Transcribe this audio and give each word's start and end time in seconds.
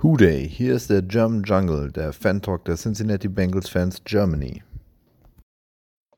Hooday, 0.00 0.48
hier 0.48 0.76
ist 0.76 0.90
der 0.90 1.02
German 1.02 1.42
Jungle, 1.42 1.90
der 1.90 2.12
Fan-Talk 2.12 2.64
der 2.66 2.76
Cincinnati 2.76 3.26
Bengals 3.26 3.68
Fans 3.68 4.00
Germany. 4.04 4.62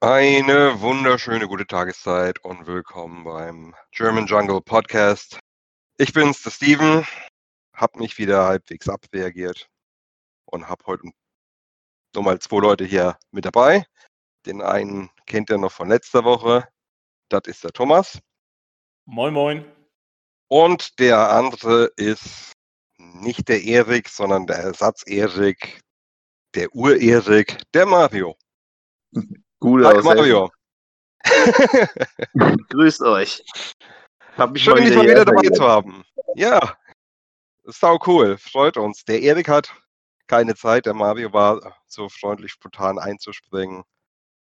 Eine 0.00 0.78
wunderschöne 0.82 1.48
gute 1.48 1.66
Tageszeit 1.66 2.44
und 2.44 2.66
willkommen 2.66 3.24
beim 3.24 3.74
German 3.90 4.26
Jungle 4.26 4.60
Podcast. 4.60 5.40
Ich 5.96 6.12
bin's, 6.12 6.42
der 6.42 6.50
Steven, 6.50 7.06
hab 7.74 7.96
mich 7.96 8.18
wieder 8.18 8.44
halbwegs 8.44 8.86
abreagiert 8.86 9.66
und 10.44 10.68
hab 10.68 10.86
heute 10.86 11.08
nochmal 12.14 12.38
zwei 12.38 12.58
Leute 12.58 12.84
hier 12.84 13.16
mit 13.30 13.46
dabei. 13.46 13.86
Den 14.44 14.60
einen 14.60 15.08
kennt 15.24 15.48
ihr 15.48 15.56
noch 15.56 15.72
von 15.72 15.88
letzter 15.88 16.24
Woche, 16.24 16.68
das 17.30 17.44
ist 17.46 17.64
der 17.64 17.72
Thomas. 17.72 18.18
Moin, 19.06 19.32
moin. 19.32 19.64
Und 20.48 20.98
der 20.98 21.30
andere 21.30 21.90
ist 21.96 22.52
nicht 23.00 23.48
der 23.48 23.62
Erik, 23.62 24.08
sondern 24.08 24.46
der 24.46 24.56
Ersatz-Erik, 24.56 25.80
der 26.54 26.74
Ur-Erik, 26.74 27.58
der 27.74 27.86
Mario. 27.86 28.36
Gut 29.58 29.84
Hi 29.84 29.96
aus. 29.96 30.04
Mario. 30.04 30.50
Grüßt 32.70 33.02
euch. 33.02 33.42
Hab 34.36 34.52
mich 34.52 34.62
Schön, 34.62 34.76
dich 34.76 34.94
mal 34.94 35.04
wieder 35.04 35.24
dabei 35.24 35.48
zu 35.48 35.62
haben. 35.62 36.04
Ja, 36.34 36.76
sau 37.64 37.98
cool, 38.06 38.38
freut 38.38 38.76
uns. 38.76 39.04
Der 39.04 39.20
Erik 39.20 39.48
hat 39.48 39.74
keine 40.26 40.54
Zeit, 40.54 40.86
der 40.86 40.94
Mario 40.94 41.32
war 41.32 41.76
so 41.86 42.08
freundlich 42.08 42.52
spontan 42.52 42.98
einzuspringen, 42.98 43.82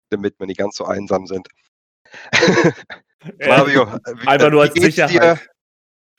damit 0.09 0.39
wir 0.39 0.47
nicht 0.47 0.57
ganz 0.57 0.75
so 0.75 0.85
einsam 0.85 1.27
sind. 1.27 1.47
Mario, 3.39 3.93
wie, 3.93 4.27
einfach 4.27 4.49
nur 4.49 4.63
als 4.63 4.73
Sicherheit. 4.73 5.47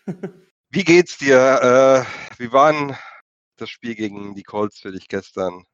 Dir? 0.07 0.48
Wie 0.71 0.85
geht's 0.85 1.17
dir? 1.17 2.07
Äh, 2.37 2.39
wie 2.39 2.53
war 2.53 2.73
denn 2.73 2.95
das 3.57 3.71
Spiel 3.71 3.95
gegen 3.95 4.35
die 4.35 4.43
Colts 4.43 4.79
für 4.81 4.93
dich 4.93 5.09
gestern? 5.09 5.65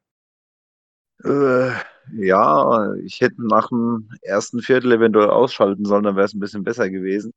Äh, 1.23 1.71
ja, 2.13 2.93
ich 3.03 3.19
hätte 3.21 3.45
nach 3.45 3.69
dem 3.69 4.09
ersten 4.21 4.61
Viertel 4.61 4.93
eventuell 4.93 5.29
ausschalten 5.29 5.85
sollen, 5.85 6.03
dann 6.03 6.15
wäre 6.15 6.25
es 6.25 6.33
ein 6.33 6.39
bisschen 6.39 6.63
besser 6.63 6.89
gewesen. 6.89 7.33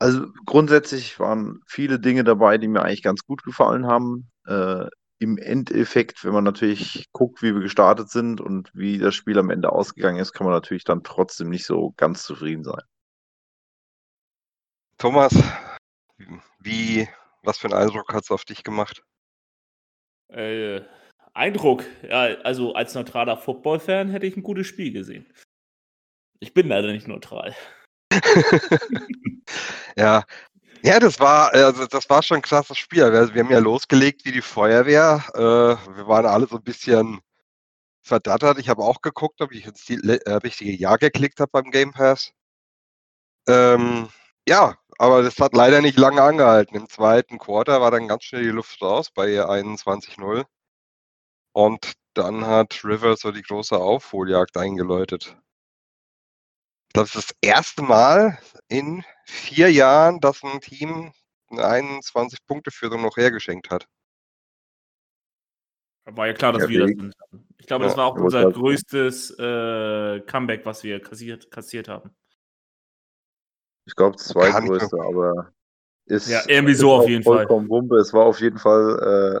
Also 0.00 0.28
grundsätzlich 0.46 1.20
waren 1.20 1.60
viele 1.66 2.00
Dinge 2.00 2.24
dabei, 2.24 2.58
die 2.58 2.68
mir 2.68 2.82
eigentlich 2.82 3.02
ganz 3.02 3.24
gut 3.24 3.42
gefallen 3.44 3.86
haben. 3.86 4.30
Äh, 4.46 4.86
Im 5.18 5.38
Endeffekt, 5.38 6.24
wenn 6.24 6.32
man 6.32 6.44
natürlich 6.44 7.06
guckt, 7.12 7.42
wie 7.42 7.54
wir 7.54 7.60
gestartet 7.62 8.10
sind 8.10 8.40
und 8.40 8.70
wie 8.74 8.98
das 8.98 9.14
Spiel 9.14 9.38
am 9.38 9.50
Ende 9.50 9.70
ausgegangen 9.72 10.18
ist, 10.18 10.32
kann 10.32 10.46
man 10.46 10.54
natürlich 10.54 10.84
dann 10.84 11.04
trotzdem 11.04 11.50
nicht 11.50 11.66
so 11.66 11.92
ganz 11.96 12.24
zufrieden 12.24 12.64
sein. 12.64 12.82
Thomas, 14.98 15.34
wie, 16.58 17.08
was 17.42 17.58
für 17.58 17.68
einen 17.68 17.82
Eindruck 17.82 18.12
hat 18.12 18.24
es 18.24 18.30
auf 18.30 18.44
dich 18.44 18.62
gemacht? 18.62 19.02
Äh, 20.28 20.82
Eindruck. 21.34 21.84
Ja, 22.08 22.36
also 22.42 22.74
als 22.74 22.94
neutraler 22.94 23.36
Football-Fan 23.36 24.10
hätte 24.10 24.26
ich 24.26 24.36
ein 24.36 24.42
gutes 24.42 24.66
Spiel 24.66 24.92
gesehen. 24.92 25.32
Ich 26.40 26.54
bin 26.54 26.68
leider 26.68 26.92
nicht 26.92 27.08
neutral. 27.08 27.54
ja. 29.96 30.24
Ja, 30.82 30.98
das 30.98 31.20
war, 31.20 31.52
also 31.52 31.86
das 31.86 32.08
war 32.08 32.22
schon 32.22 32.38
ein 32.38 32.42
krasses 32.42 32.78
Spiel. 32.78 33.12
Wir, 33.12 33.34
wir 33.34 33.44
haben 33.44 33.52
ja 33.52 33.58
losgelegt 33.58 34.24
wie 34.24 34.32
die 34.32 34.40
Feuerwehr. 34.40 35.22
Äh, 35.34 35.96
wir 35.96 36.06
waren 36.06 36.24
alle 36.24 36.46
so 36.46 36.56
ein 36.56 36.62
bisschen 36.62 37.20
verdattert. 38.02 38.58
Ich 38.58 38.68
habe 38.68 38.82
auch 38.82 39.02
geguckt, 39.02 39.42
ob 39.42 39.52
ich 39.52 39.66
ins 39.66 39.84
die, 39.84 39.96
äh, 39.96 40.32
richtige 40.36 40.72
Ja 40.72 40.96
geklickt 40.96 41.40
habe 41.40 41.50
beim 41.52 41.70
Game 41.70 41.92
Pass. 41.92 42.32
Ähm, 43.46 44.08
ja, 44.48 44.76
aber 45.00 45.22
das 45.22 45.38
hat 45.38 45.54
leider 45.54 45.80
nicht 45.80 45.98
lange 45.98 46.20
angehalten. 46.22 46.76
Im 46.76 46.86
zweiten 46.88 47.38
Quarter 47.38 47.80
war 47.80 47.90
dann 47.90 48.06
ganz 48.06 48.24
schnell 48.24 48.42
die 48.42 48.50
Luft 48.50 48.82
raus 48.82 49.10
bei 49.10 49.28
21-0. 49.42 50.44
Und 51.52 51.92
dann 52.12 52.44
hat 52.46 52.84
Rivers 52.84 53.20
so 53.20 53.32
die 53.32 53.40
große 53.42 53.76
Aufholjagd 53.76 54.58
eingeläutet. 54.58 55.36
Ich 56.88 56.92
glaube, 56.92 57.08
das 57.12 57.14
ist 57.14 57.30
das 57.30 57.36
erste 57.40 57.82
Mal 57.82 58.38
in 58.68 59.02
vier 59.24 59.72
Jahren, 59.72 60.20
dass 60.20 60.42
ein 60.42 60.60
Team 60.60 61.12
eine 61.50 61.64
21-Punkte-Führung 61.64 63.00
noch 63.00 63.16
hergeschenkt 63.16 63.70
hat. 63.70 63.86
War 66.04 66.26
ja 66.26 66.32
klar, 66.34 66.52
dass 66.52 66.64
Ja, 66.64 66.68
wir 66.68 66.80
das 66.80 66.88
sind. 66.90 67.14
Ich 67.58 67.66
glaube, 67.66 67.84
das 67.84 67.94
Ja, 67.94 67.98
war 67.98 68.06
auch 68.06 68.16
unser 68.16 68.42
grad- 68.42 68.54
größtes 68.54 69.30
äh, 69.38 70.20
Comeback, 70.26 70.66
was 70.66 70.82
wir 70.82 71.00
kassiert, 71.00 71.50
kassiert 71.50 71.88
haben. 71.88 72.14
Ich 73.86 73.96
glaube, 73.96 74.16
zweitgrößte, 74.16 74.96
aber 75.00 75.52
ist 76.06 76.28
Ja, 76.28 76.42
irgendwie 76.46 76.74
so 76.74 76.88
ist 76.88 76.98
auf 76.98 77.04
auch 77.04 77.08
jeden 77.08 77.24
Fall. 77.24 77.36
vollkommen 77.38 77.68
Wumpe. 77.68 77.96
Es 77.96 78.12
war 78.12 78.24
auf 78.24 78.40
jeden 78.40 78.58
Fall, 78.58 79.40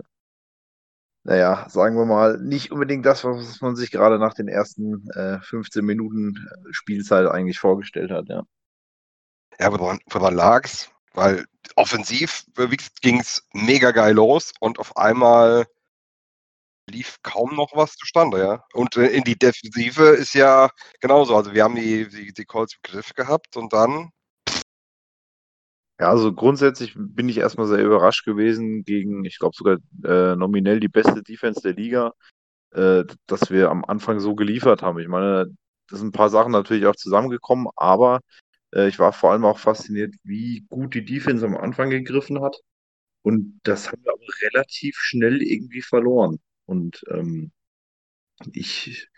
naja, 1.24 1.66
sagen 1.68 1.96
wir 1.96 2.06
mal, 2.06 2.38
nicht 2.38 2.72
unbedingt 2.72 3.04
das, 3.04 3.24
was 3.24 3.60
man 3.60 3.76
sich 3.76 3.90
gerade 3.90 4.18
nach 4.18 4.34
den 4.34 4.48
ersten 4.48 5.08
äh, 5.10 5.40
15 5.40 5.84
Minuten 5.84 6.48
Spielzeit 6.70 7.26
eigentlich 7.26 7.58
vorgestellt 7.58 8.10
hat, 8.10 8.28
ja. 8.28 8.44
Ja, 9.58 9.70
woran, 9.72 9.98
woran 10.08 10.34
lag's? 10.34 10.90
Weil 11.12 11.44
offensiv 11.76 12.44
ging 13.02 13.20
es 13.20 13.46
mega 13.52 13.90
geil 13.90 14.14
los 14.14 14.52
und 14.60 14.78
auf 14.78 14.96
einmal 14.96 15.66
lief 16.88 17.18
kaum 17.22 17.54
noch 17.54 17.70
was 17.74 17.94
zustande, 17.96 18.38
ja. 18.38 18.64
Und 18.72 18.96
äh, 18.96 19.06
in 19.08 19.24
die 19.24 19.38
Defensive 19.38 20.04
ist 20.10 20.34
ja 20.34 20.70
genauso. 21.00 21.36
Also 21.36 21.52
wir 21.52 21.64
haben 21.64 21.74
die, 21.76 22.08
die, 22.08 22.32
die 22.32 22.44
Calls 22.44 22.74
im 22.74 22.80
Griff 22.90 23.14
gehabt 23.14 23.56
und 23.56 23.72
dann, 23.72 24.10
Ja, 26.00 26.08
also 26.08 26.32
grundsätzlich 26.32 26.94
bin 26.96 27.28
ich 27.28 27.36
erstmal 27.38 27.66
sehr 27.66 27.84
überrascht 27.84 28.24
gewesen 28.24 28.84
gegen, 28.84 29.24
ich 29.26 29.38
glaube 29.38 29.54
sogar 29.54 29.76
äh, 30.04 30.34
nominell 30.34 30.80
die 30.80 30.88
beste 30.88 31.22
Defense 31.22 31.60
der 31.60 31.74
Liga, 31.74 32.12
äh, 32.72 33.04
dass 33.26 33.50
wir 33.50 33.70
am 33.70 33.84
Anfang 33.84 34.20
so 34.20 34.34
geliefert 34.34 34.82
haben. 34.82 34.98
Ich 35.00 35.08
meine, 35.08 35.46
das 35.88 36.00
sind 36.00 36.08
ein 36.08 36.12
paar 36.12 36.30
Sachen 36.30 36.52
natürlich 36.52 36.86
auch 36.86 36.96
zusammengekommen, 36.96 37.68
aber 37.76 38.20
äh, 38.74 38.88
ich 38.88 38.98
war 38.98 39.12
vor 39.12 39.32
allem 39.32 39.44
auch 39.44 39.58
fasziniert, 39.58 40.14
wie 40.24 40.66
gut 40.70 40.94
die 40.94 41.04
Defense 41.04 41.44
am 41.46 41.56
Anfang 41.56 41.90
gegriffen 41.90 42.42
hat. 42.42 42.56
Und 43.22 43.60
das 43.64 43.92
haben 43.92 44.02
wir 44.04 44.12
aber 44.12 44.24
relativ 44.42 44.96
schnell 44.98 45.42
irgendwie 45.42 45.82
verloren. 45.82 46.38
Und 46.66 47.02
ähm, 47.10 47.52
ich, 48.52 49.08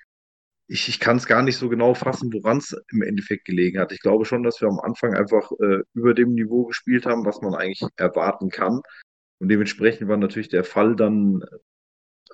ich, 0.73 0.89
ich 0.89 1.01
kann 1.01 1.19
es 1.19 1.27
gar 1.27 1.43
nicht 1.43 1.59
so 1.59 1.69
genau 1.69 1.93
fassen, 1.93 2.33
woran 2.33 2.57
es 2.57 2.75
im 2.91 3.03
Endeffekt 3.03 3.45
gelegen 3.45 3.79
hat. 3.79 3.93
Ich 3.93 4.01
glaube 4.01 4.25
schon, 4.25 4.43
dass 4.43 4.63
wir 4.63 4.69
am 4.69 4.81
Anfang 4.81 5.15
einfach 5.15 5.53
äh, 5.61 5.81
über 5.93 6.15
dem 6.15 6.33
Niveau 6.33 6.65
gespielt 6.65 7.05
haben, 7.05 7.27
was 7.27 7.43
man 7.43 7.55
eigentlich 7.55 7.83
erwarten 7.97 8.49
kann. 8.49 8.81
Und 9.39 9.49
dementsprechend 9.49 10.09
war 10.09 10.17
natürlich 10.17 10.49
der 10.49 10.65
Fall 10.65 10.97
dann 10.97 11.45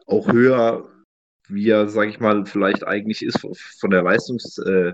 auch 0.06 0.30
höher, 0.30 0.88
wie 1.48 1.68
er, 1.68 1.88
sage 1.88 2.10
ich 2.10 2.20
mal, 2.20 2.46
vielleicht 2.46 2.86
eigentlich 2.86 3.22
ist 3.22 3.40
von 3.40 3.90
der 3.90 4.02
Leistungs, 4.02 4.56
äh, 4.58 4.92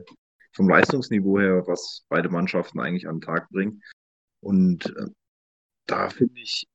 vom 0.52 0.68
Leistungsniveau 0.68 1.38
her, 1.38 1.64
was 1.66 2.06
beide 2.08 2.30
Mannschaften 2.30 2.80
eigentlich 2.80 3.06
an 3.08 3.16
den 3.16 3.26
Tag 3.26 3.50
bringen. 3.50 3.82
Und 4.40 4.86
äh, 4.96 5.08
da 5.86 6.08
finde 6.08 6.40
ich, 6.40 6.66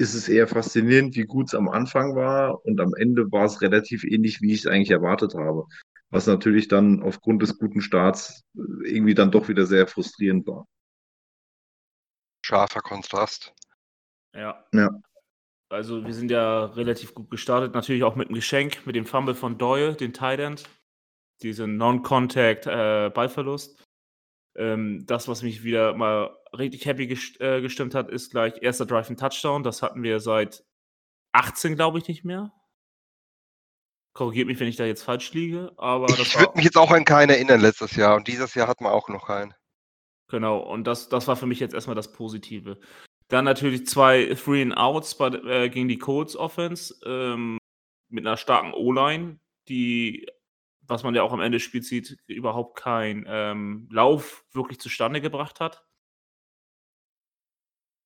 ist 0.00 0.14
es 0.14 0.28
eher 0.30 0.48
faszinierend, 0.48 1.14
wie 1.14 1.24
gut 1.24 1.48
es 1.48 1.54
am 1.54 1.68
Anfang 1.68 2.16
war 2.16 2.64
und 2.64 2.80
am 2.80 2.94
Ende 2.94 3.30
war 3.30 3.44
es 3.44 3.60
relativ 3.60 4.02
ähnlich, 4.02 4.40
wie 4.40 4.54
ich 4.54 4.60
es 4.60 4.66
eigentlich 4.66 4.90
erwartet 4.90 5.34
habe. 5.34 5.66
Was 6.08 6.26
natürlich 6.26 6.68
dann 6.68 7.02
aufgrund 7.02 7.42
des 7.42 7.58
guten 7.58 7.82
Starts 7.82 8.42
äh, 8.56 8.88
irgendwie 8.88 9.14
dann 9.14 9.30
doch 9.30 9.48
wieder 9.48 9.66
sehr 9.66 9.86
frustrierend 9.86 10.46
war. 10.46 10.66
scharfer 12.42 12.80
Kontrast. 12.80 13.52
Ja. 14.34 14.64
Ja. 14.72 14.88
Also 15.68 16.04
wir 16.04 16.14
sind 16.14 16.30
ja 16.30 16.64
relativ 16.64 17.14
gut 17.14 17.30
gestartet, 17.30 17.74
natürlich 17.74 18.02
auch 18.02 18.16
mit 18.16 18.28
einem 18.28 18.34
Geschenk, 18.34 18.86
mit 18.86 18.96
dem 18.96 19.04
Fumble 19.04 19.34
von 19.34 19.58
Doyle, 19.58 19.94
den 19.94 20.14
Tight 20.14 20.40
End. 20.40 20.64
Diesen 21.42 21.76
Non-Contact 21.76 22.66
äh, 22.66 23.10
Ballverlust. 23.10 23.82
Ähm, 24.60 25.06
das, 25.06 25.26
was 25.26 25.42
mich 25.42 25.64
wieder 25.64 25.94
mal 25.94 26.36
richtig 26.56 26.84
happy 26.84 27.06
gest 27.06 27.40
äh, 27.40 27.62
gestimmt 27.62 27.94
hat, 27.94 28.10
ist 28.10 28.30
gleich 28.30 28.60
erster 28.60 28.84
Drive 28.84 29.08
ein 29.08 29.16
Touchdown. 29.16 29.62
Das 29.62 29.80
hatten 29.80 30.02
wir 30.02 30.20
seit 30.20 30.64
18, 31.32 31.76
glaube 31.76 31.98
ich, 31.98 32.08
nicht 32.08 32.24
mehr. 32.24 32.52
Korrigiert 34.12 34.48
mich, 34.48 34.60
wenn 34.60 34.68
ich 34.68 34.76
da 34.76 34.84
jetzt 34.84 35.02
falsch 35.02 35.32
liege, 35.32 35.72
aber 35.78 36.10
Ich 36.10 36.38
würde 36.38 36.52
mich 36.56 36.64
jetzt 36.64 36.76
auch 36.76 36.90
an 36.90 37.06
keinen 37.06 37.30
erinnern 37.30 37.60
letztes 37.60 37.96
Jahr 37.96 38.16
und 38.16 38.28
dieses 38.28 38.54
Jahr 38.54 38.68
hatten 38.68 38.84
wir 38.84 38.92
auch 38.92 39.08
noch 39.08 39.28
keinen. 39.28 39.54
Genau, 40.28 40.58
und 40.58 40.84
das, 40.84 41.08
das 41.08 41.26
war 41.26 41.36
für 41.36 41.46
mich 41.46 41.60
jetzt 41.60 41.74
erstmal 41.74 41.96
das 41.96 42.12
Positive. 42.12 42.78
Dann 43.28 43.46
natürlich 43.46 43.86
zwei 43.86 44.34
Three 44.34 44.62
and 44.62 44.76
Outs 44.76 45.16
bei, 45.16 45.28
äh, 45.28 45.70
gegen 45.70 45.88
die 45.88 45.98
Colts 45.98 46.36
Offense 46.36 46.94
ähm, 47.06 47.56
mit 48.10 48.26
einer 48.26 48.36
starken 48.36 48.74
O-Line, 48.74 49.38
die, 49.68 50.26
was 50.90 51.02
man 51.04 51.14
ja 51.14 51.22
auch 51.22 51.32
am 51.32 51.40
Ende 51.40 51.56
des 51.56 51.62
Spiels 51.64 51.88
sieht, 51.88 52.18
überhaupt 52.26 52.76
keinen 52.78 53.24
ähm, 53.28 53.88
Lauf 53.92 54.44
wirklich 54.52 54.80
zustande 54.80 55.20
gebracht 55.20 55.60
hat. 55.60 55.84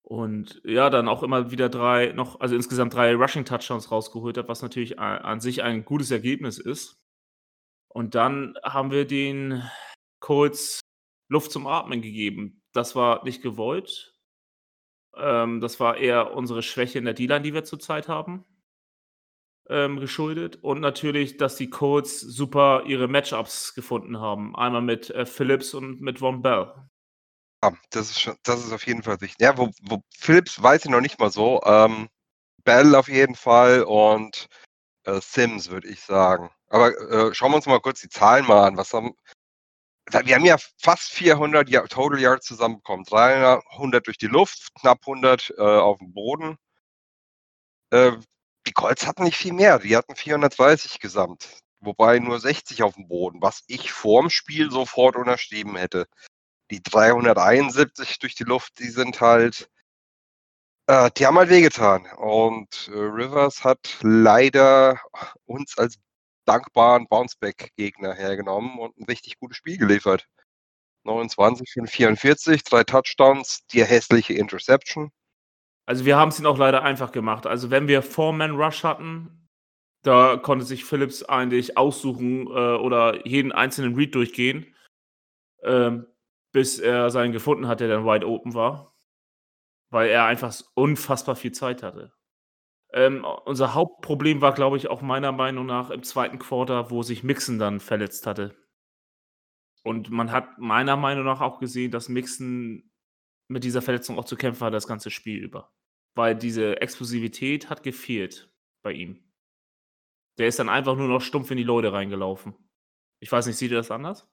Und 0.03 0.61
ja, 0.65 0.91
dann 0.91 1.09
auch 1.09 1.23
immer 1.23 1.51
wieder 1.51 1.69
drei, 1.71 2.13
noch, 2.13 2.41
also 2.41 2.55
insgesamt 2.55 2.93
drei 2.95 3.15
Rushing 3.15 3.45
Touchdowns 3.47 3.91
rausgeholt 3.91 4.37
hat, 4.37 4.49
was 4.49 4.61
natürlich 4.63 4.99
a- 4.99 5.17
an 5.19 5.41
sich 5.41 5.63
ein 5.63 5.85
gutes 5.85 6.11
Ergebnis 6.11 6.59
ist. 6.59 7.01
Und 7.89 8.15
dann 8.15 8.57
haben 8.65 8.91
wir 8.91 9.07
den 9.07 9.63
Colts 10.21 10.81
Luft 11.31 11.53
zum 11.53 11.67
Atmen 11.67 12.03
gegeben. 12.03 12.63
Das 12.73 12.97
war 12.97 13.25
nicht 13.25 13.43
gewollt, 13.43 14.13
Ähm, 15.17 15.61
das 15.61 15.81
war 15.81 15.97
eher 15.97 16.33
unsere 16.35 16.63
Schwäche 16.63 16.99
in 16.99 17.05
der 17.05 17.15
D-Line, 17.15 17.43
die 17.43 17.55
wir 17.55 17.65
zurzeit 17.65 18.09
haben, 18.09 18.45
ähm, 19.69 20.01
geschuldet. 20.01 20.57
Und 20.63 20.81
natürlich, 20.81 21.37
dass 21.37 21.57
die 21.57 21.71
Colts 21.71 22.21
super 22.21 22.85
ihre 22.87 23.09
Matchups 23.09 23.75
gefunden 23.75 24.21
haben. 24.21 24.55
Einmal 24.57 24.83
mit 24.83 25.11
äh, 25.11 25.27
Phillips 25.27 25.75
und 25.75 26.01
mit 26.01 26.19
Von 26.19 26.43
Bell. 26.43 26.73
Ja, 27.63 27.73
das 27.91 28.11
ist 28.11 28.21
schon, 28.21 28.37
das 28.43 28.65
ist 28.65 28.73
auf 28.73 28.87
jeden 28.87 29.03
Fall 29.03 29.21
wichtig. 29.21 29.41
Ja, 29.41 29.57
wo, 29.57 29.71
wo 29.83 30.03
Phillips 30.19 30.63
weiß 30.63 30.85
ich 30.85 30.91
noch 30.91 31.01
nicht 31.01 31.19
mal 31.19 31.31
so. 31.31 31.61
Ähm, 31.65 32.09
Bell 32.65 32.95
auf 32.95 33.09
jeden 33.09 33.35
Fall 33.35 33.83
und 33.85 34.49
äh, 35.05 35.21
Sims, 35.21 35.71
würde 35.71 35.89
ich 35.89 36.01
sagen. 36.01 36.51
Aber 36.69 36.89
äh, 37.11 37.35
schauen 37.35 37.53
wir 37.53 37.57
uns 37.57 37.67
mal 37.67 37.81
kurz 37.81 38.01
die 38.01 38.09
Zahlen 38.09 38.47
mal 38.47 38.67
an. 38.67 38.77
Was 38.77 38.93
haben, 38.93 39.15
wir 40.11 40.35
haben 40.35 40.45
ja 40.45 40.57
fast 40.79 41.13
400 41.13 41.69
Jahr, 41.69 41.89
Total 41.89 42.21
Yards 42.21 42.47
zusammenbekommen. 42.47 43.05
300 43.07 44.07
durch 44.07 44.19
die 44.19 44.27
Luft, 44.27 44.75
knapp 44.81 45.01
100 45.07 45.55
äh, 45.57 45.63
auf 45.63 45.99
dem 45.99 46.13
Boden. 46.13 46.59
Äh, 47.91 48.13
die 48.67 48.73
Colts 48.73 49.07
hatten 49.07 49.25
nicht 49.25 49.37
viel 49.37 49.53
mehr. 49.53 49.79
Die 49.79 49.97
hatten 49.97 50.17
430 50.17 50.99
gesamt. 51.01 51.47
Wobei 51.81 52.19
nur 52.19 52.41
60 52.41 52.83
auf 52.83 52.95
dem 52.95 53.09
Boden, 53.09 53.43
was 53.43 53.63
ich 53.67 53.93
vorm 53.93 54.31
Spiel 54.31 54.71
sofort 54.71 55.17
unterschrieben 55.17 55.77
hätte. 55.77 56.07
Die 56.71 56.83
371 56.83 58.19
durch 58.19 58.35
die 58.35 58.45
Luft, 58.45 58.79
die 58.79 58.89
sind 58.89 59.21
halt, 59.21 59.69
äh, 60.87 61.11
die 61.17 61.27
haben 61.27 61.39
halt 61.39 61.51
wehgetan. 61.51 62.07
Und 62.17 62.89
äh, 62.89 62.97
Rivers 62.97 63.65
hat 63.65 63.99
leider 64.03 64.99
uns 65.45 65.77
als 65.77 65.97
dankbaren 66.47 67.07
Bounceback-Gegner 67.09 68.15
hergenommen 68.15 68.79
und 68.79 68.99
ein 68.99 69.05
richtig 69.05 69.39
gutes 69.39 69.59
Spiel 69.59 69.79
geliefert. 69.79 70.27
29 71.05 71.71
von 71.73 71.87
44, 71.87 72.65
drei 72.65 72.85
Touchdowns, 72.85 73.67
die 73.73 73.85
hässliche 73.85 74.35
Interception. 74.35 75.11
Also 75.87 76.05
wir 76.05 76.17
haben 76.17 76.31
es 76.31 76.39
ihn 76.39 76.47
auch 76.47 76.59
leider 76.59 76.83
einfach 76.83 77.13
gemacht. 77.13 77.47
Also 77.47 77.71
wenn 77.71 77.89
wir 77.89 78.03
Four-Man-Rush 78.03 78.85
hatten, 78.85 79.49
da 80.03 80.37
konnte 80.37 80.65
sich 80.65 80.85
Phillips 80.85 81.23
eigentlich 81.23 81.77
aussuchen 81.77 82.47
äh, 82.47 82.77
oder 82.77 83.27
jeden 83.27 83.53
einzelnen 83.53 83.95
Read 83.95 84.15
durchgehen, 84.15 84.75
ähm, 85.63 86.07
bis 86.53 86.79
er 86.79 87.11
seinen 87.11 87.33
gefunden 87.33 87.69
hat, 87.69 87.81
der 87.81 87.89
dann 87.89 88.05
wide 88.05 88.27
open 88.27 88.55
war. 88.55 88.95
Weil 89.91 90.09
er 90.11 90.25
einfach 90.25 90.55
unfassbar 90.75 91.37
viel 91.37 91.53
Zeit 91.53 91.83
hatte. 91.83 92.13
Ähm, 92.93 93.25
unser 93.45 93.75
Hauptproblem 93.75 94.41
war, 94.41 94.53
glaube 94.53 94.77
ich, 94.77 94.89
auch 94.89 95.03
meiner 95.03 95.33
Meinung 95.33 95.67
nach 95.67 95.91
im 95.91 96.03
zweiten 96.03 96.39
Quarter, 96.39 96.91
wo 96.91 97.03
sich 97.03 97.25
Mixon 97.25 97.59
dann 97.59 97.81
verletzt 97.81 98.27
hatte. 98.27 98.55
Und 99.83 100.11
man 100.11 100.33
hat 100.33 100.59
meiner 100.59 100.97
Meinung 100.97 101.25
nach 101.25 101.41
auch 101.41 101.59
gesehen, 101.59 101.91
dass 101.91 102.09
Mixon 102.09 102.91
mit 103.49 103.64
dieser 103.64 103.82
Verletzung 103.82 104.19
auch 104.19 104.25
zu 104.25 104.37
kämpfen 104.37 104.64
hat 104.64 104.75
das 104.75 104.87
ganze 104.87 105.11
Spiel 105.11 105.43
über. 105.43 105.73
Weil 106.14 106.37
diese 106.37 106.81
Explosivität 106.81 107.70
hat 107.70 107.82
gefehlt 107.82 108.50
bei 108.82 108.93
ihm. 108.93 109.25
Der 110.38 110.49
ist 110.49 110.58
dann 110.58 110.69
einfach 110.69 110.96
nur 110.96 111.08
noch 111.08 111.20
stumpf 111.20 111.50
in 111.50 111.56
die 111.56 111.64
Leute 111.64 111.93
reingelaufen. 111.93 112.55
Ich 113.20 113.31
weiß 113.31 113.46
nicht, 113.46 113.56
sieht 113.56 113.70
ihr 113.70 113.76
das 113.76 113.91
anders? 113.91 114.29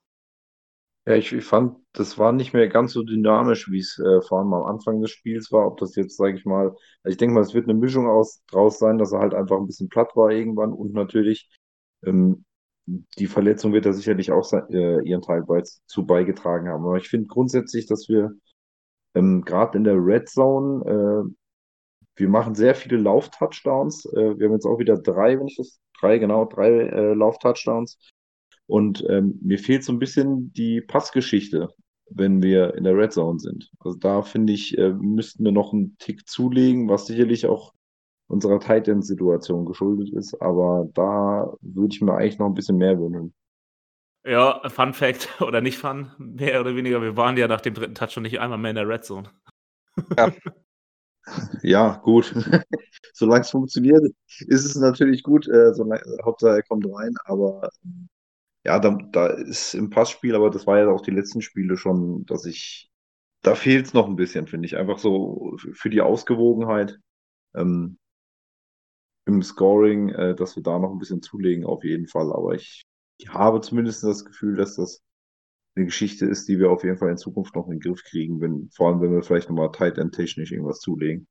Ja, 1.07 1.15
ich, 1.15 1.33
ich 1.33 1.43
fand, 1.43 1.77
das 1.93 2.19
war 2.19 2.31
nicht 2.31 2.53
mehr 2.53 2.67
ganz 2.67 2.93
so 2.93 3.01
dynamisch, 3.01 3.71
wie 3.71 3.79
es 3.79 3.97
äh, 3.97 4.21
vor 4.21 4.39
allem 4.39 4.53
am 4.53 4.65
Anfang 4.65 5.01
des 5.01 5.09
Spiels 5.09 5.51
war. 5.51 5.65
Ob 5.65 5.77
das 5.77 5.95
jetzt, 5.95 6.15
sage 6.15 6.37
ich 6.37 6.45
mal, 6.45 6.67
also 7.03 7.13
ich 7.13 7.17
denke 7.17 7.33
mal, 7.33 7.41
es 7.41 7.55
wird 7.55 7.67
eine 7.67 7.77
Mischung 7.79 8.07
aus, 8.07 8.43
draus 8.51 8.77
sein, 8.77 8.99
dass 8.99 9.11
er 9.11 9.19
halt 9.19 9.33
einfach 9.33 9.57
ein 9.57 9.65
bisschen 9.65 9.89
platt 9.89 10.15
war 10.15 10.29
irgendwann 10.31 10.73
und 10.73 10.93
natürlich 10.93 11.49
ähm, 12.05 12.45
die 13.17 13.27
Verletzung 13.27 13.73
wird 13.73 13.85
da 13.85 13.93
sicherlich 13.93 14.31
auch 14.31 14.43
sein, 14.43 14.67
äh, 14.69 15.01
ihren 15.03 15.21
Teil 15.21 15.43
bei, 15.43 15.63
zu 15.63 16.05
beigetragen 16.05 16.67
haben. 16.69 16.85
Aber 16.85 16.97
ich 16.97 17.09
finde 17.09 17.27
grundsätzlich, 17.27 17.87
dass 17.87 18.07
wir 18.09 18.31
ähm, 19.15 19.43
gerade 19.43 19.77
in 19.77 19.83
der 19.83 19.95
Red 19.95 20.29
Zone, 20.29 20.85
äh, 20.85 21.33
wir 22.15 22.29
machen 22.29 22.55
sehr 22.55 22.75
viele 22.75 22.97
Lauf-Touchdowns. 22.97 24.05
Äh, 24.13 24.39
wir 24.39 24.47
haben 24.47 24.53
jetzt 24.53 24.65
auch 24.65 24.79
wieder 24.79 24.97
drei, 24.97 25.39
wenn 25.39 25.47
ich 25.47 25.57
das, 25.57 25.79
drei, 25.99 26.17
genau, 26.17 26.45
drei 26.45 26.69
äh, 26.69 27.13
Lauf-Touchdowns. 27.13 27.97
Und 28.67 29.03
ähm, 29.09 29.39
mir 29.41 29.59
fehlt 29.59 29.83
so 29.83 29.91
ein 29.91 29.99
bisschen 29.99 30.53
die 30.53 30.81
Passgeschichte, 30.81 31.69
wenn 32.09 32.41
wir 32.41 32.75
in 32.75 32.83
der 32.83 32.95
Red 32.95 33.13
Zone 33.13 33.39
sind. 33.39 33.69
Also 33.79 33.97
da 33.97 34.21
finde 34.21 34.53
ich, 34.53 34.77
äh, 34.77 34.93
müssten 34.93 35.43
wir 35.43 35.51
noch 35.51 35.73
einen 35.73 35.97
Tick 35.97 36.27
zulegen, 36.27 36.87
was 36.89 37.07
sicherlich 37.07 37.45
auch 37.47 37.73
unserer 38.27 38.59
Tight 38.59 38.87
End 38.87 39.05
Situation 39.05 39.65
geschuldet 39.65 40.13
ist, 40.13 40.41
aber 40.41 40.87
da 40.93 41.53
würde 41.59 41.93
ich 41.93 42.01
mir 42.01 42.13
eigentlich 42.13 42.39
noch 42.39 42.45
ein 42.45 42.53
bisschen 42.53 42.77
mehr 42.77 42.97
wünschen. 42.97 43.33
Ja, 44.23 44.61
Fun 44.69 44.93
Fact 44.93 45.29
oder 45.41 45.61
nicht 45.61 45.77
Fun, 45.77 46.11
mehr 46.17 46.61
oder 46.61 46.75
weniger, 46.75 47.01
wir 47.01 47.17
waren 47.17 47.37
ja 47.37 47.47
nach 47.47 47.61
dem 47.61 47.73
dritten 47.73 47.95
Touch 47.95 48.11
schon 48.11 48.23
nicht 48.23 48.39
einmal 48.39 48.57
mehr 48.57 48.71
in 48.71 48.75
der 48.75 48.87
Red 48.87 49.03
Zone. 49.03 49.29
Ja, 50.17 50.31
ja 51.63 51.97
gut. 52.03 52.33
Solange 53.13 53.41
es 53.41 53.51
funktioniert, 53.51 54.03
ist 54.47 54.65
es 54.65 54.75
natürlich 54.75 55.23
gut. 55.23 55.47
Äh, 55.47 55.73
solange, 55.73 56.03
Hauptsache 56.23 56.55
er 56.57 56.63
kommt 56.63 56.85
rein, 56.87 57.13
aber 57.25 57.69
ja, 58.65 58.79
da, 58.79 58.97
da 59.11 59.27
ist 59.27 59.73
im 59.73 59.89
Passspiel, 59.89 60.35
aber 60.35 60.49
das 60.49 60.67
war 60.67 60.79
ja 60.79 60.89
auch 60.89 61.01
die 61.01 61.11
letzten 61.11 61.41
Spiele 61.41 61.77
schon, 61.77 62.25
dass 62.25 62.45
ich, 62.45 62.91
da 63.43 63.55
fehlt 63.55 63.87
es 63.87 63.93
noch 63.93 64.07
ein 64.07 64.15
bisschen, 64.17 64.47
finde 64.47 64.67
ich. 64.67 64.77
Einfach 64.77 64.99
so 64.99 65.57
für 65.73 65.89
die 65.89 66.01
Ausgewogenheit 66.01 66.99
ähm, 67.55 67.97
im 69.25 69.41
Scoring, 69.43 70.09
äh, 70.09 70.35
dass 70.35 70.55
wir 70.55 70.63
da 70.63 70.77
noch 70.79 70.91
ein 70.91 70.99
bisschen 70.99 71.21
zulegen, 71.21 71.65
auf 71.65 71.83
jeden 71.83 72.07
Fall. 72.07 72.31
Aber 72.33 72.53
ich, 72.53 72.83
ich 73.21 73.29
habe 73.29 73.61
zumindest 73.61 74.03
das 74.03 74.25
Gefühl, 74.25 74.55
dass 74.55 74.75
das 74.75 75.03
eine 75.75 75.85
Geschichte 75.85 76.25
ist, 76.25 76.47
die 76.47 76.57
wir 76.57 76.71
auf 76.71 76.83
jeden 76.83 76.97
Fall 76.97 77.11
in 77.11 77.17
Zukunft 77.17 77.55
noch 77.55 77.65
in 77.67 77.73
den 77.73 77.79
Griff 77.79 78.03
kriegen, 78.03 78.41
wenn, 78.41 78.69
vor 78.73 78.89
allem 78.89 79.01
wenn 79.01 79.13
wir 79.13 79.23
vielleicht 79.23 79.47
nochmal 79.47 79.71
tight 79.71 79.97
end 79.97 80.15
technisch 80.15 80.51
irgendwas 80.51 80.79
zulegen. 80.79 81.27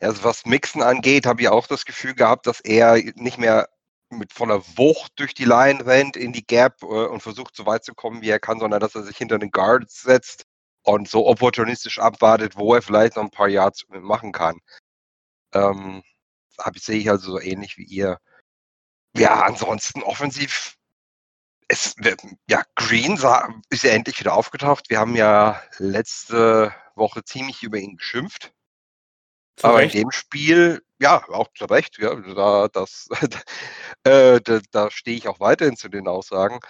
Also 0.00 0.22
was 0.22 0.46
Mixen 0.46 0.82
angeht, 0.82 1.26
habe 1.26 1.40
ich 1.40 1.48
auch 1.48 1.66
das 1.66 1.84
Gefühl 1.84 2.14
gehabt, 2.14 2.46
dass 2.46 2.60
er 2.60 2.96
nicht 3.16 3.38
mehr 3.38 3.68
mit 4.10 4.32
voller 4.32 4.62
Wucht 4.76 5.12
durch 5.16 5.34
die 5.34 5.44
Line 5.44 5.84
rennt 5.84 6.16
in 6.16 6.32
die 6.32 6.46
Gap 6.46 6.82
äh, 6.82 6.86
und 6.86 7.22
versucht 7.22 7.56
so 7.56 7.66
weit 7.66 7.84
zu 7.84 7.94
kommen, 7.94 8.22
wie 8.22 8.30
er 8.30 8.38
kann, 8.38 8.60
sondern 8.60 8.80
dass 8.80 8.94
er 8.94 9.02
sich 9.02 9.16
hinter 9.16 9.38
den 9.38 9.50
Guards 9.50 10.02
setzt 10.02 10.44
und 10.82 11.08
so 11.08 11.26
opportunistisch 11.26 11.98
abwartet, 11.98 12.56
wo 12.56 12.74
er 12.74 12.82
vielleicht 12.82 13.16
noch 13.16 13.24
ein 13.24 13.30
paar 13.30 13.48
Yards 13.48 13.86
machen 13.88 14.32
kann. 14.32 14.60
Ähm, 15.52 16.02
sehe 16.76 16.98
ich 16.98 17.10
also 17.10 17.32
so 17.32 17.40
ähnlich 17.40 17.78
wie 17.78 17.84
ihr. 17.84 18.18
Ja, 19.18 19.42
ansonsten 19.42 20.02
offensiv. 20.02 20.76
Es, 21.68 21.94
ja, 22.48 22.62
Green 22.76 23.16
sah, 23.16 23.54
ist 23.68 23.84
ja 23.84 23.90
endlich 23.90 24.18
wieder 24.20 24.34
aufgetaucht. 24.34 24.88
Wir 24.88 24.98
haben 24.98 25.16
ja 25.16 25.60
letzte 25.78 26.74
Woche 26.94 27.24
ziemlich 27.24 27.62
über 27.62 27.78
ihn 27.78 27.96
geschimpft. 27.96 28.52
Zu 29.56 29.66
Aber 29.66 29.78
Recht. 29.78 29.94
in 29.94 30.02
dem 30.02 30.10
Spiel, 30.12 30.82
ja, 31.00 31.22
auch 31.28 31.48
zu 31.52 31.66
Recht, 31.66 31.98
ja, 31.98 32.14
da, 32.14 32.68
das, 32.68 33.08
äh, 34.04 34.40
da, 34.40 34.60
da 34.70 34.90
stehe 34.90 35.16
ich 35.16 35.28
auch 35.28 35.40
weiterhin 35.40 35.76
zu 35.76 35.88
den 35.88 36.08
Aussagen. 36.08 36.60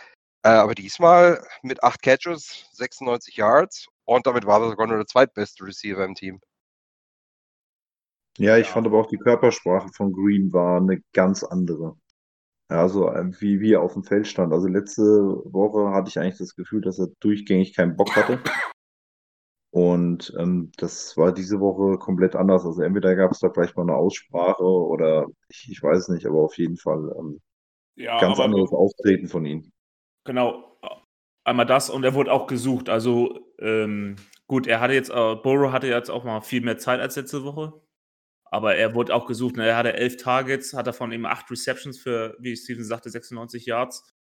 Äh, 0.43 0.49
aber 0.49 0.75
diesmal 0.75 1.47
mit 1.63 1.83
acht 1.83 2.03
Catches, 2.03 2.67
96 2.73 3.37
Yards 3.37 3.89
und 4.05 4.27
damit 4.27 4.47
war 4.47 4.63
er 4.63 4.71
sogar 4.71 4.87
nur 4.87 4.97
der 4.97 5.07
zweitbeste 5.07 5.65
Receiver 5.65 6.05
im 6.05 6.15
Team. 6.15 6.41
Ja, 8.39 8.57
ich 8.57 8.69
fand 8.69 8.87
aber 8.87 9.01
auch 9.01 9.09
die 9.09 9.19
Körpersprache 9.19 9.89
von 9.89 10.13
Green 10.13 10.53
war 10.53 10.81
eine 10.81 11.03
ganz 11.13 11.43
andere. 11.43 11.97
Ja, 12.71 12.83
also 12.83 13.07
wie, 13.07 13.61
wie 13.61 13.73
er 13.73 13.83
auf 13.83 13.95
dem 13.95 14.05
Feld 14.05 14.27
stand. 14.27 14.53
Also 14.53 14.69
letzte 14.69 15.03
Woche 15.03 15.91
hatte 15.95 16.11
ich 16.11 16.19
eigentlich 16.19 16.39
das 16.39 16.55
Gefühl, 16.55 16.83
dass 16.83 16.99
er 16.99 17.09
durchgängig 17.21 17.75
keinen 17.75 17.97
Bock 17.97 18.15
hatte. 18.15 18.41
Und 19.71 20.35
ähm, 20.39 20.73
das 20.77 21.17
war 21.17 21.33
diese 21.33 21.61
Woche 21.61 21.99
komplett 21.99 22.35
anders. 22.35 22.65
Also 22.65 22.83
entweder 22.83 23.15
gab 23.15 23.33
es 23.33 23.41
da 23.41 23.51
vielleicht 23.51 23.77
mal 23.77 23.83
eine 23.83 23.97
Aussprache 23.97 24.65
oder 24.65 25.27
ich, 25.49 25.69
ich 25.71 25.83
weiß 25.83 26.09
nicht, 26.09 26.27
aber 26.27 26.41
auf 26.41 26.57
jeden 26.57 26.77
Fall 26.77 27.15
ähm, 27.19 27.41
ja, 27.97 28.19
ganz 28.19 28.41
anderes 28.41 28.73
Auftreten 28.73 29.29
von 29.29 29.45
ihm. 29.45 29.71
Genau, 30.25 30.79
einmal 31.45 31.67
das 31.67 31.91
und 31.91 32.05
er 32.05 32.15
wurde 32.15 32.33
auch 32.33 32.47
gesucht. 32.47 32.89
Also 32.89 33.39
ähm, 33.59 34.17
gut, 34.47 34.67
er 34.67 34.81
hatte 34.81 34.95
jetzt, 34.95 35.11
äh, 35.11 35.37
Burrow 35.37 35.73
hatte 35.73 35.87
jetzt 35.87 36.11
auch 36.11 36.25
mal 36.25 36.41
viel 36.41 36.63
mehr 36.63 36.79
Zeit 36.79 37.01
als 37.01 37.17
letzte 37.17 37.45
Woche. 37.45 37.75
Aber 38.51 38.77
er 38.77 38.95
wurde 38.95 39.15
auch 39.15 39.27
gesucht. 39.27 39.57
Ne? 39.57 39.67
Er 39.67 39.77
hatte 39.77 39.95
elf 39.95 40.17
Targets, 40.17 40.73
hat 40.73 40.87
davon 40.87 41.13
eben 41.13 41.27
acht 41.27 41.51
Receptions 41.51 41.99
für, 41.99 42.37
wie 42.41 42.57
Steven 42.57 42.85
sagte, 42.85 43.11
96 43.11 43.67
Yards. 43.67 44.15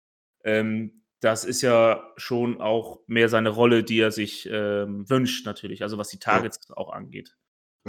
Ähm, 0.45 1.03
das 1.21 1.45
ist 1.45 1.63
ja 1.63 2.13
schon 2.17 2.61
auch 2.61 3.01
mehr 3.07 3.29
seine 3.29 3.49
Rolle, 3.49 3.83
die 3.83 4.01
er 4.01 4.13
sich 4.13 4.49
ähm, 4.51 5.09
wünscht, 5.11 5.47
natürlich, 5.47 5.83
also 5.83 5.99
was 5.99 6.09
die 6.09 6.19
Targets 6.19 6.61
ja. 6.69 6.77
auch 6.77 6.93
angeht. 6.93 7.37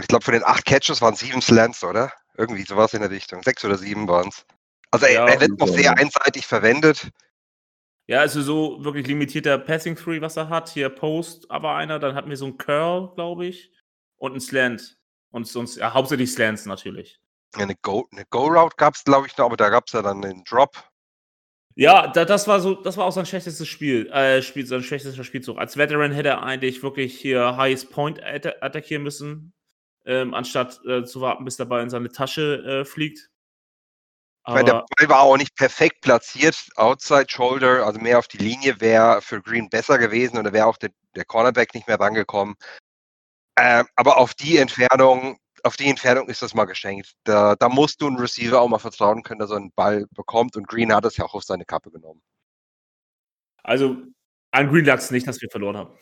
Ich 0.00 0.08
glaube, 0.08 0.24
von 0.24 0.34
den 0.34 0.44
acht 0.44 0.64
Catches 0.64 1.00
waren 1.00 1.14
sieben 1.14 1.42
Slants, 1.42 1.84
oder? 1.84 2.12
Irgendwie 2.36 2.62
sowas 2.62 2.94
in 2.94 3.00
der 3.00 3.10
Richtung. 3.10 3.42
Sechs 3.42 3.64
oder 3.64 3.76
sieben 3.76 4.08
waren 4.08 4.28
es. 4.28 4.46
Also 4.90 5.06
er, 5.06 5.12
ja, 5.12 5.26
er 5.26 5.40
wird 5.40 5.58
noch 5.58 5.68
sehr 5.68 5.96
einseitig 5.96 6.46
verwendet. 6.46 7.10
Ja, 8.08 8.20
also 8.20 8.42
so 8.42 8.82
wirklich 8.84 9.06
limitierter 9.06 9.58
Passing 9.58 9.94
Three, 9.94 10.20
was 10.20 10.36
er 10.36 10.48
hat. 10.48 10.70
Hier 10.70 10.88
Post, 10.88 11.50
aber 11.50 11.76
einer, 11.76 11.98
dann 11.98 12.14
hatten 12.14 12.30
wir 12.30 12.36
so 12.36 12.46
einen 12.46 12.58
Curl, 12.58 13.12
glaube 13.14 13.46
ich, 13.46 13.72
und 14.16 14.32
einen 14.32 14.40
Slant. 14.40 14.99
Und 15.30 15.46
sonst, 15.46 15.76
ja, 15.76 15.94
hauptsächlich 15.94 16.32
Slants 16.32 16.66
natürlich. 16.66 17.20
Ja, 17.54 17.62
eine 17.62 17.76
Go-Route 17.76 18.26
Go 18.30 18.68
gab 18.76 18.94
es, 18.94 19.04
glaube 19.04 19.26
ich, 19.26 19.36
noch, 19.36 19.46
aber 19.46 19.56
da 19.56 19.70
gab 19.70 19.86
es 19.86 19.92
ja 19.92 20.02
dann 20.02 20.22
den 20.22 20.44
Drop. 20.44 20.90
Ja, 21.76 22.08
da, 22.08 22.24
das 22.24 22.46
war 22.48 22.60
so, 22.60 22.74
das 22.74 22.96
war 22.96 23.06
auch 23.06 23.12
sein 23.12 23.26
schlechtestes 23.26 23.66
Spiel, 23.68 24.10
äh, 24.10 24.42
Spiel, 24.42 24.66
sein 24.66 24.82
schlechtester 24.82 25.24
Spielzug. 25.24 25.58
Als 25.58 25.76
Veteran 25.76 26.12
hätte 26.12 26.30
er 26.30 26.42
eigentlich 26.42 26.82
wirklich 26.82 27.18
hier 27.18 27.56
Highest 27.56 27.90
Point 27.90 28.22
atta 28.22 28.52
attackieren 28.60 29.02
müssen, 29.02 29.52
ähm, 30.04 30.34
anstatt 30.34 30.80
äh, 30.86 31.04
zu 31.04 31.20
warten, 31.20 31.44
bis 31.44 31.56
der 31.56 31.64
Ball 31.64 31.82
in 31.82 31.90
seine 31.90 32.10
Tasche 32.10 32.82
äh, 32.82 32.84
fliegt. 32.84 33.30
Weil 34.44 34.64
der 34.64 34.76
Aber 34.76 34.86
Ball 34.96 35.08
war 35.08 35.20
auch 35.20 35.36
nicht 35.36 35.54
perfekt 35.54 36.00
platziert, 36.00 36.56
Outside 36.76 37.26
Shoulder, 37.28 37.86
also 37.86 38.00
mehr 38.00 38.18
auf 38.18 38.26
die 38.26 38.38
Linie 38.38 38.80
wäre 38.80 39.20
für 39.22 39.40
Green 39.40 39.68
besser 39.68 39.98
gewesen 39.98 40.38
und 40.38 40.44
da 40.44 40.52
wäre 40.52 40.66
auch 40.66 40.76
der, 40.76 40.90
der 41.14 41.24
Cornerback 41.24 41.74
nicht 41.74 41.86
mehr 41.86 42.00
rangekommen. 42.00 42.56
Ähm, 43.58 43.86
aber 43.96 44.18
auf 44.18 44.34
die 44.34 44.58
Entfernung, 44.58 45.38
auf 45.62 45.76
die 45.76 45.88
Entfernung 45.88 46.28
ist 46.28 46.42
das 46.42 46.54
mal 46.54 46.64
geschenkt. 46.64 47.12
Da, 47.24 47.56
da 47.56 47.68
musst 47.68 48.00
du 48.00 48.06
einen 48.06 48.18
Receiver 48.18 48.60
auch 48.60 48.68
mal 48.68 48.78
vertrauen 48.78 49.22
können, 49.22 49.40
dass 49.40 49.50
er 49.50 49.58
einen 49.58 49.72
Ball 49.72 50.06
bekommt 50.14 50.56
und 50.56 50.68
Green 50.68 50.94
hat 50.94 51.04
es 51.04 51.16
ja 51.16 51.24
auch 51.24 51.34
auf 51.34 51.42
seine 51.42 51.64
Kappe 51.64 51.90
genommen. 51.90 52.22
also 53.62 53.96
an 54.52 54.68
Green 54.68 54.84
lag 54.84 54.98
es 54.98 55.10
nicht, 55.10 55.26
dass 55.26 55.40
wir 55.40 55.48
verloren 55.50 55.76
haben. 55.76 55.94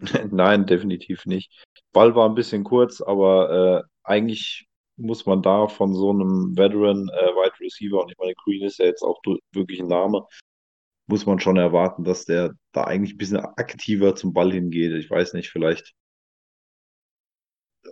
Nein, 0.30 0.66
definitiv 0.66 1.24
nicht. 1.26 1.64
Ball 1.92 2.14
war 2.14 2.28
ein 2.28 2.34
bisschen 2.34 2.64
kurz, 2.64 3.00
aber 3.00 3.84
äh, 3.84 3.88
eigentlich 4.02 4.66
muss 4.96 5.26
man 5.26 5.42
da 5.42 5.66
von 5.68 5.94
so 5.94 6.10
einem 6.10 6.56
Veteran 6.56 7.08
äh, 7.08 7.28
Wide 7.34 7.60
Receiver, 7.60 8.02
und 8.02 8.10
ich 8.10 8.18
meine, 8.18 8.34
Green 8.34 8.62
ist 8.62 8.78
ja 8.78 8.86
jetzt 8.86 9.02
auch 9.02 9.20
wirklich 9.52 9.80
ein 9.80 9.88
Name, 9.88 10.26
muss 11.06 11.26
man 11.26 11.40
schon 11.40 11.56
erwarten, 11.56 12.04
dass 12.04 12.24
der 12.24 12.54
da 12.72 12.84
eigentlich 12.84 13.14
ein 13.14 13.18
bisschen 13.18 13.38
aktiver 13.38 14.14
zum 14.14 14.32
Ball 14.32 14.52
hingeht. 14.52 14.92
Ich 14.92 15.10
weiß 15.10 15.34
nicht, 15.34 15.50
vielleicht, 15.50 15.92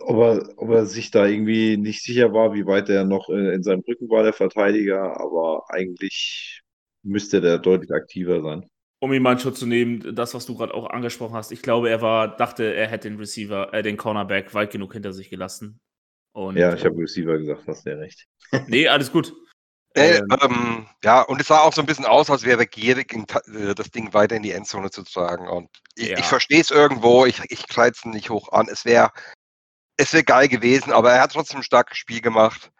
ob 0.05 0.17
er, 0.17 0.53
ob 0.57 0.69
er 0.69 0.85
sich 0.85 1.11
da 1.11 1.25
irgendwie 1.25 1.77
nicht 1.77 2.03
sicher 2.03 2.33
war, 2.33 2.53
wie 2.53 2.65
weit 2.65 2.89
er 2.89 3.05
noch 3.05 3.29
in 3.29 3.63
seinem 3.63 3.83
Rücken 3.87 4.09
war, 4.09 4.23
der 4.23 4.33
Verteidiger, 4.33 5.19
aber 5.19 5.63
eigentlich 5.69 6.61
müsste 7.03 7.41
der 7.41 7.57
deutlich 7.59 7.91
aktiver 7.91 8.41
sein. 8.41 8.65
Um 8.99 9.11
ihn 9.11 9.21
mal 9.21 9.33
in 9.33 9.39
Schutz 9.39 9.59
zu 9.59 9.65
nehmen, 9.65 10.15
das, 10.15 10.33
was 10.33 10.45
du 10.45 10.55
gerade 10.55 10.73
auch 10.73 10.89
angesprochen 10.89 11.35
hast, 11.35 11.51
ich 11.51 11.61
glaube, 11.61 11.89
er 11.89 12.01
war, 12.01 12.35
dachte, 12.37 12.73
er 12.73 12.87
hätte 12.87 13.09
den 13.09 13.19
Receiver, 13.19 13.73
äh, 13.73 13.83
den 13.83 13.97
Cornerback 13.97 14.53
weit 14.53 14.71
genug 14.71 14.93
hinter 14.93 15.11
sich 15.11 15.29
gelassen. 15.29 15.79
Und, 16.33 16.55
Ja, 16.57 16.73
ich 16.73 16.85
habe 16.85 16.97
Receiver 16.97 17.37
gesagt, 17.37 17.63
hast 17.67 17.85
du 17.85 17.91
ja 17.91 17.97
recht. 17.97 18.25
Nee, 18.67 18.87
alles 18.87 19.11
gut. 19.11 19.33
Äh, 19.95 20.17
Ähm, 20.17 20.27
ähm, 20.41 20.87
ja, 21.03 21.21
und 21.21 21.39
es 21.41 21.47
sah 21.47 21.59
auch 21.59 21.73
so 21.73 21.81
ein 21.81 21.85
bisschen 21.85 22.05
aus, 22.05 22.29
als 22.29 22.43
wäre 22.43 22.61
er 22.61 22.65
gierig, 22.65 23.13
äh, 23.13 23.75
das 23.75 23.91
Ding 23.91 24.13
weiter 24.13 24.35
in 24.35 24.43
die 24.43 24.51
Endzone 24.51 24.89
zu 24.89 25.03
tragen. 25.03 25.47
Und 25.47 25.69
ich, 25.95 26.09
Ja. 26.09 26.17
ich 26.17 26.25
verstehe 26.25 26.61
es 26.61 26.71
irgendwo, 26.71 27.25
ich, 27.25 27.41
ich 27.49 27.67
kreize 27.67 27.99
es 27.99 28.05
nicht 28.05 28.29
hoch 28.29 28.51
an. 28.51 28.67
Es 28.71 28.85
wäre 28.85 29.11
es 29.97 30.13
wär 30.13 30.23
geil 30.23 30.47
gewesen, 30.47 30.91
aber 30.91 31.13
er 31.13 31.21
hat 31.21 31.33
trotzdem 31.33 31.59
ein 31.59 31.63
starkes 31.63 31.97
Spiel 31.97 32.21
gemacht. 32.21 32.71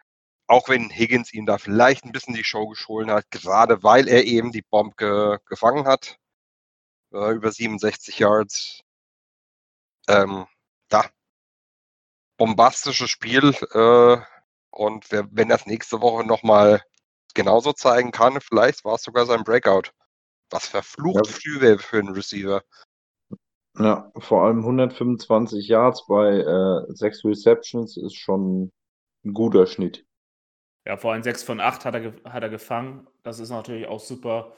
Auch 0.48 0.70
wenn 0.70 0.90
Higgins 0.90 1.34
ihm 1.34 1.46
da 1.46 1.58
vielleicht 1.58 2.06
ein 2.06 2.12
bisschen 2.12 2.34
die 2.36 2.44
Show 2.44 2.68
gestohlen 2.68 3.12
hat, 3.12 3.30
gerade 3.32 3.84
weil 3.84 4.08
er 4.08 4.26
eben 4.26 4.52
die 4.52 4.62
Bombe 4.64 4.96
ge 4.98 5.38
gefangen 5.48 5.86
hat. 5.88 6.18
Äh, 7.14 7.32
über 7.34 7.52
67 7.52 8.20
Yards. 8.20 8.82
Ähm, 10.08 10.46
ja, 10.92 11.06
bombastisches 12.38 13.10
Spiel. 13.10 13.56
Äh, 13.72 14.18
und 14.72 15.12
wer, 15.12 15.28
wenn 15.32 15.50
das 15.50 15.66
nächste 15.66 16.02
Woche 16.02 16.26
nochmal 16.26 16.82
genauso 17.34 17.74
zeigen 17.74 18.12
kann, 18.12 18.42
vielleicht 18.42 18.84
war 18.86 18.96
es 18.96 19.04
sogar 19.04 19.26
sein 19.26 19.44
Breakout. 19.44 19.92
Was 20.50 20.68
verflucht 20.68 21.28
Ja. 21.28 21.34
früh 21.34 21.62
wäre 21.62 21.80
für 21.80 22.00
einen 22.00 22.14
Receiver. 22.14 22.62
Ja, 23.80 24.12
vor 24.18 24.44
allem 24.44 24.60
125 24.60 25.68
Yards 25.68 26.06
bei 26.08 26.40
äh, 26.40 26.94
sechs 26.94 27.26
Receptions 27.26 27.98
ist 27.98 28.16
schon 28.16 28.72
ein 29.26 29.34
guter 29.34 29.66
Schnitt. 29.66 30.06
Ja, 30.86 30.98
vor 30.98 31.14
allem 31.14 31.24
6 31.24 31.44
von 31.44 31.62
8 31.62 31.86
hat 31.86 31.96
er, 31.96 32.14
hat 32.26 32.44
er 32.44 32.50
gefangen. 32.50 33.08
Das 33.24 33.40
ist 33.40 33.50
natürlich 33.50 33.88
auch 33.88 34.02
super. 34.02 34.54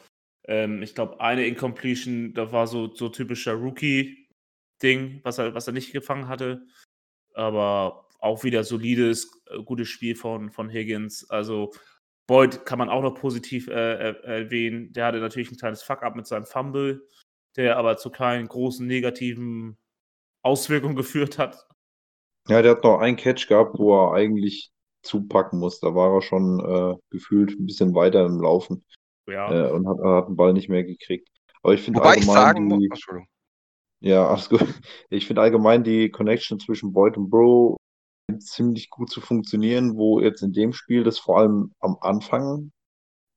Ähm, 0.47 0.81
ich 0.81 0.95
glaube, 0.95 1.19
eine 1.19 1.45
Incompletion, 1.45 2.33
da 2.33 2.51
war 2.51 2.67
so, 2.67 2.93
so 2.93 3.09
typischer 3.09 3.53
Rookie-Ding, 3.53 5.21
was 5.23 5.37
er, 5.37 5.53
was 5.53 5.67
er 5.67 5.73
nicht 5.73 5.93
gefangen 5.93 6.27
hatte. 6.27 6.65
Aber 7.33 8.07
auch 8.19 8.43
wieder 8.43 8.63
solides, 8.63 9.29
äh, 9.51 9.61
gutes 9.63 9.87
Spiel 9.89 10.15
von, 10.15 10.51
von 10.51 10.69
Higgins. 10.69 11.29
Also 11.29 11.71
Boyd 12.27 12.65
kann 12.65 12.79
man 12.79 12.89
auch 12.89 13.03
noch 13.03 13.13
positiv 13.13 13.67
äh, 13.67 14.13
erwähnen. 14.23 14.93
Der 14.93 15.05
hatte 15.05 15.19
natürlich 15.19 15.51
ein 15.51 15.57
kleines 15.57 15.83
Fuck-up 15.83 16.15
mit 16.15 16.25
seinem 16.25 16.45
Fumble, 16.45 17.07
der 17.57 17.77
aber 17.77 17.97
zu 17.97 18.09
keinen 18.09 18.47
großen 18.47 18.85
negativen 18.85 19.77
Auswirkungen 20.43 20.95
geführt 20.95 21.37
hat. 21.37 21.67
Ja, 22.47 22.61
der 22.61 22.71
hat 22.71 22.83
noch 22.83 22.99
einen 22.99 23.17
Catch 23.17 23.47
gehabt, 23.47 23.79
wo 23.79 23.95
er 23.95 24.13
eigentlich 24.13 24.71
zupacken 25.01 25.59
muss. 25.59 25.79
Da 25.79 25.95
war 25.95 26.13
er 26.13 26.21
schon 26.21 26.59
äh, 26.59 26.95
gefühlt 27.09 27.51
ein 27.51 27.65
bisschen 27.65 27.95
weiter 27.95 28.25
im 28.25 28.39
Laufen 28.39 28.83
Ja, 29.27 29.51
äh, 29.51 29.71
und 29.71 29.87
hat, 29.87 29.97
hat 29.99 30.27
den 30.27 30.35
Ball 30.35 30.53
nicht 30.53 30.69
mehr 30.69 30.83
gekriegt. 30.83 31.29
Aber 31.63 31.73
ich 31.73 31.81
finde 31.81 31.99
Wobei 31.99 32.17
ich 32.17 32.27
allgemein 32.29 32.35
sagen 32.35 32.65
muss, 32.65 32.79
die, 32.79 32.85
Entschuldigung. 32.85 33.27
ja, 34.01 34.27
alles 34.27 34.49
gut. 34.49 34.59
Ich 35.09 35.25
finde 35.25 35.41
allgemein 35.41 35.83
die 35.83 36.09
Connection 36.09 36.59
zwischen 36.59 36.93
Boyd 36.93 37.17
und 37.17 37.29
Bro 37.29 37.77
ziemlich 38.39 38.89
gut 38.89 39.09
zu 39.09 39.21
funktionieren, 39.21 39.95
wo 39.97 40.19
jetzt 40.19 40.41
in 40.41 40.53
dem 40.53 40.73
Spiel 40.73 41.03
das 41.03 41.19
vor 41.19 41.39
allem 41.39 41.73
am 41.79 41.97
Anfang 42.01 42.71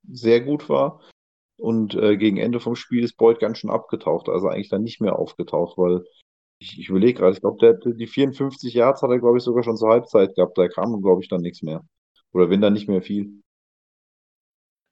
sehr 0.07 0.41
gut 0.41 0.69
war. 0.69 1.01
Und 1.59 1.95
äh, 1.95 2.17
gegen 2.17 2.37
Ende 2.37 2.59
vom 2.59 2.75
Spiel 2.75 3.03
ist 3.03 3.17
Boyd 3.17 3.39
ganz 3.39 3.59
schön 3.59 3.69
abgetaucht, 3.69 4.29
also 4.29 4.47
eigentlich 4.47 4.69
dann 4.69 4.83
nicht 4.83 5.01
mehr 5.01 5.19
aufgetaucht, 5.19 5.77
weil 5.77 6.03
ich, 6.59 6.77
ich 6.79 6.89
überlege 6.89 7.19
gerade, 7.19 7.33
ich 7.33 7.41
glaube, 7.41 7.79
die 7.95 8.07
54 8.07 8.73
Yards 8.73 9.01
hat 9.01 9.09
er, 9.09 9.19
glaube 9.19 9.37
ich, 9.37 9.43
sogar 9.43 9.63
schon 9.63 9.77
zur 9.77 9.89
Halbzeit 9.89 10.35
gehabt. 10.35 10.57
Da 10.57 10.67
kam, 10.67 11.01
glaube 11.01 11.21
ich, 11.23 11.29
dann 11.29 11.41
nichts 11.41 11.61
mehr. 11.61 11.83
Oder 12.33 12.49
wenn 12.49 12.61
dann 12.61 12.73
nicht 12.73 12.87
mehr 12.87 13.01
viel. 13.01 13.41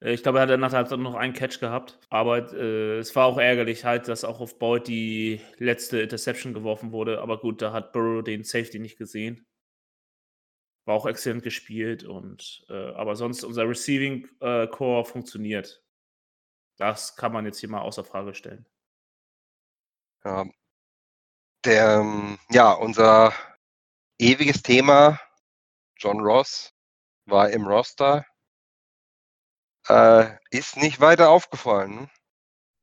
Äh, 0.01 0.13
Ich 0.13 0.23
glaube, 0.23 0.39
er 0.39 0.47
hat 0.47 0.59
nach 0.59 0.69
der 0.69 0.79
Halbzeit 0.79 0.99
noch 0.99 1.15
einen 1.15 1.33
Catch 1.33 1.59
gehabt. 1.59 1.99
Aber 2.09 2.53
äh, 2.53 2.97
es 2.99 3.15
war 3.15 3.25
auch 3.25 3.37
ärgerlich 3.37 3.85
halt, 3.85 4.07
dass 4.07 4.23
auch 4.23 4.39
auf 4.39 4.57
Boyd 4.59 4.87
die 4.87 5.41
letzte 5.57 5.99
Interception 5.99 6.53
geworfen 6.53 6.91
wurde. 6.91 7.21
Aber 7.21 7.39
gut, 7.39 7.61
da 7.61 7.73
hat 7.73 7.91
Burrow 7.91 8.23
den 8.23 8.43
Safety 8.43 8.79
nicht 8.79 8.97
gesehen. 8.97 9.45
War 10.85 10.95
auch 10.95 11.05
exzellent 11.05 11.43
gespielt. 11.43 12.03
Und, 12.05 12.65
äh, 12.69 12.73
aber 12.73 13.15
sonst, 13.15 13.43
unser 13.43 13.67
Receiving 13.67 14.27
äh, 14.39 14.67
Core 14.67 15.05
funktioniert. 15.05 15.83
Das 16.77 17.15
kann 17.15 17.33
man 17.33 17.45
jetzt 17.45 17.59
hier 17.59 17.69
mal 17.69 17.81
außer 17.81 18.03
Frage 18.03 18.33
stellen. 18.33 18.65
Ja, 20.23 20.45
der, 21.65 21.99
ähm, 21.99 22.37
ja, 22.49 22.71
unser 22.71 23.33
ewiges 24.19 24.61
Thema, 24.61 25.19
John 25.97 26.21
Ross, 26.21 26.73
war 27.25 27.49
im 27.49 27.67
Roster. 27.67 28.25
Äh, 29.87 30.35
ist 30.51 30.77
nicht 30.77 30.99
weiter 30.99 31.29
aufgefallen. 31.29 32.09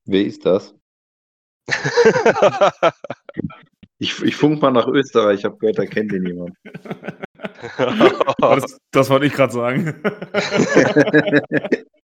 Wer 0.04 0.24
ist 0.24 0.44
das? 0.44 0.74
Ich, 3.98 4.20
ich 4.22 4.36
funk 4.36 4.60
mal 4.60 4.72
nach 4.72 4.88
Österreich, 4.88 5.38
ich 5.38 5.44
habe 5.44 5.56
gehört, 5.56 5.78
da 5.78 5.86
kennt 5.86 6.12
ihn 6.12 6.26
jemand. 6.26 6.56
das, 8.38 8.78
das 8.90 9.08
wollte 9.08 9.26
ich 9.26 9.32
gerade 9.32 9.52
sagen. 9.52 10.02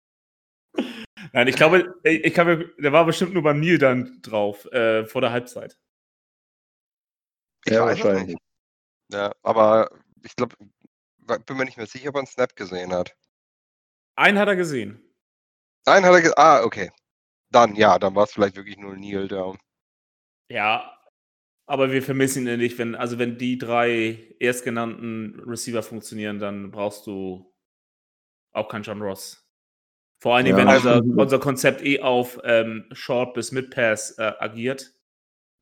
Nein, 1.33 1.49
ich 1.49 1.57
glaube, 1.57 1.95
ich 2.05 2.37
mir, 2.37 2.69
der 2.79 2.93
war 2.93 3.07
bestimmt 3.07 3.33
nur 3.33 3.43
beim 3.43 3.59
Nil 3.59 3.79
dann 3.79 4.21
drauf, 4.21 4.67
äh, 4.73 5.07
vor 5.07 5.23
der 5.23 5.33
Halbzeit. 5.33 5.79
Ich 7.65 7.73
Ja, 7.73 7.87
wahrscheinlich. 7.87 8.37
Ja, 9.09 9.33
aber 9.43 9.91
ich 10.25 10.37
glaube, 10.37 10.57
bin 11.47 11.57
mir 11.57 11.65
nicht 11.65 11.77
mehr 11.79 11.87
sicher, 11.87 12.11
ob 12.11 12.17
er 12.17 12.21
einen 12.21 12.27
Snap 12.27 12.55
gesehen 12.55 12.93
hat. 12.93 13.17
Einen 14.15 14.39
hat 14.39 14.49
er 14.49 14.57
gesehen. 14.57 15.03
Nein, 15.87 16.05
hat 16.05 16.13
er 16.13 16.23
ge 16.23 16.33
Ah, 16.37 16.63
okay. 16.65 16.91
Dann, 17.51 17.75
ja, 17.77 17.99
dann 17.99 18.15
war 18.15 18.25
es 18.25 18.33
vielleicht 18.33 18.57
wirklich 18.57 18.77
nur 18.77 18.97
Neil 18.97 19.29
Down. 19.29 19.59
Ja, 20.49 20.99
aber 21.67 21.93
wir 21.93 22.03
vermissen 22.03 22.47
ihn 22.47 22.59
nicht. 22.59 22.79
Wenn, 22.79 22.95
also 22.95 23.19
wenn 23.19 23.39
die 23.39 23.59
drei 23.59 24.37
erstgenannten 24.39 25.41
Receiver 25.47 25.83
funktionieren, 25.83 26.39
dann 26.39 26.71
brauchst 26.71 27.07
du 27.07 27.55
auch 28.53 28.69
keinen 28.69 28.83
John 28.83 29.01
Ross. 29.01 29.42
Vor 30.23 30.37
allen 30.37 30.45
Dingen, 30.45 30.57
Ja. 30.57 30.65
wenn 30.69 30.77
unser, 30.77 30.93
Also- 30.93 31.13
unser 31.21 31.39
Konzept 31.41 31.83
eh 31.83 32.01
auf 32.01 32.39
ähm, 32.45 32.89
Short 32.93 33.35
bis 33.35 33.51
Mid-Pass 33.51 34.19
äh, 34.19 34.33
agiert, 34.39 34.95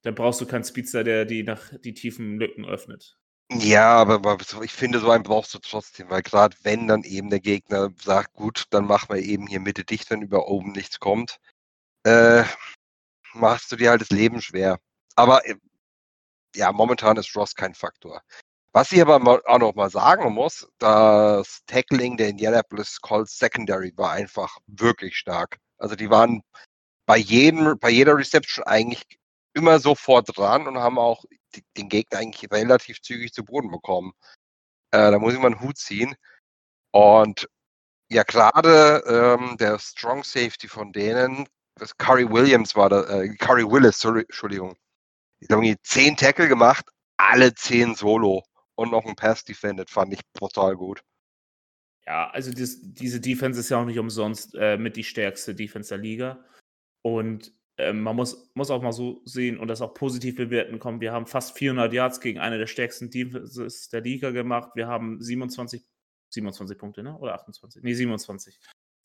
dann 0.02 0.14
brauchst 0.14 0.42
du 0.42 0.46
keinen 0.46 0.64
Speedster, 0.64 1.02
der 1.02 1.24
die 1.24 1.42
nach 1.44 1.72
die 1.82 1.94
tiefen 1.94 2.38
Lücken 2.38 2.66
öffnet. 2.66 3.16
Ja, 3.50 3.94
aber, 4.02 4.36
ich 4.62 4.72
finde, 4.72 4.98
so 5.00 5.10
einen 5.10 5.24
brauchst 5.24 5.54
du 5.54 5.60
trotzdem, 5.60 6.10
weil 6.10 6.20
gerade 6.20 6.54
wenn 6.62 6.86
dann 6.88 7.04
eben 7.04 7.30
der 7.30 7.40
Gegner 7.40 7.88
sagt, 8.04 8.34
gut, 8.34 8.66
dann 8.68 8.84
machen 8.84 9.08
wir 9.08 9.22
eben 9.22 9.46
hier 9.46 9.60
Mitte 9.60 9.82
dicht, 9.82 10.10
wenn 10.10 10.20
über 10.20 10.46
oben 10.46 10.72
nichts 10.72 11.00
kommt, 11.00 11.38
äh, 12.04 12.44
machst 13.32 13.72
du 13.72 13.76
dir 13.76 13.88
halt 13.90 14.02
das 14.02 14.10
Leben 14.10 14.42
schwer. 14.42 14.78
Aber 15.16 15.46
äh, 15.48 15.56
ja, 16.54 16.70
momentan 16.70 17.16
ist 17.16 17.34
Ross 17.34 17.54
kein 17.54 17.72
Faktor. 17.74 18.20
Was 18.72 18.92
ich 18.92 19.00
aber 19.02 19.42
auch 19.46 19.58
noch 19.58 19.74
mal 19.74 19.90
sagen 19.90 20.32
muss, 20.32 20.68
das 20.78 21.64
Tackling 21.66 22.16
der 22.16 22.28
Indianapolis 22.28 23.00
Colts 23.00 23.38
Secondary 23.38 23.92
war 23.96 24.12
einfach 24.12 24.58
wirklich 24.66 25.16
stark. 25.16 25.58
Also 25.78 25.96
die 25.96 26.10
waren 26.10 26.42
bei 27.06 27.16
jedem, 27.16 27.78
bei 27.78 27.90
jeder 27.90 28.16
Reception 28.16 28.64
eigentlich 28.64 29.02
immer 29.54 29.80
sofort 29.80 30.36
dran 30.36 30.68
und 30.68 30.78
haben 30.78 30.98
auch 30.98 31.24
die, 31.54 31.64
den 31.76 31.88
Gegner 31.88 32.20
eigentlich 32.20 32.50
relativ 32.52 33.02
zügig 33.02 33.32
zu 33.32 33.44
Boden 33.44 33.70
bekommen. 33.70 34.12
Äh, 34.92 35.10
da 35.10 35.18
muss 35.18 35.34
ich 35.34 35.40
mal 35.40 35.48
einen 35.48 35.60
Hut 35.60 35.78
ziehen. 35.78 36.14
Und 36.92 37.48
Ja, 38.12 38.24
gerade 38.24 39.02
ähm, 39.06 39.56
der 39.58 39.78
Strong 39.78 40.24
Safety 40.24 40.68
von 40.68 40.92
denen, 40.92 41.48
das 41.76 41.96
Curry 41.96 42.28
Williams 42.30 42.76
war 42.76 42.88
da, 42.88 43.04
äh, 43.04 43.28
Curry 43.36 43.64
Willis, 43.64 44.00
sorry, 44.00 44.22
Entschuldigung. 44.22 44.76
Ich 45.40 45.48
habe 45.50 45.64
irgendwie 45.64 45.80
zehn 45.82 46.16
Tackle 46.16 46.48
gemacht, 46.48 46.86
alle 47.16 47.54
zehn 47.54 47.94
Solo 47.94 48.44
und 48.80 48.90
noch 48.90 49.04
ein 49.04 49.14
Pass 49.14 49.44
defended, 49.44 49.90
fand 49.90 50.14
ich 50.14 50.20
brutal 50.32 50.74
gut. 50.74 51.04
Ja, 52.06 52.30
also 52.30 52.50
das, 52.50 52.78
diese 52.80 53.20
Defense 53.20 53.60
ist 53.60 53.68
ja 53.68 53.78
auch 53.78 53.84
nicht 53.84 53.98
umsonst 53.98 54.54
äh, 54.54 54.78
mit 54.78 54.96
die 54.96 55.04
stärkste 55.04 55.54
Defense 55.54 55.90
der 55.90 55.98
Liga. 55.98 56.42
Und 57.02 57.52
ähm, 57.76 58.00
man 58.00 58.16
muss, 58.16 58.50
muss 58.54 58.70
auch 58.70 58.80
mal 58.80 58.92
so 58.92 59.20
sehen 59.26 59.58
und 59.58 59.68
das 59.68 59.82
auch 59.82 59.92
positiv 59.92 60.36
bewerten 60.36 60.78
kommen. 60.78 61.02
Wir 61.02 61.12
haben 61.12 61.26
fast 61.26 61.58
400 61.58 61.92
Yards 61.92 62.22
gegen 62.22 62.38
eine 62.38 62.56
der 62.56 62.66
stärksten 62.66 63.10
Defenses 63.10 63.90
der 63.90 64.00
Liga 64.00 64.30
gemacht. 64.30 64.70
Wir 64.74 64.86
haben 64.86 65.20
27, 65.20 65.84
27 66.30 66.78
Punkte, 66.78 67.02
ne? 67.02 67.18
Oder 67.18 67.34
28? 67.34 67.82
Nee, 67.82 67.92
27. 67.92 68.58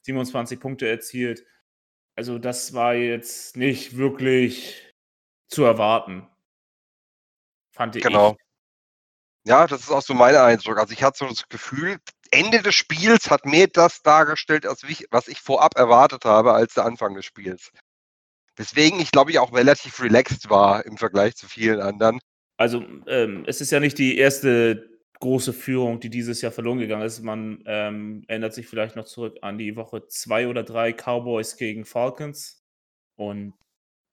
27 0.04 0.58
Punkte 0.58 0.88
erzielt. 0.88 1.46
Also, 2.16 2.40
das 2.40 2.74
war 2.74 2.96
jetzt 2.96 3.58
nicht 3.58 3.98
wirklich 3.98 4.94
zu 5.50 5.66
erwarten. 5.66 6.30
Fand 7.74 7.98
ich. 7.98 8.04
Genau. 8.04 8.38
Ja, 9.46 9.68
das 9.68 9.82
ist 9.82 9.92
auch 9.92 10.02
so 10.02 10.14
mein 10.14 10.36
Eindruck. 10.36 10.80
Also 10.80 10.94
ich 10.94 11.04
hatte 11.04 11.20
so 11.20 11.28
das 11.28 11.48
Gefühl, 11.50 11.98
Ende 12.32 12.62
des 12.62 12.76
Spiels 12.76 13.30
hat 13.30 13.46
mir 13.46 13.68
das 13.68 14.02
dargestellt, 14.02 14.66
als 14.66 14.84
ich, 14.84 15.06
was 15.12 15.28
ich 15.28 15.40
vorab 15.40 15.78
erwartet 15.78 16.26
habe, 16.26 16.54
als 16.54 16.74
der 16.74 16.86
Anfang 16.86 17.14
des 17.14 17.26
Spiels. 17.26 17.72
Deswegen 18.58 19.00
ich 19.00 19.12
glaube 19.12 19.32
ich 19.32 19.40
auch 19.40 19.54
relativ 19.54 20.02
relaxed 20.02 20.50
war 20.50 20.86
im 20.86 20.98
Vergleich 20.98 21.36
zu 21.36 21.48
vielen 21.48 21.80
anderen. 21.80 22.20
Also 22.58 22.84
ähm, 23.08 23.44
es 23.48 23.62
ist 23.62 23.72
ja 23.72 23.80
nicht 23.80 23.98
die 23.98 24.18
erste 24.18 24.90
große 25.20 25.54
Führung, 25.54 26.00
die 26.00 26.10
dieses 26.10 26.42
Jahr 26.42 26.52
verloren 26.52 26.80
gegangen 26.80 27.04
ist. 27.04 27.22
Man 27.22 27.64
ähm, 27.66 28.24
erinnert 28.28 28.54
sich 28.54 28.68
vielleicht 28.68 28.96
noch 28.96 29.06
zurück 29.06 29.38
an 29.42 29.58
die 29.58 29.76
Woche 29.76 30.08
zwei 30.08 30.48
oder 30.48 30.64
drei 30.64 30.94
Cowboys 30.94 31.58
gegen 31.58 31.86
Falcons. 31.86 32.64
Und 33.16 33.54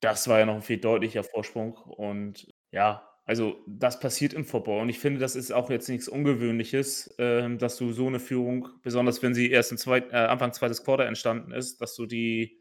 das 0.00 0.28
war 0.28 0.40
ja 0.40 0.46
noch 0.46 0.56
ein 0.56 0.62
viel 0.62 0.78
deutlicher 0.78 1.24
Vorsprung. 1.24 1.74
Und 1.74 2.48
ja, 2.72 3.11
also 3.24 3.62
das 3.66 4.00
passiert 4.00 4.32
im 4.32 4.44
Football. 4.44 4.82
Und 4.82 4.88
ich 4.88 4.98
finde, 4.98 5.20
das 5.20 5.36
ist 5.36 5.52
auch 5.52 5.70
jetzt 5.70 5.88
nichts 5.88 6.08
Ungewöhnliches, 6.08 7.08
äh, 7.18 7.56
dass 7.56 7.76
du 7.76 7.92
so 7.92 8.06
eine 8.06 8.20
Führung, 8.20 8.68
besonders 8.82 9.22
wenn 9.22 9.34
sie 9.34 9.50
erst 9.50 9.70
im 9.70 9.78
zweit, 9.78 10.12
äh, 10.12 10.16
Anfang 10.16 10.52
zweites 10.52 10.84
Quarter 10.84 11.06
entstanden 11.06 11.52
ist, 11.52 11.80
dass 11.80 11.94
du 11.94 12.06
die 12.06 12.60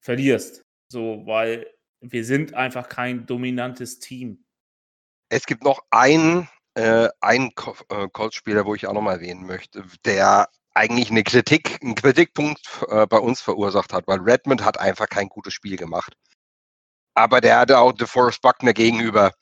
verlierst. 0.00 0.62
So, 0.88 1.22
weil 1.26 1.66
wir 2.00 2.24
sind 2.24 2.54
einfach 2.54 2.88
kein 2.88 3.26
dominantes 3.26 3.98
Team. 3.98 4.44
Es 5.28 5.46
gibt 5.46 5.64
noch 5.64 5.80
einen, 5.90 6.48
äh, 6.74 7.08
einen 7.20 7.50
äh, 7.88 8.08
Colts-Spieler, 8.12 8.66
wo 8.66 8.74
ich 8.74 8.86
auch 8.86 8.92
nochmal 8.92 9.16
erwähnen 9.16 9.46
möchte, 9.46 9.84
der 10.04 10.48
eigentlich 10.74 11.10
eine 11.10 11.24
Kritik, 11.24 11.82
einen 11.82 11.94
Kritikpunkt 11.94 12.84
äh, 12.88 13.06
bei 13.06 13.18
uns 13.18 13.40
verursacht 13.40 13.94
hat, 13.94 14.06
weil 14.06 14.20
Redmond 14.20 14.62
hat 14.62 14.78
einfach 14.78 15.08
kein 15.08 15.28
gutes 15.28 15.54
Spiel 15.54 15.76
gemacht. 15.76 16.12
Aber 17.14 17.40
der 17.40 17.58
hatte 17.58 17.78
auch 17.78 17.92
DeForest 17.92 18.42
Buckner 18.42 18.74
gegenüber. 18.74 19.32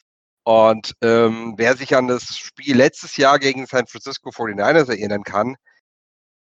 Und 0.44 0.94
ähm, 1.02 1.54
wer 1.56 1.76
sich 1.76 1.96
an 1.96 2.06
das 2.06 2.36
Spiel 2.36 2.76
letztes 2.76 3.16
Jahr 3.16 3.38
gegen 3.38 3.66
San 3.66 3.86
Francisco 3.86 4.30
49ers 4.30 4.90
erinnern 4.90 5.24
kann, 5.24 5.56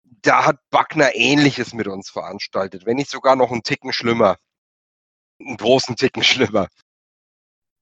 da 0.03 0.45
hat 0.45 0.57
Buckner 0.69 1.15
Ähnliches 1.15 1.73
mit 1.73 1.87
uns 1.87 2.09
veranstaltet, 2.09 2.85
wenn 2.85 2.97
nicht 2.97 3.11
sogar 3.11 3.35
noch 3.35 3.51
einen 3.51 3.63
Ticken 3.63 3.93
schlimmer 3.93 4.37
einen 5.39 5.57
großen 5.57 5.95
Ticken 5.95 6.23
schlimmer. 6.23 6.67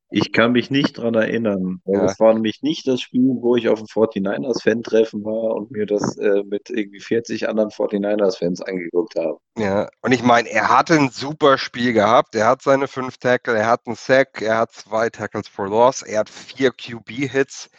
Ich 0.10 0.32
kann 0.32 0.54
mich 0.54 0.72
nicht 0.72 0.98
dran 0.98 1.16
erinnern. 1.16 1.82
Ja. 1.86 2.04
Das 2.04 2.20
war 2.20 2.34
nämlich 2.34 2.62
nicht 2.62 2.88
das 2.88 3.02
Spiel, 3.02 3.36
wo 3.42 3.58
ich 3.58 3.68
auf 3.68 3.80
dem 3.80 3.88
49ers-Fan-Treffen 3.88 5.24
war 5.26 5.56
und 5.56 5.72
mir 5.72 5.86
das 5.86 6.18
äh, 6.18 6.44
mit 6.46 6.70
irgendwie 6.70 7.02
40 7.02 7.50
anderen 7.50 7.70
49ers-Fans 7.70 8.62
angeguckt 8.62 9.16
habe. 9.18 9.38
Ja, 9.58 9.90
und 10.02 10.14
ich 10.14 10.24
meine, 10.24 10.50
er 10.50 10.70
hatte 10.70 10.94
ein 10.94 11.10
super 11.10 11.58
Spiel 11.58 11.92
gehabt. 11.92 12.36
Er 12.36 12.48
hat 12.48 12.62
seine 12.62 12.88
fünf 12.88 13.18
Tackle, 13.18 13.58
er 13.58 13.68
hat 13.68 13.82
einen 13.86 13.96
Sack, 13.96 14.42
er 14.42 14.60
hat 14.60 14.72
zwei 14.72 15.10
Tackles 15.10 15.50
for 15.50 15.68
Loss, 15.68 16.04
er 16.04 16.20
hat 16.20 16.30
vier 16.30 16.72
QB-Hits. 16.72 17.70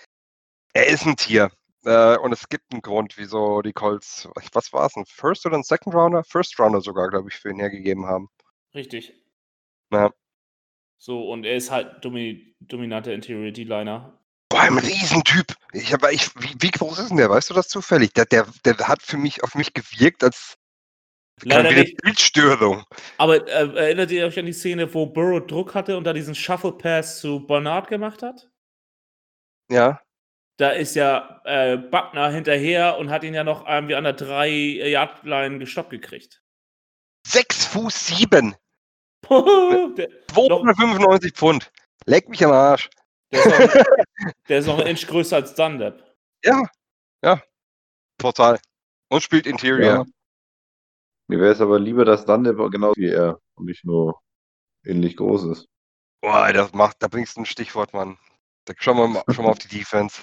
Er 0.74 0.86
ist 0.88 1.06
ein 1.06 1.16
Tier. 1.16 1.50
Äh, 1.84 2.18
und 2.18 2.32
es 2.32 2.48
gibt 2.50 2.72
einen 2.72 2.82
Grund, 2.82 3.16
wieso 3.16 3.62
die 3.62 3.72
Colts, 3.72 4.28
was 4.52 4.72
war 4.74 4.86
es, 4.86 4.96
ein 4.96 5.06
First 5.06 5.46
oder 5.46 5.56
ein 5.56 5.62
Second 5.62 5.94
Rounder? 5.94 6.24
First 6.24 6.58
Rounder 6.60 6.82
sogar, 6.82 7.08
glaube 7.08 7.30
ich, 7.30 7.36
für 7.36 7.48
ihn 7.48 7.58
hergegeben 7.58 8.04
haben. 8.04 8.28
Richtig. 8.74 9.14
Ja. 9.90 10.10
So, 10.98 11.30
und 11.30 11.44
er 11.44 11.56
ist 11.56 11.70
halt 11.70 12.04
domi 12.04 12.56
dominanter 12.60 13.12
Interior 13.12 13.52
D-Liner. 13.52 14.18
Boah, 14.50 14.60
ein 14.62 14.78
Riesentyp. 14.78 15.54
Ich 15.72 15.92
hab, 15.92 16.10
ich, 16.10 16.34
wie, 16.36 16.54
wie, 16.58 16.70
groß 16.70 16.98
ist 16.98 17.08
denn 17.10 17.18
der? 17.18 17.30
Weißt 17.30 17.50
du 17.50 17.54
das 17.54 17.68
zufällig? 17.68 18.14
Der, 18.14 18.24
der, 18.24 18.46
der 18.64 18.76
hat 18.78 19.02
für 19.02 19.16
mich 19.16 19.44
auf 19.44 19.54
mich 19.54 19.74
gewirkt 19.74 20.24
als 20.24 20.58
Leider 21.44 21.68
eine 21.68 21.84
Bildstörung. 21.84 22.84
Aber 23.16 23.46
äh, 23.46 23.76
erinnert 23.76 24.10
ihr 24.10 24.26
euch 24.26 24.38
an 24.38 24.46
die 24.46 24.52
Szene, 24.52 24.92
wo 24.92 25.06
Burrow 25.06 25.46
Druck 25.46 25.74
hatte 25.74 25.96
und 25.96 26.04
da 26.04 26.12
diesen 26.12 26.34
Shuffle 26.34 26.72
Pass 26.72 27.20
zu 27.20 27.46
Bernard 27.46 27.88
gemacht 27.88 28.22
hat? 28.22 28.50
Ja. 29.70 30.00
Da 30.56 30.70
ist 30.70 30.96
ja 30.96 31.40
äh, 31.44 31.76
Buckner 31.76 32.30
hinterher 32.30 32.98
und 32.98 33.10
hat 33.10 33.22
ihn 33.22 33.34
ja 33.34 33.44
noch 33.44 33.68
irgendwie 33.68 33.94
an 33.94 34.04
der 34.04 34.16
3-Yard-Line 34.16 35.58
gestoppt 35.58 35.90
gekriegt. 35.90 36.42
6 37.26 37.66
Fuß 37.66 38.06
7. 38.06 38.56
295 39.28 41.32
Pfund. 41.32 41.70
Leck 42.06 42.28
mich 42.28 42.44
am 42.44 42.52
Arsch. 42.52 42.90
Der 43.30 43.44
ist, 43.44 43.46
noch, 43.46 44.32
der 44.48 44.58
ist 44.58 44.66
noch 44.66 44.78
ein 44.78 44.86
Inch 44.86 45.06
größer 45.06 45.36
als 45.36 45.54
Dunlap. 45.54 46.16
Ja, 46.44 46.62
ja. 47.22 47.42
Total. 48.18 48.58
Und 49.08 49.22
spielt 49.22 49.46
Interior. 49.46 49.94
Ja. 49.94 50.04
Mir 51.28 51.40
wäre 51.40 51.52
es 51.52 51.60
aber 51.60 51.78
lieber, 51.78 52.04
dass 52.04 52.24
Dunlap 52.24 52.70
genau 52.70 52.92
wie 52.96 53.08
er 53.08 53.38
und 53.54 53.66
nicht 53.66 53.84
nur 53.84 54.18
ähnlich 54.84 55.16
groß 55.16 55.44
ist. 55.44 55.68
Boah, 56.20 56.52
das 56.52 56.72
macht, 56.72 56.96
da 57.00 57.08
bringst 57.08 57.36
du 57.36 57.42
ein 57.42 57.46
Stichwort, 57.46 57.92
Mann. 57.92 58.18
Da 58.64 58.74
schauen 58.76 58.96
wir 58.96 59.08
mal, 59.08 59.22
schon 59.28 59.44
mal 59.44 59.50
auf 59.50 59.58
die 59.58 59.68
Defense. 59.68 60.22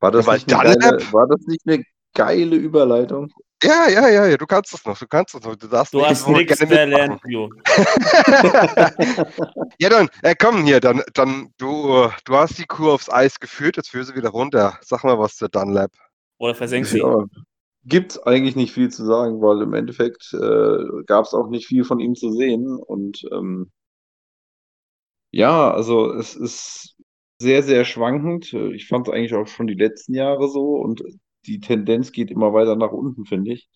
War 0.00 0.10
das, 0.10 0.26
nicht 0.26 0.48
geile, 0.48 0.76
war 1.12 1.26
das 1.26 1.40
nicht 1.46 1.66
eine 1.66 1.84
geile 2.14 2.56
Überleitung? 2.56 3.32
Ja, 3.62 3.88
ja, 3.88 4.08
ja, 4.08 4.26
ja, 4.26 4.36
du 4.36 4.46
kannst 4.46 4.74
es 4.74 4.84
noch, 4.84 4.98
du 4.98 5.06
kannst 5.06 5.36
es 5.36 5.44
noch. 5.44 5.54
Du, 5.54 5.68
darfst 5.68 5.94
du 5.94 6.04
hast 6.04 6.26
nichts 6.26 6.60
mehr 6.66 6.84
lernen, 6.86 7.20
Ja, 9.78 9.88
dann, 9.88 10.08
äh, 10.22 10.34
komm 10.36 10.64
hier, 10.64 10.80
dann, 10.80 11.02
dann, 11.14 11.52
du, 11.58 12.08
du 12.24 12.34
hast 12.34 12.58
die 12.58 12.64
Kuh 12.64 12.90
aufs 12.90 13.08
Eis 13.08 13.38
geführt, 13.38 13.76
jetzt 13.76 13.90
führ 13.90 14.02
sie 14.04 14.16
wieder 14.16 14.30
runter. 14.30 14.78
Sag 14.82 15.04
mal 15.04 15.16
was 15.18 15.36
zur 15.36 15.48
Dunlap. 15.48 15.92
Oder 16.38 16.56
versenk 16.56 16.86
sie. 16.86 16.98
Ja, 16.98 17.24
gibt 17.84 18.26
eigentlich 18.26 18.56
nicht 18.56 18.72
viel 18.72 18.90
zu 18.90 19.04
sagen, 19.04 19.40
weil 19.40 19.62
im 19.62 19.74
Endeffekt 19.74 20.32
äh, 20.34 21.04
gab 21.06 21.24
es 21.24 21.34
auch 21.34 21.48
nicht 21.48 21.66
viel 21.66 21.84
von 21.84 22.00
ihm 22.00 22.16
zu 22.16 22.32
sehen. 22.32 22.76
Und 22.78 23.22
ähm, 23.32 23.70
ja, 25.30 25.72
also 25.72 26.12
es 26.12 26.34
ist 26.34 26.96
sehr, 27.38 27.62
sehr 27.62 27.84
schwankend. 27.84 28.52
Ich 28.52 28.88
fand 28.88 29.08
es 29.08 29.14
eigentlich 29.14 29.34
auch 29.34 29.46
schon 29.46 29.66
die 29.66 29.74
letzten 29.74 30.14
Jahre 30.14 30.48
so 30.48 30.76
und 30.76 31.02
die 31.46 31.60
Tendenz 31.60 32.12
geht 32.12 32.30
immer 32.30 32.52
weiter 32.52 32.76
nach 32.76 32.92
unten, 32.92 33.26
finde 33.26 33.52
ich. 33.52 33.68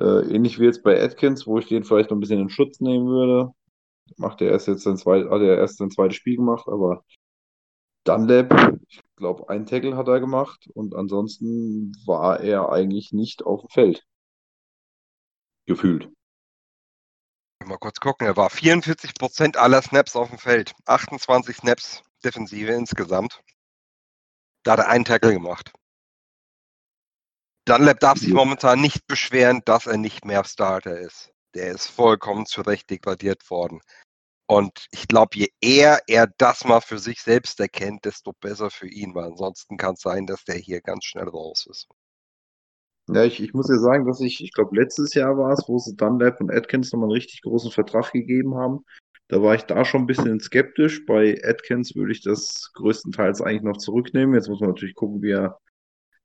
Äh, 0.00 0.34
ähnlich 0.34 0.58
wie 0.58 0.64
jetzt 0.64 0.82
bei 0.82 1.02
Atkins, 1.02 1.46
wo 1.46 1.58
ich 1.58 1.66
den 1.66 1.84
vielleicht 1.84 2.10
noch 2.10 2.16
ein 2.16 2.20
bisschen 2.20 2.40
in 2.40 2.50
Schutz 2.50 2.80
nehmen 2.80 3.06
würde. 3.08 3.52
Macht 4.16 4.40
er 4.40 4.50
erst 4.50 4.68
jetzt 4.68 4.82
sein 4.82 4.96
zweites, 4.96 5.30
hat 5.30 5.42
er 5.42 5.58
erst 5.58 5.78
sein 5.78 5.90
zweites 5.90 6.16
Spiel 6.16 6.36
gemacht, 6.36 6.66
aber 6.68 7.04
Dunlap, 8.04 8.80
ich 8.88 9.00
glaube, 9.16 9.48
ein 9.48 9.66
Tackle 9.66 9.96
hat 9.96 10.08
er 10.08 10.20
gemacht 10.20 10.68
und 10.74 10.94
ansonsten 10.94 11.92
war 12.04 12.40
er 12.40 12.72
eigentlich 12.72 13.12
nicht 13.12 13.44
auf 13.44 13.60
dem 13.60 13.68
Feld. 13.68 14.04
Gefühlt. 15.66 16.10
Mal 17.64 17.78
kurz 17.78 18.00
gucken, 18.00 18.26
er 18.26 18.36
war 18.36 18.50
44% 18.50 19.56
aller 19.56 19.82
Snaps 19.82 20.16
auf 20.16 20.30
dem 20.30 20.38
Feld. 20.38 20.74
28 20.86 21.56
Snaps 21.56 22.02
Defensive 22.24 22.72
insgesamt. 22.72 23.40
Da 24.64 24.72
hat 24.72 24.80
er 24.80 24.88
einen 24.88 25.04
Tackle 25.04 25.32
gemacht. 25.32 25.72
Dunlap 27.64 28.00
darf 28.00 28.18
sich 28.18 28.32
momentan 28.32 28.80
nicht 28.80 29.06
beschweren, 29.06 29.60
dass 29.64 29.86
er 29.86 29.96
nicht 29.96 30.24
mehr 30.24 30.44
Starter 30.44 30.98
ist. 30.98 31.32
Der 31.54 31.72
ist 31.72 31.86
vollkommen 31.86 32.46
zu 32.46 32.62
Recht 32.62 32.90
degradiert 32.90 33.48
worden. 33.50 33.80
Und 34.46 34.86
ich 34.90 35.06
glaube, 35.06 35.36
je 35.36 35.48
eher 35.60 36.00
er 36.08 36.26
das 36.38 36.64
mal 36.64 36.80
für 36.80 36.98
sich 36.98 37.20
selbst 37.22 37.60
erkennt, 37.60 38.04
desto 38.04 38.32
besser 38.40 38.70
für 38.70 38.88
ihn, 38.88 39.14
weil 39.14 39.24
ansonsten 39.24 39.76
kann 39.76 39.94
es 39.94 40.00
sein, 40.00 40.26
dass 40.26 40.44
der 40.44 40.56
hier 40.56 40.80
ganz 40.80 41.04
schnell 41.04 41.28
raus 41.28 41.66
ist. 41.70 41.88
Ja, 43.08 43.24
ich, 43.24 43.42
ich 43.42 43.52
muss 43.52 43.68
ja 43.68 43.78
sagen, 43.78 44.06
dass 44.06 44.20
ich, 44.20 44.42
ich 44.42 44.52
glaube, 44.52 44.76
letztes 44.76 45.14
Jahr 45.14 45.36
war 45.36 45.52
es, 45.52 45.64
wo 45.68 45.78
sie 45.78 45.96
Dunlap 45.96 46.40
und 46.40 46.52
Atkins 46.52 46.92
nochmal 46.92 47.06
einen 47.06 47.12
richtig 47.12 47.42
großen 47.42 47.70
Vertrag 47.70 48.12
gegeben 48.12 48.56
haben. 48.56 48.84
Da 49.28 49.42
war 49.42 49.54
ich 49.54 49.62
da 49.62 49.84
schon 49.84 50.02
ein 50.02 50.06
bisschen 50.06 50.40
skeptisch. 50.40 51.06
Bei 51.06 51.40
Atkins 51.42 51.94
würde 51.94 52.12
ich 52.12 52.22
das 52.22 52.70
größtenteils 52.74 53.40
eigentlich 53.40 53.62
noch 53.62 53.78
zurücknehmen. 53.78 54.34
Jetzt 54.34 54.48
muss 54.48 54.60
man 54.60 54.70
natürlich 54.70 54.94
gucken, 54.94 55.22
wie 55.22 55.30
er 55.30 55.58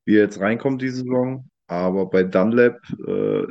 wie 0.08 0.16
er 0.16 0.24
jetzt 0.24 0.40
reinkommt 0.40 0.82
diese 0.82 1.04
Saison. 1.04 1.50
Aber 1.68 2.10
bei 2.10 2.24
Dunlap, 2.24 2.80
äh, 3.06 3.46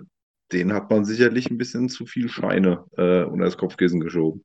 den 0.53 0.73
hat 0.73 0.91
man 0.91 1.05
sicherlich 1.05 1.51
ein 1.51 1.59
bisschen 1.59 1.91
zu 1.91 2.07
viel 2.07 2.31
Scheine 2.31 2.85
äh, 2.97 3.25
unter 3.25 3.45
das 3.45 3.59
Kopfkissen 3.59 4.01
geschoben. 4.01 4.43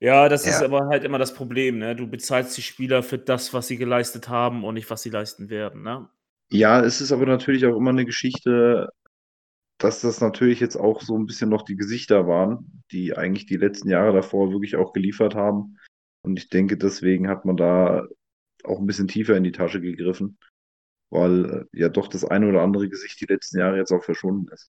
Ja, 0.00 0.28
das 0.30 0.46
ja. 0.46 0.52
ist 0.52 0.62
aber 0.62 0.88
halt 0.88 1.04
immer 1.04 1.18
das 1.18 1.34
Problem. 1.34 1.78
Ne? 1.78 1.94
Du 1.94 2.08
bezahlst 2.08 2.56
die 2.56 2.62
Spieler 2.62 3.02
für 3.02 3.18
das, 3.18 3.52
was 3.52 3.66
sie 3.66 3.76
geleistet 3.76 4.30
haben 4.30 4.64
und 4.64 4.74
nicht, 4.74 4.88
was 4.88 5.02
sie 5.02 5.10
leisten 5.10 5.50
werden. 5.50 5.82
Ne? 5.82 6.08
Ja, 6.50 6.80
es 6.80 7.02
ist 7.02 7.12
aber 7.12 7.26
natürlich 7.26 7.66
auch 7.66 7.76
immer 7.76 7.90
eine 7.90 8.06
Geschichte, 8.06 8.88
dass 9.78 10.00
das 10.00 10.22
natürlich 10.22 10.60
jetzt 10.60 10.76
auch 10.76 11.02
so 11.02 11.18
ein 11.18 11.26
bisschen 11.26 11.50
noch 11.50 11.62
die 11.62 11.76
Gesichter 11.76 12.26
waren, 12.26 12.82
die 12.92 13.14
eigentlich 13.14 13.44
die 13.44 13.56
letzten 13.56 13.90
Jahre 13.90 14.14
davor 14.14 14.52
wirklich 14.52 14.76
auch 14.76 14.94
geliefert 14.94 15.34
haben. 15.34 15.76
Und 16.22 16.38
ich 16.38 16.48
denke, 16.48 16.78
deswegen 16.78 17.28
hat 17.28 17.44
man 17.44 17.58
da 17.58 18.06
auch 18.64 18.78
ein 18.78 18.86
bisschen 18.86 19.08
tiefer 19.08 19.36
in 19.36 19.44
die 19.44 19.52
Tasche 19.52 19.80
gegriffen, 19.80 20.38
weil 21.10 21.68
äh, 21.72 21.78
ja 21.78 21.88
doch 21.88 22.08
das 22.08 22.24
eine 22.24 22.48
oder 22.48 22.62
andere 22.62 22.88
Gesicht 22.88 23.20
die 23.20 23.26
letzten 23.26 23.58
Jahre 23.58 23.76
jetzt 23.76 23.92
auch 23.92 24.04
verschwunden 24.04 24.48
ist. 24.52 24.70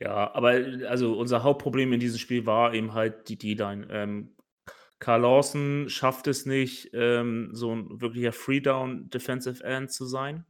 Ja, 0.00 0.32
aber 0.34 0.50
also 0.88 1.18
unser 1.18 1.42
Hauptproblem 1.42 1.92
in 1.92 2.00
diesem 2.00 2.18
Spiel 2.18 2.46
war 2.46 2.72
eben 2.72 2.94
halt 2.94 3.28
die 3.28 3.36
D-Line. 3.36 3.88
Ähm, 3.90 4.36
Carl 5.00 5.22
Lawson 5.22 5.88
schafft 5.88 6.26
es 6.26 6.46
nicht, 6.46 6.90
ähm, 6.92 7.50
so 7.52 7.74
ein 7.74 8.00
wirklicher 8.00 8.32
Free-Down 8.32 9.10
Defensive 9.10 9.62
End 9.62 9.92
zu 9.92 10.06
sein. 10.06 10.44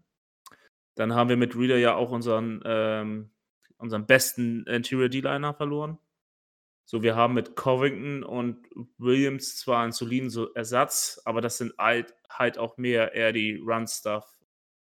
Dann 0.96 1.14
haben 1.14 1.29
wir 1.29 1.37
mit 1.37 1.55
Reader 1.55 1.77
ja 1.77 1.94
auch 1.94 2.11
unseren, 2.11 2.61
ähm, 2.64 3.31
unseren 3.77 4.07
besten 4.07 4.66
Interior 4.66 5.09
D-Liner 5.09 5.55
verloren. 5.55 5.98
So, 6.90 7.03
wir 7.03 7.16
haben 7.16 7.35
mit 7.35 7.55
Covington 7.55 8.22
und 8.22 8.66
Williams 8.96 9.59
zwar 9.59 9.83
einen 9.83 9.92
soliden 9.92 10.31
so 10.31 10.55
Ersatz, 10.55 11.20
aber 11.27 11.42
das 11.42 11.59
sind 11.59 11.74
halt, 11.77 12.14
halt 12.31 12.57
auch 12.57 12.79
mehr 12.79 13.12
eher 13.12 13.35
die 13.35 13.57
Run-Stuff, 13.57 14.24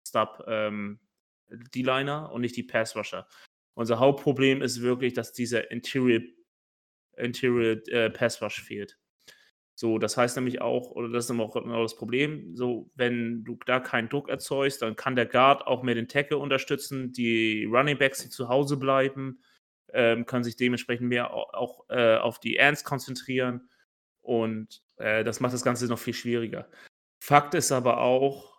Stop, 0.09 0.43
ähm, 0.47 0.99
D-Liner 1.51 2.33
und 2.33 2.41
nicht 2.41 2.57
die 2.57 2.63
Pass-Rusher. 2.63 3.29
Unser 3.75 3.99
Hauptproblem 3.99 4.63
ist 4.63 4.81
wirklich, 4.81 5.13
dass 5.13 5.35
dieser 5.35 5.71
Interior, 5.71 6.23
Interior 7.19 7.87
äh, 7.89 8.09
Pass-Rush 8.09 8.63
fehlt. 8.63 8.99
So, 9.75 9.99
das 9.99 10.17
heißt 10.17 10.37
nämlich 10.37 10.63
auch, 10.63 10.93
oder 10.93 11.11
das 11.11 11.29
ist 11.29 11.39
auch 11.39 11.53
genau 11.53 11.83
das 11.83 11.97
Problem, 11.97 12.57
so, 12.57 12.91
wenn 12.95 13.45
du 13.45 13.59
da 13.67 13.79
keinen 13.79 14.09
Druck 14.09 14.31
erzeugst, 14.31 14.81
dann 14.81 14.97
kann 14.97 15.17
der 15.17 15.27
Guard 15.27 15.67
auch 15.67 15.83
mehr 15.83 15.97
den 15.97 16.09
Tackle 16.09 16.39
unterstützen, 16.39 17.13
die 17.13 17.67
Running 17.67 17.99
Backs, 17.99 18.23
die 18.23 18.31
zu 18.31 18.49
Hause 18.49 18.79
bleiben, 18.79 19.43
ähm, 19.95 20.27
können 20.27 20.45
sich 20.45 20.57
dementsprechend 20.57 21.09
mehr 21.09 21.33
auch, 21.33 21.85
äh, 21.89 22.17
auf 22.17 22.39
die 22.39 22.57
Ends 22.57 22.85
konzentrieren 22.85 23.69
und 24.23 24.83
äh, 24.97 25.25
das 25.25 25.41
macht 25.41 25.55
das 25.55 25.65
Ganze 25.65 25.87
noch 25.87 25.99
viel 25.99 26.15
schwieriger. 26.15 26.69
Fakt 27.23 27.55
ist 27.55 27.73
aber 27.73 28.01
auch, 28.01 28.51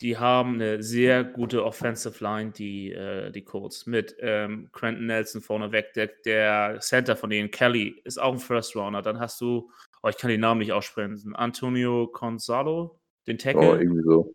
die 0.00 0.18
haben 0.18 0.54
eine 0.54 0.82
sehr 0.82 1.24
gute 1.24 1.64
Offensive 1.64 2.22
Line, 2.22 2.50
die, 2.50 2.92
äh, 2.92 3.30
die 3.30 3.42
Colts, 3.42 3.86
mit 3.86 4.16
ähm, 4.20 4.68
Quentin 4.72 5.06
Nelson 5.06 5.40
vorneweg, 5.40 5.92
der, 5.94 6.08
der 6.24 6.78
Center 6.80 7.16
von 7.16 7.30
denen, 7.30 7.50
Kelly, 7.50 8.00
ist 8.04 8.20
auch 8.20 8.32
ein 8.32 8.38
First 8.38 8.76
Rounder. 8.76 9.02
Dann 9.02 9.20
hast 9.20 9.40
du, 9.40 9.70
oh, 10.02 10.08
ich 10.08 10.16
kann 10.16 10.30
den 10.30 10.40
Namen 10.40 10.60
nicht 10.60 10.72
aussprechen, 10.72 11.34
Antonio 11.34 12.08
Gonzalo, 12.12 13.00
den 13.26 13.38
Tackle. 13.38 13.60
Oh, 13.60 13.74
irgendwie 13.74 14.02
so. 14.02 14.34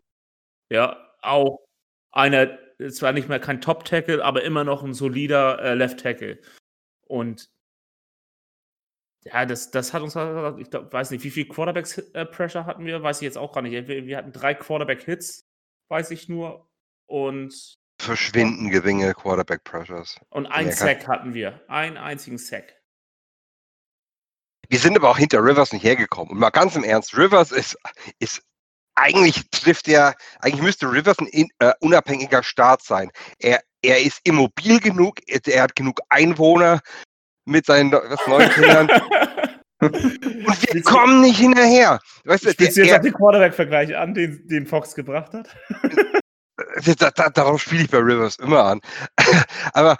Ja, 0.70 0.96
auch 1.22 1.60
einer, 2.10 2.58
zwar 2.88 3.12
nicht 3.12 3.28
mehr 3.28 3.40
kein 3.40 3.60
Top-Tackle, 3.60 4.24
aber 4.24 4.42
immer 4.42 4.64
noch 4.64 4.82
ein 4.82 4.94
solider 4.94 5.60
äh, 5.60 5.74
Left-Tackle. 5.74 6.38
Und 7.06 7.50
ja, 9.24 9.44
das, 9.44 9.70
das 9.70 9.92
hat 9.92 10.02
uns, 10.02 10.16
ich 10.60 10.70
glaub, 10.70 10.92
weiß 10.92 11.10
nicht, 11.10 11.24
wie 11.24 11.30
viel 11.30 11.46
Quarterbacks-Pressure 11.46 12.64
hatten 12.64 12.86
wir, 12.86 13.02
weiß 13.02 13.18
ich 13.18 13.26
jetzt 13.26 13.36
auch 13.36 13.52
gar 13.52 13.62
nicht. 13.62 13.88
Wir, 13.88 14.06
wir 14.06 14.16
hatten 14.16 14.32
drei 14.32 14.54
Quarterback-Hits, 14.54 15.46
weiß 15.88 16.10
ich 16.12 16.28
nur. 16.28 16.70
Und. 17.06 17.74
Verschwinden 18.00 18.70
geringe 18.70 19.12
Quarterback-Pressures. 19.12 20.18
Und 20.30 20.46
einen 20.46 20.72
Sack 20.72 21.06
hatten 21.06 21.34
wir. 21.34 21.60
Einen 21.68 21.98
einzigen 21.98 22.38
Sack. 22.38 22.80
Wir 24.70 24.78
sind 24.78 24.96
aber 24.96 25.10
auch 25.10 25.18
hinter 25.18 25.44
Rivers 25.44 25.72
nicht 25.72 25.84
hergekommen. 25.84 26.30
Und 26.30 26.38
mal 26.38 26.50
ganz 26.50 26.76
im 26.76 26.84
Ernst, 26.84 27.18
Rivers 27.18 27.52
ist, 27.52 27.76
ist 28.20 28.42
eigentlich 29.00 29.48
trifft 29.50 29.88
er, 29.88 30.14
eigentlich 30.40 30.62
müsste 30.62 30.90
Rivers 30.90 31.18
ein 31.18 31.26
in, 31.26 31.48
äh, 31.58 31.72
unabhängiger 31.80 32.42
Staat 32.42 32.82
sein. 32.82 33.10
Er, 33.38 33.60
er 33.82 34.00
ist 34.02 34.20
immobil 34.24 34.80
genug, 34.80 35.18
er 35.26 35.62
hat 35.62 35.74
genug 35.74 36.00
Einwohner 36.08 36.80
mit 37.46 37.66
seinen 37.66 37.90
neun 37.90 38.50
Kindern. 38.50 38.90
Und 39.80 40.74
wir 40.74 40.82
kommen 40.82 41.22
nicht 41.22 41.38
hinterher. 41.38 42.00
Weißt 42.24 42.44
du, 42.44 42.52
der, 42.54 42.68
du 42.68 42.82
jetzt 42.82 43.04
den 43.04 43.14
Quarterback-Vergleich 43.14 43.96
an, 43.96 44.12
den, 44.12 44.46
den 44.46 44.66
Fox 44.66 44.94
gebracht 44.94 45.32
hat? 45.32 45.48
da, 46.98 47.10
da, 47.10 47.30
darauf 47.30 47.62
spiele 47.62 47.84
ich 47.84 47.90
bei 47.90 47.98
Rivers 47.98 48.36
immer 48.36 48.64
an. 48.64 48.80
Aber 49.72 49.96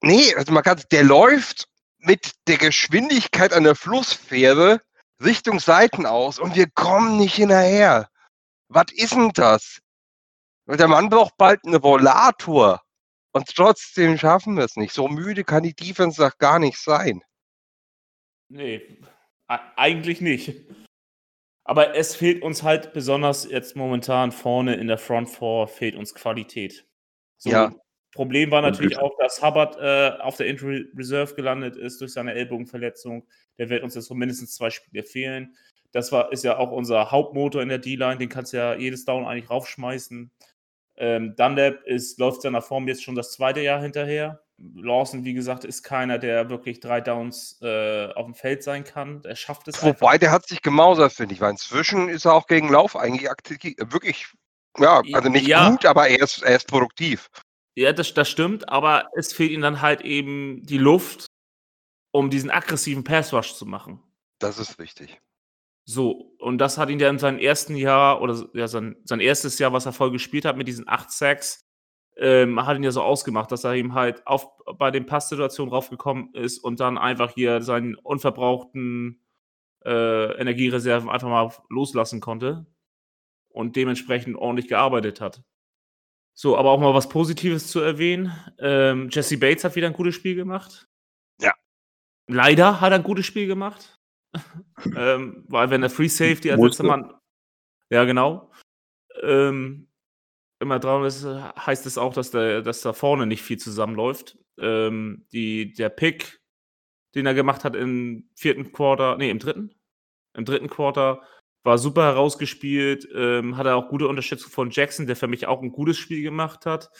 nee, 0.00 0.34
also 0.34 0.52
man 0.52 0.64
kann, 0.64 0.82
der 0.90 1.04
läuft 1.04 1.68
mit 1.98 2.32
der 2.48 2.56
Geschwindigkeit 2.56 3.52
einer 3.52 3.76
Flussfähre 3.76 4.80
Richtung 5.24 5.60
Seiten 5.60 6.06
aus 6.06 6.38
und 6.38 6.54
wir 6.54 6.68
kommen 6.70 7.18
nicht 7.18 7.36
hinterher. 7.36 8.08
Was 8.68 8.86
ist 8.94 9.14
denn 9.14 9.30
das? 9.34 9.80
Der 10.66 10.88
Mann 10.88 11.08
braucht 11.08 11.36
bald 11.36 11.60
eine 11.66 11.82
Volator. 11.82 12.82
Und 13.32 13.48
trotzdem 13.54 14.18
schaffen 14.18 14.56
wir 14.56 14.64
es 14.64 14.76
nicht. 14.76 14.92
So 14.92 15.08
müde 15.08 15.44
kann 15.44 15.62
die 15.62 15.74
Defense 15.74 16.20
doch 16.20 16.36
gar 16.38 16.58
nicht 16.58 16.78
sein. 16.78 17.22
Nee, 18.48 18.98
eigentlich 19.46 20.20
nicht. 20.20 20.66
Aber 21.64 21.94
es 21.96 22.14
fehlt 22.14 22.42
uns 22.42 22.62
halt 22.62 22.92
besonders 22.92 23.48
jetzt 23.48 23.76
momentan 23.76 24.32
vorne 24.32 24.74
in 24.74 24.88
der 24.88 24.98
Front 24.98 25.30
Four 25.30 25.68
fehlt 25.68 25.94
uns 25.94 26.14
Qualität. 26.14 26.86
So, 27.38 27.50
ja. 27.50 27.72
Problem 28.12 28.50
war 28.50 28.60
natürlich 28.60 28.98
auch, 28.98 29.16
dass 29.18 29.42
Hubbard 29.42 29.76
äh, 29.80 30.20
auf 30.20 30.36
der 30.36 30.46
Injury 30.46 30.86
Reserve 30.96 31.34
gelandet 31.34 31.76
ist 31.76 32.00
durch 32.00 32.12
seine 32.12 32.34
Ellbogenverletzung. 32.34 33.26
Der 33.58 33.70
wird 33.70 33.82
uns 33.82 33.94
jetzt 33.94 34.06
so 34.06 34.14
mindestens 34.14 34.54
zwei 34.54 34.68
Spiele 34.68 35.02
fehlen. 35.02 35.56
Das 35.92 36.12
war, 36.12 36.30
ist 36.30 36.44
ja 36.44 36.58
auch 36.58 36.70
unser 36.70 37.10
Hauptmotor 37.10 37.62
in 37.62 37.68
der 37.68 37.78
D-Line, 37.78 38.18
den 38.18 38.28
kannst 38.28 38.52
du 38.52 38.58
ja 38.58 38.74
jedes 38.74 39.04
Down 39.04 39.26
eigentlich 39.26 39.50
raufschmeißen. 39.50 40.30
Ähm, 40.96 41.34
Dunlap 41.36 41.82
ist, 41.84 42.18
läuft 42.18 42.42
seiner 42.42 42.62
Form 42.62 42.86
jetzt 42.86 43.02
schon 43.02 43.14
das 43.14 43.32
zweite 43.32 43.60
Jahr 43.60 43.80
hinterher. 43.80 44.42
Lawson, 44.74 45.24
wie 45.24 45.32
gesagt, 45.32 45.64
ist 45.64 45.82
keiner, 45.82 46.18
der 46.18 46.50
wirklich 46.50 46.80
drei 46.80 47.00
Downs 47.00 47.58
äh, 47.62 48.08
auf 48.12 48.26
dem 48.26 48.34
Feld 48.34 48.62
sein 48.62 48.84
kann. 48.84 49.22
Er 49.24 49.36
schafft 49.36 49.68
es 49.68 49.82
Wobei, 49.82 49.90
einfach. 49.90 50.18
der 50.18 50.30
hat 50.30 50.46
sich 50.46 50.62
gemausert, 50.62 51.12
finde 51.12 51.34
ich, 51.34 51.40
weil 51.40 51.50
inzwischen 51.50 52.08
ist 52.08 52.26
er 52.26 52.34
auch 52.34 52.46
gegen 52.46 52.70
Lauf 52.70 52.94
eigentlich 52.94 53.28
aktiv, 53.28 53.74
wirklich, 53.78 54.26
ja, 54.78 55.02
also 55.12 55.28
nicht 55.28 55.46
ja. 55.46 55.70
gut, 55.70 55.84
aber 55.86 56.08
er 56.08 56.20
ist, 56.20 56.42
er 56.42 56.56
ist 56.56 56.68
produktiv. 56.68 57.28
Ja, 57.74 57.92
das, 57.92 58.12
das 58.14 58.28
stimmt, 58.28 58.68
aber 58.68 59.08
es 59.16 59.32
fehlt 59.32 59.50
ihm 59.50 59.62
dann 59.62 59.80
halt 59.80 60.02
eben 60.02 60.62
die 60.64 60.78
Luft, 60.78 61.26
um 62.10 62.28
diesen 62.28 62.50
aggressiven 62.50 63.04
Passwash 63.04 63.54
zu 63.54 63.64
machen. 63.64 64.02
Das 64.38 64.58
ist 64.58 64.78
wichtig. 64.78 65.20
So, 65.84 66.34
und 66.38 66.58
das 66.58 66.78
hat 66.78 66.90
ihn 66.90 67.00
ja 67.00 67.08
in 67.08 67.18
seinem 67.18 67.38
ersten 67.38 67.74
Jahr 67.74 68.20
oder 68.20 68.48
ja, 68.54 68.68
sein, 68.68 68.96
sein 69.04 69.20
erstes 69.20 69.58
Jahr, 69.58 69.72
was 69.72 69.86
er 69.86 69.92
voll 69.92 70.12
gespielt 70.12 70.44
hat 70.44 70.56
mit 70.56 70.68
diesen 70.68 70.88
acht 70.88 71.10
Sacks, 71.10 71.64
ähm, 72.16 72.64
hat 72.64 72.76
ihn 72.76 72.84
ja 72.84 72.92
so 72.92 73.02
ausgemacht, 73.02 73.50
dass 73.50 73.64
er 73.64 73.74
ihm 73.74 73.94
halt 73.94 74.26
auf, 74.26 74.48
bei 74.78 74.90
den 74.90 75.06
Passsituationen 75.06 75.72
raufgekommen 75.72 76.34
ist 76.34 76.58
und 76.58 76.78
dann 76.78 76.98
einfach 76.98 77.32
hier 77.34 77.62
seinen 77.62 77.94
unverbrauchten 77.96 79.24
äh, 79.84 80.38
Energiereserven 80.38 81.08
einfach 81.08 81.28
mal 81.28 81.50
loslassen 81.68 82.20
konnte 82.20 82.66
und 83.48 83.74
dementsprechend 83.76 84.36
ordentlich 84.36 84.68
gearbeitet 84.68 85.20
hat. 85.20 85.42
So, 86.34 86.56
aber 86.56 86.70
auch 86.70 86.80
mal 86.80 86.94
was 86.94 87.08
Positives 87.08 87.68
zu 87.68 87.80
erwähnen. 87.80 88.32
Ähm, 88.58 89.08
Jesse 89.10 89.38
Bates 89.38 89.64
hat 89.64 89.76
wieder 89.76 89.86
ein 89.86 89.92
gutes 89.92 90.14
Spiel 90.14 90.34
gemacht. 90.34 90.88
Ja. 91.40 91.54
Leider 92.26 92.80
hat 92.80 92.92
er 92.92 92.96
ein 92.96 93.04
gutes 93.04 93.26
Spiel 93.26 93.46
gemacht. 93.46 94.00
ähm, 94.96 95.44
weil 95.48 95.70
wenn 95.70 95.82
der 95.82 95.90
Free 95.90 96.08
Safety 96.08 96.50
als 96.50 96.60
letzter 96.60 96.84
Mann. 96.84 97.12
Ja, 97.90 98.04
genau. 98.04 98.50
Ähm, 99.22 99.88
immer 100.58 100.78
dran 100.78 101.04
ist, 101.04 101.24
heißt 101.24 101.84
es 101.84 101.98
auch, 101.98 102.14
dass, 102.14 102.30
der, 102.30 102.62
dass 102.62 102.80
da 102.80 102.94
vorne 102.94 103.26
nicht 103.26 103.42
viel 103.42 103.58
zusammenläuft. 103.58 104.38
Ähm, 104.58 105.26
die, 105.32 105.74
der 105.74 105.90
Pick, 105.90 106.40
den 107.14 107.26
er 107.26 107.34
gemacht 107.34 107.64
hat 107.64 107.76
im 107.76 108.30
vierten 108.34 108.72
Quarter, 108.72 109.18
nee, 109.18 109.28
im 109.28 109.38
dritten? 109.38 109.74
Im 110.34 110.46
dritten 110.46 110.68
Quarter 110.68 111.22
war 111.64 111.78
super 111.78 112.02
herausgespielt, 112.02 113.08
ähm, 113.14 113.56
hat 113.56 113.66
er 113.66 113.76
auch 113.76 113.88
gute 113.88 114.08
Unterstützung 114.08 114.50
von 114.50 114.70
Jackson, 114.70 115.06
der 115.06 115.16
für 115.16 115.28
mich 115.28 115.46
auch 115.46 115.62
ein 115.62 115.72
gutes 115.72 115.98
Spiel 115.98 116.22
gemacht 116.22 116.66
hat. 116.66 116.90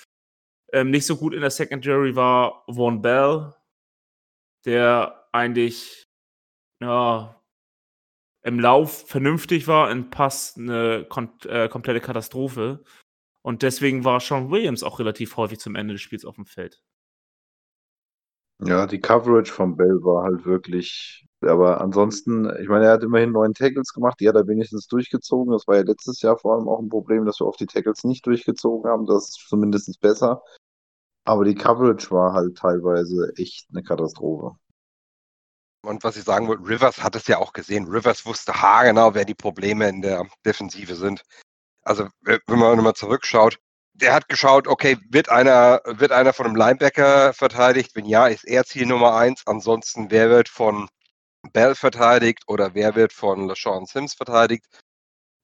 Ähm, 0.72 0.90
nicht 0.90 1.06
so 1.06 1.16
gut 1.16 1.34
in 1.34 1.40
der 1.40 1.50
Secondary 1.50 2.16
war 2.16 2.64
Von 2.72 3.02
Bell, 3.02 3.54
der 4.64 5.28
eigentlich 5.32 6.08
ja, 6.80 7.40
im 8.42 8.58
Lauf 8.58 9.06
vernünftig 9.08 9.68
war, 9.68 9.90
im 9.90 10.10
Pass 10.10 10.56
eine 10.56 11.06
kom 11.08 11.30
äh, 11.44 11.68
komplette 11.68 12.00
Katastrophe. 12.00 12.82
Und 13.42 13.62
deswegen 13.62 14.04
war 14.04 14.20
Sean 14.20 14.50
Williams 14.50 14.82
auch 14.82 14.98
relativ 14.98 15.36
häufig 15.36 15.58
zum 15.58 15.74
Ende 15.74 15.94
des 15.94 16.00
Spiels 16.00 16.24
auf 16.24 16.36
dem 16.36 16.46
Feld. 16.46 16.82
Ja, 18.64 18.86
die 18.86 19.00
Coverage 19.00 19.52
von 19.52 19.76
Bell 19.76 19.98
war 20.02 20.22
halt 20.22 20.44
wirklich 20.44 21.26
aber 21.44 21.80
ansonsten, 21.80 22.50
ich 22.60 22.68
meine, 22.68 22.86
er 22.86 22.92
hat 22.92 23.02
immerhin 23.02 23.32
neun 23.32 23.54
Tackles 23.54 23.92
gemacht, 23.92 24.20
die 24.20 24.28
hat 24.28 24.36
er 24.36 24.46
wenigstens 24.46 24.86
durchgezogen. 24.86 25.52
Das 25.52 25.66
war 25.66 25.76
ja 25.76 25.82
letztes 25.82 26.22
Jahr 26.22 26.38
vor 26.38 26.54
allem 26.54 26.68
auch 26.68 26.78
ein 26.78 26.88
Problem, 26.88 27.24
dass 27.24 27.40
wir 27.40 27.46
oft 27.46 27.60
die 27.60 27.66
Tackles 27.66 28.04
nicht 28.04 28.26
durchgezogen 28.26 28.90
haben. 28.90 29.06
Das 29.06 29.30
ist 29.30 29.48
zumindest 29.48 30.00
besser. 30.00 30.42
Aber 31.24 31.44
die 31.44 31.54
Coverage 31.54 32.10
war 32.10 32.32
halt 32.32 32.58
teilweise 32.58 33.32
echt 33.36 33.68
eine 33.70 33.82
Katastrophe. 33.82 34.56
Und 35.84 36.04
was 36.04 36.16
ich 36.16 36.24
sagen 36.24 36.48
wollte, 36.48 36.68
Rivers 36.68 37.02
hat 37.02 37.16
es 37.16 37.26
ja 37.26 37.38
auch 37.38 37.52
gesehen. 37.52 37.88
Rivers 37.88 38.24
wusste 38.24 38.60
haargenau, 38.60 39.14
wer 39.14 39.24
die 39.24 39.34
Probleme 39.34 39.88
in 39.88 40.00
der 40.02 40.26
Defensive 40.44 40.94
sind. 40.94 41.22
Also, 41.82 42.06
wenn 42.22 42.40
man 42.46 42.76
nochmal 42.76 42.94
zurückschaut, 42.94 43.58
der 43.94 44.14
hat 44.14 44.28
geschaut, 44.28 44.68
okay, 44.68 44.96
wird 45.10 45.28
einer, 45.28 45.80
wird 45.84 46.12
einer 46.12 46.32
von 46.32 46.46
einem 46.46 46.56
Linebacker 46.56 47.32
verteidigt? 47.34 47.94
Wenn 47.94 48.04
ja, 48.06 48.26
ist 48.28 48.44
er 48.44 48.64
Ziel 48.64 48.86
Nummer 48.86 49.16
eins. 49.16 49.42
Ansonsten, 49.46 50.10
wer 50.10 50.30
wird 50.30 50.48
von 50.48 50.88
Bell 51.52 51.74
verteidigt 51.74 52.44
oder 52.46 52.74
wer 52.74 52.94
wird 52.94 53.12
von 53.12 53.48
LaShawn 53.48 53.86
Sims 53.86 54.14
verteidigt? 54.14 54.66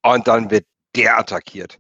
Und 0.03 0.29
dann 0.29 0.51
wird 0.51 0.67
der 0.95 1.19
attackiert. 1.19 1.79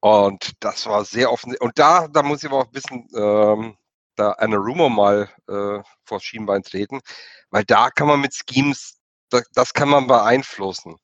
Und 0.00 0.52
das 0.60 0.86
war 0.86 1.04
sehr 1.04 1.32
offen. 1.32 1.56
Und 1.60 1.78
da, 1.78 2.08
da 2.08 2.22
muss 2.22 2.42
ich 2.42 2.50
aber 2.50 2.62
auch 2.62 2.72
wissen, 2.72 3.08
ähm, 3.14 3.76
da 4.16 4.32
eine 4.32 4.56
Rumor 4.56 4.90
mal 4.90 5.30
äh, 5.48 5.82
vor 6.04 6.20
Schienbein 6.20 6.62
treten, 6.62 7.00
weil 7.50 7.64
da 7.64 7.90
kann 7.90 8.08
man 8.08 8.20
mit 8.20 8.34
Schemes, 8.34 8.98
das, 9.30 9.44
das 9.54 9.72
kann 9.72 9.88
man 9.88 10.06
beeinflussen. 10.06 10.96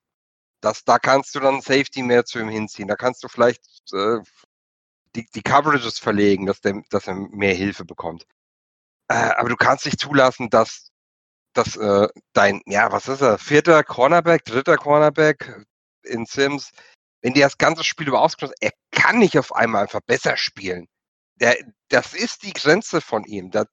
Das, 0.61 0.85
da 0.85 0.99
kannst 0.99 1.35
du 1.35 1.41
dann 1.41 1.61
Safety 1.61 2.03
mehr 2.03 2.25
zu 2.25 2.41
ihm 2.41 2.49
hinziehen. 2.49 2.89
Da 2.89 2.97
kannst 2.97 3.23
du 3.23 3.29
vielleicht 3.29 3.63
äh, 3.93 4.19
die, 5.15 5.27
die 5.35 5.43
Coverages 5.43 5.99
verlegen, 5.99 6.47
dass, 6.47 6.61
der, 6.61 6.83
dass 6.91 7.07
er 7.07 7.15
mehr 7.15 7.55
Hilfe 7.55 7.85
bekommt. 7.85 8.27
Äh, 9.09 9.15
aber 9.15 9.49
du 9.49 9.57
kannst 9.57 9.87
nicht 9.87 10.01
zulassen, 10.01 10.51
dass, 10.51 10.88
dass 11.53 11.77
äh, 11.77 12.09
dein, 12.33 12.63
ja, 12.67 12.93
was 12.93 13.09
ist 13.09 13.21
er, 13.21 13.39
vierter 13.39 13.83
Cornerback, 13.83 14.45
dritter 14.45 14.77
Cornerback 14.77 15.65
in 16.03 16.27
Sims, 16.27 16.73
wenn 17.23 17.35
der 17.35 17.47
das 17.47 17.59
ganze 17.59 17.85
Spiel 17.85 18.09
über 18.09 18.21
ausgeschlossen 18.21 18.55
er 18.61 18.73
kann 18.93 19.19
nicht 19.19 19.39
auf 19.39 19.55
einmal 19.55 19.83
einfach 19.83 20.01
besser 20.07 20.37
spielen. 20.37 20.87
Der, 21.37 21.57
das 21.89 22.15
ist 22.15 22.43
die 22.43 22.53
Grenze 22.53 23.01
von 23.01 23.25
ihm. 23.25 23.51
Da, 23.51 23.65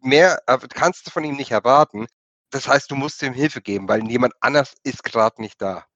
mehr 0.00 0.42
kannst 0.74 1.06
du 1.06 1.10
von 1.10 1.24
ihm 1.24 1.36
nicht 1.36 1.50
erwarten. 1.50 2.06
Das 2.50 2.68
heißt, 2.68 2.90
du 2.90 2.96
musst 2.96 3.22
ihm 3.22 3.32
Hilfe 3.32 3.62
geben, 3.62 3.88
weil 3.88 4.06
jemand 4.10 4.34
anders 4.40 4.74
ist 4.84 5.04
gerade 5.04 5.40
nicht 5.40 5.60
da. 5.60 5.86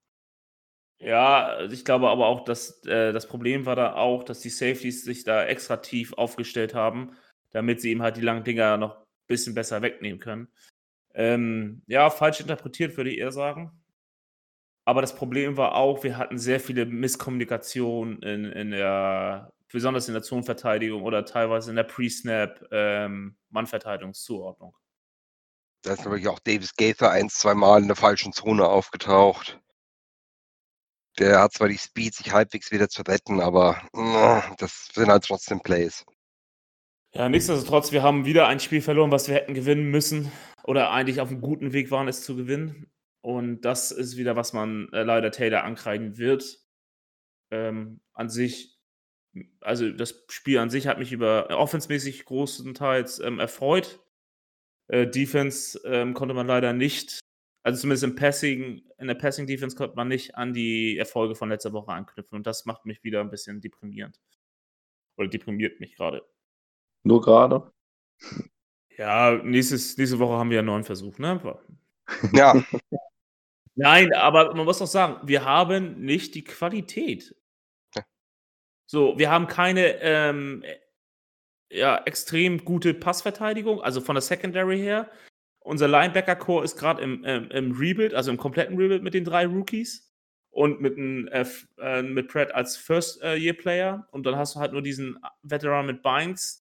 Ja, 0.99 1.45
also 1.45 1.73
ich 1.73 1.85
glaube 1.85 2.09
aber 2.09 2.25
auch, 2.25 2.43
dass 2.43 2.83
äh, 2.85 3.13
das 3.13 3.27
Problem 3.27 3.67
war 3.67 3.75
da 3.75 3.93
auch, 3.93 4.23
dass 4.23 4.39
die 4.39 4.49
Safeties 4.49 5.03
sich 5.03 5.23
da 5.23 5.45
extra 5.45 5.77
tief 5.77 6.13
aufgestellt 6.13 6.73
haben, 6.73 7.15
damit 7.51 7.81
sie 7.81 7.91
ihm 7.91 8.01
halt 8.01 8.17
die 8.17 8.21
langen 8.21 8.43
Dinger 8.43 8.77
noch 8.77 8.97
ein 8.97 9.05
bisschen 9.27 9.53
besser 9.53 9.83
wegnehmen 9.83 10.19
können. 10.19 10.47
Ähm, 11.17 11.81
ja, 11.87 12.11
falsch 12.11 12.41
interpretiert, 12.41 12.95
würde 12.95 13.09
ich 13.09 13.17
eher 13.17 13.31
sagen. 13.31 13.71
Aber 14.85 15.01
das 15.01 15.15
Problem 15.15 15.57
war 15.57 15.73
auch, 15.73 16.03
wir 16.03 16.15
hatten 16.15 16.37
sehr 16.37 16.59
viele 16.59 16.85
Misskommunikationen 16.85 18.21
in, 18.21 18.45
in 18.45 18.69
der, 18.69 19.51
besonders 19.71 20.07
in 20.07 20.13
der 20.13 20.21
Zonenverteidigung 20.21 21.01
oder 21.01 21.25
teilweise 21.25 21.71
in 21.71 21.75
der 21.75 21.83
Pre-Snap 21.83 22.67
ähm, 22.71 23.35
Mannverteidigungszuordnung. 23.49 24.75
Da 25.81 25.93
ist 25.93 26.05
natürlich 26.05 26.27
auch 26.27 26.39
Davis 26.39 26.75
Gaither 26.75 27.09
ein, 27.09 27.29
zwei 27.29 27.55
Mal 27.55 27.81
in 27.81 27.87
der 27.87 27.97
falschen 27.97 28.31
Zone 28.31 28.67
aufgetaucht. 28.67 29.59
Der 31.17 31.41
hat 31.41 31.53
zwar 31.53 31.67
die 31.67 31.79
Speed, 31.79 32.13
sich 32.13 32.31
halbwegs 32.31 32.71
wieder 32.71 32.89
zu 32.89 33.01
retten, 33.01 33.41
aber 33.41 33.81
mm, 33.91 34.55
das 34.59 34.89
sind 34.93 35.07
halt 35.07 35.25
trotzdem 35.25 35.61
Plays. 35.61 36.05
Ja, 37.13 37.27
nichtsdestotrotz, 37.27 37.91
wir 37.91 38.03
haben 38.03 38.25
wieder 38.25 38.47
ein 38.47 38.59
Spiel 38.59 38.81
verloren, 38.81 39.11
was 39.11 39.27
wir 39.27 39.33
hätten 39.33 39.55
gewinnen 39.55 39.89
müssen 39.89 40.31
oder 40.67 40.91
eigentlich 40.91 41.21
auf 41.21 41.29
einem 41.29 41.41
guten 41.41 41.73
Weg 41.73 41.89
waren, 41.89 42.07
es 42.07 42.23
zu 42.23 42.35
gewinnen. 42.35 42.91
Und 43.21 43.61
das 43.61 43.91
ist 43.91 44.17
wieder, 44.17 44.35
was 44.35 44.53
man 44.53 44.89
äh, 44.93 45.03
leider 45.03 45.31
Taylor 45.31 45.63
ankreiden 45.63 46.17
wird. 46.17 46.59
Ähm, 47.49 48.01
an 48.13 48.29
sich, 48.29 48.77
also 49.61 49.89
das 49.89 50.23
Spiel 50.29 50.59
an 50.59 50.69
sich 50.69 50.87
hat 50.87 50.99
mich 50.99 51.11
über 51.11 51.49
äh, 51.49 51.53
offensmäßig 51.53 52.25
großenteils 52.25 53.19
ähm, 53.19 53.39
erfreut. 53.39 53.99
Äh, 54.87 55.07
Defense 55.07 55.81
ähm, 55.85 56.13
konnte 56.13 56.35
man 56.35 56.47
leider 56.47 56.73
nicht 56.73 57.19
also 57.67 57.81
zumindest 57.81 58.05
im 58.05 58.15
Passing, 58.15 58.81
in 58.97 59.07
der 59.07 59.15
Passing 59.15 59.45
Defense 59.45 59.75
konnte 59.75 59.97
man 59.97 60.07
nicht 60.07 60.35
an 60.35 60.53
die 60.53 60.97
Erfolge 60.97 61.35
von 61.35 61.49
letzter 61.49 61.73
Woche 61.73 61.91
anknüpfen 61.91 62.37
und 62.37 62.47
das 62.47 62.65
macht 62.65 62.85
mich 62.85 63.03
wieder 63.03 63.19
ein 63.19 63.29
bisschen 63.29 63.59
deprimierend. 63.59 64.21
Oder 65.17 65.27
deprimiert 65.27 65.81
mich 65.81 65.97
gerade. 65.97 66.25
Nur 67.03 67.19
gerade? 67.19 67.69
Ja, 68.97 69.39
nächstes, 69.43 69.97
nächste 69.97 70.19
Woche 70.19 70.37
haben 70.37 70.49
wir 70.49 70.59
einen 70.59 70.67
neuen 70.67 70.83
Versuch, 70.83 71.17
ne? 71.19 71.39
Ja. 72.33 72.53
Nein, 73.75 74.11
aber 74.13 74.55
man 74.55 74.65
muss 74.65 74.79
doch 74.79 74.87
sagen, 74.87 75.27
wir 75.27 75.45
haben 75.45 76.01
nicht 76.01 76.33
die 76.33 76.43
Qualität. 76.43 77.35
So, 78.87 79.19
wir 79.19 79.29
haben 79.29 79.47
keine 79.47 80.01
ähm, 80.01 80.63
ja, 81.69 82.01
extrem 82.05 82.63
gute 82.63 82.93
Passverteidigung, 82.93 83.81
also 83.81 84.01
von 84.01 84.15
der 84.15 84.21
Secondary 84.21 84.79
her. 84.79 85.11
Unser 85.59 85.89
Linebacker-Core 85.89 86.63
ist 86.63 86.77
gerade 86.77 87.03
im, 87.03 87.23
ähm, 87.25 87.49
im 87.51 87.73
Rebuild, 87.73 88.13
also 88.13 88.31
im 88.31 88.37
kompletten 88.37 88.77
Rebuild 88.77 89.03
mit 89.03 89.13
den 89.13 89.25
drei 89.25 89.45
Rookies 89.45 90.13
und 90.49 90.79
mit, 90.79 90.97
ein, 90.97 91.27
äh, 91.27 91.45
äh, 91.79 92.01
mit 92.01 92.29
Pratt 92.29 92.55
als 92.55 92.77
First-Year-Player. 92.77 94.07
Und 94.11 94.25
dann 94.25 94.37
hast 94.37 94.55
du 94.55 94.59
halt 94.59 94.71
nur 94.71 94.81
diesen 94.81 95.19
Veteran 95.43 95.85
mit 95.85 96.01
Binds, 96.01 96.65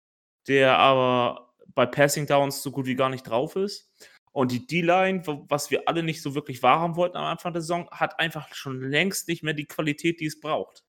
der 0.46 0.78
aber 0.78 1.53
bei 1.74 1.86
Passing 1.86 2.26
Downs 2.26 2.62
so 2.62 2.70
gut 2.70 2.86
wie 2.86 2.94
gar 2.94 3.08
nicht 3.08 3.22
drauf 3.22 3.56
ist. 3.56 3.90
Und 4.32 4.50
die 4.50 4.66
D-Line, 4.66 5.22
was 5.48 5.70
wir 5.70 5.88
alle 5.88 6.02
nicht 6.02 6.20
so 6.20 6.34
wirklich 6.34 6.62
wahrhaben 6.62 6.96
wollten 6.96 7.16
am 7.16 7.24
Anfang 7.24 7.52
der 7.52 7.62
Saison, 7.62 7.88
hat 7.90 8.18
einfach 8.18 8.52
schon 8.52 8.80
längst 8.80 9.28
nicht 9.28 9.44
mehr 9.44 9.54
die 9.54 9.66
Qualität, 9.66 10.20
die 10.20 10.26
es 10.26 10.40
braucht. 10.40 10.82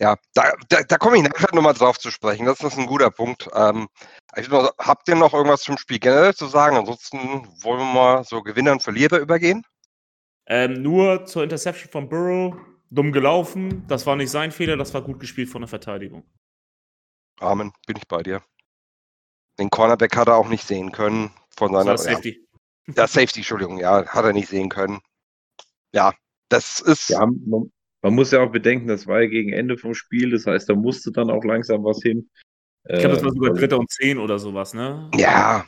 Ja, 0.00 0.16
da, 0.34 0.52
da, 0.68 0.82
da 0.82 0.96
komme 0.98 1.16
ich 1.16 1.22
nachher 1.22 1.54
nochmal 1.54 1.74
drauf 1.74 1.98
zu 1.98 2.10
sprechen. 2.10 2.46
Das 2.46 2.60
ist 2.60 2.78
ein 2.78 2.86
guter 2.86 3.10
Punkt. 3.10 3.48
Ähm, 3.54 3.88
also, 4.32 4.70
habt 4.78 5.08
ihr 5.08 5.14
noch 5.14 5.34
irgendwas 5.34 5.62
zum 5.62 5.78
Spiel 5.78 5.98
generell 5.98 6.34
zu 6.34 6.46
sagen? 6.46 6.76
Ansonsten 6.76 7.18
wollen 7.62 7.78
wir 7.78 7.92
mal 7.92 8.24
so 8.24 8.42
Gewinner 8.42 8.72
und 8.72 8.82
Verlierer 8.82 9.18
übergehen. 9.18 9.64
Ähm, 10.46 10.82
nur 10.82 11.24
zur 11.26 11.44
Interception 11.44 11.90
von 11.90 12.08
Burrow. 12.08 12.54
Dumm 12.90 13.10
gelaufen. 13.10 13.86
Das 13.88 14.06
war 14.06 14.14
nicht 14.14 14.30
sein 14.30 14.52
Fehler, 14.52 14.76
das 14.76 14.94
war 14.94 15.02
gut 15.02 15.18
gespielt 15.18 15.48
von 15.48 15.62
der 15.62 15.68
Verteidigung. 15.68 16.22
Amen, 17.40 17.72
bin 17.86 17.96
ich 17.96 18.06
bei 18.06 18.22
dir. 18.22 18.42
Den 19.58 19.70
Cornerback 19.70 20.16
hat 20.16 20.28
er 20.28 20.36
auch 20.36 20.48
nicht 20.48 20.66
sehen 20.66 20.92
können. 20.92 21.30
Von 21.56 21.72
seiner 21.72 21.92
das 21.92 22.06
war 22.06 22.14
Safety. 22.14 22.46
Ja, 22.88 22.94
ja, 22.96 23.06
Safety, 23.06 23.40
Entschuldigung, 23.40 23.78
ja, 23.78 24.06
hat 24.06 24.24
er 24.24 24.32
nicht 24.32 24.48
sehen 24.48 24.68
können. 24.68 25.00
Ja, 25.92 26.12
das 26.48 26.80
ist. 26.80 27.10
Ja, 27.10 27.24
man, 27.26 27.70
man 28.02 28.14
muss 28.14 28.32
ja 28.32 28.42
auch 28.42 28.50
bedenken, 28.50 28.88
das 28.88 29.06
war 29.06 29.22
ja 29.22 29.28
gegen 29.28 29.52
Ende 29.52 29.78
vom 29.78 29.94
Spiel, 29.94 30.30
das 30.30 30.46
heißt, 30.46 30.68
da 30.68 30.74
musste 30.74 31.10
dann 31.12 31.30
auch 31.30 31.44
langsam 31.44 31.84
was 31.84 32.02
hin. 32.02 32.28
Ich 32.86 33.00
glaube, 33.00 33.14
das 33.14 33.24
war 33.24 33.32
sogar 33.32 33.52
äh, 33.52 33.58
Dritter 33.58 33.78
und 33.78 33.90
Zehn 33.90 34.18
oder 34.18 34.38
sowas, 34.38 34.74
ne? 34.74 35.10
Ja. 35.14 35.64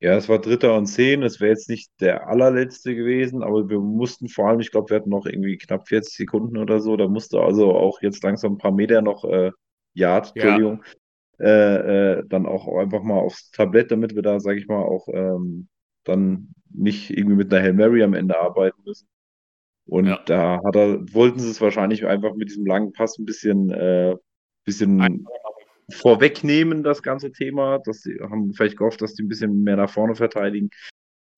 Ja, 0.00 0.14
es 0.16 0.28
war 0.28 0.40
Dritter 0.40 0.74
und 0.76 0.86
Zehn. 0.86 1.22
Es 1.22 1.40
wäre 1.40 1.50
jetzt 1.50 1.68
nicht 1.68 1.92
der 2.00 2.26
allerletzte 2.26 2.96
gewesen, 2.96 3.42
aber 3.42 3.68
wir 3.68 3.78
mussten 3.78 4.28
vor 4.28 4.48
allem, 4.48 4.60
ich 4.60 4.72
glaube, 4.72 4.90
wir 4.90 4.96
hatten 4.96 5.10
noch 5.10 5.26
irgendwie 5.26 5.58
knapp 5.58 5.86
40 5.86 6.16
Sekunden 6.16 6.56
oder 6.56 6.80
so. 6.80 6.96
Da 6.96 7.06
musste 7.06 7.40
also 7.40 7.72
auch 7.72 8.02
jetzt 8.02 8.24
langsam 8.24 8.54
ein 8.54 8.58
paar 8.58 8.72
Meter 8.72 9.02
noch 9.02 9.24
äh, 9.24 9.52
Yard, 9.92 10.32
ja. 10.34 10.42
Entschuldigung, 10.42 10.82
äh, 11.40 12.22
dann 12.28 12.46
auch 12.46 12.68
einfach 12.78 13.02
mal 13.02 13.18
aufs 13.18 13.50
Tablett, 13.50 13.90
damit 13.90 14.14
wir 14.14 14.22
da, 14.22 14.40
sage 14.40 14.58
ich 14.58 14.68
mal, 14.68 14.82
auch 14.82 15.08
ähm, 15.08 15.68
dann 16.04 16.52
nicht 16.72 17.10
irgendwie 17.10 17.36
mit 17.36 17.52
einer 17.52 17.62
Hail 17.62 17.72
Mary 17.72 18.02
am 18.02 18.14
Ende 18.14 18.38
arbeiten 18.38 18.80
müssen. 18.84 19.08
Und 19.86 20.06
ja. 20.06 20.20
da 20.26 20.60
hat 20.64 20.76
er, 20.76 21.00
wollten 21.12 21.40
sie 21.40 21.50
es 21.50 21.60
wahrscheinlich 21.60 22.06
einfach 22.06 22.34
mit 22.34 22.48
diesem 22.48 22.66
langen 22.66 22.92
Pass 22.92 23.18
ein 23.18 23.24
bisschen, 23.24 23.70
äh, 23.70 24.14
bisschen 24.64 25.26
vorwegnehmen, 25.90 26.84
das 26.84 27.02
ganze 27.02 27.32
Thema. 27.32 27.80
Dass 27.80 28.02
sie 28.02 28.18
haben 28.20 28.52
vielleicht 28.52 28.76
gehofft, 28.76 29.02
dass 29.02 29.14
die 29.14 29.24
ein 29.24 29.28
bisschen 29.28 29.62
mehr 29.62 29.76
nach 29.76 29.90
vorne 29.90 30.14
verteidigen. 30.14 30.70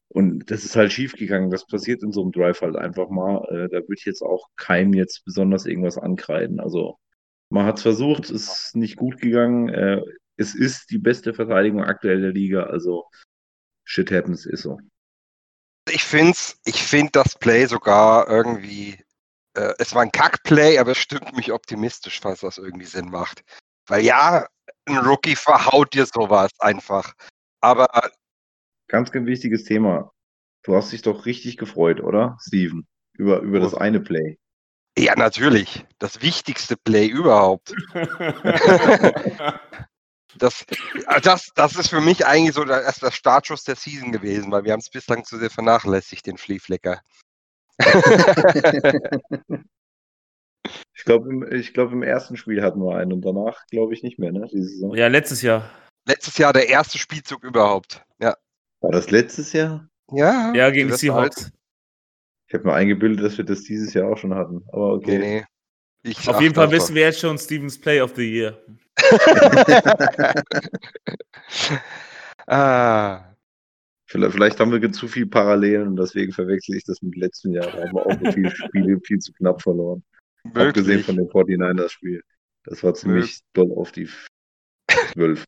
Und 0.09 0.51
das 0.51 0.65
ist 0.65 0.77
halt 0.77 0.93
schief 0.93 1.15
gegangen. 1.15 1.51
Das 1.51 1.67
passiert 1.67 2.03
in 2.03 2.13
so 2.13 2.23
einem 2.23 2.33
Drive 2.33 2.61
halt 2.61 2.77
einfach 2.77 3.09
mal. 3.09 3.39
Äh, 3.49 3.69
da 3.69 3.79
würde 3.79 3.95
ich 3.97 4.05
jetzt 4.05 4.23
auch 4.23 4.49
keinem 4.57 4.93
jetzt 4.93 5.25
besonders 5.25 5.65
irgendwas 5.65 5.97
ankreiden. 5.97 6.61
Also 6.61 6.99
man 7.53 7.67
hat 7.67 7.77
es 7.77 7.83
versucht, 7.83 8.31
ist 8.31 8.75
nicht 8.75 8.97
gut 8.97 9.21
gegangen. 9.21 9.69
Äh, 9.69 10.01
es 10.37 10.55
ist 10.55 10.91
die 10.91 10.99
beste 10.99 11.35
Verteidigung 11.35 11.85
aktuell 11.85 12.21
der 12.21 12.33
Liga. 12.33 12.65
Also 12.65 13.05
shit 13.85 14.11
happens 14.11 14.47
ist 14.47 14.63
so 14.63 14.79
ich 15.91 16.05
finde 16.05 16.37
ich 16.65 16.83
find 16.83 17.17
das 17.17 17.39
Play 17.39 17.67
sogar 17.67 18.29
irgendwie, 18.29 18.99
äh, 19.55 19.75
es 19.79 19.95
war 19.95 20.03
ein 20.03 20.13
Kack-Play, 20.13 20.79
aber 20.79 20.93
es 20.93 20.99
stimmt 20.99 21.37
mich 21.37 21.53
optimistisch, 21.53 22.21
falls 22.21 22.41
das 22.41 22.59
irgendwie 22.59 22.87
Sinn 22.87 23.11
macht. 23.11 23.43
Weil 23.87 24.05
ja, 24.05 24.47
ein 24.87 24.99
Rookie 24.99 25.37
verhaut 25.37 25.95
dir 25.95 26.07
sowas 26.07 26.51
einfach. 26.59 27.15
Aber. 27.61 27.89
Ganz, 28.89 29.11
ganz 29.11 29.27
wichtiges 29.27 29.65
Thema. 29.65 30.13
Du 30.63 30.77
hast 30.77 30.93
dich 30.93 31.03
doch 31.03 31.27
richtig 31.27 31.57
gefreut, 31.57 32.01
oder, 32.01 32.37
Steven? 32.41 32.87
Über, 33.15 33.41
über 33.41 33.59
das 33.59 33.75
eine 33.75 34.01
Play. 34.01 34.39
Ja, 34.97 35.15
natürlich. 35.17 35.87
Das 35.99 36.21
wichtigste 36.21 36.77
Play 36.77 37.07
überhaupt. 37.07 37.75
das, 40.39 40.65
äh, 41.07 41.21
das, 41.23 41.51
das 41.55 41.77
ist 41.77 41.89
für 41.89 42.01
mich 42.01 42.27
eigentlich 42.27 42.55
so 42.55 42.65
der, 42.65 42.83
erst 42.83 43.03
der 43.03 43.11
Startschuss 43.11 43.65
der 43.65 43.77
Season 43.77 44.13
gewesen, 44.13 44.53
weil 44.53 44.65
wir 44.65 44.73
haben 44.73 44.81
es 44.81 44.91
bislang 44.91 45.25
zu 45.25 45.39
sehr 45.39 45.51
vernachlässigt, 45.51 46.27
den 46.27 46.37
Fliehflecker. 46.37 47.01
ich 50.95 51.05
glaube, 51.05 51.57
ich 51.57 51.73
glaub, 51.73 51.91
im 51.93 52.03
ersten 52.03 52.37
Spiel 52.37 52.63
hatten 52.63 52.81
wir 52.81 52.97
einen 52.97 53.15
und 53.15 53.23
danach 53.23 53.67
glaube 53.69 53.95
ich 53.95 54.03
nicht 54.03 54.19
mehr, 54.19 54.33
ne? 54.33 54.47
Ja, 54.95 55.07
letztes 55.09 55.41
Jahr. 55.41 55.71
Letztes 56.07 56.37
Jahr 56.37 56.53
der 56.53 56.69
erste 56.69 56.99
Spielzug 56.99 57.45
überhaupt. 57.45 58.05
Ja. 58.21 58.37
War 58.81 58.91
das 58.91 59.11
letztes 59.11 59.55
Jahr? 59.55 59.89
Ja. 60.11 60.53
Ja, 60.55 60.71
gegen 60.71 60.91
die 60.91 60.97
Seahawks. 60.97 61.51
Ich 62.53 62.55
habe 62.59 62.69
mir 62.69 62.75
eingebildet, 62.75 63.25
dass 63.25 63.39
wir 63.39 63.47
das 63.47 63.63
dieses 63.63 63.95
Jahr 63.95 64.11
auch 64.11 64.19
schon 64.19 64.35
hatten. 64.35 64.63
Aber 64.69 64.93
okay. 64.93 65.19
Nee, 65.19 65.41
nee. 65.41 65.45
Ich 66.03 66.29
Auf 66.29 66.39
jeden 66.39 66.55
Fall 66.55 66.71
wissen 66.71 66.95
wir 66.95 67.01
jetzt 67.01 67.21
schon 67.21 67.39
Stevens 67.39 67.81
Play 67.81 68.03
of 68.03 68.15
the 68.15 68.31
Year. 68.31 68.63
ah, 72.47 73.25
Vielleicht, 74.05 74.33
vielleicht 74.35 74.61
haben 74.61 74.71
wir 74.71 74.93
zu 74.93 75.09
viel 75.09 75.25
Parallelen 75.27 75.89
und 75.89 75.97
deswegen 75.97 76.31
verwechsel 76.31 76.77
ich 76.77 76.85
das 76.85 77.01
mit 77.01 77.17
letzten 77.17 77.55
Jahr. 77.55 77.73
Da 77.73 77.85
haben 77.85 77.95
wir 77.95 78.05
auch 78.05 78.19
so 78.23 78.33
viele 78.33 78.51
Spiele 78.55 79.01
viel 79.01 79.19
zu 79.19 79.33
knapp 79.33 79.63
verloren. 79.63 80.05
Abgesehen 80.45 81.01
möglich. 81.01 81.07
von 81.07 81.17
dem 81.17 81.29
49ers-Spiel. 81.29 82.23
Das 82.65 82.83
war 82.83 82.93
ziemlich 82.93 83.41
doll 83.55 83.73
auf 83.73 83.93
die 83.93 84.11
12. 85.15 85.47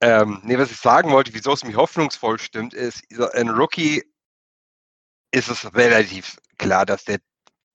Ähm, 0.00 0.40
nee, 0.42 0.58
was 0.58 0.72
ich 0.72 0.78
sagen 0.78 1.12
wollte, 1.12 1.32
wieso 1.32 1.52
es 1.52 1.64
mich 1.64 1.76
hoffnungsvoll 1.76 2.40
stimmt, 2.40 2.74
ist, 2.74 3.04
ein 3.34 3.50
Rookie 3.50 4.02
ist 5.32 5.48
es 5.48 5.74
relativ 5.74 6.36
klar, 6.58 6.86
dass 6.86 7.04
der, 7.04 7.18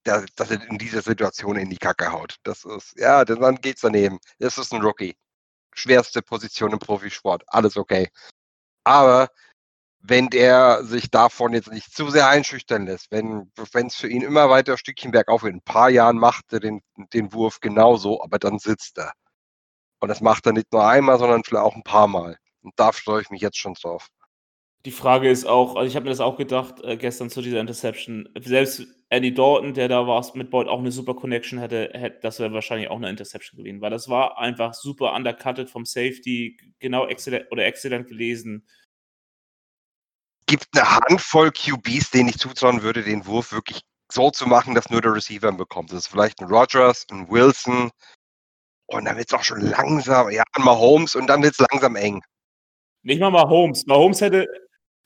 dass 0.03 0.51
er 0.51 0.65
in 0.69 0.77
dieser 0.77 1.01
Situation 1.01 1.57
in 1.57 1.69
die 1.69 1.77
Kacke 1.77 2.11
haut. 2.11 2.37
Das 2.43 2.63
ist, 2.63 2.97
ja, 2.97 3.25
dann 3.25 3.57
geht's 3.57 3.81
daneben. 3.81 4.19
Das 4.39 4.57
ist 4.57 4.73
ein 4.73 4.81
Rookie. 4.81 5.17
Schwerste 5.73 6.21
Position 6.21 6.71
im 6.71 6.79
Profisport. 6.79 7.43
Alles 7.47 7.77
okay. 7.77 8.09
Aber 8.83 9.29
wenn 9.99 10.29
der 10.29 10.83
sich 10.85 11.11
davon 11.11 11.53
jetzt 11.53 11.71
nicht 11.71 11.93
zu 11.93 12.09
sehr 12.09 12.29
einschüchtern 12.29 12.85
lässt, 12.85 13.11
wenn 13.11 13.51
es 13.57 13.95
für 13.95 14.07
ihn 14.07 14.21
immer 14.21 14.49
weiter 14.49 14.77
Stückchen 14.77 15.11
bergauf 15.11 15.43
in 15.43 15.55
ein 15.55 15.61
paar 15.61 15.89
Jahren 15.89 16.17
macht 16.17 16.53
er 16.53 16.61
den, 16.61 16.81
den 17.13 17.33
Wurf 17.33 17.59
genauso, 17.59 18.23
aber 18.23 18.39
dann 18.39 18.59
sitzt 18.59 18.97
er. 18.97 19.11
Und 19.99 20.09
das 20.09 20.21
macht 20.21 20.45
er 20.45 20.53
nicht 20.53 20.71
nur 20.71 20.87
einmal, 20.87 21.19
sondern 21.19 21.43
vielleicht 21.43 21.65
auch 21.65 21.75
ein 21.75 21.83
paar 21.83 22.07
Mal. 22.07 22.37
Und 22.61 22.73
da 22.77 22.91
freue 22.91 23.21
ich 23.21 23.29
mich 23.29 23.41
jetzt 23.41 23.57
schon 23.57 23.73
drauf. 23.73 24.07
Die 24.85 24.91
Frage 24.91 25.29
ist 25.29 25.45
auch, 25.45 25.75
also 25.75 25.87
ich 25.87 25.95
habe 25.95 26.05
mir 26.05 26.11
das 26.11 26.19
auch 26.19 26.37
gedacht 26.37 26.81
äh, 26.83 26.97
gestern 26.97 27.29
zu 27.29 27.41
dieser 27.41 27.59
Interception. 27.59 28.29
Selbst 28.39 28.87
Andy 29.09 29.33
Dalton, 29.33 29.73
der 29.73 29.87
da 29.87 30.05
war, 30.05 30.25
mit 30.35 30.49
Boyd 30.49 30.67
auch 30.67 30.79
eine 30.79 30.91
super 30.91 31.15
Connection 31.15 31.59
hätte, 31.59 31.89
hätte 31.93 32.19
das 32.21 32.39
wäre 32.39 32.53
wahrscheinlich 32.53 32.89
auch 32.89 32.97
eine 32.97 33.09
Interception 33.09 33.57
gewesen, 33.57 33.81
weil 33.81 33.89
das 33.89 34.09
war 34.09 34.37
einfach 34.37 34.73
super 34.73 35.13
undercutted 35.13 35.69
vom 35.69 35.85
Safety, 35.85 36.57
genau 36.79 37.07
exzellent 37.07 37.47
oder 37.51 37.65
exzellent 37.65 38.07
gelesen. 38.07 38.67
Gibt 40.45 40.67
eine 40.73 40.89
Handvoll 40.89 41.51
QBs, 41.51 42.11
denen 42.11 42.29
ich 42.29 42.37
zutrauen 42.37 42.81
würde, 42.81 43.03
den 43.03 43.25
Wurf 43.25 43.51
wirklich 43.51 43.81
so 44.11 44.31
zu 44.31 44.47
machen, 44.47 44.75
dass 44.75 44.89
nur 44.89 45.01
der 45.01 45.13
Receiver 45.13 45.49
ihn 45.49 45.57
bekommt. 45.57 45.91
Das 45.91 45.99
ist 45.99 46.07
vielleicht 46.07 46.39
ein 46.41 46.47
Rogers, 46.47 47.05
ein 47.11 47.29
Wilson. 47.29 47.91
Und 48.87 49.05
dann 49.05 49.17
wird 49.17 49.27
es 49.27 49.33
auch 49.33 49.43
schon 49.43 49.59
langsam, 49.59 50.29
ja, 50.31 50.43
ein 50.53 50.63
Mahomes 50.63 51.15
und 51.15 51.27
dann 51.27 51.43
wird 51.43 51.53
es 51.59 51.65
langsam 51.71 51.95
eng. 51.97 52.21
Nicht 53.03 53.19
mal 53.19 53.31
Mahomes. 53.31 53.85
Mahomes 53.85 54.21
hätte, 54.21 54.47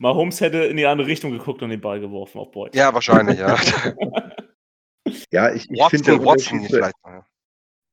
Mahomes 0.02 0.42
hätte 0.42 0.58
in 0.64 0.78
die 0.78 0.86
andere 0.88 1.08
Richtung 1.08 1.32
geguckt 1.32 1.62
und 1.62 1.70
den 1.70 1.80
Ball 1.80 2.00
geworfen 2.00 2.40
auf 2.40 2.52
Boyd. 2.52 2.76
Ja, 2.76 2.94
wahrscheinlich, 2.94 3.40
ja. 3.40 3.56
Ja, 5.32 5.54
ich, 5.54 5.70
ich 5.70 5.84
finde 5.86 6.06
der, 6.12 6.26
Watson 6.26 6.60
Unterschied 6.60 6.62
zu- 6.70 6.76
vielleicht. 6.76 7.04
mal. 7.04 7.26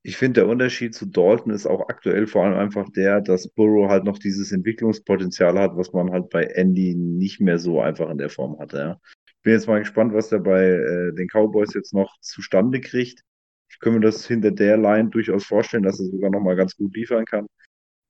ich 0.03 0.17
find, 0.17 0.37
der 0.37 0.47
Unterschied 0.47 0.95
zu 0.95 1.07
Dalton 1.07 1.53
ist 1.53 1.67
auch 1.67 1.89
aktuell 1.89 2.27
vor 2.27 2.45
allem 2.45 2.59
einfach 2.59 2.89
der, 2.91 3.21
dass 3.21 3.49
Burrow 3.49 3.89
halt 3.89 4.05
noch 4.05 4.19
dieses 4.19 4.53
Entwicklungspotenzial 4.53 5.59
hat, 5.59 5.77
was 5.77 5.93
man 5.93 6.11
halt 6.13 6.29
bei 6.31 6.45
Andy 6.45 6.95
nicht 6.95 7.41
mehr 7.41 7.59
so 7.59 7.81
einfach 7.81 8.11
in 8.11 8.19
der 8.19 8.29
Form 8.31 8.59
hatte. 8.59 8.77
Ja. 8.79 9.01
Ich 9.27 9.43
bin 9.43 9.53
jetzt 9.55 9.67
mal 9.67 9.79
gespannt, 9.79 10.13
was 10.13 10.29
der 10.29 10.39
bei 10.41 10.65
äh, 10.65 11.13
den 11.15 11.29
Cowboys 11.29 11.73
jetzt 11.75 11.95
noch 11.95 12.15
zustande 12.21 12.81
kriegt. 12.81 13.23
Ich 13.71 13.81
kann 13.81 13.95
mir 13.95 14.01
das 14.01 14.27
hinter 14.27 14.51
der 14.51 14.77
Line 14.77 15.09
durchaus 15.09 15.45
vorstellen, 15.45 15.83
dass 15.83 15.99
er 16.01 16.07
sogar 16.07 16.31
noch 16.31 16.41
mal 16.41 16.57
ganz 16.57 16.77
gut 16.77 16.95
liefern 16.95 17.25
kann. 17.25 17.47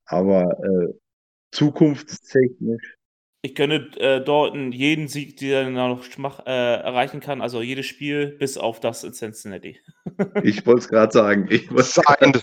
Aber 0.06 0.42
äh, 0.42 0.92
zukunftstechnisch 1.52 2.97
Ich 3.40 3.54
gönne 3.54 3.76
äh, 3.98 4.22
Dalton 4.24 4.72
jeden 4.72 5.06
Sieg, 5.06 5.36
den 5.36 5.76
er 5.76 5.88
noch 5.88 6.02
schmach, 6.02 6.40
äh, 6.44 6.80
erreichen 6.80 7.20
kann, 7.20 7.40
also 7.40 7.62
jedes 7.62 7.86
Spiel, 7.86 8.36
bis 8.36 8.58
auf 8.58 8.80
das 8.80 9.04
in 9.04 9.12
Cincinnati. 9.12 9.80
Ich 10.42 10.66
wollte 10.66 10.80
es 10.80 10.88
gerade 10.88 11.12
sagen. 11.12 11.46
Ich 11.50 11.70
wollt's 11.70 11.94
Signed. 12.18 12.42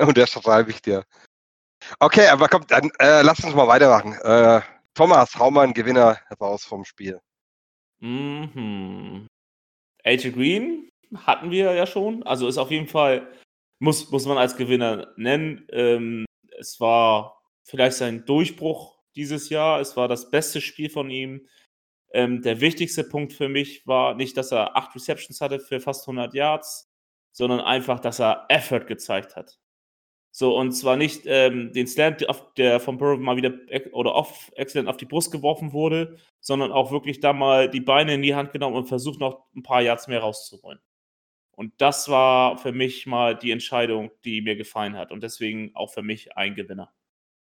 und 0.00 0.16
das 0.16 0.30
schreibe 0.30 0.70
ich 0.70 0.80
dir. 0.82 1.04
Okay, 1.98 2.28
aber 2.28 2.48
komm, 2.48 2.64
dann 2.68 2.90
äh, 3.00 3.22
lass 3.22 3.42
uns 3.42 3.54
mal 3.54 3.66
weitermachen. 3.66 4.14
Äh, 4.22 4.60
Thomas, 4.94 5.34
hau 5.36 5.50
mal 5.50 5.62
einen 5.62 5.74
Gewinner 5.74 6.18
raus 6.40 6.64
vom 6.64 6.84
Spiel. 6.84 7.20
Mhm. 8.00 9.26
AJ 10.04 10.30
Green 10.32 10.88
hatten 11.16 11.50
wir 11.50 11.72
ja 11.72 11.86
schon. 11.86 12.22
Also 12.22 12.46
ist 12.46 12.58
auf 12.58 12.70
jeden 12.70 12.86
Fall, 12.86 13.26
muss, 13.80 14.10
muss 14.10 14.26
man 14.26 14.38
als 14.38 14.56
Gewinner 14.56 15.12
nennen. 15.16 15.66
Ähm, 15.72 16.26
es 16.58 16.78
war 16.78 17.40
vielleicht 17.64 17.96
sein 17.96 18.24
Durchbruch 18.24 18.93
dieses 19.16 19.48
Jahr. 19.48 19.80
Es 19.80 19.96
war 19.96 20.08
das 20.08 20.30
beste 20.30 20.60
Spiel 20.60 20.90
von 20.90 21.10
ihm. 21.10 21.46
Ähm, 22.12 22.42
der 22.42 22.60
wichtigste 22.60 23.04
Punkt 23.04 23.32
für 23.32 23.48
mich 23.48 23.86
war 23.86 24.14
nicht, 24.14 24.36
dass 24.36 24.52
er 24.52 24.76
acht 24.76 24.94
Receptions 24.94 25.40
hatte 25.40 25.58
für 25.58 25.80
fast 25.80 26.06
100 26.08 26.34
Yards, 26.34 26.90
sondern 27.32 27.60
einfach, 27.60 28.00
dass 28.00 28.20
er 28.20 28.46
Effort 28.48 28.86
gezeigt 28.86 29.36
hat. 29.36 29.58
So, 30.36 30.56
und 30.58 30.72
zwar 30.72 30.96
nicht 30.96 31.22
ähm, 31.26 31.72
den 31.72 31.86
auf, 32.28 32.54
der 32.54 32.80
von 32.80 32.98
Burrow 32.98 33.20
mal 33.20 33.36
wieder 33.36 33.52
oder 33.92 34.14
off 34.16 34.50
exzellent 34.56 34.88
auf 34.88 34.96
die 34.96 35.04
Brust 35.04 35.30
geworfen 35.30 35.72
wurde, 35.72 36.16
sondern 36.40 36.72
auch 36.72 36.90
wirklich 36.90 37.20
da 37.20 37.32
mal 37.32 37.70
die 37.70 37.80
Beine 37.80 38.14
in 38.14 38.22
die 38.22 38.34
Hand 38.34 38.52
genommen 38.52 38.74
und 38.74 38.86
versucht 38.86 39.20
noch 39.20 39.46
ein 39.54 39.62
paar 39.62 39.82
Yards 39.82 40.08
mehr 40.08 40.20
rauszuholen. 40.20 40.80
Und 41.52 41.72
das 41.78 42.08
war 42.08 42.58
für 42.58 42.72
mich 42.72 43.06
mal 43.06 43.36
die 43.36 43.52
Entscheidung, 43.52 44.10
die 44.24 44.40
mir 44.40 44.56
gefallen 44.56 44.96
hat. 44.96 45.12
Und 45.12 45.22
deswegen 45.22 45.70
auch 45.76 45.92
für 45.92 46.02
mich 46.02 46.36
ein 46.36 46.56
Gewinner. 46.56 46.92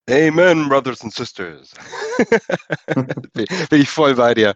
Amen, 0.08 0.68
Brothers 0.70 1.02
and 1.02 1.12
Sisters. 1.12 1.74
bin, 3.34 3.46
bin 3.68 3.80
ich 3.82 3.90
voll 3.90 4.14
bei 4.14 4.32
dir. 4.32 4.54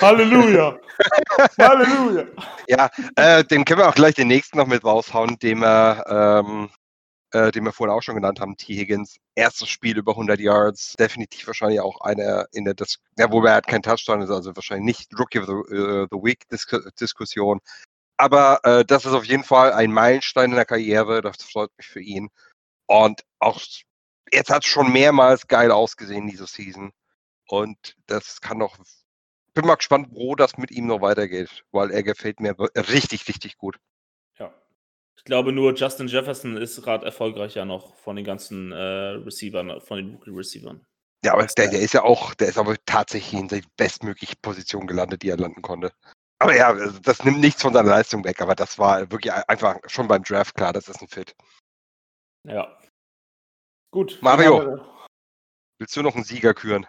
Halleluja! 0.00 0.78
Halleluja! 1.58 2.26
Ja, 2.68 2.88
äh, 3.16 3.44
den 3.44 3.64
können 3.64 3.80
wir 3.80 3.88
auch 3.88 3.94
gleich 3.96 4.14
den 4.14 4.28
nächsten 4.28 4.58
noch 4.58 4.68
mit 4.68 4.84
raushauen, 4.84 5.38
den 5.40 5.58
wir, 5.58 6.04
ähm, 6.08 6.70
äh, 7.32 7.50
den 7.50 7.64
wir 7.64 7.72
vorhin 7.72 7.94
auch 7.94 8.02
schon 8.02 8.14
genannt 8.14 8.38
haben, 8.38 8.56
T. 8.56 8.74
Higgins. 8.74 9.16
Erstes 9.34 9.68
Spiel 9.68 9.98
über 9.98 10.12
100 10.12 10.38
Yards, 10.38 10.94
definitiv 10.96 11.48
wahrscheinlich 11.48 11.80
auch 11.80 12.00
einer 12.02 12.46
in 12.52 12.64
der, 12.64 12.74
Dis 12.74 12.98
ja, 13.18 13.30
wobei 13.30 13.50
er 13.50 13.56
hat 13.56 13.66
keinen 13.66 13.82
Touchdown, 13.82 14.22
ist 14.22 14.30
also 14.30 14.54
wahrscheinlich 14.54 14.84
nicht 14.84 15.18
Rookie 15.18 15.40
of 15.40 15.46
the, 15.46 15.74
äh, 15.74 16.06
the 16.12 16.18
Week 16.18 16.48
Dis 16.48 16.64
Diskussion. 17.00 17.60
Aber 18.18 18.60
äh, 18.62 18.84
das 18.84 19.04
ist 19.04 19.14
auf 19.14 19.24
jeden 19.24 19.42
Fall 19.42 19.72
ein 19.72 19.90
Meilenstein 19.90 20.50
in 20.50 20.56
der 20.56 20.64
Karriere, 20.64 21.22
das 21.22 21.42
freut 21.42 21.70
mich 21.76 21.88
für 21.88 22.00
ihn. 22.00 22.28
Und 22.86 23.22
auch 23.40 23.60
jetzt 24.32 24.50
hat 24.50 24.64
es 24.64 24.70
schon 24.70 24.92
mehrmals 24.92 25.46
geil 25.46 25.70
ausgesehen 25.70 26.26
diese 26.26 26.46
Season. 26.46 26.92
Und 27.48 27.96
das 28.06 28.40
kann 28.40 28.58
noch 28.58 28.78
bin 29.54 29.66
mal 29.66 29.76
gespannt, 29.76 30.08
wo 30.12 30.34
das 30.34 30.56
mit 30.56 30.70
ihm 30.70 30.86
noch 30.86 31.00
weitergeht, 31.00 31.64
weil 31.72 31.90
er 31.90 32.02
gefällt 32.02 32.40
mir 32.40 32.56
richtig, 32.58 33.28
richtig 33.28 33.58
gut. 33.58 33.78
Ja. 34.38 34.52
Ich 35.16 35.24
glaube 35.24 35.52
nur, 35.52 35.74
Justin 35.74 36.08
Jefferson 36.08 36.56
ist 36.56 36.80
gerade 36.82 37.04
erfolgreicher 37.04 37.64
noch 37.64 37.96
von 37.96 38.16
den 38.16 38.24
ganzen 38.24 38.72
äh, 38.72 38.76
Receivern, 38.76 39.80
von 39.80 39.98
den 39.98 40.14
Rookie-Receivern. 40.14 40.84
Ja, 41.24 41.34
aber 41.34 41.46
der, 41.46 41.68
der 41.68 41.80
ist 41.80 41.94
ja 41.94 42.02
auch, 42.02 42.34
der 42.34 42.48
ist 42.48 42.58
aber 42.58 42.76
tatsächlich 42.84 43.38
in 43.38 43.48
die 43.48 43.62
bestmögliche 43.76 44.34
Position 44.42 44.86
gelandet, 44.86 45.22
die 45.22 45.28
er 45.28 45.36
landen 45.36 45.62
konnte. 45.62 45.92
Aber 46.40 46.56
ja, 46.56 46.70
also 46.70 46.98
das 46.98 47.22
nimmt 47.22 47.38
nichts 47.38 47.62
von 47.62 47.72
seiner 47.72 47.90
Leistung 47.90 48.24
weg, 48.24 48.40
aber 48.40 48.56
das 48.56 48.76
war 48.78 49.12
wirklich 49.12 49.32
einfach 49.32 49.78
schon 49.86 50.08
beim 50.08 50.24
Draft 50.24 50.56
klar, 50.56 50.72
das 50.72 50.88
ist 50.88 51.00
ein 51.00 51.06
Fit. 51.06 51.36
Ja. 52.44 52.76
Gut. 53.92 54.18
Mario. 54.22 54.80
Willst 55.78 55.94
du 55.96 56.02
noch 56.02 56.14
einen 56.14 56.24
Sieger 56.24 56.54
küren? 56.54 56.86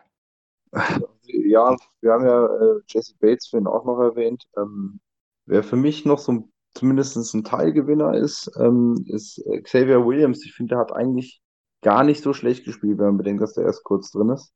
Ja, 1.26 1.76
wir 2.00 2.12
haben 2.14 2.26
ja 2.26 2.46
äh, 2.46 2.82
Jesse 2.88 3.14
Bates 3.20 3.48
vorhin 3.50 3.68
auch 3.68 3.84
noch 3.84 4.00
erwähnt. 4.00 4.46
Ähm, 4.56 5.02
wer 5.46 5.64
für 5.64 5.76
mich 5.76 6.06
noch 6.06 6.18
so 6.18 6.32
ein, 6.32 6.54
zumindest 6.74 7.18
ein 7.34 7.44
Teilgewinner 7.44 8.14
ist, 8.14 8.50
ähm, 8.58 9.06
ist 9.08 9.38
äh, 9.48 9.62
Xavier 9.62 10.06
Williams. 10.06 10.46
Ich 10.46 10.54
finde, 10.54 10.76
der 10.76 10.80
hat 10.80 10.94
eigentlich 10.94 11.42
gar 11.82 12.06
nicht 12.06 12.24
so 12.24 12.32
schlecht 12.32 12.64
gespielt, 12.64 13.00
wenn 13.00 13.08
man 13.08 13.18
bedenkt, 13.18 13.42
dass 13.42 13.54
der 13.54 13.66
erst 13.66 13.84
kurz 13.84 14.10
drin 14.12 14.30
ist. 14.30 14.54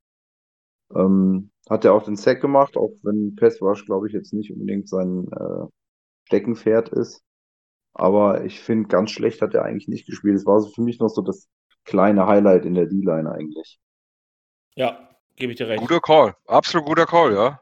Ähm, 0.96 1.52
hat 1.70 1.84
er 1.84 1.94
auch 1.94 2.04
den 2.04 2.16
Sack 2.16 2.40
gemacht, 2.40 2.78
auch 2.78 2.94
wenn 3.04 3.36
Pass 3.36 3.62
Rush, 3.62 3.86
glaube 3.86 4.08
ich, 4.08 4.14
jetzt 4.14 4.32
nicht 4.32 4.54
unbedingt 4.54 4.88
sein 4.88 5.28
äh, 5.34 5.66
Steckenpferd 6.28 6.90
ist. 6.90 7.22
Aber 7.94 8.46
ich 8.46 8.62
finde, 8.62 8.88
ganz 8.88 9.12
schlecht 9.12 9.42
hat 9.42 9.54
er 9.54 9.64
eigentlich 9.64 9.90
nicht 9.90 10.06
gespielt. 10.06 10.38
Es 10.38 10.46
war 10.46 10.62
so 10.62 10.70
für 10.70 10.82
mich 10.82 11.00
noch 11.00 11.10
so 11.10 11.22
das 11.22 11.50
kleine 11.88 12.28
Highlight 12.28 12.65
in 12.65 12.76
der 12.76 12.86
D-Line 12.86 13.32
eigentlich. 13.32 13.80
Ja, 14.76 15.10
gebe 15.35 15.54
ich 15.54 15.58
dir 15.58 15.67
recht. 15.67 15.81
Guter 15.81 16.02
Call, 16.02 16.35
absolut 16.46 16.85
guter 16.85 17.08
Call, 17.08 17.33
ja. 17.33 17.62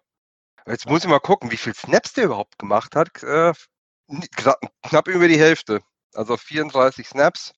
Jetzt 0.67 0.89
muss 0.89 1.03
ich 1.03 1.09
mal 1.09 1.19
gucken, 1.19 1.51
wie 1.51 1.57
viel 1.57 1.75
Snaps 1.75 2.13
der 2.13 2.25
überhaupt 2.25 2.57
gemacht 2.57 2.95
hat. 2.95 3.23
Äh, 3.23 3.53
knapp, 4.81 5.07
über 5.07 5.27
die 5.27 5.39
Hälfte. 5.39 5.81
Also 6.13 6.37
34 6.37 7.07
Snaps. 7.07 7.53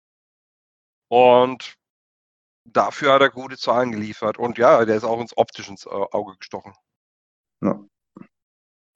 Und 1.08 1.76
dafür 2.66 3.14
hat 3.14 3.22
er 3.22 3.30
gute 3.30 3.58
Zahlen 3.58 3.92
geliefert. 3.94 4.38
Und 4.38 4.58
ja, 4.58 4.84
der 4.84 4.98
ist 4.98 5.06
auch 5.06 5.22
ins 5.22 5.38
optisch 5.38 5.70
ins 5.70 5.86
äh, 5.86 5.90
Auge 5.90 6.36
gestochen. 6.38 6.74
Ja. 7.62 7.82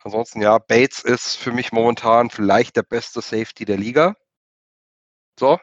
Ansonsten, 0.03 0.41
ja, 0.41 0.57
Bates 0.57 1.03
ist 1.03 1.35
für 1.37 1.53
mich 1.53 1.71
momentan 1.71 2.29
vielleicht 2.29 2.75
der 2.75 2.83
beste 2.83 3.21
Safety 3.21 3.63
der 3.63 3.77
Liga. 3.77 4.15
So, 5.39 5.57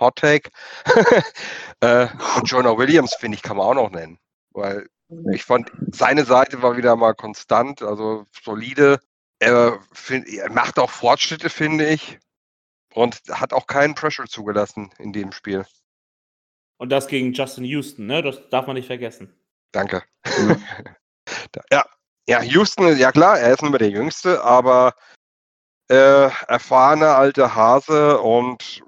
Hot 0.00 0.16
Take. 0.16 0.50
äh, 1.80 2.08
und 2.36 2.50
Jonah 2.50 2.76
Williams, 2.76 3.14
finde 3.14 3.36
ich, 3.36 3.42
kann 3.42 3.56
man 3.56 3.66
auch 3.66 3.74
noch 3.74 3.90
nennen. 3.90 4.18
Weil 4.52 4.88
ich 5.32 5.44
fand, 5.44 5.70
seine 5.92 6.24
Seite 6.24 6.62
war 6.62 6.76
wieder 6.76 6.96
mal 6.96 7.14
konstant, 7.14 7.82
also 7.82 8.26
solide. 8.42 9.00
er, 9.38 9.78
find, 9.92 10.28
er 10.28 10.50
macht 10.50 10.78
auch 10.78 10.90
Fortschritte, 10.90 11.50
finde 11.50 11.88
ich. 11.88 12.18
Und 12.94 13.20
hat 13.30 13.52
auch 13.52 13.66
keinen 13.66 13.94
Pressure 13.94 14.26
zugelassen 14.26 14.90
in 14.98 15.12
dem 15.12 15.32
Spiel. 15.32 15.66
Und 16.78 16.90
das 16.90 17.08
gegen 17.08 17.32
Justin 17.32 17.64
Houston, 17.64 18.06
ne? 18.06 18.22
Das 18.22 18.48
darf 18.50 18.66
man 18.66 18.74
nicht 18.74 18.86
vergessen. 18.86 19.34
Danke. 19.72 20.02
ja, 21.70 21.84
ja, 22.28 22.42
Houston, 22.42 22.96
ja 22.96 23.12
klar, 23.12 23.38
er 23.38 23.52
ist 23.52 23.62
nur 23.62 23.78
der 23.78 23.90
Jüngste, 23.90 24.42
aber 24.42 24.94
äh, 25.88 26.30
erfahrener 26.48 27.16
alter 27.16 27.54
Hase 27.54 28.20
und 28.20 28.82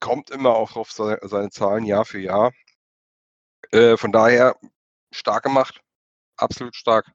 kommt 0.00 0.30
immer 0.30 0.50
auch 0.50 0.76
auf 0.76 0.90
seine, 0.92 1.50
Zahlen 1.50 1.84
Jahr 1.84 2.04
für 2.04 2.20
Jahr. 2.20 2.52
Äh, 3.70 3.96
von 3.96 4.12
daher 4.12 4.56
stark 5.10 5.44
gemacht, 5.44 5.80
absolut 6.36 6.76
stark. 6.76 7.10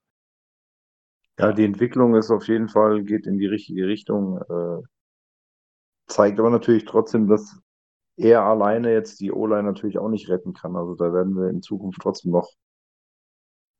Ja, 1.39 1.51
die 1.51 1.65
Entwicklung 1.65 2.15
ist 2.15 2.29
auf 2.29 2.47
jeden 2.47 2.69
Fall, 2.69 3.03
geht 3.03 3.25
in 3.25 3.38
die 3.38 3.47
richtige 3.47 3.88
Richtung. 3.88 4.39
Äh, 4.41 4.84
zeigt 6.07 6.39
aber 6.39 6.49
natürlich 6.49 6.86
trotzdem, 6.86 7.27
dass 7.27 7.59
er 8.17 8.43
alleine 8.43 8.93
jetzt 8.93 9.19
die 9.19 9.31
O-Line 9.31 9.63
natürlich 9.63 9.97
auch 9.97 10.09
nicht 10.09 10.29
retten 10.29 10.53
kann. 10.53 10.75
Also 10.75 10.95
da 10.95 11.13
werden 11.13 11.36
wir 11.36 11.49
in 11.49 11.61
Zukunft 11.61 11.99
trotzdem 12.01 12.31
noch 12.31 12.51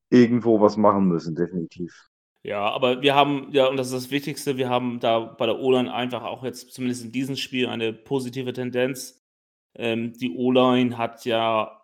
irgendwo 0.10 0.62
was 0.62 0.78
machen 0.78 1.08
müssen, 1.08 1.36
definitiv. 1.36 2.10
Ja, 2.46 2.70
aber 2.70 3.02
wir 3.02 3.16
haben, 3.16 3.50
ja, 3.54 3.68
und 3.68 3.78
das 3.78 3.88
ist 3.88 3.94
das 3.94 4.12
Wichtigste, 4.12 4.58
wir 4.58 4.70
haben 4.70 5.00
da 5.00 5.20
bei 5.20 5.46
der 5.46 5.60
O-Line 5.60 5.94
einfach 5.94 6.24
auch 6.24 6.44
jetzt 6.44 6.74
zumindest 6.74 7.06
in 7.06 7.12
diesem 7.14 7.38
Spiel 7.38 7.68
eine 7.68 7.94
positive 7.94 8.52
Tendenz. 8.52 9.24
Ähm, 9.76 10.14
die 10.14 10.30
O-Line 10.36 10.98
hat 10.98 11.24
ja 11.26 11.82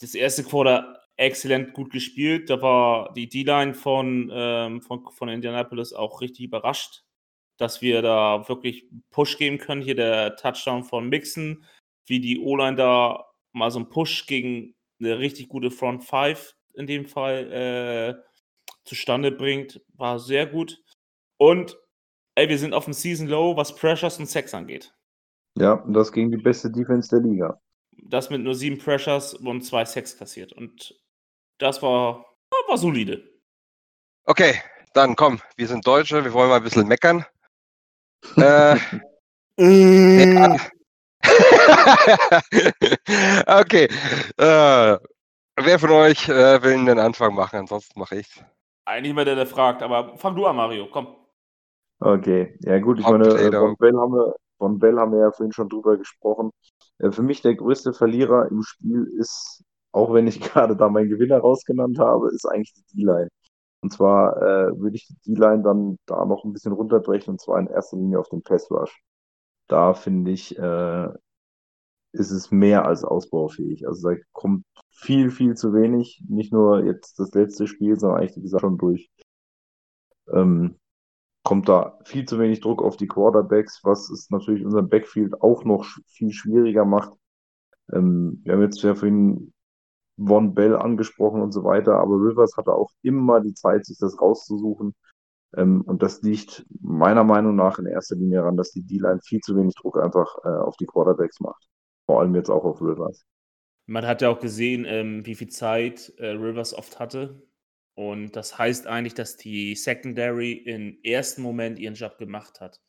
das 0.00 0.14
erste 0.14 0.42
Quarter 0.42 1.00
exzellent 1.16 1.74
gut 1.74 1.92
gespielt. 1.92 2.48
Da 2.48 2.62
war 2.62 3.12
die 3.12 3.28
D-Line 3.28 3.74
von, 3.74 4.30
ähm, 4.32 4.80
von, 4.80 5.04
von 5.10 5.28
Indianapolis 5.28 5.92
auch 5.92 6.22
richtig 6.22 6.46
überrascht, 6.46 7.04
dass 7.58 7.82
wir 7.82 8.00
da 8.00 8.48
wirklich 8.48 8.88
Push 9.10 9.36
geben 9.36 9.58
können. 9.58 9.82
Hier 9.82 9.94
der 9.94 10.36
Touchdown 10.36 10.84
von 10.84 11.10
Mixon, 11.10 11.64
wie 12.06 12.20
die 12.20 12.40
O-Line 12.40 12.76
da 12.76 13.26
mal 13.52 13.70
so 13.70 13.80
einen 13.80 13.90
Push 13.90 14.26
gegen 14.26 14.74
eine 14.98 15.18
richtig 15.18 15.48
gute 15.48 15.70
Front 15.70 16.04
5 16.04 16.54
in 16.74 16.86
dem 16.86 17.06
Fall 17.06 17.52
äh, 17.52 18.33
zustande 18.84 19.30
bringt, 19.30 19.80
war 19.94 20.18
sehr 20.18 20.46
gut. 20.46 20.82
Und 21.36 21.78
ey, 22.34 22.48
wir 22.48 22.58
sind 22.58 22.74
auf 22.74 22.84
dem 22.84 22.92
Season 22.92 23.26
Low, 23.26 23.56
was 23.56 23.74
Pressures 23.74 24.18
und 24.18 24.26
Sex 24.26 24.54
angeht. 24.54 24.92
Ja, 25.56 25.74
und 25.74 25.94
das 25.94 26.12
gegen 26.12 26.30
die 26.30 26.36
beste 26.36 26.70
Defense 26.70 27.08
der 27.08 27.20
Liga. 27.20 27.60
Das 28.02 28.30
mit 28.30 28.42
nur 28.42 28.54
sieben 28.54 28.78
Pressures 28.78 29.34
und 29.34 29.62
zwei 29.62 29.84
Sex 29.84 30.18
kassiert. 30.18 30.52
Und 30.52 30.94
das 31.58 31.80
war, 31.82 32.26
war 32.68 32.78
solide. 32.78 33.22
Okay, 34.24 34.60
dann 34.94 35.16
komm, 35.16 35.40
wir 35.56 35.68
sind 35.68 35.86
Deutsche, 35.86 36.24
wir 36.24 36.32
wollen 36.32 36.48
mal 36.48 36.56
ein 36.56 36.64
bisschen 36.64 36.88
meckern. 36.88 37.24
äh, 38.36 38.76
ja. 39.58 40.56
okay. 43.46 43.88
Äh, 44.36 44.98
wer 45.56 45.78
von 45.78 45.90
euch 45.90 46.28
äh, 46.28 46.62
will 46.62 46.84
den 46.84 46.98
Anfang 46.98 47.34
machen? 47.34 47.60
Ansonsten 47.60 47.98
mache 47.98 48.16
ich 48.16 48.26
Eigentlich 48.84 49.10
immer 49.10 49.24
der, 49.24 49.36
der 49.36 49.46
fragt, 49.46 49.82
aber 49.82 50.16
fang 50.18 50.36
du 50.36 50.46
an, 50.46 50.56
Mario, 50.56 50.88
komm. 50.90 51.16
Okay, 52.00 52.58
ja 52.60 52.78
gut, 52.80 53.00
ich 53.00 53.06
meine, 53.06 53.28
äh, 53.28 53.52
von 53.52 53.76
Bell, 53.76 53.96
haben 53.96 54.12
wir, 54.12 54.34
von 54.58 54.78
Bell 54.78 54.98
haben 54.98 55.12
wir 55.12 55.20
ja 55.20 55.32
vorhin 55.32 55.52
schon 55.52 55.68
drüber 55.68 55.96
gesprochen. 55.96 56.50
Äh, 56.98 57.10
für 57.12 57.22
mich 57.22 57.40
der 57.40 57.54
größte 57.54 57.92
Verlierer 57.94 58.48
im 58.50 58.62
Spiel 58.62 59.10
ist 59.18 59.64
auch 59.94 60.12
wenn 60.12 60.26
ich 60.26 60.40
gerade 60.52 60.76
da 60.76 60.88
meinen 60.88 61.08
Gewinner 61.08 61.38
rausgenannt 61.38 61.98
habe, 61.98 62.28
ist 62.30 62.46
eigentlich 62.46 62.74
die 62.74 62.96
D-Line. 62.98 63.28
Und 63.82 63.92
zwar 63.92 64.36
äh, 64.38 64.80
würde 64.80 64.96
ich 64.96 65.06
die 65.06 65.34
D-Line 65.34 65.62
dann 65.62 65.98
da 66.06 66.24
noch 66.24 66.44
ein 66.44 66.52
bisschen 66.52 66.72
runterbrechen, 66.72 67.32
und 67.32 67.40
zwar 67.40 67.58
in 67.60 67.68
erster 67.68 67.96
Linie 67.96 68.18
auf 68.18 68.28
den 68.28 68.42
Pass 68.42 68.70
Rush. 68.70 69.02
Da 69.68 69.94
finde 69.94 70.32
ich, 70.32 70.58
äh, 70.58 71.08
ist 72.12 72.30
es 72.30 72.50
mehr 72.50 72.86
als 72.86 73.04
ausbaufähig. 73.04 73.86
Also 73.86 74.10
da 74.10 74.16
kommt 74.32 74.64
viel, 74.94 75.30
viel 75.30 75.54
zu 75.54 75.72
wenig. 75.74 76.22
Nicht 76.28 76.52
nur 76.52 76.84
jetzt 76.84 77.18
das 77.18 77.32
letzte 77.34 77.66
Spiel, 77.66 77.98
sondern 77.98 78.20
eigentlich, 78.20 78.36
wie 78.36 78.42
gesagt, 78.42 78.62
schon 78.62 78.78
durch. 78.78 79.10
Ähm, 80.32 80.76
kommt 81.44 81.68
da 81.68 81.98
viel 82.04 82.24
zu 82.24 82.38
wenig 82.38 82.60
Druck 82.60 82.82
auf 82.82 82.96
die 82.96 83.06
Quarterbacks, 83.06 83.80
was 83.84 84.10
es 84.10 84.30
natürlich 84.30 84.64
unser 84.64 84.82
Backfield 84.82 85.42
auch 85.42 85.64
noch 85.64 85.84
viel 86.06 86.32
schwieriger 86.32 86.84
macht. 86.84 87.12
Ähm, 87.92 88.40
wir 88.44 88.54
haben 88.54 88.62
jetzt 88.62 88.82
ja 88.82 88.94
vorhin 88.94 89.52
Von 90.18 90.54
Bell 90.54 90.76
angesprochen 90.76 91.42
und 91.42 91.52
so 91.52 91.64
weiter, 91.64 91.98
aber 91.98 92.14
Rivers 92.14 92.56
hatte 92.56 92.72
auch 92.72 92.90
immer 93.02 93.40
die 93.40 93.54
Zeit, 93.54 93.84
sich 93.84 93.98
das 93.98 94.20
rauszusuchen. 94.20 94.94
Ähm, 95.56 95.82
und 95.82 96.02
das 96.02 96.22
liegt 96.22 96.66
meiner 96.80 97.24
Meinung 97.24 97.56
nach 97.56 97.78
in 97.78 97.86
erster 97.86 98.16
Linie 98.16 98.38
daran, 98.38 98.56
dass 98.56 98.70
die 98.72 98.82
D-Line 98.82 99.20
viel 99.22 99.40
zu 99.40 99.56
wenig 99.56 99.74
Druck 99.74 99.98
einfach 99.98 100.36
äh, 100.44 100.48
auf 100.48 100.76
die 100.76 100.86
Quarterbacks 100.86 101.40
macht. 101.40 101.68
Vor 102.06 102.20
allem 102.20 102.34
jetzt 102.34 102.50
auch 102.50 102.64
auf 102.64 102.80
Rivers. 102.80 103.24
Man 103.86 104.06
hat 104.06 104.22
ja 104.22 104.30
auch 104.30 104.40
gesehen, 104.40 104.84
ähm, 104.86 105.26
wie 105.26 105.34
viel 105.34 105.48
Zeit 105.48 106.12
äh, 106.18 106.28
Rivers 106.28 106.74
oft 106.74 106.98
hatte. 106.98 107.42
Und 107.94 108.34
das 108.34 108.58
heißt 108.58 108.86
eigentlich, 108.86 109.14
dass 109.14 109.36
die 109.36 109.74
Secondary 109.76 110.52
im 110.52 110.98
ersten 111.02 111.42
Moment 111.42 111.78
ihren 111.78 111.94
Job 111.94 112.18
gemacht 112.18 112.60
hat. 112.60 112.80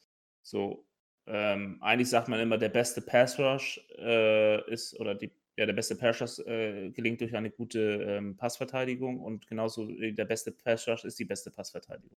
So, 0.42 0.88
ähm, 1.28 1.78
eigentlich 1.82 2.10
sagt 2.10 2.28
man 2.28 2.40
immer, 2.40 2.58
der 2.58 2.70
beste 2.70 3.02
Pass 3.02 3.40
Rush 3.40 3.80
äh, 3.98 4.72
ist, 4.72 5.00
oder 5.00 5.16
die 5.16 5.32
ja, 5.58 5.66
der 5.66 5.74
beste 5.74 5.96
Pass 5.96 6.40
äh, 6.40 6.92
gelingt 6.92 7.22
durch 7.22 7.36
eine 7.36 7.50
gute 7.50 7.80
ähm, 7.80 8.36
Passverteidigung 8.36 9.20
und 9.22 9.48
genauso 9.48 9.90
äh, 9.90 10.12
der 10.12 10.26
beste 10.26 10.52
Pass 10.52 10.88
ist 11.04 11.18
die 11.18 11.26
beste 11.26 11.50
Passverteidigung. 11.52 12.18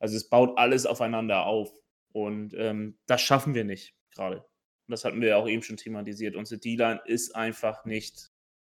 Also 0.00 0.16
es 0.16 0.28
baut 0.28 0.58
alles 0.58 0.84
aufeinander 0.84 1.46
auf 1.46 1.72
und 2.12 2.54
ähm, 2.54 2.98
das 3.06 3.22
schaffen 3.22 3.54
wir 3.54 3.64
nicht 3.64 3.94
gerade. 4.10 4.44
Und 4.86 4.92
das 4.92 5.04
hatten 5.04 5.20
wir 5.20 5.28
ja 5.28 5.36
auch 5.36 5.48
eben 5.48 5.62
schon 5.62 5.76
thematisiert. 5.76 6.36
Unsere 6.36 6.60
D-Line 6.60 7.00
ist 7.06 7.34
einfach 7.34 7.84
nicht 7.84 8.30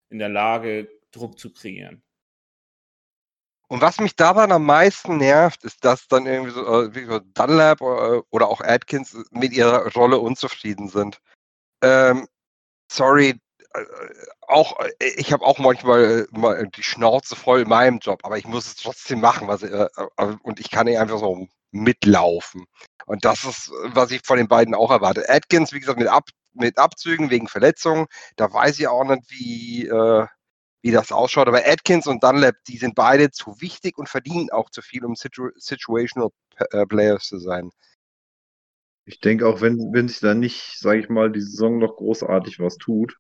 in 0.10 0.18
der 0.18 0.30
Lage, 0.30 0.90
Druck 1.12 1.40
zu 1.40 1.54
kreieren. 1.54 2.02
Und 3.68 3.82
was 3.82 4.00
mich 4.00 4.16
daran 4.16 4.52
am 4.52 4.66
meisten 4.66 5.18
nervt, 5.18 5.64
ist, 5.64 5.86
dass 5.86 6.08
dann 6.08 6.26
irgendwie 6.26 6.52
so, 6.52 6.66
äh, 6.66 6.96
wie 6.96 7.06
so 7.06 7.20
Dunlap 7.20 7.82
oder, 7.82 8.16
äh, 8.16 8.22
oder 8.32 8.48
auch 8.48 8.62
Atkins 8.62 9.16
mit 9.30 9.54
ihrer 9.54 9.94
Rolle 9.94 10.18
unzufrieden 10.18 10.88
sind. 10.88 11.22
Ähm, 11.84 12.28
sorry, 12.92 13.40
äh, 13.76 13.86
auch, 14.42 14.80
ich 15.00 15.32
habe 15.32 15.46
auch 15.46 15.60
manchmal 15.60 16.28
mal 16.32 16.68
die 16.70 16.82
Schnauze 16.82 17.36
voll 17.36 17.62
in 17.62 17.70
meinem 17.70 18.00
Job, 18.00 18.22
aber 18.24 18.40
ich 18.40 18.48
muss 18.48 18.66
es 18.66 18.76
trotzdem 18.76 19.22
machen, 19.22 19.48
was, 19.48 19.62
und 20.42 20.60
ich 20.60 20.72
kann 20.72 20.88
nicht 20.88 20.98
einfach 20.98 21.20
so 21.20 21.48
mitlaufen. 21.72 22.66
Und 23.06 23.26
das 23.26 23.44
ist, 23.44 23.72
was 23.94 24.12
ich 24.12 24.22
von 24.24 24.38
den 24.38 24.48
beiden 24.48 24.76
auch 24.76 24.92
erwarte. 24.92 25.28
Atkins, 25.28 25.74
wie 25.74 25.80
gesagt, 25.80 26.00
mit, 26.00 26.08
Ab, 26.08 26.30
mit 26.54 26.78
Abzügen 26.78 27.30
wegen 27.30 27.48
Verletzungen, 27.48 28.08
da 28.36 28.52
weiß 28.52 28.80
ich 28.80 28.88
auch 28.88 29.04
nicht, 29.04 29.24
wie, 29.30 29.88
äh, 29.88 30.26
wie 30.82 30.92
das 30.92 31.12
ausschaut. 31.12 31.48
Aber 31.48 31.66
Atkins 31.66 32.08
und 32.08 32.24
Dunlap, 32.24 32.56
die 32.68 32.78
sind 32.78 32.96
beide 32.96 33.32
zu 33.32 33.62
wichtig 33.62 33.98
und 33.98 34.10
verdienen 34.10 34.50
auch 34.52 34.70
zu 34.70 34.82
viel, 34.82 35.06
um 35.06 35.16
situ 35.16 35.50
Situational 35.56 36.30
Players 36.88 37.24
zu 37.24 37.40
sein. 37.40 37.72
Ich 39.06 39.20
denke 39.20 39.48
auch, 39.48 39.62
wenn, 39.62 39.92
wenn 39.92 40.08
sich 40.08 40.20
da 40.20 40.36
nicht, 40.36 40.78
sage 40.78 41.00
ich 41.00 41.10
mal, 41.10 41.32
die 41.32 41.42
Saison 41.42 41.80
noch 41.80 41.96
großartig 41.96 42.60
was 42.60 42.78
tut, 42.78 43.18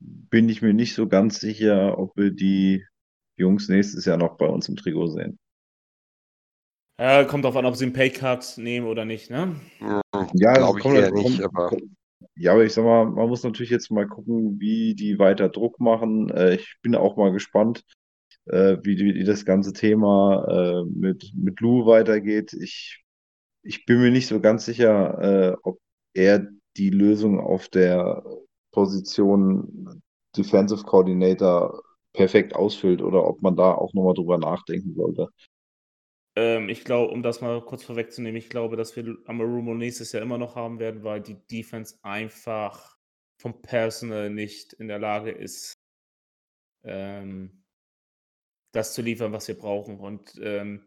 bin 0.00 0.48
ich 0.48 0.62
mir 0.62 0.72
nicht 0.72 0.94
so 0.94 1.08
ganz 1.08 1.40
sicher, 1.40 1.98
ob 1.98 2.16
wir 2.16 2.30
die 2.30 2.86
Jungs 3.36 3.68
nächstes 3.68 4.04
Jahr 4.04 4.16
noch 4.16 4.36
bei 4.36 4.46
uns 4.46 4.68
im 4.68 4.76
Trikot 4.76 5.08
sehen. 5.08 5.38
Ja, 6.98 7.24
kommt 7.24 7.44
drauf 7.44 7.56
an, 7.56 7.64
ob 7.64 7.76
sie 7.76 7.84
einen 7.84 7.92
Paycard 7.92 8.58
nehmen 8.58 8.86
oder 8.86 9.04
nicht, 9.04 9.30
ne? 9.30 9.54
Ja, 10.34 10.52
glaube 10.54 10.80
ich 10.80 10.84
eher 10.86 11.12
nicht, 11.12 11.40
aber. 11.42 11.70
Ja, 12.34 12.52
aber 12.52 12.64
ich 12.64 12.72
sag 12.72 12.84
mal, 12.84 13.06
man 13.06 13.28
muss 13.28 13.44
natürlich 13.44 13.70
jetzt 13.70 13.90
mal 13.90 14.06
gucken, 14.06 14.58
wie 14.60 14.94
die 14.94 15.18
weiter 15.18 15.48
Druck 15.48 15.80
machen. 15.80 16.28
Äh, 16.30 16.56
ich 16.56 16.76
bin 16.82 16.94
auch 16.94 17.16
mal 17.16 17.32
gespannt, 17.32 17.84
äh, 18.46 18.76
wie, 18.82 18.98
wie 18.98 19.24
das 19.24 19.44
ganze 19.44 19.72
Thema 19.72 20.44
äh, 20.48 20.84
mit, 20.84 21.32
mit 21.34 21.60
Lou 21.60 21.86
weitergeht. 21.86 22.52
Ich, 22.52 23.04
ich 23.62 23.86
bin 23.86 24.00
mir 24.00 24.10
nicht 24.10 24.26
so 24.26 24.40
ganz 24.40 24.64
sicher, 24.64 25.58
ob 25.62 25.78
er 26.14 26.48
die 26.76 26.90
Lösung 26.90 27.40
auf 27.40 27.68
der 27.68 28.22
Position 28.72 30.00
Defensive 30.36 30.84
Coordinator 30.84 31.82
perfekt 32.12 32.54
ausfüllt 32.54 33.02
oder 33.02 33.26
ob 33.26 33.42
man 33.42 33.56
da 33.56 33.74
auch 33.74 33.92
nochmal 33.94 34.14
drüber 34.14 34.38
nachdenken 34.38 34.94
sollte. 34.94 35.28
Ähm, 36.38 36.68
ich 36.68 36.84
glaube, 36.84 37.12
um 37.12 37.24
das 37.24 37.40
mal 37.40 37.60
kurz 37.64 37.82
vorwegzunehmen, 37.82 38.36
ich 38.36 38.48
glaube, 38.48 38.76
dass 38.76 38.94
wir 38.94 39.16
Amarumo 39.26 39.74
nächstes 39.74 40.12
Jahr 40.12 40.22
immer 40.22 40.38
noch 40.38 40.54
haben 40.54 40.78
werden, 40.78 41.02
weil 41.02 41.20
die 41.20 41.36
Defense 41.50 41.98
einfach 42.02 42.96
vom 43.40 43.60
Personal 43.60 44.30
nicht 44.30 44.72
in 44.74 44.86
der 44.86 45.00
Lage 45.00 45.32
ist, 45.32 45.74
ähm, 46.84 47.64
das 48.72 48.94
zu 48.94 49.02
liefern, 49.02 49.32
was 49.32 49.48
wir 49.48 49.58
brauchen. 49.58 49.98
Und 49.98 50.38
ähm, 50.40 50.86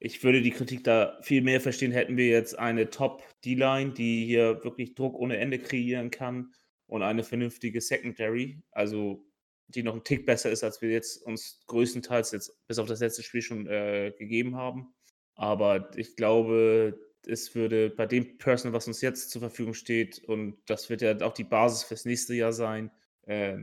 ich 0.00 0.22
würde 0.22 0.42
die 0.42 0.50
Kritik 0.50 0.84
da 0.84 1.18
viel 1.22 1.40
mehr 1.40 1.62
verstehen, 1.62 1.92
hätten 1.92 2.18
wir 2.18 2.28
jetzt 2.28 2.58
eine 2.58 2.90
Top-D-Line, 2.90 3.92
die 3.94 4.26
hier 4.26 4.62
wirklich 4.64 4.94
Druck 4.94 5.14
ohne 5.14 5.38
Ende 5.38 5.58
kreieren 5.58 6.10
kann 6.10 6.52
und 6.86 7.02
eine 7.02 7.24
vernünftige 7.24 7.80
Secondary, 7.80 8.62
also 8.70 9.24
die 9.70 9.82
noch 9.82 9.94
ein 9.94 10.04
Tick 10.04 10.26
besser 10.26 10.50
ist, 10.50 10.64
als 10.64 10.82
wir 10.82 10.90
jetzt 10.90 11.22
uns 11.22 11.60
größtenteils 11.66 12.32
jetzt 12.32 12.66
bis 12.66 12.78
auf 12.78 12.86
das 12.86 13.00
letzte 13.00 13.22
Spiel 13.22 13.42
schon 13.42 13.66
äh, 13.66 14.12
gegeben 14.18 14.56
haben. 14.56 14.94
Aber 15.34 15.90
ich 15.96 16.16
glaube, 16.16 16.98
es 17.26 17.54
würde 17.54 17.90
bei 17.90 18.06
dem 18.06 18.38
Personal, 18.38 18.74
was 18.74 18.86
uns 18.86 19.00
jetzt 19.00 19.30
zur 19.30 19.40
Verfügung 19.40 19.74
steht, 19.74 20.22
und 20.24 20.58
das 20.66 20.90
wird 20.90 21.02
ja 21.02 21.20
auch 21.22 21.34
die 21.34 21.44
Basis 21.44 21.84
fürs 21.84 22.04
nächste 22.04 22.34
Jahr 22.34 22.52
sein, 22.52 22.90
äh, 23.22 23.58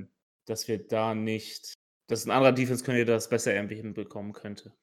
dass 0.46 0.68
wir 0.68 0.88
da 0.88 1.14
nicht, 1.14 1.74
dass 2.08 2.26
ein 2.26 2.32
anderer 2.32 2.54
Defense 2.54 2.84
könnte 2.84 3.06
das 3.06 3.30
besser 3.30 3.54
irgendwie 3.54 3.76
hinbekommen 3.76 4.34
könnte. 4.34 4.74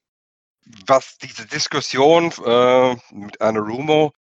Was 0.87 1.17
diese 1.17 1.45
Diskussion 1.45 2.31
äh, 2.45 2.95
mit 3.11 3.39
Rumo 3.41 4.13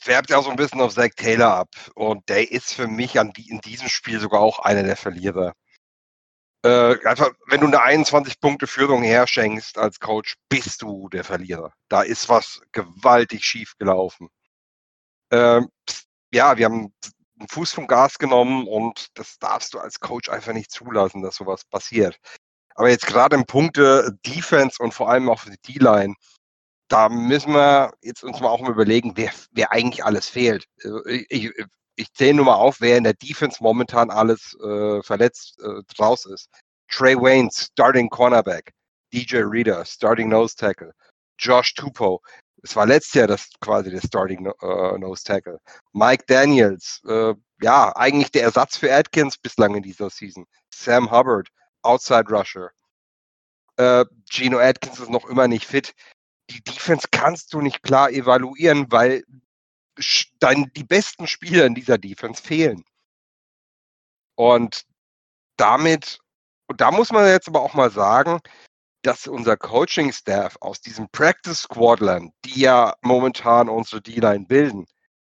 färbt 0.00 0.30
ja 0.30 0.40
so 0.42 0.50
ein 0.50 0.56
bisschen 0.56 0.80
auf 0.80 0.94
Zach 0.94 1.10
Taylor 1.16 1.54
ab. 1.54 1.74
Und 1.94 2.28
der 2.28 2.50
ist 2.50 2.74
für 2.74 2.86
mich 2.86 3.18
an 3.18 3.32
in 3.36 3.60
diesem 3.60 3.88
Spiel 3.88 4.20
sogar 4.20 4.40
auch 4.40 4.60
einer 4.60 4.82
der 4.82 4.96
Verlierer. 4.96 5.54
Äh, 6.64 6.98
einfach, 7.06 7.30
wenn 7.46 7.60
du 7.60 7.66
eine 7.66 8.04
21-Punkte-Führung 8.04 9.02
herschenkst 9.02 9.78
als 9.78 10.00
Coach, 10.00 10.34
bist 10.48 10.82
du 10.82 11.08
der 11.08 11.24
Verlierer. 11.24 11.72
Da 11.88 12.02
ist 12.02 12.28
was 12.28 12.60
gewaltig 12.72 13.44
schief 13.44 13.74
gelaufen. 13.78 14.28
Äh, 15.30 15.60
ja, 16.32 16.56
wir 16.56 16.64
haben 16.64 16.92
einen 17.38 17.48
Fuß 17.48 17.72
vom 17.72 17.86
Gas 17.86 18.18
genommen 18.18 18.66
und 18.66 19.06
das 19.14 19.38
darfst 19.38 19.74
du 19.74 19.78
als 19.78 20.00
Coach 20.00 20.28
einfach 20.28 20.52
nicht 20.52 20.70
zulassen, 20.70 21.22
dass 21.22 21.36
sowas 21.36 21.64
passiert. 21.64 22.18
Aber 22.74 22.90
jetzt 22.90 23.06
gerade 23.06 23.36
im 23.36 23.46
Punkte 23.46 24.16
Defense 24.26 24.82
und 24.82 24.94
vor 24.94 25.10
allem 25.10 25.28
auch 25.28 25.40
für 25.40 25.50
die 25.50 25.78
D-Line, 25.78 26.14
da 26.88 27.08
müssen 27.08 27.52
wir 27.52 27.92
jetzt 28.02 28.24
uns 28.24 28.40
mal 28.40 28.48
auch 28.48 28.60
mal 28.60 28.72
überlegen, 28.72 29.12
wer, 29.16 29.30
wer 29.52 29.72
eigentlich 29.72 30.04
alles 30.04 30.28
fehlt. 30.28 30.64
Also, 30.82 31.04
ich, 31.06 31.26
ich, 31.28 31.52
ich 31.98 32.12
zähle 32.12 32.34
nur 32.34 32.46
mal 32.46 32.54
auf, 32.54 32.80
wer 32.80 32.96
in 32.96 33.04
der 33.04 33.14
Defense 33.14 33.62
momentan 33.62 34.10
alles 34.10 34.56
äh, 34.62 35.02
verletzt 35.02 35.58
äh, 35.60 35.82
draus 35.94 36.26
ist. 36.26 36.48
Trey 36.88 37.16
Waynes, 37.16 37.70
Starting 37.72 38.08
Cornerback. 38.08 38.72
DJ 39.12 39.38
Reader, 39.38 39.84
Starting 39.84 40.28
Nose 40.28 40.54
Tackle. 40.56 40.92
Josh 41.38 41.74
Tupo, 41.74 42.20
es 42.62 42.74
war 42.74 42.86
letztes 42.86 43.14
Jahr 43.14 43.26
das 43.26 43.48
quasi 43.60 43.90
der 43.90 44.00
Starting 44.00 44.46
äh, 44.46 44.98
Nose 44.98 45.24
Tackle. 45.24 45.60
Mike 45.92 46.24
Daniels, 46.26 47.00
äh, 47.06 47.34
ja, 47.62 47.94
eigentlich 47.96 48.30
der 48.30 48.42
Ersatz 48.42 48.76
für 48.76 48.92
Atkins 48.92 49.38
bislang 49.38 49.74
in 49.74 49.82
dieser 49.82 50.10
Season. 50.10 50.46
Sam 50.72 51.10
Hubbard, 51.10 51.48
Outside 51.82 52.24
Rusher. 52.28 52.70
Äh, 53.76 54.04
Gino 54.28 54.58
Atkins 54.58 54.98
ist 54.98 55.10
noch 55.10 55.28
immer 55.28 55.48
nicht 55.48 55.66
fit 55.66 55.94
die 56.50 56.62
Defense 56.62 57.08
kannst 57.10 57.52
du 57.52 57.60
nicht 57.60 57.82
klar 57.82 58.10
evaluieren, 58.10 58.90
weil 58.90 59.24
dann 60.38 60.70
die 60.74 60.84
besten 60.84 61.26
Spieler 61.26 61.66
in 61.66 61.74
dieser 61.74 61.98
Defense 61.98 62.42
fehlen. 62.42 62.84
Und 64.36 64.84
damit, 65.56 66.20
und 66.68 66.80
da 66.80 66.90
muss 66.90 67.10
man 67.10 67.26
jetzt 67.26 67.48
aber 67.48 67.60
auch 67.60 67.74
mal 67.74 67.90
sagen, 67.90 68.40
dass 69.02 69.26
unser 69.26 69.56
Coaching-Staff 69.56 70.58
aus 70.60 70.80
diesem 70.80 71.08
Practice-Squadlern, 71.10 72.32
die 72.44 72.60
ja 72.60 72.94
momentan 73.02 73.68
unsere 73.68 74.02
D-Line 74.02 74.46
bilden, 74.46 74.86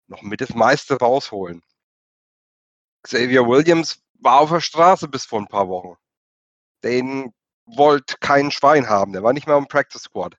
noch 0.08 0.22
mit 0.22 0.42
das 0.42 0.54
meiste 0.54 0.98
rausholen. 0.98 1.62
Xavier 3.04 3.46
Williams 3.48 4.02
war 4.20 4.42
auf 4.42 4.50
der 4.50 4.62
Straße 4.62 5.08
bis 5.08 5.26
vor 5.26 5.40
ein 5.40 5.48
paar 5.48 5.68
Wochen. 5.70 5.96
Den 6.84 7.34
wollte 7.66 8.16
kein 8.20 8.52
Schwein 8.52 8.90
haben, 8.90 9.14
der 9.14 9.24
war 9.24 9.34
nicht 9.34 9.48
mehr 9.48 9.58
im 9.58 9.68
Practice 9.68 10.04
Squad. 10.04 10.38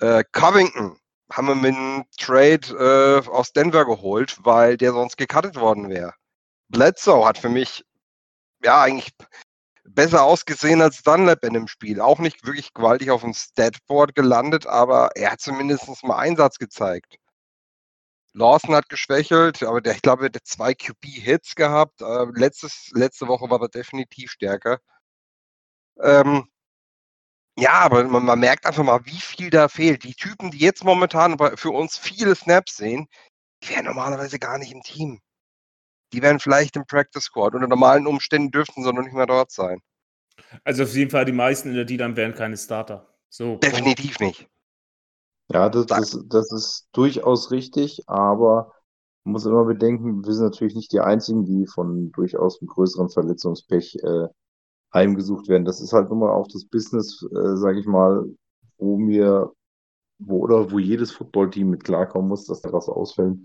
Äh, 0.00 0.24
Covington 0.32 0.98
haben 1.30 1.48
wir 1.48 1.54
mit 1.54 1.74
einem 1.74 2.04
Trade 2.18 3.22
äh, 3.26 3.28
aus 3.28 3.52
Denver 3.52 3.84
geholt, 3.84 4.38
weil 4.42 4.76
der 4.76 4.92
sonst 4.92 5.16
gecuttet 5.16 5.56
worden 5.56 5.88
wäre. 5.88 6.14
Bledsoe 6.68 7.26
hat 7.26 7.38
für 7.38 7.48
mich 7.48 7.84
ja 8.62 8.82
eigentlich 8.82 9.12
besser 9.84 10.22
ausgesehen 10.24 10.82
als 10.82 11.02
Dunlap 11.02 11.44
in 11.44 11.54
dem 11.54 11.68
Spiel. 11.68 12.00
Auch 12.00 12.18
nicht 12.18 12.46
wirklich 12.46 12.72
gewaltig 12.74 13.10
auf 13.10 13.22
dem 13.22 13.34
Statboard 13.34 14.14
gelandet, 14.14 14.66
aber 14.66 15.10
er 15.14 15.32
hat 15.32 15.40
zumindest 15.40 15.88
mal 16.04 16.18
Einsatz 16.18 16.58
gezeigt. 16.58 17.16
Lawson 18.32 18.74
hat 18.74 18.88
geschwächelt, 18.88 19.62
aber 19.62 19.80
der, 19.80 19.94
ich 19.94 20.02
glaube, 20.02 20.28
der 20.28 20.40
hat 20.40 20.46
zwei 20.46 20.74
QB-Hits 20.74 21.54
gehabt. 21.54 22.00
Äh, 22.02 22.26
letztes, 22.34 22.90
letzte 22.92 23.28
Woche 23.28 23.48
war 23.48 23.60
er 23.62 23.68
definitiv 23.68 24.32
stärker. 24.32 24.80
Ähm, 26.00 26.48
ja, 27.58 27.72
aber 27.72 28.04
man, 28.04 28.24
man, 28.24 28.40
merkt 28.40 28.66
einfach 28.66 28.82
mal, 28.82 29.04
wie 29.04 29.20
viel 29.20 29.50
da 29.50 29.68
fehlt. 29.68 30.04
Die 30.04 30.14
Typen, 30.14 30.50
die 30.50 30.58
jetzt 30.58 30.84
momentan 30.84 31.36
für 31.56 31.70
uns 31.70 31.96
viele 31.96 32.34
Snaps 32.34 32.76
sehen, 32.76 33.06
die 33.62 33.70
wären 33.70 33.84
normalerweise 33.84 34.38
gar 34.38 34.58
nicht 34.58 34.72
im 34.72 34.82
Team. 34.82 35.20
Die 36.12 36.22
wären 36.22 36.40
vielleicht 36.40 36.76
im 36.76 36.84
Practice 36.86 37.24
Squad. 37.24 37.54
Unter 37.54 37.68
normalen 37.68 38.06
Umständen 38.06 38.50
dürften 38.50 38.82
sie 38.82 38.92
noch 38.92 39.02
nicht 39.02 39.14
mehr 39.14 39.26
dort 39.26 39.50
sein. 39.50 39.80
Also 40.64 40.82
auf 40.84 40.94
jeden 40.94 41.10
Fall 41.10 41.24
die 41.24 41.32
meisten 41.32 41.68
in 41.68 41.74
der 41.74 41.84
D-Line 41.84 42.16
wären 42.16 42.34
keine 42.34 42.56
Starter. 42.56 43.14
So, 43.28 43.56
Definitiv 43.56 44.18
nicht. 44.20 44.48
Ja, 45.52 45.68
das, 45.68 45.86
das, 45.86 46.18
das 46.26 46.52
ist 46.52 46.88
durchaus 46.92 47.50
richtig, 47.50 48.02
aber 48.06 48.72
man 49.24 49.32
muss 49.32 49.46
immer 49.46 49.64
bedenken, 49.64 50.24
wir 50.24 50.32
sind 50.32 50.44
natürlich 50.44 50.74
nicht 50.74 50.92
die 50.92 51.00
Einzigen, 51.00 51.44
die 51.44 51.66
von 51.66 52.12
durchaus 52.12 52.60
einem 52.60 52.68
größeren 52.68 53.10
Verletzungspech 53.10 53.96
äh, 54.02 54.28
heimgesucht 54.94 55.48
werden. 55.48 55.64
Das 55.64 55.80
ist 55.80 55.92
halt 55.92 56.08
nun 56.08 56.20
mal 56.20 56.30
auch 56.30 56.48
das 56.48 56.64
Business, 56.64 57.22
äh, 57.32 57.56
sage 57.56 57.80
ich 57.80 57.86
mal, 57.86 58.24
wo 58.78 58.96
mir, 58.96 59.52
wo 60.18 60.38
oder 60.38 60.70
wo 60.70 60.78
jedes 60.78 61.10
Footballteam 61.10 61.70
mit 61.70 61.84
klarkommen 61.84 62.28
muss, 62.28 62.46
dass 62.46 62.62
da 62.62 62.72
was 62.72 62.88
ausfällt. 62.88 63.38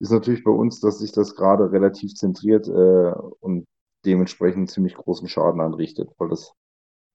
Ist 0.00 0.10
natürlich 0.10 0.42
bei 0.42 0.50
uns, 0.50 0.80
dass 0.80 0.98
sich 0.98 1.12
das 1.12 1.36
gerade 1.36 1.70
relativ 1.70 2.14
zentriert 2.14 2.66
äh, 2.66 3.12
und 3.40 3.66
dementsprechend 4.04 4.70
ziemlich 4.70 4.94
großen 4.94 5.28
Schaden 5.28 5.60
anrichtet, 5.60 6.10
weil 6.18 6.30
das 6.30 6.52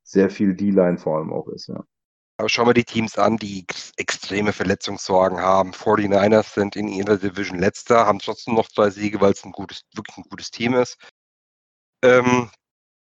sehr 0.04 0.30
viel 0.30 0.56
D-Line 0.56 0.98
vor 0.98 1.18
allem 1.18 1.34
auch 1.34 1.48
ist, 1.50 1.68
ja. 1.68 1.84
Aber 2.38 2.48
schauen 2.48 2.68
wir 2.68 2.74
die 2.74 2.86
Teams 2.86 3.18
an, 3.18 3.36
die 3.36 3.66
extreme 3.98 4.54
Verletzungssorgen 4.54 5.42
haben. 5.42 5.72
49ers 5.72 6.54
sind 6.54 6.78
in 6.78 6.88
ihrer 6.88 7.18
Division 7.18 7.60
letzter, 7.60 8.06
haben 8.06 8.20
trotzdem 8.20 8.54
noch 8.54 8.70
zwei 8.70 8.90
Siege, 8.92 9.20
weil 9.20 9.34
es 9.34 9.44
ein 9.44 9.52
gutes, 9.52 9.82
wirklich 9.94 10.18
ein 10.18 10.24
gutes 10.30 10.50
Team 10.50 10.74
ist. 10.74 10.98
Ähm, 12.02 12.50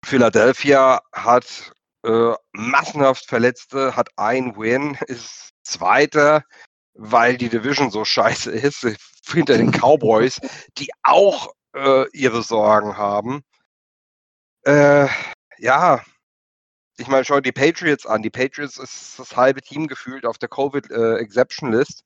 Philadelphia 0.08 1.01
hat 1.12 1.74
äh, 2.05 2.34
massenhaft 2.53 3.26
Verletzte, 3.26 3.97
hat 3.97 4.08
ein 4.16 4.55
Win, 4.55 4.97
ist 5.08 5.49
Zweiter, 5.64 6.43
weil 6.93 7.36
die 7.36 7.49
Division 7.49 7.91
so 7.91 8.05
scheiße 8.05 8.51
ist, 8.51 8.88
hinter 9.28 9.58
den 9.58 9.72
Cowboys, 9.72 10.39
die 10.78 10.89
auch 11.03 11.49
äh, 11.76 12.05
ihre 12.14 12.41
Sorgen 12.41 12.95
haben. 12.95 13.41
Äh, 14.64 15.10
ja, 15.58 16.01
ich 16.97 17.08
meine, 17.10 17.26
schau 17.26 17.41
die 17.41 17.51
Patriots 17.51 18.05
an. 18.05 18.22
Die 18.22 18.30
Patriots 18.30 18.78
ist 18.78 19.20
das 19.20 19.36
halbe 19.36 19.62
Team 19.62 19.88
gefühlt 19.88 20.26
auf 20.26 20.38
der 20.38 20.47
Covid-Exception-List. 20.47 22.05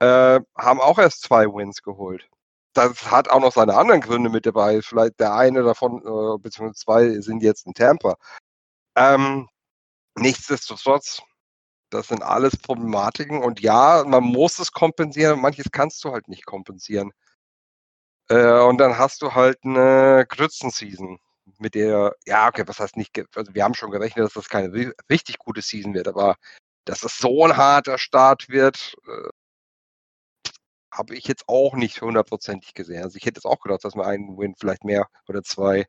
Äh, 0.00 0.40
haben 0.58 0.80
auch 0.80 0.98
erst 0.98 1.22
zwei 1.22 1.46
Wins 1.46 1.82
geholt 1.82 2.28
das 2.74 3.10
hat 3.10 3.30
auch 3.30 3.40
noch 3.40 3.52
seine 3.52 3.76
anderen 3.76 4.00
Gründe 4.00 4.30
mit 4.30 4.46
dabei. 4.46 4.82
Vielleicht 4.82 5.20
der 5.20 5.34
eine 5.34 5.62
davon, 5.62 5.98
äh, 6.00 6.38
beziehungsweise 6.38 6.74
zwei 6.84 7.20
sind 7.20 7.42
jetzt 7.42 7.66
in 7.66 7.74
Tampa. 7.74 8.16
Ähm, 8.96 9.48
nichtsdestotrotz, 10.16 11.22
das 11.90 12.08
sind 12.08 12.22
alles 12.22 12.56
Problematiken 12.56 13.42
und 13.42 13.60
ja, 13.60 14.04
man 14.06 14.24
muss 14.24 14.58
es 14.58 14.72
kompensieren, 14.72 15.40
manches 15.40 15.66
kannst 15.72 16.04
du 16.04 16.12
halt 16.12 16.28
nicht 16.28 16.46
kompensieren. 16.46 17.12
Äh, 18.28 18.60
und 18.62 18.78
dann 18.78 18.98
hast 18.98 19.22
du 19.22 19.34
halt 19.34 19.58
eine 19.64 20.26
Grützen-Season, 20.28 21.18
mit 21.58 21.74
der, 21.74 22.14
ja, 22.26 22.48
okay, 22.48 22.64
was 22.66 22.78
heißt 22.80 22.96
nicht, 22.96 23.18
also 23.36 23.54
wir 23.54 23.64
haben 23.64 23.74
schon 23.74 23.90
gerechnet, 23.90 24.24
dass 24.24 24.34
das 24.34 24.48
keine 24.48 24.72
richtig 25.10 25.38
gute 25.38 25.62
Season 25.62 25.94
wird, 25.94 26.08
aber 26.08 26.36
dass 26.84 27.02
es 27.02 27.18
so 27.18 27.44
ein 27.44 27.56
harter 27.56 27.98
Start 27.98 28.48
wird, 28.48 28.94
äh, 29.06 29.28
habe 30.94 31.16
ich 31.16 31.26
jetzt 31.26 31.44
auch 31.48 31.74
nicht 31.74 32.00
hundertprozentig 32.00 32.74
gesehen. 32.74 33.02
Also 33.02 33.16
ich 33.16 33.26
hätte 33.26 33.38
jetzt 33.38 33.46
auch 33.46 33.60
gedacht, 33.60 33.84
dass 33.84 33.96
wir 33.96 34.06
einen 34.06 34.38
Win 34.38 34.54
vielleicht 34.58 34.84
mehr 34.84 35.08
oder 35.28 35.42
zwei 35.42 35.86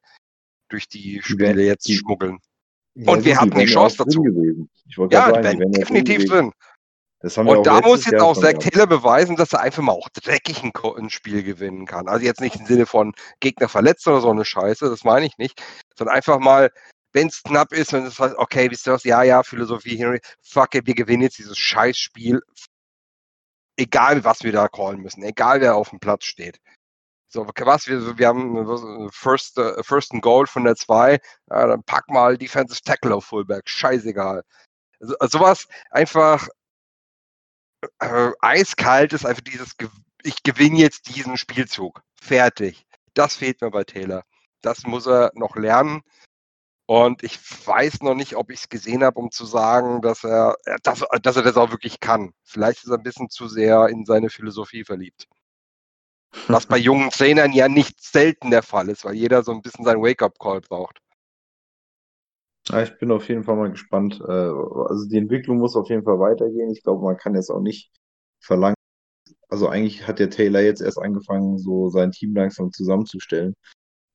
durch 0.69 0.87
die 0.87 1.21
Spiele 1.23 1.63
jetzt 1.63 1.87
die, 1.87 1.95
schmuggeln. 1.95 2.39
Und 2.95 3.23
wir 3.23 3.39
hatten 3.39 3.57
die 3.57 3.65
Chance 3.65 3.97
dazu. 3.97 4.25
Ja, 5.11 5.29
sagen, 5.29 5.41
die 5.43 5.59
werden 5.59 5.71
definitiv 5.71 6.25
drin. 6.25 6.51
und 7.21 7.67
da 7.67 7.81
muss 7.81 8.05
jetzt 8.05 8.21
auch 8.21 8.35
Zach 8.35 8.53
Taylor 8.53 8.87
beweisen, 8.87 9.35
dass 9.35 9.53
er 9.53 9.59
einfach 9.59 9.83
mal 9.83 9.91
auch 9.91 10.09
dreckig 10.09 10.63
ein, 10.63 10.71
ein, 10.97 11.09
Spiel 11.09 11.43
gewinnen 11.43 11.85
kann. 11.85 12.07
Also 12.07 12.25
jetzt 12.25 12.41
nicht 12.41 12.55
im 12.55 12.65
Sinne 12.65 12.85
von 12.85 13.13
Gegner 13.41 13.69
verletzt 13.69 14.07
oder 14.07 14.21
so 14.21 14.31
eine 14.31 14.45
Scheiße, 14.45 14.89
das 14.89 15.03
meine 15.03 15.25
ich 15.25 15.37
nicht, 15.37 15.61
sondern 15.95 16.15
einfach 16.15 16.39
mal, 16.39 16.71
wenn 17.13 17.27
es 17.27 17.43
knapp 17.43 17.73
ist, 17.73 17.93
wenn 17.93 18.05
es 18.05 18.19
heißt, 18.19 18.35
okay, 18.37 18.71
wisst 18.71 18.87
ihr 18.87 18.93
was, 18.93 19.03
ja, 19.03 19.23
ja, 19.23 19.43
Philosophie, 19.43 19.97
Henry, 19.97 20.19
fuck 20.41 20.73
it, 20.75 20.87
wir 20.87 20.95
gewinnen 20.95 21.23
jetzt 21.23 21.37
dieses 21.37 21.57
Scheißspiel, 21.57 22.41
egal 23.77 24.23
was 24.23 24.43
wir 24.43 24.51
da 24.51 24.67
callen 24.67 25.01
müssen, 25.01 25.23
egal 25.23 25.61
wer 25.61 25.75
auf 25.75 25.89
dem 25.89 25.99
Platz 25.99 26.25
steht. 26.25 26.59
So, 27.27 27.45
was, 27.47 27.87
wir, 27.87 28.17
wir 28.17 28.27
haben 28.27 29.09
First, 29.11 29.57
uh, 29.57 29.83
First 29.83 30.13
and 30.13 30.21
Goal 30.21 30.47
von 30.47 30.63
der 30.63 30.75
2, 30.75 31.19
ja, 31.49 31.67
dann 31.67 31.83
pack 31.83 32.09
mal 32.09 32.37
Defensive 32.37 32.81
Tackle 32.81 33.13
auf 33.13 33.25
Fullback, 33.25 33.67
scheißegal. 33.67 34.43
Also, 35.01 35.15
sowas 35.21 35.67
einfach 35.91 36.47
äh, 37.99 38.31
eiskalt 38.39 39.13
ist 39.13 39.25
einfach 39.25 39.41
dieses, 39.41 39.75
ich 40.23 40.43
gewinne 40.43 40.77
jetzt 40.77 41.13
diesen 41.13 41.37
Spielzug. 41.37 42.01
Fertig. 42.15 42.85
Das 43.13 43.35
fehlt 43.35 43.61
mir 43.61 43.71
bei 43.71 43.83
Taylor. 43.83 44.23
Das 44.61 44.83
muss 44.83 45.05
er 45.05 45.31
noch 45.35 45.55
lernen. 45.55 46.01
Und 46.87 47.23
ich 47.23 47.39
weiß 47.65 48.01
noch 48.01 48.13
nicht, 48.13 48.35
ob 48.35 48.51
ich 48.51 48.59
es 48.59 48.69
gesehen 48.69 49.03
habe, 49.03 49.19
um 49.19 49.31
zu 49.31 49.45
sagen, 49.45 50.01
dass 50.01 50.23
er, 50.23 50.55
äh, 50.65 50.77
dass, 50.83 51.03
dass 51.21 51.35
er 51.35 51.41
das 51.41 51.57
auch 51.57 51.71
wirklich 51.71 51.99
kann. 51.99 52.33
Vielleicht 52.43 52.83
ist 52.83 52.89
er 52.89 52.97
ein 52.97 53.03
bisschen 53.03 53.29
zu 53.29 53.47
sehr 53.47 53.87
in 53.87 54.05
seine 54.05 54.29
Philosophie 54.29 54.83
verliebt. 54.83 55.27
Was 56.47 56.67
bei 56.67 56.77
jungen 56.77 57.09
Trainern 57.09 57.53
ja 57.53 57.67
nicht 57.67 58.03
selten 58.03 58.51
der 58.51 58.61
Fall 58.61 58.89
ist, 58.89 59.03
weil 59.03 59.15
jeder 59.15 59.43
so 59.43 59.51
ein 59.51 59.61
bisschen 59.61 59.83
seinen 59.83 60.03
Wake-up-Call 60.03 60.61
braucht. 60.61 60.99
Ja, 62.69 62.81
ich 62.81 62.97
bin 62.97 63.11
auf 63.11 63.27
jeden 63.29 63.43
Fall 63.43 63.55
mal 63.55 63.71
gespannt. 63.71 64.19
Äh, 64.21 64.31
also 64.31 65.07
die 65.07 65.17
Entwicklung 65.17 65.57
muss 65.57 65.75
auf 65.75 65.89
jeden 65.89 66.03
Fall 66.03 66.19
weitergehen. 66.19 66.69
Ich 66.71 66.83
glaube, 66.83 67.03
man 67.03 67.17
kann 67.17 67.35
jetzt 67.35 67.49
auch 67.49 67.61
nicht 67.61 67.91
verlangen. 68.39 68.75
Also 69.49 69.67
eigentlich 69.67 70.07
hat 70.07 70.19
der 70.19 70.29
Taylor 70.29 70.61
jetzt 70.61 70.81
erst 70.81 70.99
angefangen, 70.99 71.57
so 71.57 71.89
sein 71.89 72.11
Team 72.11 72.35
langsam 72.35 72.71
zusammenzustellen. 72.71 73.55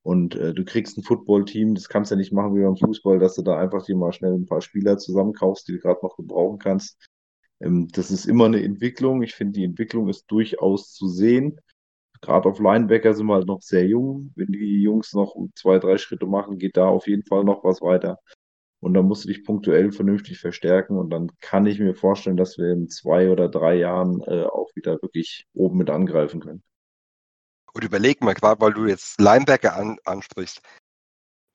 Und 0.03 0.35
äh, 0.35 0.55
du 0.55 0.65
kriegst 0.65 0.97
ein 0.97 1.03
Football-Team, 1.03 1.75
das 1.75 1.89
kannst 1.89 2.11
du 2.11 2.15
ja 2.15 2.19
nicht 2.19 2.33
machen 2.33 2.55
wie 2.55 2.63
beim 2.63 2.77
Fußball, 2.77 3.19
dass 3.19 3.35
du 3.35 3.43
da 3.43 3.59
einfach 3.59 3.85
dir 3.85 3.97
mal 3.97 4.13
schnell 4.13 4.33
ein 4.33 4.47
paar 4.47 4.63
Spieler 4.63 4.97
zusammenkaufst, 4.99 5.69
die 5.69 5.73
du 5.73 5.79
gerade 5.79 6.01
noch 6.03 6.17
gebrauchen 6.17 6.59
kannst. 6.59 6.99
Ähm, 7.61 7.89
das 7.93 8.11
ist 8.11 8.27
immer 8.27 8.47
eine 8.47 8.63
Entwicklung. 8.63 9.23
Ich 9.23 9.35
finde, 9.35 9.55
die 9.59 9.65
Entwicklung 9.65 10.09
ist 10.09 10.27
durchaus 10.31 10.93
zu 10.95 11.09
sehen. 11.09 11.61
Gerade 12.23 12.49
auf 12.49 12.59
Linebacker 12.61 13.15
sind 13.15 13.27
wir 13.27 13.35
halt 13.35 13.47
noch 13.47 13.63
sehr 13.63 13.87
jung. 13.87 14.33
Wenn 14.37 14.53
die 14.53 14.83
Jungs 14.83 15.15
noch 15.15 15.35
zwei, 15.55 15.79
drei 15.79 15.99
Schritte 15.99 16.27
machen, 16.27 16.59
geht 16.59 16.77
da 16.77 16.87
auf 16.87 17.07
jeden 17.07 17.25
Fall 17.25 17.45
noch 17.45 17.65
was 17.65 17.81
weiter. 17.83 18.19
Und 18.81 18.95
dann 18.95 19.07
musst 19.07 19.25
du 19.25 19.29
dich 19.29 19.45
punktuell 19.45 19.93
vernünftig 19.93 20.39
verstärken. 20.39 20.97
Und 20.99 21.11
dann 21.11 21.31
kann 21.41 21.67
ich 21.67 21.79
mir 21.81 21.95
vorstellen, 21.95 22.37
dass 22.37 22.59
wir 22.59 22.73
in 22.73 22.89
zwei 22.89 23.31
oder 23.31 23.49
drei 23.49 23.77
Jahren 23.77 24.23
äh, 24.23 24.45
auch 24.45 24.71
wieder 24.75 25.01
wirklich 25.03 25.47
oben 25.55 25.79
mit 25.79 25.91
angreifen 25.91 26.41
können. 26.41 26.63
Und 27.73 27.85
überleg 27.85 28.21
mal, 28.23 28.35
gerade 28.35 28.61
weil 28.61 28.73
du 28.73 28.87
jetzt 28.87 29.21
Linebacker 29.21 29.75
an, 29.75 29.99
ansprichst. 30.05 30.61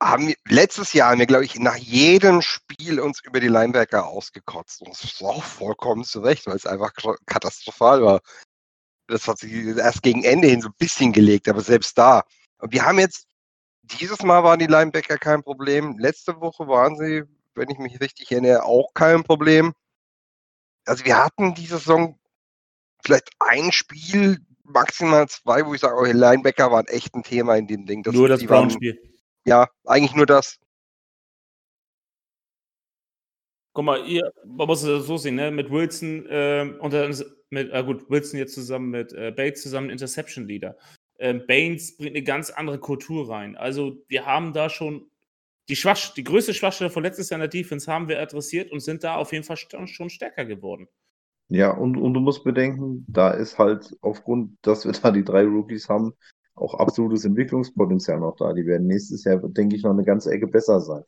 Haben 0.01 0.27
wir, 0.27 0.35
letztes 0.47 0.93
Jahr 0.93 1.11
haben 1.11 1.19
wir, 1.19 1.25
glaube 1.25 1.45
ich, 1.45 1.57
nach 1.57 1.77
jedem 1.77 2.41
Spiel 2.41 2.99
uns 2.99 3.21
über 3.23 3.39
die 3.39 3.47
Linebacker 3.47 4.05
ausgekotzt. 4.05 4.81
Und 4.81 4.89
das 4.89 5.03
ist 5.03 5.21
auch 5.23 5.43
vollkommen 5.43 6.03
zu 6.03 6.19
Recht, 6.19 6.45
weil 6.47 6.55
es 6.55 6.65
einfach 6.65 6.91
katastrophal 7.25 8.03
war. 8.03 8.21
Das 9.07 9.27
hat 9.27 9.39
sich 9.39 9.51
erst 9.53 10.03
gegen 10.03 10.23
Ende 10.23 10.47
hin 10.47 10.61
so 10.61 10.69
ein 10.69 10.75
bisschen 10.77 11.13
gelegt, 11.13 11.47
aber 11.47 11.61
selbst 11.61 11.97
da. 11.97 12.23
Und 12.59 12.73
wir 12.73 12.85
haben 12.85 12.99
jetzt, 12.99 13.27
dieses 13.83 14.21
Mal 14.23 14.43
waren 14.43 14.59
die 14.59 14.67
Linebacker 14.67 15.17
kein 15.17 15.43
Problem. 15.43 15.97
Letzte 15.97 16.39
Woche 16.41 16.67
waren 16.67 16.97
sie, 16.97 17.23
wenn 17.53 17.69
ich 17.69 17.77
mich 17.77 17.99
richtig 18.01 18.31
erinnere, 18.31 18.63
auch 18.63 18.93
kein 18.93 19.23
Problem. 19.23 19.73
Also 20.85 21.05
wir 21.05 21.17
hatten 21.17 21.53
diese 21.55 21.77
Saison 21.77 22.19
vielleicht 23.03 23.29
ein 23.39 23.71
Spiel, 23.71 24.45
maximal 24.65 25.27
zwei, 25.27 25.65
wo 25.65 25.73
ich 25.73 25.81
sage, 25.81 25.95
oh, 25.97 26.05
Linebacker 26.05 26.71
waren 26.71 26.87
echt 26.87 27.13
ein 27.15 27.23
Thema 27.23 27.55
in 27.55 27.67
dem 27.67 27.85
Ding. 27.85 28.03
Das, 28.03 28.13
nur 28.13 28.27
das 28.27 28.43
Brown-Spiel. 28.43 28.99
Ja, 29.45 29.69
eigentlich 29.85 30.15
nur 30.15 30.25
das. 30.25 30.59
Guck 33.73 33.85
mal, 33.85 34.05
ihr, 34.07 34.31
man 34.45 34.67
muss 34.67 34.83
es 34.83 35.05
so 35.05 35.17
sehen, 35.17 35.35
ne? 35.35 35.51
mit 35.51 35.69
Wilson 35.69 36.25
äh, 36.27 36.73
und 36.79 36.93
dann 36.93 37.15
mit, 37.49 37.71
äh, 37.71 37.83
gut, 37.83 38.09
Wilson 38.09 38.39
jetzt 38.39 38.53
zusammen 38.53 38.89
mit 38.89 39.11
äh, 39.13 39.31
Bates 39.31 39.61
zusammen 39.61 39.89
Interception 39.89 40.47
Leader. 40.47 40.77
Ähm, 41.19 41.43
Baines 41.47 41.97
bringt 41.97 42.15
eine 42.15 42.23
ganz 42.23 42.49
andere 42.49 42.79
Kultur 42.79 43.29
rein. 43.29 43.55
Also 43.55 44.03
wir 44.07 44.25
haben 44.25 44.53
da 44.53 44.69
schon 44.69 45.09
die, 45.69 45.75
Schwach 45.75 46.13
die 46.13 46.23
größte 46.23 46.53
Schwachstelle 46.53 46.89
von 46.89 47.03
letztes 47.03 47.29
Jahr 47.29 47.37
in 47.37 47.41
der 47.41 47.49
Defense 47.49 47.91
haben 47.91 48.07
wir 48.07 48.21
adressiert 48.21 48.71
und 48.71 48.79
sind 48.79 49.03
da 49.03 49.15
auf 49.15 49.31
jeden 49.31 49.43
Fall 49.43 49.57
schon 49.57 50.09
stärker 50.09 50.45
geworden. 50.45 50.87
Ja, 51.49 51.71
und, 51.71 51.97
und 51.97 52.13
du 52.13 52.19
musst 52.19 52.43
bedenken, 52.43 53.05
da 53.07 53.31
ist 53.31 53.59
halt 53.59 53.95
aufgrund, 54.01 54.57
dass 54.63 54.85
wir 54.85 54.93
da 54.93 55.11
die 55.11 55.23
drei 55.23 55.43
Rookies 55.43 55.89
haben, 55.89 56.13
auch 56.55 56.73
absolutes 56.75 57.25
Entwicklungspotenzial 57.25 58.19
noch 58.19 58.35
da. 58.37 58.53
Die 58.53 58.65
werden 58.65 58.87
nächstes 58.87 59.23
Jahr, 59.25 59.37
denke 59.37 59.75
ich, 59.75 59.83
noch 59.83 59.91
eine 59.91 60.05
ganze 60.05 60.31
Ecke 60.31 60.47
besser 60.47 60.79
sein. 60.81 61.03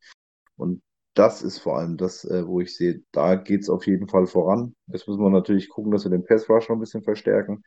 Und 0.57 0.81
das 1.15 1.41
ist 1.41 1.59
vor 1.59 1.79
allem 1.79 1.97
das, 1.97 2.25
äh, 2.25 2.45
wo 2.45 2.61
ich 2.61 2.75
sehe, 2.75 3.01
da 3.11 3.35
geht 3.35 3.61
es 3.61 3.69
auf 3.69 3.87
jeden 3.87 4.07
Fall 4.07 4.27
voran. 4.27 4.75
Jetzt 4.87 5.07
müssen 5.07 5.21
wir 5.21 5.29
natürlich 5.31 5.69
gucken, 5.69 5.91
dass 5.91 6.03
wir 6.05 6.11
den 6.11 6.25
Pass 6.25 6.47
Rush 6.49 6.69
noch 6.69 6.75
ein 6.75 6.79
bisschen 6.79 7.03
verstärken. 7.03 7.63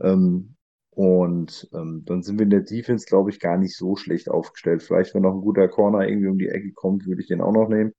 Ähm, 0.00 0.56
und 0.90 1.68
ähm, 1.72 2.04
dann 2.04 2.22
sind 2.22 2.38
wir 2.38 2.44
in 2.44 2.50
der 2.50 2.62
Defense, 2.62 3.06
glaube 3.06 3.30
ich, 3.30 3.40
gar 3.40 3.58
nicht 3.58 3.76
so 3.76 3.96
schlecht 3.96 4.28
aufgestellt. 4.28 4.82
Vielleicht, 4.82 5.14
wenn 5.14 5.22
noch 5.22 5.34
ein 5.34 5.40
guter 5.40 5.68
Corner 5.68 6.08
irgendwie 6.08 6.28
um 6.28 6.38
die 6.38 6.48
Ecke 6.48 6.72
kommt, 6.72 7.06
würde 7.06 7.20
ich 7.20 7.28
den 7.28 7.40
auch 7.40 7.52
noch 7.52 7.68
nehmen. 7.68 7.92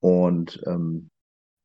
Und 0.00 0.62
ähm, 0.66 1.10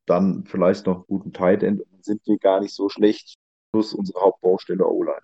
dann 0.06 0.46
vielleicht 0.46 0.86
noch 0.86 0.96
einen 0.96 1.06
guten 1.08 1.34
Tight 1.34 1.64
End, 1.64 1.82
dann 1.82 2.04
sind 2.04 2.22
wir 2.26 2.38
gar 2.38 2.60
nicht 2.60 2.74
so 2.74 2.90
schlecht, 2.90 3.36
plus 3.72 3.94
unsere 3.94 4.22
Hauptbaustelle 4.22 4.86
O-Line. 4.86 5.22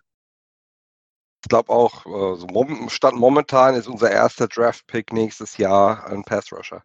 Ich 1.43 1.49
glaube 1.49 1.69
auch, 1.69 2.05
also 2.05 2.47
Stand 2.89 3.17
momentan 3.17 3.75
ist 3.75 3.88
unser 3.88 4.11
erster 4.11 4.47
Draft-Pick 4.47 5.13
nächstes 5.13 5.57
Jahr 5.57 6.05
ein 6.07 6.23
Pass-Rusher. 6.23 6.84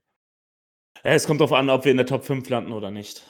Ja, 1.03 1.11
es 1.11 1.27
kommt 1.27 1.41
darauf 1.41 1.53
an, 1.53 1.71
ob 1.71 1.85
wir 1.85 1.91
in 1.91 1.97
der 1.97 2.07
Top 2.07 2.25
5 2.25 2.49
landen 2.49 2.73
oder 2.73 2.91
nicht. 2.91 3.29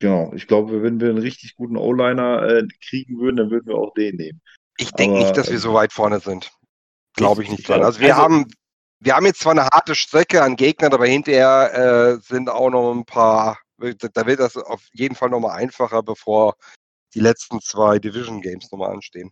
Genau, 0.00 0.32
ich 0.34 0.46
glaube, 0.46 0.82
wenn 0.82 1.00
wir 1.00 1.08
einen 1.08 1.18
richtig 1.18 1.56
guten 1.56 1.76
O-Liner 1.76 2.42
äh, 2.42 2.68
kriegen 2.80 3.18
würden, 3.18 3.36
dann 3.36 3.50
würden 3.50 3.66
wir 3.66 3.76
auch 3.76 3.94
den 3.94 4.16
nehmen. 4.16 4.40
Ich 4.76 4.92
denke 4.92 5.18
nicht, 5.18 5.36
dass 5.36 5.50
wir 5.50 5.58
so 5.58 5.74
weit 5.74 5.92
vorne 5.92 6.20
sind. 6.20 6.52
Glaube 7.14 7.42
ich 7.42 7.50
nicht 7.50 7.68
dran. 7.68 7.82
Also 7.82 7.98
wir 8.00 8.14
also, 8.14 8.22
haben 8.22 8.46
wir 9.00 9.14
haben 9.14 9.26
jetzt 9.26 9.40
zwar 9.40 9.52
eine 9.52 9.66
harte 9.66 9.94
Strecke 9.94 10.42
an 10.42 10.56
Gegnern, 10.56 10.92
aber 10.92 11.06
hinterher 11.06 11.72
äh, 11.74 12.20
sind 12.20 12.48
auch 12.48 12.70
noch 12.70 12.92
ein 12.92 13.04
paar, 13.04 13.58
da 13.78 14.26
wird 14.26 14.40
das 14.40 14.56
auf 14.56 14.86
jeden 14.92 15.14
Fall 15.14 15.30
nochmal 15.30 15.56
einfacher, 15.56 16.02
bevor 16.02 16.56
die 17.14 17.20
letzten 17.20 17.60
zwei 17.60 17.98
Division 17.98 18.40
Games 18.40 18.70
nochmal 18.70 18.92
anstehen. 18.92 19.30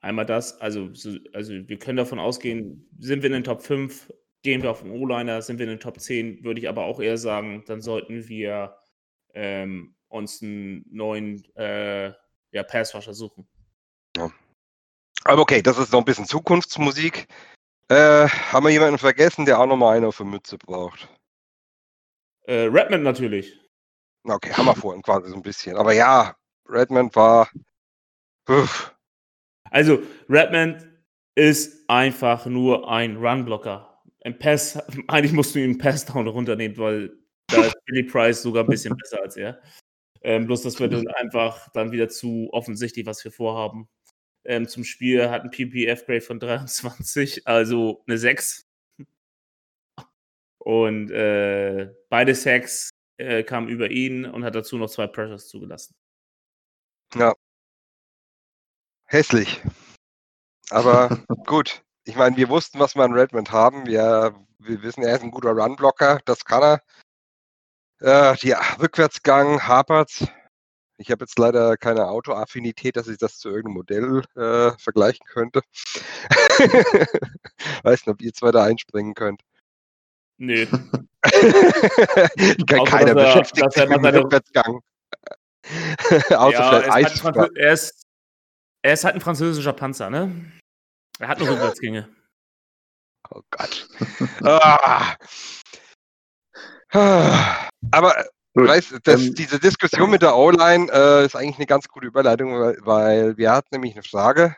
Einmal 0.00 0.26
das, 0.26 0.60
also, 0.60 0.90
also 1.32 1.52
wir 1.52 1.78
können 1.78 1.96
davon 1.96 2.18
ausgehen, 2.18 2.88
sind 2.98 3.22
wir 3.22 3.28
in 3.28 3.34
den 3.34 3.44
Top 3.44 3.62
5, 3.62 4.12
gehen 4.42 4.62
wir 4.62 4.70
auf 4.70 4.82
den 4.82 4.90
O-Liner, 4.90 5.42
sind 5.42 5.58
wir 5.58 5.64
in 5.64 5.70
den 5.70 5.80
Top 5.80 5.98
10, 5.98 6.44
würde 6.44 6.60
ich 6.60 6.68
aber 6.68 6.84
auch 6.84 7.00
eher 7.00 7.18
sagen, 7.18 7.64
dann 7.66 7.80
sollten 7.80 8.28
wir 8.28 8.76
ähm, 9.34 9.96
uns 10.08 10.42
einen 10.42 10.84
neuen 10.90 11.44
äh, 11.56 12.12
ja, 12.52 12.62
Passwasher 12.62 13.14
suchen. 13.14 13.48
Ja. 14.16 14.30
Aber 15.24 15.42
okay, 15.42 15.62
das 15.62 15.78
ist 15.78 15.92
noch 15.92 16.00
ein 16.00 16.04
bisschen 16.04 16.26
Zukunftsmusik. 16.26 17.26
Äh, 17.88 18.28
haben 18.28 18.64
wir 18.64 18.72
jemanden 18.72 18.98
vergessen, 18.98 19.44
der 19.44 19.60
auch 19.60 19.66
nochmal 19.66 19.96
eine 19.96 20.08
auf 20.08 20.16
der 20.16 20.26
Mütze 20.26 20.58
braucht? 20.58 21.08
Äh, 22.42 22.64
Redmond 22.64 23.04
natürlich. 23.04 23.60
Okay, 24.24 24.52
haben 24.52 24.66
wir 24.66 24.74
vorhin 24.76 25.02
quasi 25.02 25.28
so 25.28 25.36
ein 25.36 25.42
bisschen. 25.42 25.76
Aber 25.76 25.92
ja, 25.92 26.36
Redmond 26.68 27.14
war. 27.14 27.48
Uff. 28.48 28.94
Also, 29.70 30.02
Redmond 30.28 30.88
ist 31.36 31.88
einfach 31.88 32.46
nur 32.46 32.90
ein 32.90 33.16
Runblocker. 33.16 34.02
Im 34.20 34.38
Pass, 34.38 34.76
eigentlich 35.08 35.32
musst 35.32 35.54
du 35.54 35.60
ihn 35.60 35.72
im 35.72 35.78
Pass-Down 35.78 36.26
runternehmen, 36.26 36.76
weil 36.78 37.16
da 37.48 37.64
ist 37.64 37.76
Billy 37.84 38.02
Price 38.02 38.42
sogar 38.42 38.64
ein 38.64 38.70
bisschen 38.70 38.96
besser 38.96 39.22
als 39.22 39.36
er. 39.36 39.60
Ähm, 40.22 40.46
bloß 40.46 40.62
das 40.62 40.80
wird 40.80 40.92
dann 40.92 41.06
einfach 41.08 41.68
dann 41.72 41.92
wieder 41.92 42.08
zu 42.08 42.48
offensichtlich, 42.50 43.06
was 43.06 43.22
wir 43.24 43.30
vorhaben 43.30 43.88
ähm, 44.46 44.68
zum 44.68 44.84
Spiel, 44.84 45.30
hat 45.30 45.42
ein 45.42 45.50
PPF-Grade 45.50 46.20
von 46.20 46.40
23, 46.40 47.46
also 47.46 48.02
eine 48.06 48.18
6. 48.18 48.66
Und 50.58 51.10
äh, 51.10 51.92
beide 52.08 52.34
Sacks 52.34 52.90
äh, 53.18 53.44
kamen 53.44 53.68
über 53.68 53.90
ihn 53.90 54.24
und 54.24 54.44
hat 54.44 54.54
dazu 54.54 54.76
noch 54.78 54.90
zwei 54.90 55.06
Pressures 55.06 55.48
zugelassen. 55.48 55.94
Ja. 57.14 57.34
Hässlich. 59.04 59.62
Aber 60.70 61.08
gut. 61.46 61.82
Ich 62.04 62.16
meine, 62.16 62.36
wir 62.36 62.48
wussten, 62.48 62.78
was 62.78 62.94
wir 62.94 63.04
an 63.04 63.12
Redmond 63.12 63.50
haben. 63.52 63.86
Wir, 63.86 64.34
wir 64.58 64.82
wissen, 64.82 65.02
er 65.02 65.16
ist 65.16 65.22
ein 65.22 65.30
guter 65.30 65.52
Runblocker. 65.52 66.20
Das 66.24 66.44
kann 66.44 66.62
er. 66.62 66.82
Äh, 68.32 68.36
die 68.38 68.54
Rückwärtsgang 68.80 69.66
hapert. 69.66 70.26
Ich 70.98 71.10
habe 71.10 71.24
jetzt 71.24 71.38
leider 71.38 71.76
keine 71.76 72.08
Autoaffinität, 72.08 72.96
dass 72.96 73.08
ich 73.08 73.18
das 73.18 73.38
zu 73.38 73.50
irgendeinem 73.50 73.74
Modell 73.74 74.22
äh, 74.34 74.72
vergleichen 74.78 75.26
könnte. 75.26 75.60
Weiß 77.82 78.06
nicht, 78.06 78.08
ob 78.08 78.22
ihr 78.22 78.32
zwei 78.32 78.50
da 78.50 78.64
einspringen 78.64 79.12
könnt. 79.14 79.42
Nee. 80.38 80.66
Keiner 82.86 83.14
beschäftigt 83.14 83.72
sich 83.72 83.88
mit 83.88 84.04
dem 84.04 84.14
Rückwärtsgang. 84.14 84.80
Außer 86.30 86.52
ja, 86.52 86.82
vielleicht 86.82 87.24
halt 87.24 87.56
er, 87.56 87.72
ist, 87.72 88.04
er 88.82 88.92
ist 88.92 89.04
halt 89.04 89.16
ein 89.16 89.20
französischer 89.20 89.72
Panzer, 89.72 90.10
ne? 90.10 90.52
Er 91.18 91.28
hat 91.28 91.38
nur 91.38 91.48
Rückwärtsgänge. 91.48 92.08
Oh 93.30 93.40
Gott. 93.50 93.88
ah. 94.42 95.16
Aber 97.90 98.26
Gut. 98.56 98.68
Weißt, 98.68 99.00
das, 99.04 99.20
ähm, 99.20 99.34
diese 99.34 99.60
Diskussion 99.60 100.08
mit 100.08 100.22
der 100.22 100.34
O-Line 100.34 100.90
äh, 100.90 101.26
ist 101.26 101.36
eigentlich 101.36 101.56
eine 101.56 101.66
ganz 101.66 101.88
gute 101.88 102.06
Überleitung, 102.06 102.58
weil, 102.58 102.78
weil 102.80 103.36
wir 103.36 103.52
hatten 103.52 103.68
nämlich 103.72 103.92
eine 103.92 104.02
Frage 104.02 104.56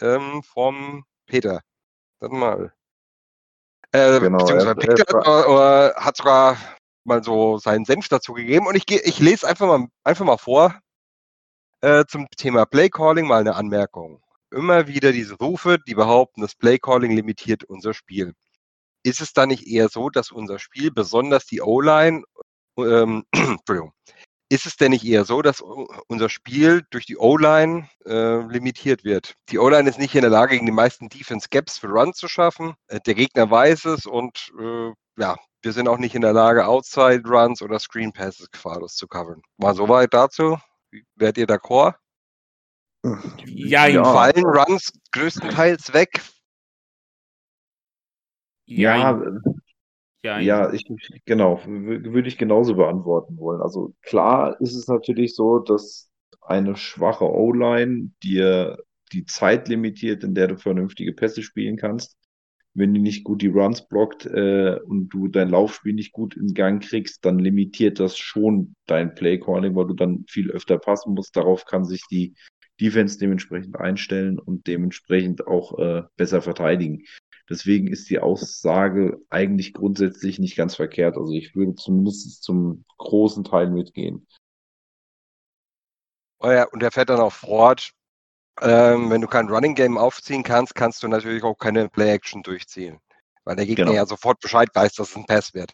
ähm, 0.00 0.44
vom 0.44 1.04
Peter. 1.26 1.60
Warte 2.20 2.34
mal. 2.36 2.72
Äh, 3.90 4.20
genau, 4.20 4.38
beziehungsweise 4.38 4.76
Peter 4.76 5.04
hat, 5.18 5.96
hat, 5.96 6.16
sogar 6.16 6.58
mal 7.02 7.24
so 7.24 7.58
seinen 7.58 7.84
Senf 7.84 8.08
dazu 8.08 8.34
gegeben 8.34 8.68
und 8.68 8.76
ich, 8.76 8.88
ich 8.88 9.18
lese 9.18 9.48
einfach 9.48 9.66
mal, 9.66 9.88
einfach 10.04 10.24
mal 10.24 10.38
vor 10.38 10.78
äh, 11.80 12.04
zum 12.06 12.28
Thema 12.36 12.66
Playcalling 12.66 13.26
mal 13.26 13.40
eine 13.40 13.56
Anmerkung. 13.56 14.22
Immer 14.52 14.86
wieder 14.86 15.10
diese 15.10 15.34
Rufe, 15.34 15.78
die 15.88 15.96
behaupten, 15.96 16.42
das 16.42 16.54
Playcalling 16.54 17.10
limitiert 17.10 17.64
unser 17.64 17.94
Spiel. 17.94 18.32
ist 19.02 19.20
es 19.20 19.32
dann 19.32 19.48
nicht 19.48 19.66
eher 19.66 19.88
so, 19.88 20.08
dass 20.08 20.30
unser 20.30 20.60
Spiel, 20.60 20.92
besonders 20.92 21.46
die 21.46 21.62
O-Line, 21.62 22.22
ähm, 22.84 23.24
Entschuldigung, 23.32 23.92
ist 24.52 24.66
es 24.66 24.76
denn 24.76 24.90
nicht 24.90 25.04
eher 25.04 25.24
so, 25.24 25.42
dass 25.42 25.60
unser 26.08 26.28
Spiel 26.28 26.82
durch 26.90 27.06
die 27.06 27.16
O-Line 27.16 27.88
äh, 28.04 28.40
limitiert 28.48 29.04
wird? 29.04 29.34
Die 29.48 29.58
O-Line 29.58 29.88
ist 29.88 29.98
nicht 29.98 30.14
in 30.14 30.22
der 30.22 30.30
Lage, 30.30 30.54
gegen 30.54 30.66
die 30.66 30.72
meisten 30.72 31.08
Defense-Gaps 31.08 31.78
für 31.78 31.86
Runs 31.86 32.16
zu 32.16 32.26
schaffen. 32.26 32.74
Äh, 32.88 33.00
der 33.00 33.14
Gegner 33.14 33.48
weiß 33.50 33.84
es 33.84 34.06
und 34.06 34.52
äh, 34.60 34.92
ja, 35.16 35.36
wir 35.62 35.72
sind 35.72 35.86
auch 35.86 35.98
nicht 35.98 36.16
in 36.16 36.22
der 36.22 36.32
Lage, 36.32 36.66
Outside-Runs 36.66 37.62
oder 37.62 37.78
Screen-Passes 37.78 38.50
gefahrlos 38.50 38.96
zu 38.96 39.06
covern. 39.06 39.42
Mal 39.56 39.74
soweit 39.74 40.12
dazu. 40.12 40.58
Werdet 41.14 41.38
ihr 41.38 41.46
d'accord? 41.46 41.94
Ja, 43.46 43.86
Ja. 43.86 44.04
Fallen 44.04 44.44
Runs 44.44 44.92
größtenteils 45.12 45.92
weg? 45.92 46.20
Ja, 48.66 49.20
ja, 50.22 50.40
Ja, 50.40 50.72
ich, 50.72 50.84
genau, 51.24 51.60
würde 51.66 52.28
ich 52.28 52.38
genauso 52.38 52.74
beantworten 52.74 53.36
wollen. 53.38 53.62
Also 53.62 53.94
klar 54.02 54.60
ist 54.60 54.74
es 54.74 54.86
natürlich 54.88 55.34
so, 55.34 55.58
dass 55.58 56.10
eine 56.42 56.76
schwache 56.76 57.24
O-Line 57.24 58.10
dir 58.22 58.78
die 59.12 59.24
Zeit 59.24 59.68
limitiert, 59.68 60.24
in 60.24 60.34
der 60.34 60.48
du 60.48 60.56
vernünftige 60.56 61.12
Pässe 61.12 61.42
spielen 61.42 61.76
kannst. 61.76 62.16
Wenn 62.72 62.94
die 62.94 63.00
nicht 63.00 63.24
gut 63.24 63.42
die 63.42 63.48
Runs 63.48 63.88
blockt 63.88 64.26
äh, 64.26 64.78
und 64.84 65.08
du 65.08 65.26
dein 65.26 65.48
Laufspiel 65.48 65.92
nicht 65.92 66.12
gut 66.12 66.36
in 66.36 66.54
Gang 66.54 66.82
kriegst, 66.82 67.24
dann 67.24 67.38
limitiert 67.40 67.98
das 67.98 68.16
schon 68.16 68.76
dein 68.86 69.14
Play-Calling, 69.14 69.74
weil 69.74 69.88
du 69.88 69.94
dann 69.94 70.24
viel 70.28 70.50
öfter 70.52 70.78
passen 70.78 71.14
musst. 71.14 71.36
Darauf 71.36 71.64
kann 71.64 71.84
sich 71.84 72.02
die 72.10 72.34
Defense 72.80 73.18
dementsprechend 73.18 73.76
einstellen 73.76 74.38
und 74.38 74.66
dementsprechend 74.68 75.46
auch 75.46 75.78
äh, 75.78 76.02
besser 76.16 76.42
verteidigen. 76.42 77.04
Deswegen 77.50 77.88
ist 77.88 78.08
die 78.08 78.20
Aussage 78.20 79.20
eigentlich 79.28 79.74
grundsätzlich 79.74 80.38
nicht 80.38 80.56
ganz 80.56 80.76
verkehrt. 80.76 81.16
Also 81.16 81.32
ich 81.32 81.56
würde 81.56 81.74
zumindest 81.74 82.44
zum 82.44 82.84
großen 82.96 83.42
Teil 83.42 83.70
mitgehen. 83.70 84.28
Oh 86.38 86.50
ja, 86.50 86.64
und 86.68 86.80
der 86.80 86.92
fährt 86.92 87.10
dann 87.10 87.18
auch 87.18 87.32
fort. 87.32 87.90
Ähm, 88.62 89.10
wenn 89.10 89.20
du 89.20 89.26
kein 89.26 89.48
Running 89.48 89.74
Game 89.74 89.98
aufziehen 89.98 90.42
kannst, 90.42 90.74
kannst 90.74 91.02
du 91.02 91.08
natürlich 91.08 91.42
auch 91.42 91.58
keine 91.58 91.88
Play 91.88 92.12
Action 92.12 92.42
durchziehen. 92.42 93.00
Weil 93.44 93.56
der 93.56 93.66
Gegner 93.66 93.86
Genau. 93.86 93.96
ja 93.96 94.06
sofort 94.06 94.38
Bescheid 94.40 94.68
weiß, 94.72 94.94
dass 94.94 95.10
es 95.10 95.16
ein 95.16 95.26
Pass 95.26 95.52
wird. 95.52 95.72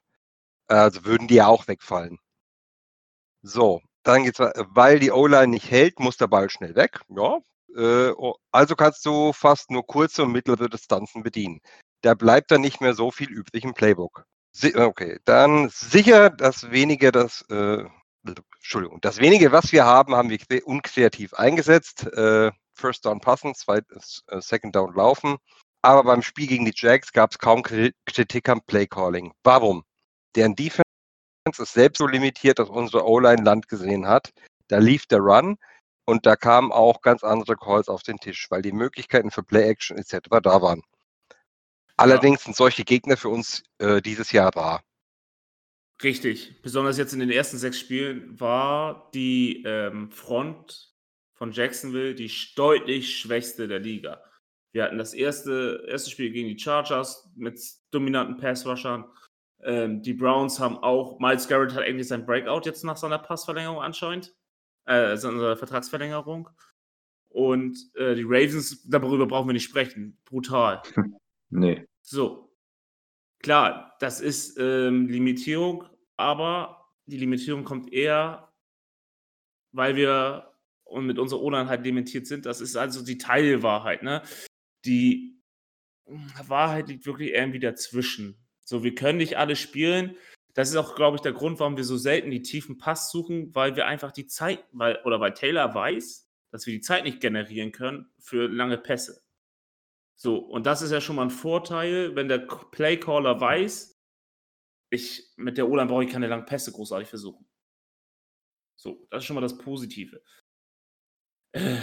Also 0.69 1.05
würden 1.05 1.29
die 1.29 1.35
ja 1.35 1.47
auch 1.47 1.69
wegfallen. 1.69 2.19
So, 3.43 3.83
dann 4.03 4.25
geht's 4.25 4.39
weiter. 4.39 4.67
Weil 4.71 4.99
die 4.99 5.11
O-Line 5.11 5.49
nicht 5.49 5.71
hält, 5.71 6.01
muss 6.01 6.17
der 6.17 6.27
Ball 6.27 6.49
schnell 6.49 6.75
weg. 6.75 7.01
Ja. 7.09 7.41
Äh, 7.77 8.11
oh, 8.17 8.35
also 8.53 8.75
kannst 8.75 9.05
du 9.05 9.33
fast 9.33 9.71
nur 9.71 9.87
kurze 9.87 10.23
und 10.23 10.33
mittlere 10.33 10.69
Distanzen 10.69 11.23
bedienen. 11.23 11.61
Da 12.03 12.15
bleibt 12.15 12.51
dann 12.51 12.61
nicht 12.61 12.81
mehr 12.81 12.95
so 12.95 13.11
viel 13.11 13.31
übrig 13.31 13.65
im 13.65 13.75
Playbook. 13.75 14.25
Si 14.53 14.75
okay, 14.75 15.19
dann 15.25 15.69
sicher 15.69 16.31
das 16.31 16.71
wenige, 16.71 17.13
das 17.13 17.43
äh, 17.51 17.85
Entschuldigung, 18.57 19.01
das 19.03 19.19
wenige, 19.19 19.53
was 19.53 19.73
wir 19.73 19.85
haben, 19.85 20.15
haben 20.15 20.31
wir 20.31 20.39
kre- 20.39 20.63
unkreativ 20.63 21.35
eingesetzt. 21.35 22.07
Äh, 22.07 22.51
First 22.75 23.05
Down 23.05 23.21
passen, 23.21 23.55
zweites, 23.55 24.23
äh, 24.29 24.41
Second 24.41 24.75
Down 24.75 24.95
laufen. 24.95 25.37
Aber 25.83 26.05
beim 26.05 26.23
Spiel 26.23 26.47
gegen 26.47 26.65
die 26.65 26.75
Jags 26.75 27.13
gab 27.13 27.33
es 27.33 27.39
kaum 27.39 27.63
Kri- 27.63 27.93
Kritik 28.07 28.49
am 28.49 28.63
Play 28.63 28.87
Calling. 28.87 29.33
Warum? 29.45 29.85
Deren 30.35 30.57
Defense 30.57 30.83
ist 31.47 31.73
selbst 31.73 31.99
so 31.99 32.07
limitiert, 32.07 32.59
dass 32.59 32.69
unsere 32.69 33.07
O-Line 33.07 33.43
Land 33.43 33.69
gesehen 33.69 34.07
hat. 34.07 34.33
Da 34.69 34.79
lief 34.79 35.07
der 35.07 35.21
Run 35.21 35.57
und 36.07 36.25
da 36.25 36.37
kamen 36.37 36.73
auch 36.73 37.03
ganz 37.03 37.23
andere 37.23 37.57
Calls 37.57 37.89
auf 37.89 38.03
den 38.03 38.19
Tisch, 38.19 38.51
weil 38.51 38.63
die 38.63 38.73
Möglichkeiten 38.73 39.31
für 39.31 39.43
Play 39.43 39.69
Action 39.69 39.99
etc. 39.99 40.19
da 40.43 40.63
waren. 40.63 40.83
Allerdings 41.99 42.45
sind 42.45 42.57
solche 42.57 42.85
Gegner 42.85 43.17
für 43.17 43.29
uns 43.29 43.63
äh, 43.79 44.01
dieses 44.01 44.33
Jahr 44.33 44.55
rar. 44.55 44.83
Richtig. 46.03 46.61
Besonders 46.63 46.99
jetzt 46.99 47.13
in 47.13 47.21
den 47.21 47.31
ersten 47.31 47.57
sechs 47.57 47.81
Spielen 47.81 48.39
war 48.39 49.11
die 49.15 49.63
ähm, 49.65 50.11
Front 50.11 50.95
von 51.33 51.53
Jacksonville 51.53 52.15
die 52.15 52.31
deutlich 52.55 53.19
schwächste 53.19 53.67
der 53.67 53.79
Liga. 53.79 54.23
Wir 54.73 54.85
hatten 54.85 54.99
das 54.99 55.15
erste, 55.15 55.85
erste 55.89 56.11
Spiel 56.11 56.31
gegen 56.33 56.49
die 56.49 56.59
Chargers 56.59 57.31
mit 57.35 57.59
dominanten 57.91 58.37
Pass-Rushern. 58.37 59.07
Ähm, 59.65 60.03
die 60.03 60.13
Browns 60.13 60.61
haben 60.61 60.77
auch, 60.79 61.19
Miles 61.19 61.49
Garrett 61.49 61.73
hat 61.73 61.85
eigentlich 61.85 62.09
sein 62.09 62.27
Breakout 62.27 62.63
jetzt 62.67 62.85
nach 62.85 62.99
seiner 62.99 63.19
Passverlängerung 63.19 63.81
anscheinend, 63.81 64.35
äh, 64.87 65.17
seiner 65.17 65.57
Vertragsverlängerung. 65.57 66.49
Und 67.29 67.77
äh, 67.97 68.15
die 68.15 68.25
Ravens, 68.25 68.83
darüber 68.89 69.27
brauchen 69.27 69.49
wir 69.49 69.53
nicht 69.53 69.65
sprechen. 69.65 70.19
Brutal. 70.25 70.83
Nee. 71.49 71.87
So. 72.03 72.53
Klar, 73.39 73.95
das 74.01 74.21
ist 74.21 74.59
ähm, 74.59 75.07
Limitierung, 75.07 75.85
aber 76.17 76.91
die 77.07 77.19
Limitierung 77.19 77.63
kommt 77.63 77.93
eher, 77.93 78.53
weil 79.71 79.95
wir 79.95 80.53
und 80.87 81.07
mit 81.07 81.19
unserer 81.19 81.41
O-Line 81.41 81.69
halt 81.69 81.85
limitiert 81.85 82.27
sind. 82.27 82.47
Das 82.47 82.61
ist 82.61 82.77
also 82.77 83.05
die 83.05 83.19
Teilwahrheit, 83.19 84.03
ne? 84.03 84.23
Die 84.85 85.41
Wahrheit 86.07 86.89
liegt 86.89 87.07
wirklich 87.07 87.31
irgendwie 87.31 87.59
dazwischen. 87.59 88.45
So, 88.65 88.85
wir 88.85 88.95
können 88.95 89.19
nicht 89.19 89.37
alle 89.37 89.57
spielen. 89.57 90.17
Das 90.57 90.71
ist 90.71 90.77
auch, 90.77 90.95
glaube 90.95 91.17
ich, 91.17 91.21
der 91.21 91.35
Grund, 91.35 91.61
warum 91.61 91.77
wir 91.77 91.85
so 91.85 91.99
selten 91.99 92.31
die 92.31 92.41
tiefen 92.41 92.79
Pass 92.79 93.11
suchen, 93.11 93.55
weil 93.55 93.77
wir 93.77 93.87
einfach 93.87 94.11
die 94.11 94.27
Zeit, 94.27 94.65
weil, 94.73 94.99
oder 95.05 95.21
weil 95.21 95.35
Taylor 95.35 95.75
weiß, 95.75 96.31
dass 96.51 96.67
wir 96.67 96.73
die 96.73 96.81
Zeit 96.81 97.05
nicht 97.05 97.21
generieren 97.21 97.73
können 97.73 98.11
für 98.19 98.49
lange 98.49 98.79
Pässe. 98.79 99.23
So, 100.19 100.39
und 100.39 100.65
das 100.65 100.81
ist 100.81 100.93
ja 100.93 101.03
schon 101.03 101.17
mal 101.17 101.25
ein 101.25 101.31
Vorteil, 101.31 102.17
wenn 102.17 102.29
der 102.29 102.39
Playcaller 102.39 103.39
weiß, 103.39 104.01
ich 104.89 105.35
mit 105.37 105.59
der 105.59 105.69
O-Line 105.69 105.89
brauche 105.89 106.05
ich 106.05 106.11
keine 106.11 106.27
langen 106.27 106.47
Pässe 106.47 106.73
großartig 106.73 107.09
versuchen. 107.09 107.47
So, 108.77 109.07
das 109.11 109.23
ist 109.23 109.27
schon 109.27 109.35
mal 109.35 109.43
das 109.43 109.59
Positive. 109.59 110.23
Äh, 111.53 111.77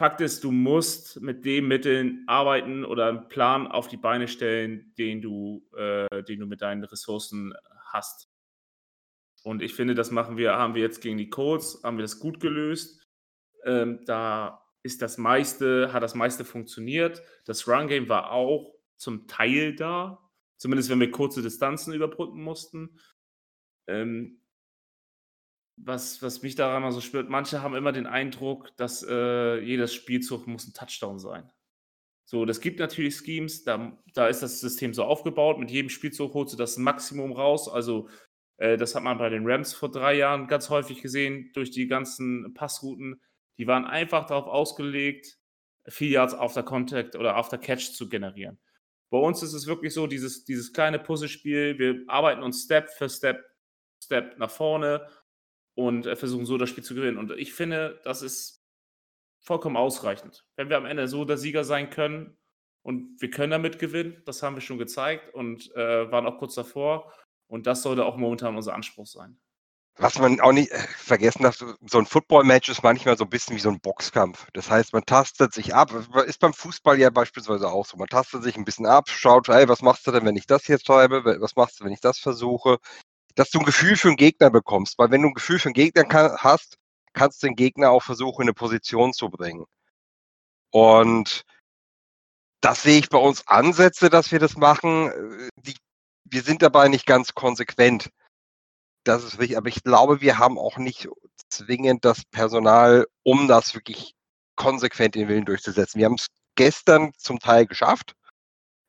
Fakt 0.00 0.22
ist, 0.22 0.44
du 0.44 0.50
musst 0.50 1.20
mit 1.20 1.44
den 1.44 1.68
Mitteln 1.68 2.24
arbeiten 2.26 2.86
oder 2.86 3.08
einen 3.08 3.28
Plan 3.28 3.66
auf 3.66 3.86
die 3.86 3.98
Beine 3.98 4.28
stellen, 4.28 4.94
den 4.96 5.20
du, 5.20 5.68
äh, 5.76 6.22
den 6.22 6.40
du 6.40 6.46
mit 6.46 6.62
deinen 6.62 6.82
Ressourcen 6.84 7.52
hast. 7.84 8.30
Und 9.42 9.60
ich 9.60 9.74
finde, 9.74 9.94
das 9.94 10.10
machen 10.10 10.38
wir, 10.38 10.54
haben 10.54 10.74
wir 10.74 10.80
jetzt 10.80 11.02
gegen 11.02 11.18
die 11.18 11.28
Colts, 11.28 11.82
haben 11.84 11.98
wir 11.98 12.02
das 12.02 12.18
gut 12.18 12.40
gelöst. 12.40 13.06
Ähm, 13.66 14.00
da 14.06 14.64
ist 14.82 15.02
das 15.02 15.18
meiste, 15.18 15.92
hat 15.92 16.02
das 16.02 16.14
meiste 16.14 16.46
funktioniert. 16.46 17.20
Das 17.44 17.68
Run-Game 17.68 18.08
war 18.08 18.32
auch 18.32 18.74
zum 18.96 19.26
Teil 19.26 19.76
da, 19.76 20.30
zumindest 20.56 20.88
wenn 20.88 21.00
wir 21.00 21.10
kurze 21.10 21.42
Distanzen 21.42 21.92
überbrücken 21.92 22.42
mussten. 22.42 22.98
Ähm, 23.86 24.39
was, 25.84 26.22
was 26.22 26.42
mich 26.42 26.54
daran 26.54 26.82
mal 26.82 26.92
so 26.92 27.00
spürt, 27.00 27.28
manche 27.28 27.62
haben 27.62 27.74
immer 27.74 27.92
den 27.92 28.06
Eindruck, 28.06 28.76
dass 28.76 29.04
äh, 29.08 29.58
jedes 29.60 29.94
Spielzug 29.94 30.46
muss 30.46 30.66
ein 30.66 30.74
Touchdown 30.74 31.18
sein. 31.18 31.50
So, 32.24 32.44
das 32.44 32.60
gibt 32.60 32.78
natürlich 32.78 33.16
Schemes, 33.16 33.64
da, 33.64 33.98
da 34.14 34.28
ist 34.28 34.42
das 34.42 34.60
System 34.60 34.94
so 34.94 35.04
aufgebaut, 35.04 35.58
mit 35.58 35.70
jedem 35.70 35.88
Spielzug 35.88 36.34
holst 36.34 36.52
du 36.52 36.56
das 36.56 36.76
Maximum 36.76 37.32
raus. 37.32 37.68
Also, 37.68 38.08
äh, 38.58 38.76
das 38.76 38.94
hat 38.94 39.02
man 39.02 39.18
bei 39.18 39.28
den 39.30 39.46
Rams 39.46 39.72
vor 39.72 39.90
drei 39.90 40.14
Jahren 40.14 40.46
ganz 40.46 40.70
häufig 40.70 41.02
gesehen, 41.02 41.50
durch 41.54 41.70
die 41.70 41.88
ganzen 41.88 42.54
Passrouten. 42.54 43.20
Die 43.58 43.66
waren 43.66 43.84
einfach 43.84 44.26
darauf 44.26 44.46
ausgelegt, 44.46 45.38
vier 45.88 46.10
Yards 46.10 46.34
after 46.34 46.62
Contact 46.62 47.16
oder 47.16 47.36
after 47.36 47.58
Catch 47.58 47.94
zu 47.94 48.08
generieren. 48.08 48.60
Bei 49.10 49.18
uns 49.18 49.42
ist 49.42 49.54
es 49.54 49.66
wirklich 49.66 49.92
so, 49.92 50.06
dieses, 50.06 50.44
dieses 50.44 50.72
kleine 50.72 51.00
Puzzlespiel, 51.00 51.78
wir 51.78 52.04
arbeiten 52.06 52.44
uns 52.44 52.62
Step 52.62 52.90
für 52.90 53.08
Step, 53.08 53.44
Step 54.00 54.38
nach 54.38 54.50
vorne 54.50 55.04
und 55.86 56.06
äh, 56.06 56.16
versuchen 56.16 56.44
so 56.44 56.58
das 56.58 56.68
Spiel 56.68 56.84
zu 56.84 56.94
gewinnen. 56.94 57.16
Und 57.16 57.30
ich 57.32 57.54
finde, 57.54 58.00
das 58.04 58.22
ist 58.22 58.62
vollkommen 59.40 59.76
ausreichend. 59.76 60.44
Wenn 60.56 60.68
wir 60.68 60.76
am 60.76 60.84
Ende 60.84 61.08
so 61.08 61.24
der 61.24 61.38
Sieger 61.38 61.64
sein 61.64 61.88
können 61.88 62.36
und 62.82 63.20
wir 63.20 63.30
können 63.30 63.50
damit 63.50 63.78
gewinnen, 63.78 64.22
das 64.26 64.42
haben 64.42 64.56
wir 64.56 64.60
schon 64.60 64.78
gezeigt 64.78 65.34
und 65.34 65.74
äh, 65.74 66.10
waren 66.10 66.26
auch 66.26 66.38
kurz 66.38 66.54
davor. 66.54 67.12
Und 67.46 67.66
das 67.66 67.82
sollte 67.82 68.04
auch 68.04 68.16
momentan 68.16 68.56
unser 68.56 68.74
Anspruch 68.74 69.06
sein. 69.06 69.40
Was 69.96 70.18
man 70.18 70.40
auch 70.40 70.52
nicht 70.52 70.70
äh, 70.70 70.78
vergessen 70.78 71.42
darf, 71.42 71.56
so 71.56 71.98
ein 71.98 72.06
Football-Match 72.06 72.68
ist 72.68 72.82
manchmal 72.82 73.16
so 73.16 73.24
ein 73.24 73.30
bisschen 73.30 73.56
wie 73.56 73.60
so 73.60 73.70
ein 73.70 73.80
Boxkampf. 73.80 74.46
Das 74.52 74.70
heißt, 74.70 74.92
man 74.92 75.04
tastet 75.04 75.52
sich 75.52 75.74
ab. 75.74 75.92
Ist 76.26 76.40
beim 76.40 76.54
Fußball 76.54 76.98
ja 76.98 77.10
beispielsweise 77.10 77.68
auch 77.68 77.86
so. 77.86 77.96
Man 77.96 78.08
tastet 78.08 78.42
sich 78.42 78.56
ein 78.56 78.64
bisschen 78.64 78.86
ab, 78.86 79.08
schaut, 79.08 79.48
hey, 79.48 79.68
was 79.68 79.82
machst 79.82 80.06
du 80.06 80.12
denn, 80.12 80.24
wenn 80.26 80.36
ich 80.36 80.46
das 80.46 80.68
jetzt 80.68 80.86
schreibe? 80.86 81.24
Was 81.40 81.56
machst 81.56 81.80
du, 81.80 81.84
wenn 81.84 81.92
ich 81.92 82.00
das 82.00 82.18
versuche? 82.18 82.78
Dass 83.34 83.50
du 83.50 83.58
ein 83.60 83.64
Gefühl 83.64 83.96
für 83.96 84.08
einen 84.08 84.16
Gegner 84.16 84.50
bekommst. 84.50 84.98
Weil 84.98 85.10
wenn 85.10 85.22
du 85.22 85.28
ein 85.28 85.34
Gefühl 85.34 85.58
für 85.58 85.68
einen 85.68 85.74
Gegner 85.74 86.04
kann, 86.04 86.36
hast, 86.36 86.76
kannst 87.12 87.42
du 87.42 87.46
den 87.46 87.56
Gegner 87.56 87.90
auch 87.90 88.02
versuchen, 88.02 88.42
in 88.42 88.48
eine 88.48 88.54
Position 88.54 89.12
zu 89.12 89.30
bringen. 89.30 89.66
Und 90.70 91.44
das 92.60 92.82
sehe 92.82 92.98
ich 92.98 93.08
bei 93.08 93.18
uns 93.18 93.46
Ansätze, 93.46 94.10
dass 94.10 94.32
wir 94.32 94.38
das 94.38 94.56
machen. 94.56 95.10
Äh, 95.10 95.48
Die, 95.62 95.76
wir 96.24 96.42
sind 96.42 96.62
dabei 96.62 96.88
nicht 96.88 97.06
ganz 97.06 97.34
konsequent. 97.34 98.10
Das 99.04 99.24
ist 99.24 99.38
richtig, 99.38 99.56
aber 99.56 99.68
ich 99.68 99.82
glaube, 99.82 100.20
wir 100.20 100.38
haben 100.38 100.58
auch 100.58 100.76
nicht 100.76 101.08
zwingend 101.48 102.04
das 102.04 102.24
Personal, 102.24 103.06
um 103.22 103.48
das 103.48 103.74
wirklich 103.74 104.14
konsequent 104.56 105.14
den 105.14 105.28
Willen 105.28 105.46
durchzusetzen. 105.46 105.98
Wir 105.98 106.06
haben 106.06 106.16
es 106.16 106.26
gestern 106.54 107.12
zum 107.16 107.38
Teil 107.38 107.66
geschafft. 107.66 108.14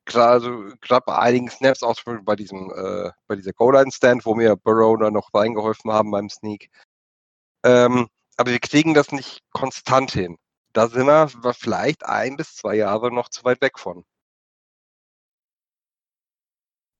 Gerade 0.04 0.32
also, 0.32 1.00
bei 1.06 1.18
einigen 1.18 1.48
Snaps, 1.48 1.82
auch 1.82 1.96
bei 2.22 2.36
diesem, 2.36 2.70
äh, 2.74 3.10
bei 3.26 3.36
dieser 3.36 3.52
Goal-Line-Stand, 3.52 4.24
wo 4.26 4.34
mir 4.34 4.56
Burrow 4.56 4.98
da 4.98 5.10
noch 5.10 5.30
reingeholfen 5.32 5.92
haben 5.92 6.10
beim 6.10 6.28
Sneak. 6.28 6.70
Ähm, 7.64 8.08
aber 8.36 8.50
wir 8.50 8.60
kriegen 8.60 8.94
das 8.94 9.12
nicht 9.12 9.40
konstant 9.52 10.10
hin. 10.12 10.36
Da 10.72 10.88
sind 10.88 11.06
wir 11.06 11.28
vielleicht 11.54 12.04
ein 12.06 12.36
bis 12.36 12.56
zwei 12.56 12.76
Jahre 12.76 13.12
noch 13.12 13.28
zu 13.28 13.44
weit 13.44 13.60
weg 13.60 13.78
von. 13.78 14.04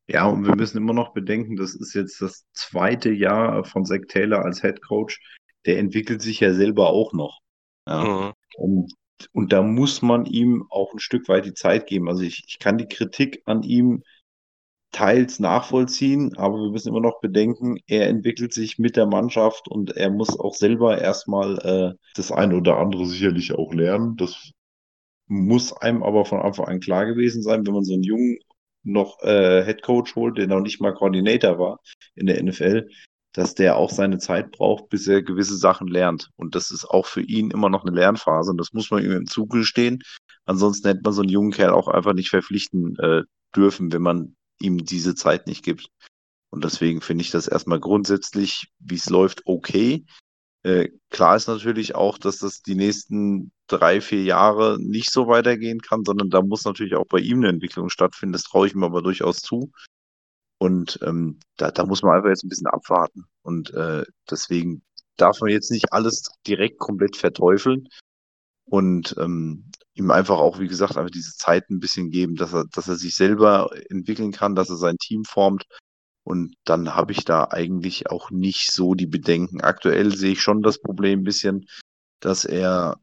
Ja, 0.09 0.27
und 0.27 0.45
wir 0.47 0.55
müssen 0.57 0.77
immer 0.77 0.93
noch 0.93 1.15
bedenken, 1.15 1.57
das 1.57 1.75
ist 1.75 1.95
jetzt 1.95 2.21
das 2.21 2.45
zweite 2.53 3.11
Jahr 3.11 3.65
von 3.65 3.87
Zach 3.87 4.01
Taylor 4.09 4.45
als 4.45 4.61
Head 4.61 4.83
Coach. 4.83 5.19
Der 5.65 5.79
entwickelt 5.79 6.21
sich 6.21 6.41
ja 6.41 6.53
selber 6.53 6.91
auch 6.91 7.13
noch. 7.13 7.41
Ja. 7.89 8.05
Mhm. 8.05 8.33
Und, 8.57 8.93
und 9.33 9.53
da 9.53 9.63
muss 9.63 10.03
man 10.03 10.27
ihm 10.27 10.67
auch 10.71 10.93
ein 10.93 10.99
Stück 10.99 11.29
weit 11.29 11.45
die 11.45 11.55
Zeit 11.55 11.87
geben. 11.87 12.09
Also 12.09 12.23
ich, 12.23 12.45
ich 12.47 12.59
kann 12.59 12.79
die 12.79 12.89
Kritik 12.89 13.43
an 13.47 13.63
ihm 13.63 14.03
teils 14.93 15.41
nachvollziehen, 15.41 16.37
aber 16.37 16.59
wir 16.59 16.71
müssen 16.71 16.89
immer 16.89 17.01
noch 17.01 17.21
bedenken, 17.21 17.79
er 17.87 18.09
entwickelt 18.09 18.53
sich 18.53 18.79
mit 18.79 18.97
der 18.97 19.07
Mannschaft 19.07 19.69
und 19.69 19.97
er 19.97 20.11
muss 20.11 20.39
auch 20.39 20.55
selber 20.55 21.01
erstmal 21.01 21.59
äh, 21.59 21.99
das 22.15 22.31
eine 22.31 22.57
oder 22.57 22.77
andere 22.77 23.07
sicherlich 23.07 23.55
auch 23.55 23.73
lernen. 23.73 24.17
Das 24.17 24.53
muss 25.27 25.73
einem 25.73 26.03
aber 26.03 26.27
von 26.27 26.41
Anfang 26.41 26.67
an 26.67 26.81
klar 26.81 27.07
gewesen 27.07 27.43
sein, 27.43 27.67
wenn 27.67 27.73
man 27.75 27.85
so 27.85 27.95
einen 27.95 28.03
jungen 28.03 28.39
noch 28.85 29.23
äh, 29.23 29.65
Head 29.65 29.83
Coach 29.83 30.15
holt, 30.15 30.37
der 30.39 30.47
noch 30.47 30.61
nicht 30.61 30.81
mal 30.81 30.93
Coordinator 30.93 31.59
war 31.59 31.81
in 32.15 32.27
der 32.27 32.43
NFL, 32.43 32.89
dass 33.33 33.55
der 33.55 33.77
auch 33.77 33.91
seine 33.91 34.19
Zeit 34.19 34.53
braucht, 34.53 34.89
bis 34.89 35.07
er 35.09 35.23
gewisse 35.23 35.57
Sachen 35.57 35.89
lernt. 35.89 36.31
Und 36.37 36.55
das 36.55 36.71
ist 36.71 36.85
auch 36.85 37.07
für 37.07 37.23
ihn 37.23 37.51
immer 37.51 37.71
noch 37.71 37.85
eine 37.85 37.95
Lernphase 37.95 38.51
und 38.51 38.59
das 38.59 38.73
muss 38.73 38.91
man 38.91 39.05
ihm 39.05 39.27
zugestehen. 39.27 40.03
Ansonsten 40.45 40.89
hätte 40.89 41.01
man 41.03 41.13
so 41.13 41.23
einen 41.23 41.31
jungen 41.31 41.53
Kerl 41.53 41.71
auch 41.71 41.89
einfach 41.89 42.13
nicht 42.13 42.31
verpflichten 42.31 42.97
äh, 42.99 43.23
dürfen, 43.55 43.93
wenn 43.93 44.03
man 44.03 44.37
ihm 44.61 44.85
diese 44.85 45.15
Zeit 45.15 45.47
nicht 45.47 45.65
gibt. 45.65 45.89
Und 46.51 46.65
deswegen 46.65 47.01
finde 47.01 47.23
ich 47.23 47.31
das 47.31 47.49
erstmal 47.49 47.81
grundsätzlich, 47.81 48.69
wie 48.79 48.97
es 48.97 49.09
läuft, 49.09 49.43
okay. 49.47 50.05
Äh, 50.65 50.91
klar 51.11 51.35
ist 51.37 51.49
natürlich 51.49 51.95
auch, 51.95 52.19
dass 52.19 52.39
das 52.39 52.63
die 52.63 52.75
nächsten 52.75 53.51
drei, 53.67 54.01
vier 54.01 54.23
Jahre 54.23 54.79
nicht 54.79 55.11
so 55.11 55.27
weitergehen 55.27 55.81
kann, 55.81 56.05
sondern 56.05 56.31
da 56.31 56.43
muss 56.43 56.65
natürlich 56.65 56.95
auch 56.95 57.07
bei 57.07 57.19
ihm 57.19 57.39
eine 57.39 57.49
Entwicklung 57.49 57.89
stattfinden. 57.89 58.35
Das 58.35 58.45
traue 58.45 58.67
ich 58.67 58.75
ihm 58.75 58.85
aber 58.85 59.03
durchaus 59.03 59.41
zu. 59.41 59.73
Und 60.63 61.01
ähm, 61.03 61.41
da, 61.57 61.73
da 61.73 61.85
muss 61.85 62.05
man 62.05 62.15
einfach 62.15 62.29
jetzt 62.29 62.45
ein 62.45 62.49
bisschen 62.49 62.69
abwarten. 62.69 63.25
Und 63.43 63.75
äh, 63.75 64.05
deswegen 64.31 64.85
darf 65.17 65.41
man 65.41 65.51
jetzt 65.51 65.73
nicht 65.73 65.93
alles 65.93 66.31
direkt 66.47 66.79
komplett 66.79 67.17
verteufeln 67.17 67.89
und 68.65 69.17
ähm, 69.19 69.73
ihm 69.95 70.13
einfach 70.13 70.39
auch, 70.39 70.61
wie 70.61 70.69
gesagt, 70.69 70.97
einfach 70.97 71.11
diese 71.11 71.35
Zeit 71.37 71.69
ein 71.69 71.81
bisschen 71.81 72.11
geben, 72.11 72.37
dass 72.37 72.53
er, 72.53 72.67
dass 72.73 72.87
er 72.87 72.95
sich 72.95 73.17
selber 73.17 73.71
entwickeln 73.91 74.31
kann, 74.31 74.55
dass 74.55 74.71
er 74.71 74.77
sein 74.77 74.99
Team 74.99 75.25
formt 75.25 75.65
und 76.23 76.55
dann 76.65 76.95
habe 76.95 77.11
ich 77.11 77.25
da 77.25 77.49
eigentlich 77.51 78.09
auch 78.09 78.31
nicht 78.31 78.71
so 78.71 78.95
die 78.95 79.09
Bedenken. 79.09 79.63
Aktuell 79.63 80.15
sehe 80.15 80.33
ich 80.33 80.43
schon 80.43 80.63
das 80.63 80.81
Problem 80.81 81.21
ein 81.21 81.25
bisschen, 81.25 81.67
dass 82.21 82.45
er, 82.45 83.01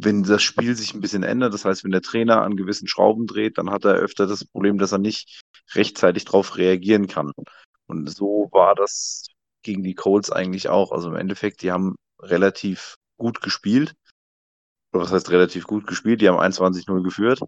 wenn 0.00 0.22
das 0.22 0.42
Spiel 0.42 0.76
sich 0.76 0.94
ein 0.94 1.00
bisschen 1.00 1.24
ändert, 1.24 1.52
das 1.52 1.64
heißt, 1.64 1.82
wenn 1.82 1.90
der 1.90 2.02
Trainer 2.02 2.42
an 2.42 2.56
gewissen 2.56 2.86
Schrauben 2.86 3.26
dreht, 3.26 3.58
dann 3.58 3.70
hat 3.70 3.84
er 3.84 3.94
öfter 3.94 4.28
das 4.28 4.44
Problem, 4.44 4.78
dass 4.78 4.92
er 4.92 4.98
nicht 4.98 5.42
rechtzeitig 5.74 6.24
darauf 6.24 6.56
reagieren 6.56 7.08
kann. 7.08 7.32
Und 7.88 8.08
so 8.08 8.48
war 8.52 8.76
das 8.76 9.26
gegen 9.62 9.82
die 9.82 9.94
Colts 9.94 10.30
eigentlich 10.30 10.68
auch. 10.68 10.92
Also 10.92 11.08
im 11.08 11.16
Endeffekt, 11.16 11.62
die 11.62 11.72
haben 11.72 11.96
relativ 12.20 12.94
gut 13.16 13.40
gespielt. 13.40 13.94
Oder 14.92 15.02
was 15.02 15.12
heißt 15.12 15.30
relativ 15.30 15.66
gut 15.66 15.86
gespielt? 15.88 16.20
Die 16.20 16.28
haben 16.28 16.38
21-0 16.38 17.02
geführt. 17.02 17.40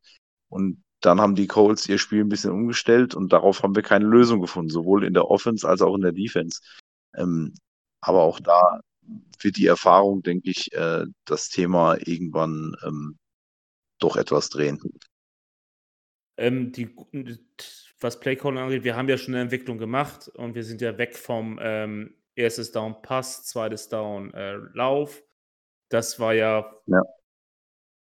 Und 0.49 0.83
dann 1.01 1.21
haben 1.21 1.37
die 1.37 1.47
Colts 1.47 1.89
ihr 1.89 1.99
Spiel 1.99 2.25
ein 2.25 2.29
bisschen 2.29 2.51
umgestellt 2.51 3.15
und 3.15 3.33
darauf 3.33 3.63
haben 3.63 3.77
wir 3.77 3.83
keine 3.83 4.07
Lösung 4.07 4.41
gefunden, 4.41 4.71
sowohl 4.71 5.05
in 5.05 5.15
der 5.15 5.31
Offense 5.31 5.67
als 5.67 5.83
auch 5.83 5.95
in 5.95 6.03
der 6.03 6.13
Defense. 6.13 6.61
Ähm, 7.17 7.55
aber 8.03 8.23
auch 8.23 8.41
da 8.41 8.81
wird 9.41 9.57
die 9.57 9.67
Erfahrung, 9.67 10.23
denke 10.23 10.51
ich, 10.51 10.73
äh, 10.73 11.05
das 11.25 11.49
Thema 11.49 11.97
irgendwann 11.97 12.75
ähm, 12.85 13.19
doch 13.99 14.17
etwas 14.17 14.49
drehen. 14.49 14.81
Ähm, 16.37 16.73
die, 16.73 16.95
was 18.01 18.21
Playcalling 18.21 18.59
angeht, 18.59 18.85
wir 18.85 18.97
haben 18.97 19.09
ja 19.09 19.19
schon 19.19 19.35
eine 19.35 19.43
Entwicklung 19.43 19.79
gemacht 19.79 20.29
und 20.29 20.55
wir 20.55 20.65
sind 20.65 20.81
ja 20.81 20.97
weg 20.99 21.17
vom 21.17 21.59
ähm, 21.63 22.15
erstes 22.35 22.73
Down 22.73 23.03
Pass, 23.03 23.45
zweites 23.45 23.89
Down 23.89 24.33
äh, 24.33 24.55
Lauf. 24.75 25.23
Das 25.91 26.19
war 26.19 26.35
ja, 26.35 26.73
ja. 26.87 27.03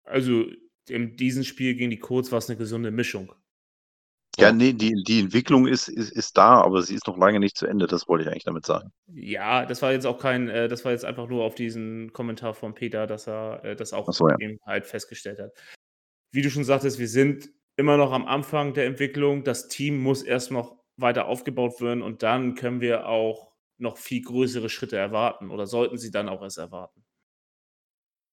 also 0.03 0.45
in 0.87 1.15
diesem 1.15 1.43
Spiel 1.43 1.75
gegen 1.75 1.91
die 1.91 1.99
Colts 1.99 2.31
war 2.31 2.39
es 2.39 2.49
eine 2.49 2.57
gesunde 2.57 2.91
Mischung. 2.91 3.33
Ja, 4.39 4.51
nee, 4.51 4.73
die, 4.73 5.03
die 5.03 5.19
Entwicklung 5.19 5.67
ist, 5.67 5.87
ist, 5.87 6.11
ist 6.11 6.37
da, 6.37 6.61
aber 6.61 6.81
sie 6.81 6.95
ist 6.95 7.07
noch 7.07 7.17
lange 7.17 7.39
nicht 7.39 7.57
zu 7.57 7.65
Ende, 7.65 7.87
das 7.87 8.07
wollte 8.07 8.23
ich 8.23 8.29
eigentlich 8.29 8.43
damit 8.43 8.65
sagen. 8.65 8.91
Ja, 9.07 9.65
das 9.65 9.81
war 9.81 9.91
jetzt 9.91 10.05
auch 10.05 10.19
kein, 10.19 10.49
äh, 10.49 10.67
das 10.67 10.85
war 10.85 10.91
jetzt 10.91 11.05
einfach 11.05 11.27
nur 11.27 11.43
auf 11.43 11.55
diesen 11.55 12.13
Kommentar 12.13 12.53
von 12.53 12.73
Peter, 12.73 13.07
dass 13.07 13.27
er 13.27 13.63
äh, 13.63 13.75
das 13.75 13.93
auch 13.93 14.11
so, 14.11 14.29
ja. 14.29 14.35
eben 14.39 14.59
halt 14.65 14.85
festgestellt 14.85 15.39
hat. 15.39 15.51
Wie 16.31 16.41
du 16.41 16.49
schon 16.49 16.63
sagtest, 16.63 16.99
wir 16.99 17.07
sind 17.07 17.49
immer 17.75 17.97
noch 17.97 18.11
am 18.11 18.25
Anfang 18.25 18.73
der 18.73 18.85
Entwicklung. 18.85 19.43
Das 19.43 19.67
Team 19.67 20.01
muss 20.01 20.21
erst 20.21 20.51
noch 20.51 20.77
weiter 20.97 21.27
aufgebaut 21.27 21.81
werden 21.81 22.01
und 22.01 22.23
dann 22.23 22.55
können 22.55 22.81
wir 22.81 23.07
auch 23.07 23.53
noch 23.77 23.97
viel 23.97 24.21
größere 24.21 24.69
Schritte 24.69 24.97
erwarten 24.97 25.49
oder 25.49 25.65
sollten 25.65 25.97
sie 25.97 26.11
dann 26.11 26.27
auch 26.27 26.41
erst 26.41 26.57
erwarten 26.57 27.03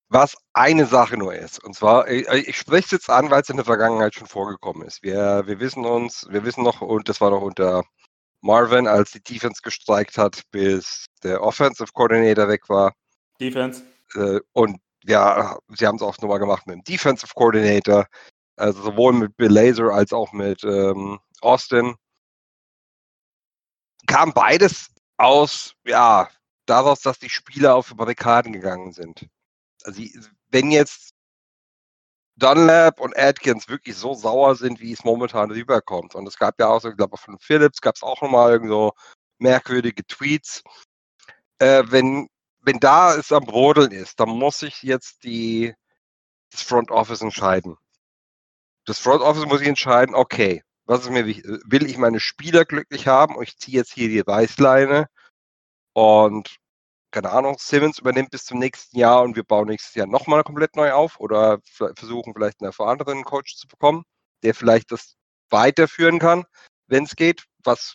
was 0.08 0.36
eine 0.52 0.86
Sache 0.86 1.16
nur 1.16 1.34
ist. 1.34 1.62
Und 1.64 1.74
zwar, 1.74 2.08
ich, 2.08 2.28
ich 2.28 2.56
spreche 2.56 2.84
es 2.86 2.90
jetzt 2.92 3.10
an, 3.10 3.30
weil 3.30 3.42
es 3.42 3.48
in 3.48 3.56
der 3.56 3.64
Vergangenheit 3.64 4.14
schon 4.14 4.26
vorgekommen 4.26 4.86
ist. 4.86 5.02
Wir, 5.02 5.42
wir 5.46 5.58
wissen 5.60 5.84
uns, 5.84 6.26
wir 6.30 6.44
wissen 6.44 6.62
noch, 6.62 6.80
und 6.80 7.08
das 7.08 7.20
war 7.20 7.30
noch 7.30 7.42
unter 7.42 7.82
Marvin, 8.40 8.86
als 8.86 9.10
die 9.10 9.22
Defense 9.22 9.60
gestreikt 9.62 10.18
hat, 10.18 10.42
bis 10.50 11.06
der 11.22 11.42
Offensive 11.42 11.90
Coordinator 11.92 12.48
weg 12.48 12.68
war. 12.68 12.92
Defense. 13.40 13.82
Äh, 14.14 14.40
und 14.52 14.78
ja, 15.04 15.58
sie 15.68 15.86
haben 15.86 15.96
es 15.96 16.02
auch 16.02 16.16
nochmal 16.18 16.38
gemacht 16.38 16.66
mit 16.66 16.76
dem 16.76 16.84
Defensive 16.84 17.32
Coordinator, 17.34 18.06
also 18.56 18.82
sowohl 18.82 19.12
mit 19.12 19.36
Bill 19.36 19.50
Laser 19.50 19.92
als 19.92 20.12
auch 20.12 20.32
mit 20.32 20.62
ähm, 20.64 21.18
Austin. 21.40 21.94
Kam 24.06 24.32
beides 24.32 24.88
aus, 25.16 25.74
ja, 25.84 26.28
daraus, 26.66 27.00
dass 27.00 27.18
die 27.18 27.30
Spieler 27.30 27.74
auf 27.74 27.88
die 27.88 27.94
Barrikaden 27.94 28.52
gegangen 28.52 28.92
sind 28.92 29.28
also 29.86 30.02
wenn 30.50 30.70
jetzt 30.70 31.14
Dunlap 32.36 33.00
und 33.00 33.16
Atkins 33.16 33.68
wirklich 33.68 33.96
so 33.96 34.14
sauer 34.14 34.56
sind, 34.56 34.80
wie 34.80 34.92
es 34.92 35.04
momentan 35.04 35.50
rüberkommt. 35.50 36.14
Und 36.14 36.26
es 36.26 36.36
gab 36.36 36.60
ja 36.60 36.68
auch 36.68 36.80
so, 36.80 36.90
ich 36.90 36.96
glaube, 36.96 37.16
von 37.16 37.38
Phillips 37.38 37.80
gab 37.80 37.96
es 37.96 38.02
auch 38.02 38.20
nochmal 38.20 38.60
so 38.66 38.92
merkwürdige 39.38 40.06
Tweets. 40.06 40.62
Äh, 41.58 41.84
wenn, 41.86 42.28
wenn 42.60 42.78
da 42.78 43.14
es 43.14 43.32
am 43.32 43.44
Brodeln 43.44 43.90
ist, 43.90 44.20
dann 44.20 44.28
muss 44.28 44.58
sich 44.58 44.82
jetzt 44.82 45.24
die, 45.24 45.74
das 46.50 46.62
Front 46.62 46.90
Office 46.90 47.22
entscheiden. 47.22 47.76
Das 48.84 48.98
Front 48.98 49.22
Office 49.22 49.46
muss 49.46 49.60
sich 49.60 49.68
entscheiden, 49.68 50.14
okay, 50.14 50.62
was 50.84 51.00
ist 51.00 51.10
mir 51.10 51.26
wichtig? 51.26 51.46
Will 51.64 51.86
ich 51.86 51.96
meine 51.96 52.20
Spieler 52.20 52.64
glücklich 52.64 53.06
haben 53.08 53.36
und 53.36 53.44
ich 53.44 53.56
ziehe 53.58 53.78
jetzt 53.78 53.92
hier 53.92 54.08
die 54.08 54.20
Reißleine 54.20 55.06
und 55.94 56.58
keine 57.16 57.32
Ahnung, 57.32 57.56
Simmons 57.58 57.98
übernimmt 57.98 58.30
bis 58.30 58.44
zum 58.44 58.58
nächsten 58.58 58.98
Jahr 58.98 59.22
und 59.22 59.36
wir 59.36 59.42
bauen 59.42 59.68
nächstes 59.68 59.94
Jahr 59.94 60.06
nochmal 60.06 60.44
komplett 60.44 60.76
neu 60.76 60.92
auf 60.92 61.18
oder 61.18 61.60
versuchen 61.64 62.34
vielleicht 62.34 62.60
einen 62.60 62.66
erfahrenen 62.66 63.24
Coach 63.24 63.56
zu 63.56 63.66
bekommen, 63.66 64.04
der 64.42 64.54
vielleicht 64.54 64.92
das 64.92 65.16
weiterführen 65.48 66.18
kann, 66.18 66.44
wenn 66.88 67.04
es 67.04 67.16
geht, 67.16 67.46
was 67.64 67.94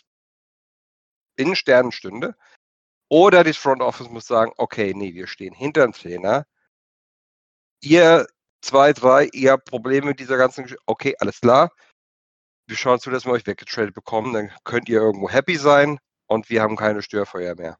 in 1.36 1.54
Sternen 1.54 1.92
stünde. 1.92 2.34
Oder 3.08 3.44
das 3.44 3.56
Front 3.56 3.80
Office 3.80 4.08
muss 4.08 4.26
sagen, 4.26 4.52
okay, 4.56 4.92
nee, 4.92 5.14
wir 5.14 5.28
stehen 5.28 5.54
hinter 5.54 5.82
dem 5.82 5.92
Trainer. 5.92 6.44
Ihr 7.80 8.26
zwei, 8.60 8.92
drei, 8.92 9.28
ihr 9.32 9.52
habt 9.52 9.66
Probleme 9.66 10.08
mit 10.08 10.18
dieser 10.18 10.36
ganzen 10.36 10.64
Geschichte. 10.64 10.82
Okay, 10.86 11.14
alles 11.20 11.40
klar. 11.40 11.70
Wir 12.66 12.76
schauen 12.76 12.98
zu, 12.98 13.10
dass 13.10 13.24
wir 13.24 13.32
euch 13.32 13.46
weggetradet 13.46 13.94
bekommen. 13.94 14.32
Dann 14.32 14.50
könnt 14.64 14.88
ihr 14.88 15.00
irgendwo 15.00 15.30
happy 15.30 15.56
sein 15.56 16.00
und 16.26 16.50
wir 16.50 16.60
haben 16.60 16.74
keine 16.74 17.02
Störfeuer 17.02 17.54
mehr 17.54 17.78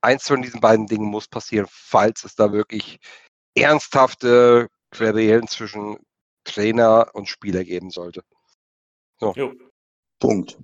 eins 0.00 0.26
von 0.26 0.42
diesen 0.42 0.60
beiden 0.60 0.86
Dingen 0.86 1.06
muss 1.06 1.28
passieren, 1.28 1.66
falls 1.70 2.24
es 2.24 2.34
da 2.34 2.52
wirklich 2.52 2.98
ernsthafte 3.56 4.68
Querelen 4.90 5.48
zwischen 5.48 5.98
Trainer 6.44 7.10
und 7.14 7.28
Spieler 7.28 7.64
geben 7.64 7.90
sollte. 7.90 8.22
So. 9.18 9.34
Punkt. 10.20 10.58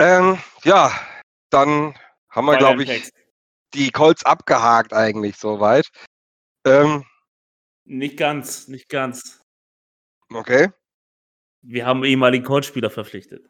Ähm, 0.00 0.38
ja, 0.64 0.92
dann 1.50 1.94
haben 2.28 2.46
wir, 2.46 2.56
glaube 2.56 2.82
ich, 2.82 2.88
Text. 2.88 3.12
die 3.74 3.90
Colts 3.90 4.24
abgehakt 4.24 4.92
eigentlich 4.92 5.36
soweit. 5.36 5.88
Ähm, 6.66 7.04
nicht 7.84 8.16
ganz, 8.16 8.68
nicht 8.68 8.88
ganz. 8.88 9.42
Okay. 10.32 10.70
Wir 11.62 11.86
haben 11.86 12.04
ehemaligen 12.04 12.44
Colts-Spieler 12.44 12.90
verpflichtet. 12.90 13.46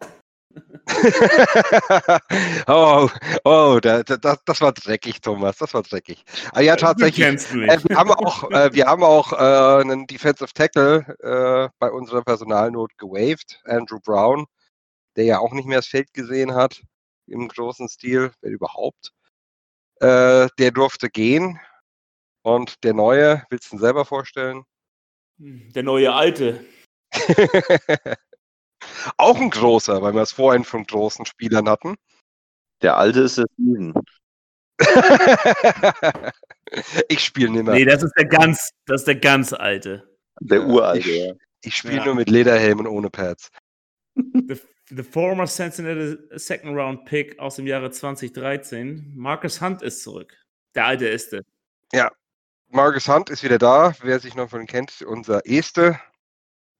oh, 2.66 3.09
oh, 3.45 3.78
da, 3.80 4.03
da, 4.03 4.37
das 4.45 4.61
war 4.61 4.72
dreckig, 4.72 5.20
Thomas. 5.20 5.59
Das 5.59 5.72
war 5.74 5.82
dreckig. 5.82 6.24
Ah, 6.53 6.61
ja, 6.61 6.76
tatsächlich. 6.76 7.24
Äh, 7.24 7.78
wir 7.85 7.97
haben 7.97 8.11
auch, 8.11 8.51
äh, 8.51 8.72
wir 8.72 8.87
haben 8.87 9.03
auch 9.03 9.32
äh, 9.32 9.82
einen 9.82 10.07
Defensive 10.07 10.53
Tackle 10.53 11.05
äh, 11.20 11.68
bei 11.78 11.91
unserer 11.91 12.22
Personalnot 12.22 12.97
gewaved, 12.99 13.61
Andrew 13.64 13.99
Brown, 14.01 14.47
der 15.16 15.24
ja 15.24 15.39
auch 15.39 15.53
nicht 15.53 15.66
mehr 15.66 15.78
das 15.78 15.87
Feld 15.87 16.12
gesehen 16.12 16.55
hat 16.55 16.82
im 17.26 17.49
großen 17.49 17.89
Stil, 17.89 18.32
wenn 18.41 18.53
überhaupt. 18.53 19.12
Äh, 20.01 20.49
der 20.59 20.70
durfte 20.70 21.09
gehen. 21.09 21.61
Und 22.43 22.85
der 22.85 22.93
neue, 22.93 23.43
willst 23.49 23.72
du 23.72 23.76
ihn 23.76 23.80
selber 23.80 24.05
vorstellen? 24.05 24.64
Der 25.39 25.82
neue 25.82 26.12
Alte. 26.12 26.64
Auch 29.16 29.36
ein 29.40 29.50
großer, 29.50 30.00
weil 30.02 30.14
wir 30.14 30.22
es 30.22 30.32
vorhin 30.32 30.64
von 30.64 30.84
großen 30.84 31.26
Spielern 31.26 31.68
hatten. 31.68 31.96
Der 32.82 32.96
alte 32.96 33.20
ist 33.20 33.38
der 33.38 33.46
Steven. 33.55 33.94
ich 37.09 37.20
spiele 37.20 37.50
nicht 37.50 37.64
mehr. 37.64 37.74
Nee, 37.74 37.84
das 37.84 38.02
ist 38.02 38.14
der 38.16 38.26
ganz, 38.26 38.70
das 38.86 39.02
ist 39.02 39.07
der 39.07 39.16
ganz 39.16 39.52
alte. 39.52 40.09
Der 40.40 40.66
uralte, 40.66 41.09
ich, 41.09 41.16
ja. 41.24 41.32
Ich 41.62 41.76
spiele 41.76 41.96
Ja. 41.98 42.05
nur 42.07 42.14
mit 42.16 42.28
Lederhelm 42.28 42.80
und 42.80 42.86
ohne 42.86 43.11
Pads. 43.11 43.50
The, 44.14 44.61
the 44.90 45.02
former 45.02 45.46
Cincinnati 45.46 46.16
Second 46.38 46.76
Round 46.76 47.05
Pick 47.05 47.38
aus 47.38 47.57
dem 47.57 47.66
Jahre 47.66 47.90
2013. 47.90 49.12
Marcus 49.16 49.61
Hunt 49.61 49.82
ist 49.82 50.02
zurück. 50.02 50.36
Der 50.74 50.86
alte 50.86 51.09
ist 51.09 51.32
Marcus 52.68 53.09
Hunt 53.09 53.30
ist 53.30 53.44
wieder 53.44 53.59
da. 53.59 53.94
Wer 54.02 54.18
sich 54.18 54.34
noch 54.34 54.50
von 54.50 54.61
ihm 54.61 54.66
kennt, 54.66 55.02
unser 55.02 55.46
Este, 55.46 56.00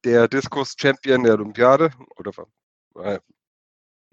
der 0.05 0.29
Diskus-Champion 0.29 1.25
der 1.25 1.35
Olympiade. 1.35 1.91
Oder 2.17 2.33
äh, 2.97 3.19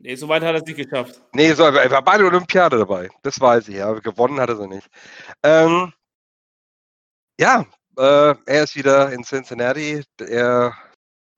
Nee, 0.04 0.16
so 0.16 0.28
weit 0.28 0.42
hat 0.42 0.56
er 0.56 0.62
es 0.62 0.64
nicht 0.64 0.78
geschafft. 0.78 1.22
Nee, 1.32 1.54
so, 1.54 1.64
er 1.64 1.92
war 1.92 2.02
bei 2.02 2.18
der 2.18 2.26
Olympiade 2.26 2.80
dabei. 2.80 3.10
Das 3.22 3.40
weiß 3.40 3.68
ich, 3.68 3.84
aber 3.84 4.02
gewonnen 4.02 4.40
hat 4.40 4.50
er 4.50 4.58
sie 4.58 4.68
nicht. 4.68 4.90
Ähm, 5.44 5.94
ja, 7.40 7.68
äh, 7.98 8.36
er 8.46 8.64
ist 8.64 8.76
wieder 8.76 9.12
in 9.12 9.24
Cincinnati. 9.24 10.04
Er 10.20 10.76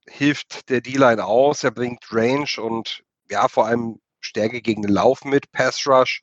hilft 0.08 0.70
der 0.70 0.80
D-Line 0.80 1.26
aus. 1.26 1.64
Er 1.66 1.72
bringt 1.72 2.06
Range 2.12 2.48
und 2.58 3.04
ja, 3.30 3.50
vor 3.50 3.66
allem 3.66 4.00
Stärke 4.22 4.62
gegen 4.62 4.82
den 4.82 4.94
Lauf 4.94 5.26
mit. 5.26 5.52
Pass 5.52 5.86
Rush 5.86 6.22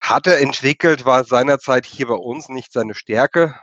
hat 0.00 0.26
er 0.26 0.40
entwickelt, 0.40 1.04
war 1.04 1.24
seinerzeit 1.24 1.86
hier 1.86 2.08
bei 2.08 2.14
uns 2.14 2.48
nicht 2.48 2.72
seine 2.72 2.94
Stärke. 2.94 3.54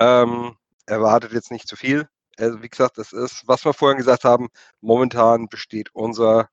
Ähm, 0.00 0.56
erwartet 0.86 1.32
jetzt 1.32 1.50
nicht 1.50 1.68
zu 1.68 1.76
viel. 1.76 2.08
Also 2.38 2.62
wie 2.62 2.68
gesagt, 2.68 2.98
das 2.98 3.12
ist, 3.12 3.46
was 3.46 3.64
wir 3.64 3.74
vorhin 3.74 3.98
gesagt 3.98 4.24
haben, 4.24 4.48
momentan 4.80 5.48
besteht 5.48 5.94
unser 5.94 6.48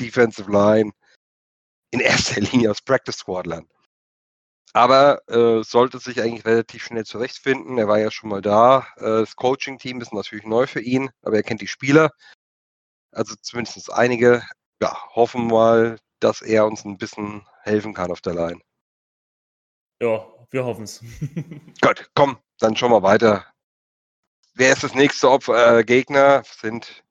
Defensive 0.00 0.50
Line 0.50 0.92
in 1.90 2.00
erster 2.00 2.40
Linie 2.52 2.70
aus 2.70 2.82
Practice 2.82 3.18
Squadlern. 3.18 3.68
Aber 4.74 5.22
äh, 5.28 5.64
sollte 5.64 5.98
sich 5.98 6.20
eigentlich 6.20 6.44
relativ 6.44 6.84
schnell 6.84 7.04
zurechtfinden. 7.04 7.78
Er 7.78 7.88
war 7.88 7.98
ja 7.98 8.10
schon 8.10 8.28
mal 8.28 8.42
da. 8.42 8.86
Äh, 8.96 9.20
das 9.20 9.34
Coaching-Team 9.34 10.00
ist 10.00 10.12
natürlich 10.12 10.44
neu 10.44 10.66
für 10.66 10.80
ihn, 10.80 11.10
aber 11.22 11.36
er 11.36 11.42
kennt 11.42 11.62
die 11.62 11.68
Spieler. 11.68 12.10
Also 13.12 13.34
zumindest 13.40 13.90
einige. 13.92 14.42
Ja, 14.80 14.96
hoffen 15.14 15.48
mal, 15.48 15.98
dass 16.20 16.42
er 16.42 16.66
uns 16.66 16.84
ein 16.84 16.98
bisschen 16.98 17.44
helfen 17.62 17.94
kann 17.94 18.12
auf 18.12 18.20
der 18.20 18.34
Line. 18.34 18.60
Ja, 20.00 20.24
wir 20.50 20.64
hoffen 20.64 20.84
es. 20.84 21.00
Gut, 21.80 22.10
komm, 22.14 22.38
dann 22.58 22.76
schon 22.76 22.90
mal 22.90 23.02
weiter. 23.02 23.46
Wer 24.58 24.72
ist 24.72 24.82
das 24.82 24.92
nächste 24.92 25.30
Opfer, 25.30 25.78
äh, 25.78 25.84
Gegner? 25.84 26.42
Sind 26.44 27.04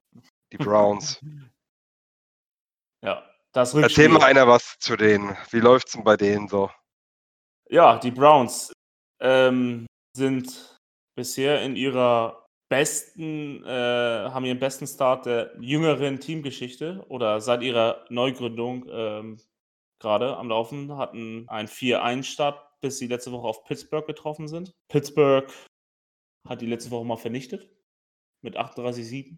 die 0.52 0.58
Browns. 0.58 1.22
ja, 3.02 3.24
das 3.54 3.74
Erzähl 3.74 3.84
Rückspiel. 3.84 4.10
mal 4.10 4.24
einer 4.24 4.50
was 4.50 4.78
zu 4.80 4.98
denen. 4.98 5.38
Wie 5.52 5.62
läuft's 5.62 5.94
denn 5.94 6.04
bei 6.04 6.18
denen 6.18 6.50
so? 6.50 6.70
Ja, 7.70 8.00
die 8.00 8.12
Browns 8.12 8.74
ähm, 9.22 9.86
sind 10.14 10.78
bisher 11.16 11.62
in 11.62 11.78
ihrer 11.78 12.46
besten, 12.70 13.64
äh, 13.64 14.30
haben 14.30 14.44
ihren 14.44 14.60
besten 14.60 14.86
Start 14.86 15.26
der 15.26 15.54
jüngeren 15.62 16.20
Teamgeschichte 16.20 17.06
oder 17.08 17.40
seit 17.40 17.62
ihrer 17.62 18.06
Neugründung 18.10 18.86
ähm, 18.90 19.40
gerade 20.00 20.36
am 20.36 20.50
Laufen, 20.50 20.98
hatten 20.98 21.48
einen 21.48 21.70
4-1-Start, 21.70 22.82
bis 22.82 22.98
sie 22.98 23.08
letzte 23.08 23.32
Woche 23.32 23.48
auf 23.48 23.64
Pittsburgh 23.64 24.06
getroffen 24.06 24.50
sind. 24.50 24.74
Pittsburgh 24.90 25.50
hat 26.46 26.62
die 26.62 26.66
letzte 26.66 26.92
Woche 26.92 27.06
mal 27.06 27.18
vernichtet 27.18 27.70
mit 28.42 28.58
38-7. 28.58 29.38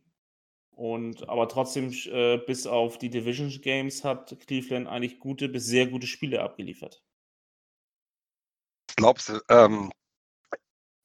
Und 0.71 1.27
aber 1.27 1.49
trotzdem, 1.49 1.91
äh, 2.05 2.37
bis 2.37 2.65
auf 2.65 2.97
die 2.97 3.09
Division 3.09 3.49
Games 3.61 4.03
hat 4.03 4.37
Cleveland 4.47 4.87
eigentlich 4.87 5.19
gute 5.19 5.49
bis 5.49 5.65
sehr 5.65 5.87
gute 5.87 6.07
Spiele 6.07 6.41
abgeliefert. 6.41 7.03
Glaubst 8.95 9.29
du, 9.29 9.41
ähm, 9.49 9.91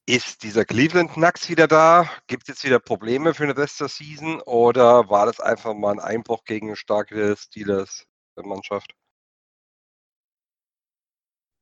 ist 0.07 0.43
dieser 0.43 0.65
Cleveland-Knacks 0.65 1.49
wieder 1.49 1.67
da? 1.67 2.09
Gibt 2.27 2.43
es 2.43 2.47
jetzt 2.49 2.63
wieder 2.63 2.79
Probleme 2.79 3.33
für 3.33 3.47
den 3.47 3.57
Rest 3.57 3.81
der 3.81 3.87
Season? 3.87 4.39
Oder 4.41 5.09
war 5.09 5.25
das 5.25 5.39
einfach 5.39 5.73
mal 5.73 5.93
ein 5.93 5.99
Einbruch 5.99 6.43
gegen 6.45 6.67
eine 6.67 6.75
starke 6.75 7.35
Steelers-Mannschaft? 7.35 8.93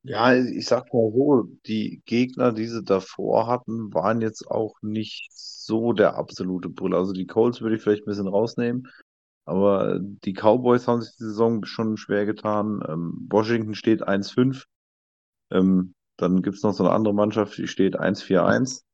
Ja, 0.06 0.34
ich 0.36 0.66
sag 0.66 0.94
mal 0.94 1.12
so, 1.14 1.44
die 1.66 2.02
Gegner, 2.06 2.52
die 2.52 2.68
sie 2.68 2.84
davor 2.84 3.48
hatten, 3.48 3.94
waren 3.94 4.20
jetzt 4.20 4.46
auch 4.50 4.76
nicht 4.82 5.30
so 5.32 5.94
der 5.94 6.16
absolute 6.18 6.68
Brüller. 6.70 6.98
Also 6.98 7.14
die 7.14 7.26
Colts 7.26 7.62
würde 7.62 7.78
ich 7.78 7.82
vielleicht 7.82 8.04
ein 8.04 8.10
bisschen 8.10 8.28
rausnehmen, 8.28 8.90
aber 9.46 10.00
die 10.02 10.34
Cowboys 10.34 10.88
haben 10.88 11.02
sich 11.02 11.16
die 11.18 11.24
Saison 11.24 11.66
schon 11.66 11.96
schwer 11.98 12.26
getan. 12.26 12.84
Ähm, 12.88 13.28
Washington 13.30 13.76
steht 13.76 14.04
1-5. 14.04 14.66
Ähm, 15.52 15.96
dann 16.18 16.42
gibt 16.42 16.58
es 16.58 16.64
noch 16.64 16.74
so 16.74 16.84
eine 16.86 16.94
andere 16.94 17.14
Mannschaft, 17.14 17.58
die 17.58 17.68
steht 17.68 17.98
1-4-1. 17.98 18.86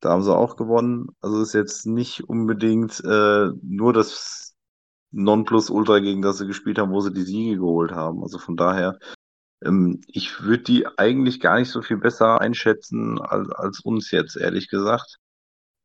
Da 0.00 0.10
haben 0.10 0.22
sie 0.22 0.36
auch 0.36 0.56
gewonnen. 0.56 1.08
Also 1.20 1.42
ist 1.42 1.54
jetzt 1.54 1.86
nicht 1.86 2.24
unbedingt 2.28 3.00
äh, 3.04 3.48
nur 3.62 3.92
das 3.92 4.54
Nonplusultra, 5.12 6.00
gegen 6.00 6.22
das 6.22 6.38
sie 6.38 6.46
gespielt 6.46 6.78
haben, 6.78 6.92
wo 6.92 7.00
sie 7.00 7.12
die 7.12 7.22
Siege 7.22 7.56
geholt 7.58 7.92
haben. 7.92 8.22
Also 8.22 8.38
von 8.38 8.56
daher, 8.56 8.98
ich 10.08 10.42
würde 10.42 10.62
die 10.64 10.86
eigentlich 10.98 11.40
gar 11.40 11.58
nicht 11.58 11.70
so 11.70 11.82
viel 11.82 11.98
besser 11.98 12.40
einschätzen 12.40 13.20
als, 13.20 13.50
als 13.50 13.80
uns 13.80 14.10
jetzt, 14.10 14.36
ehrlich 14.36 14.68
gesagt. 14.68 15.18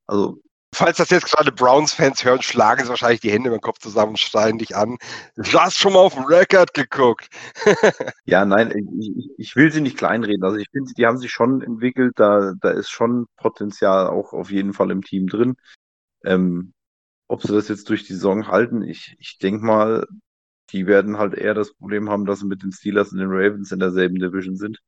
Also 0.07 0.41
Falls 0.75 0.97
das 0.97 1.09
jetzt 1.09 1.31
gerade 1.31 1.51
Browns-Fans 1.51 2.23
hören, 2.25 2.41
schlagen 2.41 2.83
sie 2.83 2.89
wahrscheinlich 2.89 3.21
die 3.21 3.31
Hände 3.31 3.47
über 3.49 3.57
den 3.57 3.61
Kopf 3.61 3.79
zusammen 3.79 4.11
und 4.11 4.19
schreien 4.19 4.57
dich 4.59 4.75
an. 4.75 4.97
Du 5.35 5.59
hast 5.59 5.77
schon 5.77 5.93
mal 5.93 5.99
auf 5.99 6.13
den 6.13 6.25
Record 6.25 6.73
geguckt. 6.73 7.29
Ja, 8.25 8.45
nein, 8.45 8.71
ich, 8.99 9.09
ich- 9.17 9.29
ich 9.37 9.55
will 9.55 9.71
sie 9.71 9.81
nicht 9.81 9.97
kleinreden. 9.97 10.43
Also 10.43 10.57
ich 10.57 10.69
finde, 10.69 10.91
die 10.93 11.05
haben 11.05 11.17
sich 11.17 11.31
schon 11.31 11.61
entwickelt. 11.61 12.13
Da, 12.17 12.53
da 12.61 12.71
ist 12.71 12.89
schon 12.89 13.27
Potenzial 13.37 14.07
auch 14.07 14.33
auf 14.33 14.51
jeden 14.51 14.73
Fall 14.73 14.91
im 14.91 15.01
Team 15.03 15.27
drin. 15.27 15.55
Ähm, 16.25 16.73
ob 17.27 17.43
sie 17.43 17.53
das 17.53 17.69
jetzt 17.69 17.89
durch 17.89 18.05
die 18.05 18.13
Saison 18.13 18.47
halten, 18.47 18.83
ich, 18.83 19.15
ich 19.19 19.37
denke 19.39 19.65
mal, 19.65 20.07
die 20.71 20.87
werden 20.87 21.17
halt 21.17 21.33
eher 21.33 21.53
das 21.53 21.73
Problem 21.73 22.09
haben, 22.09 22.25
dass 22.25 22.39
sie 22.39 22.47
mit 22.47 22.63
den 22.63 22.71
Steelers 22.71 23.11
und 23.11 23.19
den 23.19 23.29
Ravens 23.31 23.71
in 23.71 23.79
derselben 23.79 24.15
Division 24.15 24.55
sind. 24.55 24.81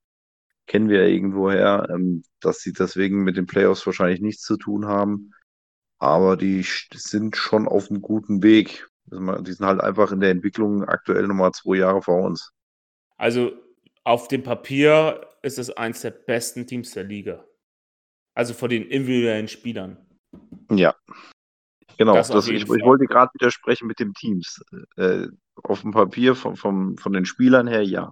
Kennen 0.67 0.89
wir 0.89 1.01
ja 1.03 1.07
irgendwoher, 1.07 1.87
ähm, 1.89 2.23
dass 2.41 2.59
sie 2.61 2.73
deswegen 2.73 3.23
mit 3.23 3.37
den 3.37 3.47
Playoffs 3.47 3.85
wahrscheinlich 3.85 4.21
nichts 4.21 4.43
zu 4.43 4.57
tun 4.57 4.85
haben. 4.87 5.31
Aber 5.97 6.37
die 6.37 6.63
sind 6.93 7.35
schon 7.35 7.67
auf 7.67 7.89
einem 7.89 8.01
guten 8.01 8.43
Weg. 8.43 8.87
Also 9.11 9.41
Die 9.41 9.53
sind 9.53 9.65
halt 9.65 9.81
einfach 9.81 10.11
in 10.11 10.19
der 10.19 10.31
Entwicklung 10.31 10.83
aktuell 10.83 11.27
nochmal 11.27 11.51
zwei 11.51 11.77
Jahre 11.77 12.01
vor 12.01 12.21
uns. 12.23 12.51
Also 13.17 13.51
auf 14.03 14.27
dem 14.27 14.43
Papier 14.43 15.27
ist 15.41 15.59
es 15.59 15.69
eins 15.71 16.01
der 16.01 16.11
besten 16.11 16.67
Teams 16.67 16.91
der 16.91 17.03
Liga. 17.03 17.45
Also 18.33 18.53
von 18.53 18.69
den 18.69 18.83
individuellen 18.83 19.47
Spielern. 19.47 19.97
Ja, 20.71 20.95
genau. 21.99 22.13
Das 22.15 22.29
Das, 22.29 22.47
ich, 22.47 22.63
ich 22.63 22.67
wollte 22.67 23.05
gerade 23.05 23.31
widersprechen 23.35 23.87
mit 23.87 23.99
dem 23.99 24.13
Teams. 24.13 24.61
Äh, 24.97 25.27
auf 25.63 25.81
dem 25.81 25.91
Papier 25.91 26.35
vom, 26.35 26.55
vom, 26.55 26.97
von 26.97 27.13
den 27.13 27.25
Spielern 27.25 27.67
her, 27.67 27.83
ja. 27.83 28.11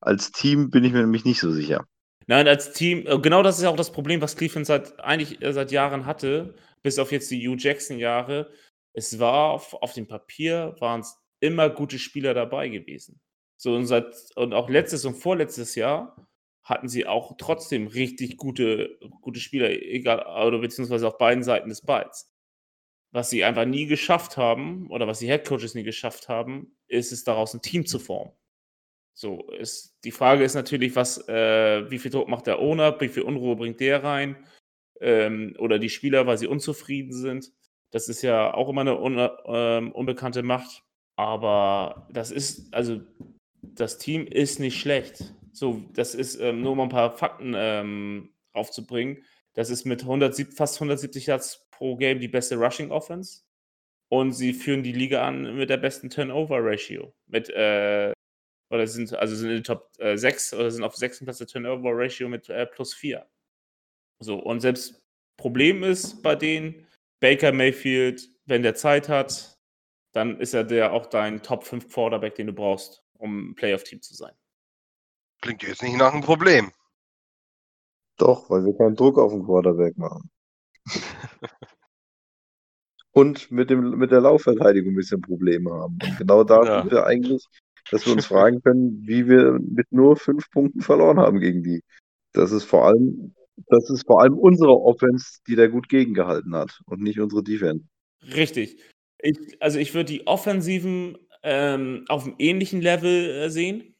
Als 0.00 0.30
Team 0.30 0.70
bin 0.70 0.84
ich 0.84 0.92
mir 0.92 1.00
nämlich 1.00 1.24
nicht 1.24 1.40
so 1.40 1.50
sicher. 1.50 1.84
Nein, 2.26 2.46
als 2.46 2.72
Team, 2.72 3.04
äh, 3.06 3.18
genau 3.18 3.42
das 3.42 3.58
ist 3.58 3.64
auch 3.64 3.76
das 3.76 3.92
Problem, 3.92 4.20
was 4.20 4.36
Cleveland 4.36 4.66
seit 4.66 5.00
eigentlich 5.00 5.42
äh, 5.42 5.52
seit 5.52 5.72
Jahren 5.72 6.06
hatte, 6.06 6.54
bis 6.82 6.98
auf 6.98 7.12
jetzt 7.12 7.30
die 7.30 7.48
Hugh 7.48 7.56
Jackson-Jahre. 7.58 8.50
Es 8.94 9.18
war 9.18 9.50
auf, 9.50 9.74
auf 9.74 9.92
dem 9.94 10.06
Papier 10.06 10.76
waren 10.78 11.00
es 11.00 11.16
immer 11.40 11.70
gute 11.70 11.98
Spieler 11.98 12.34
dabei 12.34 12.68
gewesen. 12.68 13.20
So 13.56 13.74
und 13.74 13.86
seit 13.86 14.14
und 14.36 14.54
auch 14.54 14.68
letztes 14.68 15.04
und 15.04 15.14
vorletztes 15.14 15.74
Jahr 15.74 16.16
hatten 16.64 16.88
sie 16.88 17.06
auch 17.06 17.34
trotzdem 17.38 17.88
richtig 17.88 18.36
gute, 18.36 18.98
gute 19.20 19.40
Spieler, 19.40 19.70
egal, 19.70 20.20
oder 20.46 20.58
beziehungsweise 20.60 21.08
auf 21.08 21.18
beiden 21.18 21.42
Seiten 21.42 21.68
des 21.68 21.80
Balls. 21.80 22.31
Was 23.12 23.30
sie 23.30 23.44
einfach 23.44 23.66
nie 23.66 23.86
geschafft 23.86 24.36
haben, 24.36 24.90
oder 24.90 25.06
was 25.06 25.18
die 25.18 25.28
Headcoaches 25.28 25.74
nie 25.74 25.82
geschafft 25.82 26.28
haben, 26.28 26.74
ist 26.88 27.12
es 27.12 27.24
daraus 27.24 27.54
ein 27.54 27.62
Team 27.62 27.86
zu 27.86 27.98
formen. 27.98 28.32
So, 29.14 29.42
ist, 29.50 29.98
die 30.04 30.10
Frage 30.10 30.42
ist 30.44 30.54
natürlich, 30.54 30.96
was, 30.96 31.28
äh, 31.28 31.90
wie 31.90 31.98
viel 31.98 32.10
Druck 32.10 32.28
macht 32.28 32.46
der 32.46 32.58
Owner, 32.58 32.98
wie 33.00 33.08
viel 33.08 33.22
Unruhe 33.22 33.56
bringt 33.56 33.80
der 33.80 34.02
rein? 34.02 34.36
Ähm, 35.00 35.54
oder 35.58 35.78
die 35.78 35.90
Spieler, 35.90 36.26
weil 36.26 36.38
sie 36.38 36.46
unzufrieden 36.46 37.12
sind. 37.12 37.52
Das 37.90 38.08
ist 38.08 38.22
ja 38.22 38.54
auch 38.54 38.70
immer 38.70 38.80
eine 38.80 38.98
un 38.98 39.28
ähm, 39.46 39.92
unbekannte 39.92 40.42
Macht. 40.42 40.82
Aber 41.16 42.08
das 42.10 42.30
ist, 42.30 42.72
also 42.72 43.02
das 43.60 43.98
Team 43.98 44.26
ist 44.26 44.58
nicht 44.60 44.80
schlecht. 44.80 45.34
So, 45.52 45.82
das 45.92 46.14
ist 46.14 46.40
ähm, 46.40 46.62
nur 46.62 46.72
um 46.72 46.80
ein 46.80 46.88
paar 46.88 47.12
Fakten 47.12 47.52
ähm, 47.54 48.30
aufzubringen. 48.54 49.22
Das 49.52 49.68
ist 49.68 49.84
mit 49.84 50.02
100, 50.02 50.34
fast 50.54 50.76
170 50.76 51.26
Yards 51.26 51.61
pro 51.82 51.96
Game 51.96 52.20
die 52.20 52.28
beste 52.28 52.54
Rushing 52.54 52.92
Offense. 52.92 53.42
Und 54.08 54.32
sie 54.32 54.52
führen 54.52 54.84
die 54.84 54.92
Liga 54.92 55.26
an 55.26 55.56
mit 55.56 55.68
der 55.68 55.78
besten 55.78 56.10
Turnover 56.10 56.58
Ratio. 56.60 57.12
Mit, 57.26 57.48
äh, 57.48 58.12
oder 58.70 58.86
sind, 58.86 59.12
also 59.14 59.34
sind 59.34 59.48
in 59.48 59.56
den 59.56 59.64
Top 59.64 59.90
äh, 59.98 60.16
6 60.16 60.54
oder 60.54 60.70
sind 60.70 60.84
auf 60.84 60.94
6. 60.94 61.24
Platz 61.24 61.38
der 61.38 61.48
Turnover 61.48 61.90
Ratio 61.92 62.28
mit 62.28 62.48
äh, 62.48 62.66
plus 62.66 62.94
4. 62.94 63.26
So, 64.20 64.38
und 64.38 64.60
selbst 64.60 65.02
Problem 65.36 65.82
ist 65.82 66.22
bei 66.22 66.36
denen, 66.36 66.86
Baker 67.18 67.50
Mayfield, 67.50 68.28
wenn 68.44 68.62
der 68.62 68.76
Zeit 68.76 69.08
hat, 69.08 69.58
dann 70.12 70.38
ist 70.38 70.54
er 70.54 70.62
der 70.62 70.92
auch 70.92 71.06
dein 71.06 71.42
Top 71.42 71.64
5 71.64 71.88
Quarterback, 71.88 72.36
den 72.36 72.46
du 72.46 72.52
brauchst, 72.52 73.04
um 73.14 73.50
ein 73.50 73.54
Playoff-Team 73.56 74.02
zu 74.02 74.14
sein. 74.14 74.34
Klingt 75.40 75.64
jetzt 75.64 75.82
nicht 75.82 75.96
nach 75.96 76.12
einem 76.12 76.22
Problem. 76.22 76.70
Doch, 78.18 78.48
weil 78.50 78.64
wir 78.64 78.76
keinen 78.76 78.94
Druck 78.94 79.18
auf 79.18 79.32
den 79.32 79.44
Quarterback 79.44 79.96
machen. 79.96 80.31
Und 83.12 83.50
mit, 83.50 83.68
dem, 83.68 83.98
mit 83.98 84.10
der 84.10 84.22
Laufverteidigung 84.22 84.92
ein 84.92 84.96
bisschen 84.96 85.20
Probleme 85.20 85.70
haben. 85.70 85.98
Und 86.02 86.18
genau 86.18 86.44
da 86.44 86.64
Ja. 86.64 86.80
sind 86.80 86.90
wir 86.90 87.04
eigentlich, 87.04 87.44
dass 87.90 88.06
wir 88.06 88.14
uns 88.14 88.26
fragen 88.26 88.62
können, 88.62 89.02
wie 89.06 89.28
wir 89.28 89.58
mit 89.60 89.92
nur 89.92 90.16
fünf 90.16 90.50
Punkten 90.50 90.80
verloren 90.80 91.18
haben 91.18 91.38
gegen 91.40 91.62
die. 91.62 91.82
Das 92.32 92.52
ist 92.52 92.64
vor 92.64 92.86
allem, 92.86 93.34
das 93.66 93.90
ist 93.90 94.06
vor 94.06 94.22
allem 94.22 94.38
unsere 94.38 94.80
Offense, 94.80 95.40
die 95.46 95.56
da 95.56 95.66
gut 95.66 95.90
gegengehalten 95.90 96.54
hat 96.54 96.80
und 96.86 97.02
nicht 97.02 97.20
unsere 97.20 97.42
Defense. 97.42 97.84
Richtig. 98.34 98.82
Ich, 99.18 99.36
also 99.60 99.78
ich 99.78 99.92
würde 99.94 100.10
die 100.10 100.26
Offensiven 100.26 101.18
ähm, 101.42 102.04
auf 102.08 102.24
einem 102.24 102.36
ähnlichen 102.38 102.80
Level 102.80 103.30
äh, 103.30 103.50
sehen. 103.50 103.94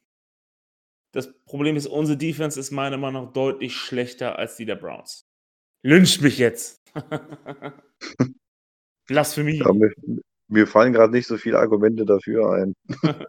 Das 1.13 1.31
Problem 1.45 1.77
ist, 1.77 1.87
unsere 1.87 2.17
Defense 2.17 2.59
ist 2.59 2.71
meiner 2.71 2.97
Meinung 2.97 3.27
nach 3.27 3.33
deutlich 3.33 3.77
schlechter 3.77 4.39
als 4.39 4.57
die 4.57 4.65
der 4.65 4.77
Browns. 4.77 5.29
Lynch 5.83 6.21
mich 6.21 6.39
jetzt. 6.39 6.81
Blasphemie. 9.07 9.59
Ja, 9.59 9.73
mir, 9.73 9.93
mir 10.49 10.67
fallen 10.67 10.93
gerade 10.93 11.13
nicht 11.13 11.27
so 11.27 11.37
viele 11.37 11.59
Argumente 11.59 12.05
dafür 12.05 12.53
ein. 12.53 12.75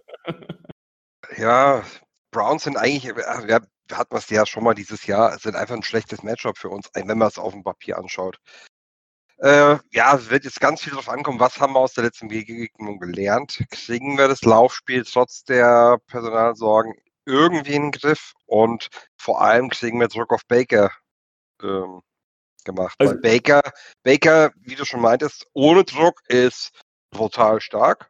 Ja, 1.38 1.84
Browns 2.32 2.64
sind 2.64 2.78
eigentlich, 2.78 3.06
äh, 3.06 3.16
wir, 3.16 3.62
wir 3.88 3.98
hatten 3.98 4.16
es 4.16 4.30
ja 4.30 4.46
schon 4.46 4.64
mal 4.64 4.74
dieses 4.74 5.06
Jahr, 5.06 5.38
sind 5.40 5.56
einfach 5.56 5.76
ein 5.76 5.84
schlechtes 5.84 6.24
Matchup 6.24 6.58
für 6.58 6.70
uns, 6.70 6.90
wenn 6.94 7.18
man 7.18 7.28
es 7.28 7.38
auf 7.38 7.54
dem 7.54 7.64
Papier 7.64 7.98
anschaut. 7.98 8.38
Äh, 9.38 9.78
ja, 9.92 10.16
es 10.16 10.30
wird 10.30 10.46
jetzt 10.46 10.62
ganz 10.62 10.82
viel 10.82 10.92
darauf 10.92 11.10
ankommen, 11.10 11.40
was 11.40 11.60
haben 11.60 11.74
wir 11.74 11.80
aus 11.80 11.94
der 11.94 12.06
letzten 12.06 12.28
Begegnung 12.30 13.00
gelernt? 13.00 13.64
Kriegen 13.72 14.18
wir 14.18 14.28
das 14.28 14.44
Laufspiel 14.44 15.04
trotz 15.04 15.44
der 15.44 15.98
Personalsorgen 16.08 16.94
irgendwie 17.26 17.74
in 17.74 17.84
den 17.84 17.92
Griff? 17.92 18.34
Und 18.46 18.90
vor 19.18 19.42
allem 19.42 19.70
kriegen 19.70 20.00
wir 20.00 20.08
Druck 20.08 20.32
auf 20.32 20.46
Baker 20.48 20.92
ähm, 21.62 22.02
gemacht. 22.64 22.96
Also- 23.00 23.14
Weil 23.14 23.22
Baker, 23.22 23.62
Baker, 24.04 24.52
wie 24.58 24.76
du 24.76 24.86
schon 24.86 25.02
meintest, 25.02 25.46
ohne 25.54 25.84
Druck 25.84 26.22
ist 26.28 26.72
brutal 27.12 27.62
stark. 27.62 28.10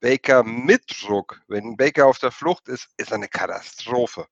Baker 0.00 0.42
mit 0.44 0.84
Druck, 1.02 1.40
wenn 1.48 1.76
Baker 1.76 2.06
auf 2.06 2.18
der 2.18 2.30
Flucht 2.30 2.68
ist, 2.68 2.88
ist 2.96 3.12
eine 3.12 3.28
Katastrophe. 3.28 4.26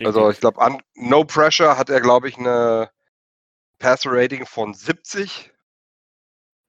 Also 0.00 0.22
ich 0.22 0.36
Richtig. 0.36 0.40
glaube, 0.40 0.78
No 0.94 1.24
Pressure 1.24 1.76
hat 1.76 1.90
er, 1.90 2.00
glaube 2.00 2.28
ich, 2.28 2.36
eine 2.36 2.90
Passer-Rating 3.78 4.46
von 4.46 4.74
70 4.74 5.52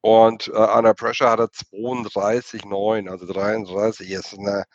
und 0.01 0.49
äh, 0.49 0.51
Under 0.51 0.93
Pressure 0.93 1.29
hat 1.29 1.39
er 1.39 1.47
32,9, 1.47 3.09
also 3.09 3.25
33 3.25 4.11
ist 4.11 4.37
eine 4.37 4.65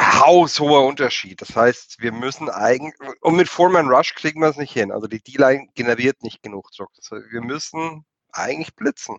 haushoher 0.00 0.86
Unterschied. 0.86 1.40
Das 1.40 1.54
heißt, 1.54 2.00
wir 2.00 2.12
müssen 2.12 2.48
eigentlich, 2.48 2.94
und 3.20 3.36
mit 3.36 3.48
Foreman 3.48 3.88
Rush 3.88 4.14
kriegen 4.14 4.40
wir 4.40 4.48
es 4.48 4.56
nicht 4.56 4.72
hin. 4.72 4.92
Also 4.92 5.06
die 5.06 5.20
D-Line 5.20 5.68
generiert 5.74 6.22
nicht 6.22 6.42
genug 6.42 6.70
Druck. 6.72 6.90
Das 6.96 7.10
heißt, 7.10 7.30
wir 7.30 7.42
müssen 7.42 8.04
eigentlich 8.32 8.74
blitzen. 8.74 9.18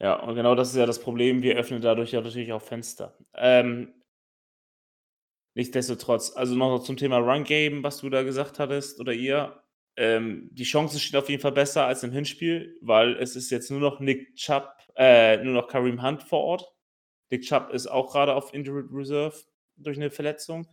Ja, 0.00 0.16
und 0.16 0.34
genau 0.34 0.54
das 0.54 0.70
ist 0.70 0.76
ja 0.76 0.86
das 0.86 1.00
Problem. 1.00 1.42
Wir 1.42 1.56
öffnen 1.56 1.80
dadurch 1.80 2.12
ja 2.12 2.20
natürlich 2.20 2.52
auch 2.52 2.62
Fenster. 2.62 3.16
Ähm, 3.34 3.94
nichtsdestotrotz, 5.54 6.32
also 6.34 6.54
noch 6.54 6.82
zum 6.82 6.96
Thema 6.96 7.18
Run 7.18 7.44
Game, 7.44 7.82
was 7.82 7.98
du 7.98 8.10
da 8.10 8.22
gesagt 8.22 8.58
hattest 8.58 8.98
oder 8.98 9.12
ihr. 9.12 9.62
Ähm, 9.96 10.48
die 10.52 10.64
Chancen 10.64 10.98
stehen 10.98 11.20
auf 11.20 11.28
jeden 11.28 11.42
Fall 11.42 11.52
besser 11.52 11.86
als 11.86 12.02
im 12.02 12.12
Hinspiel, 12.12 12.78
weil 12.80 13.14
es 13.16 13.36
ist 13.36 13.50
jetzt 13.50 13.70
nur 13.70 13.80
noch 13.80 14.00
Nick 14.00 14.34
Chubb, 14.36 14.74
äh, 14.96 15.36
nur 15.36 15.52
noch 15.52 15.68
Kareem 15.68 16.02
Hunt 16.02 16.22
vor 16.22 16.40
Ort. 16.40 16.72
Nick 17.30 17.42
Chubb 17.42 17.70
ist 17.70 17.86
auch 17.86 18.10
gerade 18.10 18.34
auf 18.34 18.54
Injured 18.54 18.88
Reserve 18.90 19.36
durch 19.82 19.96
eine 19.96 20.10
Verletzung. 20.10 20.66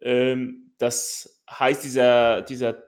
Ähm, 0.00 0.74
das 0.78 1.42
heißt, 1.50 1.84
dieser, 1.84 2.42
dieser 2.42 2.82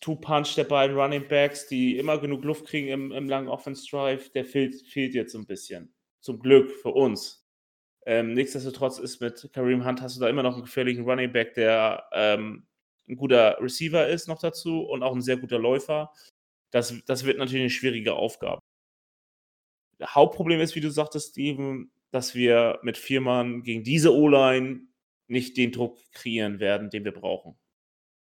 Two-Punch 0.00 0.56
der 0.56 0.64
beiden 0.64 0.96
Running 0.96 1.28
Backs, 1.28 1.68
die 1.68 1.96
immer 1.96 2.18
genug 2.18 2.44
Luft 2.44 2.66
kriegen 2.66 2.88
im, 2.88 3.12
im 3.12 3.28
langen 3.28 3.48
Offense-Drive, 3.48 4.30
der 4.32 4.44
fehlt, 4.44 4.74
fehlt 4.86 5.14
jetzt 5.14 5.32
so 5.32 5.38
ein 5.38 5.46
bisschen. 5.46 5.94
Zum 6.20 6.40
Glück 6.40 6.70
für 6.70 6.90
uns. 6.90 7.46
Ähm, 8.04 8.34
nichtsdestotrotz 8.34 8.98
ist 8.98 9.20
mit 9.20 9.48
Kareem 9.52 9.84
Hunt 9.86 10.02
hast 10.02 10.16
du 10.16 10.20
da 10.20 10.28
immer 10.28 10.42
noch 10.42 10.54
einen 10.54 10.64
gefährlichen 10.64 11.04
Running 11.04 11.32
Back, 11.32 11.54
der 11.54 12.08
ähm, 12.12 12.66
ein 13.08 13.16
guter 13.16 13.58
Receiver 13.60 14.08
ist 14.08 14.26
noch 14.26 14.40
dazu 14.40 14.80
und 14.80 15.02
auch 15.02 15.14
ein 15.14 15.22
sehr 15.22 15.36
guter 15.36 15.58
Läufer. 15.58 16.12
Das, 16.70 16.94
das 17.06 17.24
wird 17.24 17.38
natürlich 17.38 17.62
eine 17.62 17.70
schwierige 17.70 18.14
Aufgabe. 18.14 18.60
Hauptproblem 20.04 20.60
ist, 20.60 20.74
wie 20.74 20.80
du 20.80 20.90
sagtest, 20.90 21.30
Steven, 21.30 21.92
dass 22.12 22.34
wir 22.34 22.78
mit 22.82 22.98
vier 22.98 23.20
Mann 23.20 23.62
gegen 23.62 23.82
diese 23.82 24.14
O-Line 24.14 24.82
nicht 25.26 25.56
den 25.56 25.72
Druck 25.72 25.98
kreieren 26.12 26.60
werden, 26.60 26.90
den 26.90 27.04
wir 27.04 27.12
brauchen. 27.12 27.58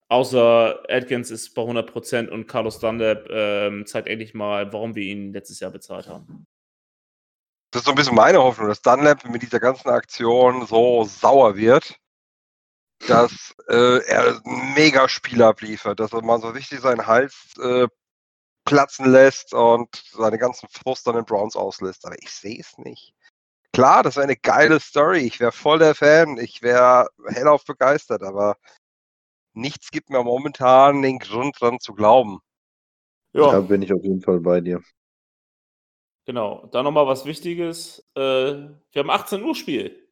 Außer 0.09 0.83
Atkins 0.89 1.31
ist 1.31 1.55
bei 1.55 1.63
100% 1.63 2.29
und 2.29 2.47
Carlos 2.47 2.79
Dunlap 2.79 3.29
ähm, 3.31 3.87
zeigt 3.87 4.09
endlich 4.09 4.35
mal, 4.35 4.73
warum 4.73 4.95
wir 4.95 5.03
ihn 5.03 5.33
letztes 5.33 5.61
Jahr 5.61 5.71
bezahlt 5.71 6.09
haben. 6.09 6.47
Das 7.71 7.83
ist 7.83 7.87
so 7.87 7.93
ein 7.93 7.97
bisschen 7.97 8.15
meine 8.15 8.43
Hoffnung, 8.43 8.69
dass 8.69 8.83
Dunlap 8.83 9.29
mit 9.29 9.43
dieser 9.43 9.61
ganzen 9.61 9.89
Aktion 9.89 10.67
so 10.67 11.05
sauer 11.05 11.57
wird, 11.57 11.97
dass 13.07 13.55
äh, 13.69 13.99
er 14.07 14.41
einen 14.45 14.75
Megaspiel 14.75 15.43
abliefert, 15.43 16.01
dass 16.01 16.13
er 16.13 16.23
mal 16.23 16.41
so 16.41 16.49
richtig 16.51 16.81
seinen 16.81 17.07
Hals 17.07 17.53
äh, 17.61 17.89
platzen 18.65 19.11
lässt 19.11 19.53
und 19.53 19.89
seine 20.13 20.39
ganzen 20.39 20.69
Frust 20.69 21.07
an 21.09 21.17
den 21.17 21.25
Browns 21.25 21.57
auslässt. 21.57 22.07
Aber 22.07 22.17
ich 22.23 22.31
sehe 22.31 22.61
es 22.61 22.79
nicht. 22.79 23.15
Klar, 23.75 24.05
das 24.05 24.15
wäre 24.15 24.25
eine 24.25 24.37
geile 24.37 24.79
Story. 24.79 25.19
Ich 25.19 25.41
wäre 25.41 25.51
voll 25.51 25.81
der 25.81 25.97
Fan. 25.97 26.39
Ich 26.39 26.63
wäre 26.63 27.09
hellauf 27.27 27.65
begeistert, 27.65 28.23
aber 28.23 28.57
nichts 29.53 29.91
gibt 29.91 30.11
mir 30.11 30.23
momentan 30.23 31.03
den 31.03 31.19
Grund 31.19 31.61
dran 31.61 31.81
zu 31.81 31.93
glauben. 31.93 32.39
Ja, 33.33 33.51
Da 33.51 33.61
bin 33.61 33.83
ich 33.83 33.93
auf 33.93 34.05
jeden 34.05 34.21
Fall 34.23 34.39
bei 34.39 34.61
dir. 34.61 34.81
genau. 36.25 36.67
Dann 36.69 36.85
nochmal 36.85 37.09
was 37.09 37.25
Wichtiges. 37.25 37.99
Äh, 38.15 38.21
wir 38.21 38.79
haben 38.97 39.11
18 39.11 39.43
Uhr 39.43 39.57
Spiel. 39.57 40.09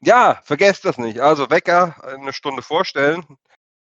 Ja, 0.00 0.40
vergesst 0.44 0.86
das 0.86 0.96
nicht. 0.96 1.20
Also 1.20 1.50
Wecker 1.50 2.02
eine 2.02 2.32
Stunde 2.32 2.62
vorstellen. 2.62 3.24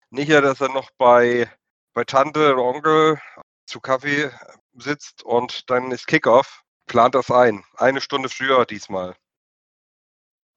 Nicht 0.09 0.29
ja, 0.29 0.39
dass 0.39 0.61
er 0.61 0.69
noch 0.69 0.89
bei, 0.97 1.51
bei 1.93 2.05
Tante 2.05 2.53
oder 2.53 2.63
Onkel 2.63 3.19
zu 3.65 3.81
Kaffee 3.81 4.31
sitzt 4.73 5.23
und 5.23 5.69
dann 5.69 5.91
ist 5.91 6.07
Kickoff. 6.07 6.63
Plant 6.89 7.15
das 7.15 7.31
ein. 7.31 7.63
Eine 7.77 8.01
Stunde 8.01 8.27
früher 8.27 8.65
diesmal. 8.65 9.15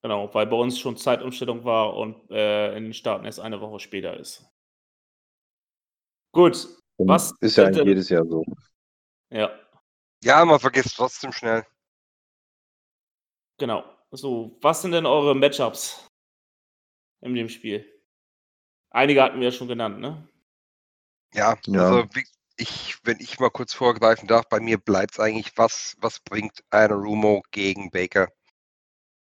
Genau, 0.05 0.33
weil 0.35 0.47
bei 0.47 0.57
uns 0.57 0.79
schon 0.79 0.97
Zeitumstellung 0.97 1.65
war 1.65 1.95
und 1.97 2.31
äh, 2.31 2.77
in 2.77 2.85
den 2.85 2.95
Staaten 2.95 3.25
erst 3.25 3.41
eine 3.41 3.61
Woche 3.61 3.79
später 3.81 4.17
ist. 4.17 4.49
Gut, 6.33 6.67
Und 6.97 7.09
Was 7.09 7.33
ist 7.41 7.57
ja 7.57 7.71
jedes 7.71 8.09
Jahr 8.09 8.25
so. 8.27 8.45
ja, 9.31 9.51
Ja, 10.25 10.45
man 10.45 10.59
vergisst 10.59 10.97
trotzdem 10.97 11.33
schnell. 11.33 11.65
genau. 13.59 13.85
So, 14.11 14.59
was 14.61 14.83
sind 14.83 14.93
denn 14.93 15.07
eure 15.07 15.35
Matchups 15.35 16.07
in 17.23 17.35
dem 17.35 17.49
Spiel? 17.49 17.87
Einige 18.91 19.23
hatten 19.23 19.41
wir 19.41 19.49
ja 19.49 19.53
schon 19.53 19.69
genannt, 19.69 20.01
ne? 20.01 20.29
Ja, 21.35 21.57
Ja. 21.67 21.81
also 21.85 22.15
wie, 22.15 22.25
ich, 22.63 22.99
wenn 23.05 23.21
ich 23.21 23.41
mal 23.41 23.51
kurz 23.51 23.75
vorgreifen 23.75 24.29
darf, 24.29 24.49
bei 24.49 24.61
mir 24.61 24.79
bleibt 24.79 25.15
es 25.15 25.21
eigentlich, 25.21 25.53
was, 25.57 25.95
was 25.99 26.21
bringt 26.21 26.63
Rumo 26.73 27.43
gegen 27.51 27.91
Baker? 27.91 28.29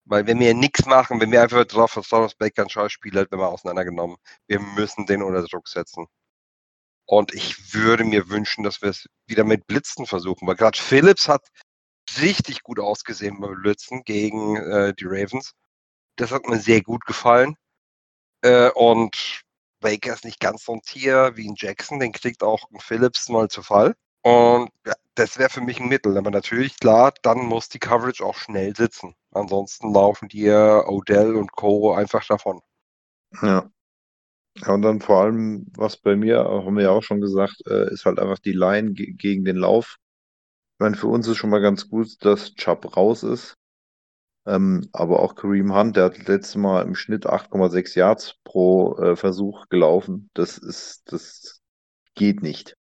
Weil 0.04 0.26
wenn 0.26 0.38
wir 0.40 0.54
nichts 0.54 0.86
machen, 0.86 1.20
wenn 1.20 1.32
wir 1.32 1.42
einfach 1.42 1.64
drauf 1.64 1.92
vertrauen, 1.92 2.22
dass 2.22 2.36
Baker 2.36 2.62
ein 2.62 2.70
Schauspieler 2.70 3.22
hat, 3.22 3.32
wenn 3.32 3.40
wir 3.40 3.48
auseinandergenommen, 3.48 4.16
wir 4.46 4.60
müssen 4.60 5.06
den 5.06 5.22
unter 5.22 5.42
Druck 5.42 5.68
setzen. 5.68 6.06
Und 7.06 7.34
ich 7.34 7.74
würde 7.74 8.04
mir 8.04 8.28
wünschen, 8.28 8.64
dass 8.64 8.82
wir 8.82 8.90
es 8.90 9.06
wieder 9.26 9.44
mit 9.44 9.66
Blitzen 9.66 10.06
versuchen, 10.06 10.46
weil 10.46 10.56
gerade 10.56 10.78
Phillips 10.78 11.28
hat 11.28 11.46
richtig 12.20 12.62
gut 12.62 12.78
ausgesehen 12.80 13.40
beim 13.40 13.60
Blitzen 13.62 14.02
gegen 14.04 14.56
äh, 14.56 14.94
die 14.94 15.06
Ravens. 15.06 15.54
Das 16.16 16.30
hat 16.32 16.46
mir 16.46 16.58
sehr 16.58 16.82
gut 16.82 17.04
gefallen. 17.04 17.56
Äh, 18.42 18.70
und 18.70 19.44
Baker 19.80 20.14
ist 20.14 20.24
nicht 20.24 20.40
ganz 20.40 20.64
so 20.64 20.72
ein 20.72 20.82
Tier 20.82 21.32
wie 21.36 21.48
ein 21.48 21.54
Jackson, 21.56 22.00
den 22.00 22.12
kriegt 22.12 22.42
auch 22.42 22.70
ein 22.70 22.80
Phillips 22.80 23.28
mal 23.28 23.48
zu 23.48 23.62
Fall. 23.62 23.94
Und 24.22 24.70
ja, 24.86 24.94
das 25.14 25.38
wäre 25.38 25.50
für 25.50 25.60
mich 25.60 25.80
ein 25.80 25.88
Mittel. 25.88 26.16
Aber 26.18 26.30
natürlich, 26.30 26.78
klar, 26.80 27.12
dann 27.22 27.38
muss 27.46 27.68
die 27.68 27.78
Coverage 27.78 28.24
auch 28.24 28.34
schnell 28.36 28.74
sitzen. 28.74 29.14
Ansonsten 29.32 29.92
laufen 29.92 30.28
dir 30.28 30.84
Odell 30.88 31.36
und 31.36 31.52
Co. 31.52 31.94
einfach 31.94 32.26
davon. 32.26 32.60
Ja. 33.42 33.70
Ja, 34.58 34.72
und 34.74 34.82
dann 34.82 35.00
vor 35.00 35.22
allem, 35.22 35.66
was 35.76 35.98
bei 35.98 36.16
mir, 36.16 36.38
haben 36.44 36.76
wir 36.76 36.84
ja 36.84 36.90
auch 36.90 37.02
schon 37.02 37.20
gesagt, 37.20 37.56
äh, 37.66 37.92
ist 37.92 38.06
halt 38.06 38.18
einfach 38.18 38.38
die 38.38 38.52
Line 38.52 38.92
ge 38.92 39.12
gegen 39.12 39.44
den 39.44 39.56
Lauf. 39.56 39.96
Ich 40.74 40.80
meine, 40.80 40.96
für 40.96 41.08
uns 41.08 41.28
ist 41.28 41.36
schon 41.38 41.50
mal 41.50 41.60
ganz 41.60 41.88
gut, 41.88 42.24
dass 42.24 42.54
Chubb 42.54 42.96
raus 42.96 43.22
ist. 43.22 43.56
Ähm, 44.46 44.88
aber 44.92 45.20
auch 45.20 45.34
Kareem 45.34 45.74
Hunt, 45.74 45.96
der 45.96 46.04
hat 46.04 46.18
letztes 46.28 46.54
Mal 46.54 46.82
im 46.82 46.94
Schnitt 46.94 47.26
8,6 47.26 47.98
Yards 47.98 48.36
pro 48.44 48.96
äh, 48.96 49.16
Versuch 49.16 49.68
gelaufen. 49.68 50.30
Das 50.34 50.56
ist, 50.56 51.12
das 51.12 51.62
geht 52.14 52.42
nicht. 52.42 52.76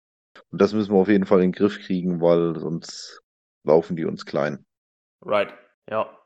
Und 0.49 0.59
das 0.61 0.73
müssen 0.73 0.93
wir 0.93 0.99
auf 0.99 1.07
jeden 1.07 1.25
Fall 1.25 1.39
in 1.39 1.51
den 1.51 1.57
Griff 1.57 1.79
kriegen, 1.79 2.19
weil 2.19 2.59
sonst 2.59 3.21
laufen 3.63 3.95
die 3.95 4.05
uns 4.05 4.25
klein. 4.25 4.65
Right, 5.21 5.53
ja. 5.89 6.17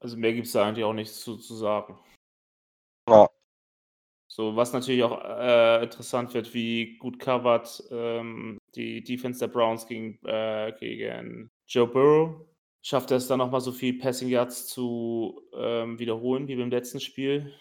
Also 0.00 0.16
mehr 0.16 0.32
gibt 0.32 0.46
es 0.46 0.52
da 0.52 0.66
eigentlich 0.66 0.84
auch 0.84 0.94
nichts 0.94 1.20
zu, 1.20 1.36
zu 1.36 1.54
sagen. 1.54 1.98
Ja. 3.08 3.28
So, 4.26 4.56
was 4.56 4.72
natürlich 4.72 5.02
auch 5.02 5.22
äh, 5.24 5.82
interessant 5.82 6.32
wird, 6.34 6.54
wie 6.54 6.96
gut 6.98 7.18
covered 7.18 7.82
ähm, 7.90 8.58
die 8.74 9.02
Defense 9.02 9.40
der 9.40 9.48
Browns 9.48 9.86
gegen, 9.86 10.18
äh, 10.24 10.72
gegen 10.78 11.50
Joe 11.66 11.86
Burrow. 11.86 12.46
Schafft 12.82 13.10
er 13.10 13.18
es 13.18 13.26
dann 13.26 13.38
nochmal 13.38 13.60
so 13.60 13.72
viel 13.72 13.98
Passing 13.98 14.28
Yards 14.28 14.66
zu 14.66 15.42
ähm, 15.54 15.98
wiederholen 15.98 16.48
wie 16.48 16.56
beim 16.56 16.70
letzten 16.70 17.00
Spiel? 17.00 17.52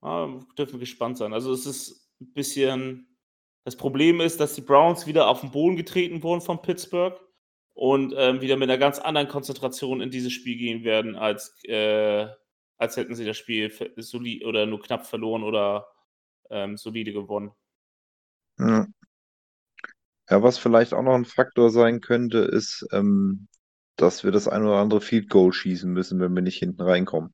Ah, 0.00 0.28
dürfen 0.58 0.74
wir 0.74 0.80
gespannt 0.80 1.16
sein. 1.18 1.32
Also 1.32 1.52
es 1.52 1.66
ist 1.66 2.10
ein 2.20 2.32
bisschen. 2.32 3.16
Das 3.64 3.76
Problem 3.76 4.20
ist, 4.20 4.38
dass 4.38 4.54
die 4.54 4.60
Browns 4.60 5.06
wieder 5.08 5.28
auf 5.28 5.40
den 5.40 5.50
Boden 5.50 5.76
getreten 5.76 6.22
wurden 6.22 6.40
von 6.40 6.62
Pittsburgh 6.62 7.20
und 7.74 8.14
ähm, 8.16 8.40
wieder 8.40 8.56
mit 8.56 8.70
einer 8.70 8.78
ganz 8.78 8.98
anderen 9.00 9.28
Konzentration 9.28 10.00
in 10.00 10.10
dieses 10.10 10.32
Spiel 10.32 10.56
gehen 10.56 10.84
werden, 10.84 11.16
als, 11.16 11.52
äh, 11.64 12.28
als 12.78 12.96
hätten 12.96 13.16
sie 13.16 13.24
das 13.24 13.36
Spiel 13.36 13.72
solid 13.96 14.44
oder 14.44 14.66
nur 14.66 14.80
knapp 14.80 15.04
verloren 15.04 15.42
oder 15.42 15.88
ähm, 16.48 16.76
solide 16.76 17.12
gewonnen. 17.12 17.52
Ja. 18.58 18.86
Ja, 20.28 20.42
was 20.42 20.58
vielleicht 20.58 20.92
auch 20.94 21.02
noch 21.02 21.14
ein 21.14 21.24
Faktor 21.24 21.70
sein 21.70 22.00
könnte, 22.00 22.38
ist, 22.38 22.86
ähm, 22.92 23.46
dass 23.96 24.24
wir 24.24 24.32
das 24.32 24.48
ein 24.48 24.62
oder 24.64 24.76
andere 24.78 25.00
Field 25.00 25.30
Goal 25.30 25.52
schießen 25.52 25.90
müssen, 25.90 26.20
wenn 26.20 26.34
wir 26.34 26.42
nicht 26.42 26.58
hinten 26.58 26.82
reinkommen. 26.82 27.32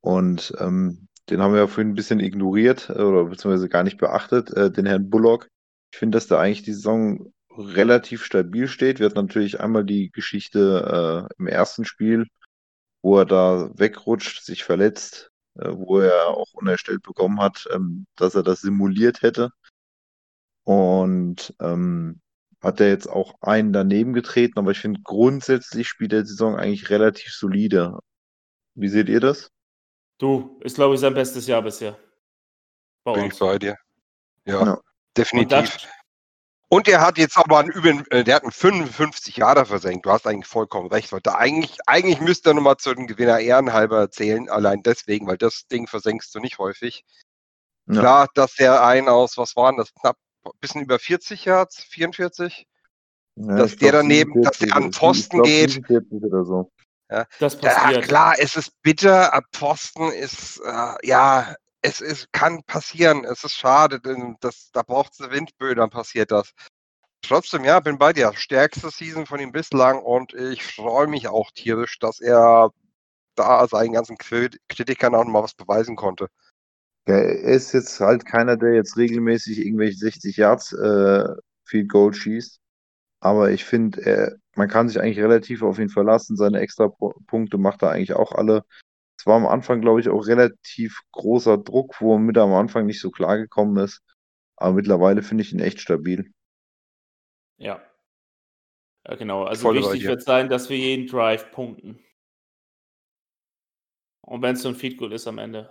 Und 0.00 0.52
ähm, 0.60 1.08
den 1.30 1.40
haben 1.42 1.52
wir 1.52 1.60
ja 1.60 1.66
vorhin 1.66 1.92
ein 1.92 1.96
bisschen 1.96 2.20
ignoriert 2.20 2.90
äh, 2.90 3.02
oder 3.02 3.24
beziehungsweise 3.24 3.68
gar 3.68 3.82
nicht 3.82 3.98
beachtet, 3.98 4.50
äh, 4.52 4.70
den 4.70 4.86
Herrn 4.86 5.10
Bullock. 5.10 5.48
Ich 5.92 5.98
finde, 5.98 6.16
dass 6.16 6.28
der 6.28 6.38
eigentlich 6.38 6.62
die 6.62 6.72
Saison 6.74 7.32
relativ 7.56 8.24
stabil 8.24 8.68
steht. 8.68 8.98
Wir 9.00 9.06
hatten 9.06 9.16
natürlich 9.18 9.60
einmal 9.60 9.84
die 9.84 10.10
Geschichte 10.10 11.28
äh, 11.30 11.34
im 11.38 11.46
ersten 11.46 11.84
Spiel, 11.84 12.26
wo 13.02 13.18
er 13.18 13.24
da 13.24 13.70
wegrutscht, 13.74 14.44
sich 14.44 14.64
verletzt, 14.64 15.30
äh, 15.56 15.70
wo 15.72 16.00
er 16.00 16.28
auch 16.28 16.52
unerstellt 16.52 17.02
bekommen 17.02 17.40
hat, 17.40 17.66
ähm, 17.72 18.06
dass 18.16 18.34
er 18.34 18.42
das 18.42 18.60
simuliert 18.60 19.22
hätte. 19.22 19.50
Und 20.66 21.54
ähm, 21.60 22.20
hat 22.60 22.80
er 22.80 22.88
jetzt 22.88 23.08
auch 23.08 23.34
einen 23.40 23.72
daneben 23.72 24.12
getreten, 24.12 24.58
aber 24.58 24.72
ich 24.72 24.80
finde 24.80 25.00
grundsätzlich 25.04 25.86
spielt 25.86 26.10
der 26.10 26.26
Saison 26.26 26.56
eigentlich 26.56 26.90
relativ 26.90 27.32
solide. 27.32 28.00
Wie 28.74 28.88
seht 28.88 29.08
ihr 29.08 29.20
das? 29.20 29.52
Du, 30.18 30.58
ist 30.64 30.74
glaube 30.74 30.96
ich 30.96 31.00
sein 31.00 31.14
bestes 31.14 31.46
Jahr 31.46 31.62
bisher. 31.62 31.96
Bei 33.04 33.12
Bin 33.12 33.26
ich 33.26 33.38
bei 33.38 33.58
dir. 33.60 33.76
Ja, 34.44 34.64
ja. 34.64 34.80
definitiv. 35.16 35.86
Und 36.68 36.88
er 36.88 37.00
hat 37.00 37.16
jetzt 37.16 37.38
aber 37.38 37.60
einen 37.60 37.70
üben, 37.70 38.04
äh, 38.10 38.24
der 38.24 38.34
hat 38.34 38.42
einen 38.42 38.50
55 38.50 39.36
Jahre 39.36 39.66
versenkt. 39.66 40.04
Du 40.04 40.10
hast 40.10 40.26
eigentlich 40.26 40.48
vollkommen 40.48 40.88
recht. 40.88 41.12
Heute. 41.12 41.36
Eigentlich, 41.36 41.78
eigentlich 41.86 42.20
müsste 42.20 42.50
er 42.50 42.54
nochmal 42.54 42.76
zu 42.76 42.92
den 42.92 43.06
Gewinner 43.06 43.38
ehrenhalber 43.38 44.10
zählen, 44.10 44.48
allein 44.48 44.82
deswegen, 44.82 45.28
weil 45.28 45.38
das 45.38 45.68
Ding 45.68 45.86
versenkst 45.86 46.34
du 46.34 46.40
nicht 46.40 46.58
häufig. 46.58 47.04
Ja. 47.86 48.00
Klar, 48.00 48.28
dass 48.34 48.54
der 48.54 48.84
ein 48.84 49.08
aus, 49.08 49.38
was 49.38 49.54
waren 49.54 49.76
das, 49.76 49.94
knapp 49.94 50.16
bisschen 50.60 50.82
über 50.82 50.98
40 50.98 51.44
Yards, 51.44 51.82
44. 51.84 52.66
Ja, 53.36 53.56
dass 53.56 53.76
der 53.76 53.92
daneben, 53.92 54.32
47, 54.32 54.42
dass 54.42 54.58
der 54.58 54.76
an 54.76 54.90
Posten 54.90 55.42
geht. 55.42 55.82
So. 56.44 56.70
Ja. 57.10 57.26
Das 57.38 57.58
passiert. 57.58 57.96
Ja, 57.96 58.00
klar, 58.00 58.34
es 58.38 58.56
ist 58.56 58.82
bitter, 58.82 59.32
ab 59.32 59.44
Posten 59.52 60.10
ist, 60.10 60.60
äh, 60.64 61.06
ja, 61.06 61.54
es 61.82 62.00
ist, 62.00 62.32
kann 62.32 62.62
passieren, 62.64 63.24
es 63.24 63.44
ist 63.44 63.54
schade, 63.54 64.00
denn 64.00 64.36
das, 64.40 64.70
da 64.72 64.82
braucht 64.82 65.12
es 65.12 65.20
eine 65.20 65.32
Windböe, 65.32 65.74
dann 65.74 65.90
passiert 65.90 66.32
das. 66.32 66.52
Trotzdem, 67.22 67.64
ja, 67.64 67.80
bin 67.80 67.98
bei 67.98 68.12
dir. 68.12 68.32
Stärkste 68.34 68.90
Season 68.90 69.26
von 69.26 69.40
ihm 69.40 69.52
bislang 69.52 70.00
und 70.00 70.32
ich 70.34 70.64
freue 70.64 71.06
mich 71.06 71.28
auch 71.28 71.50
tierisch, 71.52 71.98
dass 71.98 72.20
er 72.20 72.70
da 73.34 73.66
seinen 73.68 73.92
ganzen 73.92 74.16
Kritikern 74.16 75.14
auch 75.14 75.24
noch 75.24 75.32
mal 75.32 75.42
was 75.42 75.54
beweisen 75.54 75.96
konnte. 75.96 76.28
Ja, 77.08 77.14
er 77.14 77.54
ist 77.54 77.72
jetzt 77.72 78.00
halt 78.00 78.26
keiner, 78.26 78.56
der 78.56 78.74
jetzt 78.74 78.96
regelmäßig 78.96 79.64
irgendwelche 79.64 79.96
60 79.98 80.36
Yards 80.36 80.72
äh, 80.72 81.24
Field 81.64 81.88
Goal 81.88 82.12
schießt. 82.12 82.60
Aber 83.20 83.50
ich 83.50 83.64
finde, 83.64 84.38
man 84.56 84.68
kann 84.68 84.88
sich 84.88 85.00
eigentlich 85.00 85.20
relativ 85.20 85.62
auf 85.62 85.78
ihn 85.78 85.88
verlassen. 85.88 86.36
Seine 86.36 86.60
extra 86.60 86.88
Punkte 87.26 87.58
macht 87.58 87.82
er 87.82 87.90
eigentlich 87.90 88.14
auch 88.14 88.32
alle. 88.32 88.64
Es 89.18 89.26
war 89.26 89.36
am 89.36 89.46
Anfang, 89.46 89.80
glaube 89.80 90.00
ich, 90.00 90.08
auch 90.08 90.26
relativ 90.26 91.00
großer 91.12 91.58
Druck, 91.58 92.00
wo 92.00 92.14
er 92.14 92.18
mit 92.18 92.38
am 92.38 92.52
Anfang 92.52 92.86
nicht 92.86 93.00
so 93.00 93.10
klar 93.10 93.38
gekommen 93.38 93.76
ist. 93.78 94.02
Aber 94.56 94.74
mittlerweile 94.74 95.22
finde 95.22 95.42
ich 95.42 95.52
ihn 95.52 95.60
echt 95.60 95.80
stabil. 95.80 96.32
Ja. 97.58 97.82
Ja, 99.06 99.14
genau. 99.14 99.44
Also 99.44 99.62
Voll 99.62 99.76
wichtig 99.76 100.06
wird 100.06 100.22
sein, 100.22 100.48
dass 100.48 100.68
wir 100.68 100.76
jeden 100.76 101.06
Drive 101.06 101.50
punkten. 101.52 101.98
Und 104.22 104.42
wenn 104.42 104.54
es 104.54 104.62
so 104.62 104.68
ein 104.68 104.74
Feed 104.74 104.98
Goal 104.98 105.12
ist 105.12 105.28
am 105.28 105.38
Ende. 105.38 105.70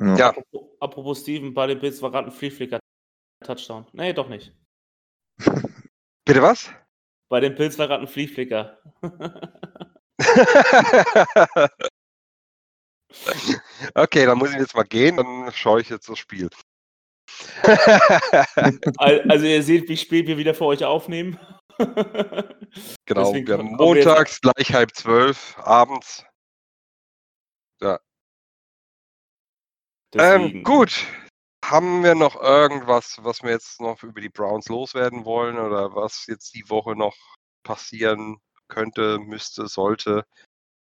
Ja. 0.00 0.16
ja. 0.16 0.28
Apropos, 0.30 0.62
apropos 0.80 1.20
Steven, 1.20 1.54
bei 1.54 1.66
den 1.66 1.78
Bills 1.78 2.02
war 2.02 2.10
gerade 2.10 2.28
ein 2.28 2.32
Free 2.32 2.50
Flicker 2.50 2.80
Touchdown. 3.44 3.86
Nee, 3.92 4.12
doch 4.12 4.28
nicht. 4.28 4.52
Bitte 6.24 6.42
was? 6.42 6.70
Bei 7.28 7.38
den 7.40 7.54
Pilz 7.54 7.78
war 7.78 7.88
gerade 7.88 8.02
ein 8.02 8.08
Flea 8.08 8.26
Flicker. 8.26 8.78
okay, 13.94 14.26
dann 14.26 14.38
muss 14.38 14.52
ich 14.52 14.58
jetzt 14.58 14.74
mal 14.74 14.84
gehen, 14.84 15.16
dann 15.16 15.50
schaue 15.52 15.80
ich 15.80 15.88
jetzt 15.88 16.08
das 16.08 16.18
Spiel. 16.18 16.48
also 18.98 19.46
ihr 19.46 19.62
seht, 19.62 19.88
wie 19.88 19.96
spät 19.96 20.26
wir 20.26 20.36
wieder 20.38 20.54
für 20.54 20.66
euch 20.66 20.84
aufnehmen. 20.84 21.38
genau, 21.78 22.44
Deswegen 23.06 23.46
wir 23.46 23.58
haben 23.58 23.76
montags 23.76 24.40
gleich 24.40 24.72
halb 24.72 24.94
zwölf, 24.94 25.56
abends. 25.58 26.24
Ja, 27.80 27.98
ähm, 30.14 30.62
gut. 30.62 31.06
Haben 31.64 32.04
wir 32.04 32.14
noch 32.14 32.40
irgendwas, 32.40 33.18
was 33.22 33.42
wir 33.42 33.50
jetzt 33.50 33.80
noch 33.80 34.02
über 34.02 34.20
die 34.20 34.28
Browns 34.28 34.68
loswerden 34.68 35.24
wollen 35.24 35.58
oder 35.58 35.94
was 35.94 36.26
jetzt 36.28 36.54
die 36.54 36.68
Woche 36.68 36.94
noch 36.94 37.16
passieren 37.62 38.38
könnte, 38.68 39.18
müsste, 39.18 39.66
sollte? 39.66 40.24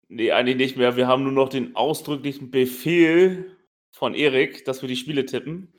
Nee, 0.08 0.32
eigentlich 0.32 0.58
nicht 0.58 0.78
mehr. 0.78 0.96
Wir 0.96 1.08
haben 1.08 1.24
nur 1.24 1.32
noch 1.32 1.50
den 1.50 1.76
ausdrücklichen 1.76 2.52
Befehl 2.52 3.58
von 3.92 4.14
Erik, 4.14 4.66
dass 4.66 4.82
wir 4.82 4.90
die 4.90 4.96
Spiele 4.96 5.26
tippen. 5.26 5.74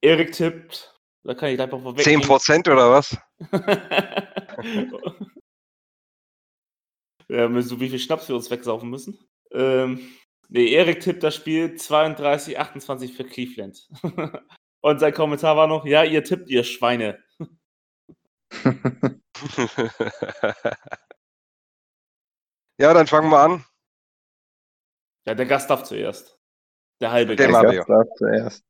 Erik 0.00 0.32
tippt, 0.32 0.98
da 1.22 1.34
kann 1.34 1.50
ich 1.50 1.60
einfach 1.60 1.80
vorweg. 1.80 2.06
10% 2.06 2.70
oder 2.70 2.90
was? 2.90 3.16
ja, 7.28 7.62
so 7.62 7.80
wie 7.80 7.88
viel 7.88 7.98
Schnaps 7.98 8.28
wir 8.28 8.36
uns 8.36 8.50
wegsaufen 8.50 8.90
müssen. 8.90 9.18
Ähm, 9.50 10.14
Nee, 10.48 10.72
Erik 10.72 11.00
tippt 11.00 11.22
das 11.22 11.34
Spiel 11.34 11.74
32, 11.74 12.58
28 12.58 13.14
für 13.14 13.24
Cleveland. 13.24 13.88
Und 14.80 15.00
sein 15.00 15.14
Kommentar 15.14 15.56
war 15.56 15.66
noch, 15.66 15.86
ja, 15.86 16.04
ihr 16.04 16.22
tippt, 16.24 16.50
ihr 16.50 16.64
Schweine. 16.64 17.18
ja, 22.78 22.94
dann 22.94 23.06
fangen 23.06 23.30
wir 23.30 23.38
an. 23.40 23.64
Ja, 25.26 25.34
der 25.34 25.46
Gast 25.46 25.70
darf 25.70 25.84
zuerst. 25.84 26.38
Der 27.00 27.10
halbe 27.12 27.34
der 27.36 27.48
Gast. 27.48 27.62
Gast 27.62 27.88
darf 27.88 28.08
zuerst. 28.16 28.64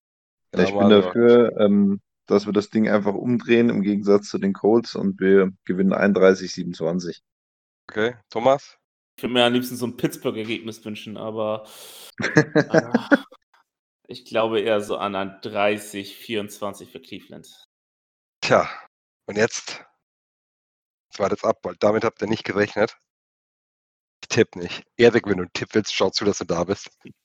Ja, 0.55 0.63
ich 0.63 0.73
bin 0.73 0.89
dafür, 0.89 1.57
ähm, 1.59 2.01
dass 2.27 2.47
wir 2.47 2.53
das 2.53 2.71
Ding 2.71 2.89
einfach 2.89 3.15
umdrehen 3.15 3.69
im 3.71 3.83
Gegensatz 3.83 4.29
zu 4.29 4.39
den 4.39 4.53
Colts 4.53 4.95
und 4.95 5.21
wir 5.21 5.53
gewinnen 5.65 5.93
31, 5.93 6.53
27. 6.53 7.23
Okay, 7.91 8.15
Thomas? 8.31 8.79
Ich 9.17 9.23
würde 9.23 9.33
mir 9.35 9.45
am 9.45 9.53
liebsten 9.53 9.77
so 9.77 9.87
ein 9.87 9.97
Pittsburgh-Ergebnis 9.97 10.85
wünschen, 10.85 11.17
aber 11.17 11.67
äh, 12.19 12.83
ich 14.09 14.25
glaube 14.25 14.61
eher 14.61 14.81
so 14.81 14.97
an 14.97 15.15
ein 15.15 15.39
30, 15.43 16.17
24 16.17 16.91
für 16.91 17.01
Cleveland. 17.01 17.49
Tja, 18.41 18.69
und 19.27 19.37
jetzt? 19.37 19.85
Jetzt 21.09 21.19
wartet 21.21 21.45
ab, 21.45 21.59
weil 21.63 21.77
damit 21.79 22.05
habt 22.05 22.21
ihr 22.23 22.29
nicht 22.29 22.45
gerechnet. 22.45 22.97
tipp 24.29 24.57
nicht. 24.57 24.83
Erik, 24.97 25.27
wenn 25.27 25.37
du 25.37 25.43
einen 25.45 25.53
Tipp 25.53 25.69
willst, 25.75 25.95
schau 25.95 26.11
zu, 26.11 26.25
dass 26.25 26.39
du 26.39 26.45
da 26.45 26.65
bist. 26.65 26.91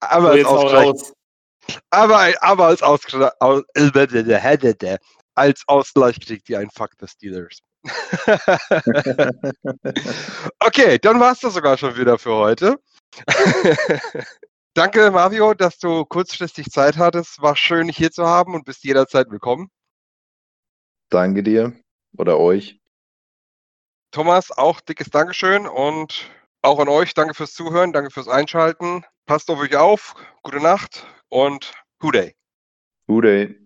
aber, 0.00 0.22
So, 0.22 0.28
als 0.28 0.36
jetzt 0.38 0.46
hau 0.46 0.56
Ausgleich, 0.62 0.86
raus. 0.86 1.12
aber, 1.90 2.32
aber 2.42 2.66
als 2.66 2.82
Ausgleich, 2.82 3.30
aus- 3.40 3.64
als 5.34 5.62
Ausgleich 5.66 6.20
kriegt 6.20 6.48
ihr 6.48 6.58
einen 6.58 6.70
Fuck 6.70 6.92
the 7.00 7.06
Steelers. 7.08 7.60
okay, 10.60 10.98
dann 10.98 11.20
war 11.20 11.32
es 11.32 11.40
das 11.40 11.54
sogar 11.54 11.76
schon 11.76 11.96
wieder 11.96 12.18
für 12.18 12.34
heute. 12.34 12.78
Danke, 14.74 15.10
Mario, 15.10 15.54
dass 15.54 15.78
du 15.78 16.04
kurzfristig 16.04 16.66
Zeit 16.70 16.96
hattest. 16.96 17.40
War 17.40 17.56
schön, 17.56 17.86
dich 17.86 17.96
hier 17.96 18.10
zu 18.10 18.26
haben 18.26 18.54
und 18.54 18.64
bist 18.64 18.82
jederzeit 18.84 19.30
willkommen. 19.30 19.70
Danke 21.10 21.42
dir 21.42 21.78
oder 22.16 22.38
euch. 22.38 22.80
Thomas, 24.10 24.50
auch 24.50 24.80
dickes 24.80 25.10
Dankeschön 25.10 25.66
und 25.66 26.30
auch 26.62 26.78
an 26.80 26.88
euch. 26.88 27.14
Danke 27.14 27.34
fürs 27.34 27.52
Zuhören, 27.52 27.92
danke 27.92 28.10
fürs 28.10 28.28
Einschalten. 28.28 29.04
Passt 29.26 29.50
auf 29.50 29.58
euch 29.58 29.76
auf. 29.76 30.14
Gute 30.42 30.60
Nacht 30.60 31.06
und 31.28 31.72
Good 31.98 32.14
Day. 32.14 32.34
Good 33.06 33.24
day. 33.24 33.63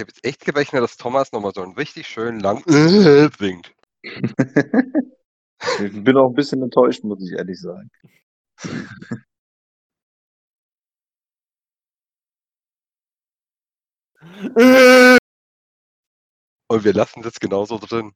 Ich 0.00 0.02
habe 0.02 0.12
jetzt 0.14 0.24
echt 0.24 0.46
gerechnet, 0.46 0.82
dass 0.82 0.96
Thomas 0.96 1.30
nochmal 1.30 1.52
so 1.54 1.60
einen 1.60 1.74
richtig 1.74 2.06
schönen 2.06 2.40
lang 2.40 2.64
winkt. 2.64 3.74
Ich 5.78 6.04
bin 6.04 6.16
auch 6.16 6.30
ein 6.30 6.34
bisschen 6.34 6.62
enttäuscht, 6.62 7.04
muss 7.04 7.22
ich 7.22 7.36
ehrlich 7.36 7.60
sagen. 7.60 7.90
Und 16.70 16.84
wir 16.84 16.94
lassen 16.94 17.20
das 17.20 17.34
genauso 17.38 17.76
drin. 17.76 18.08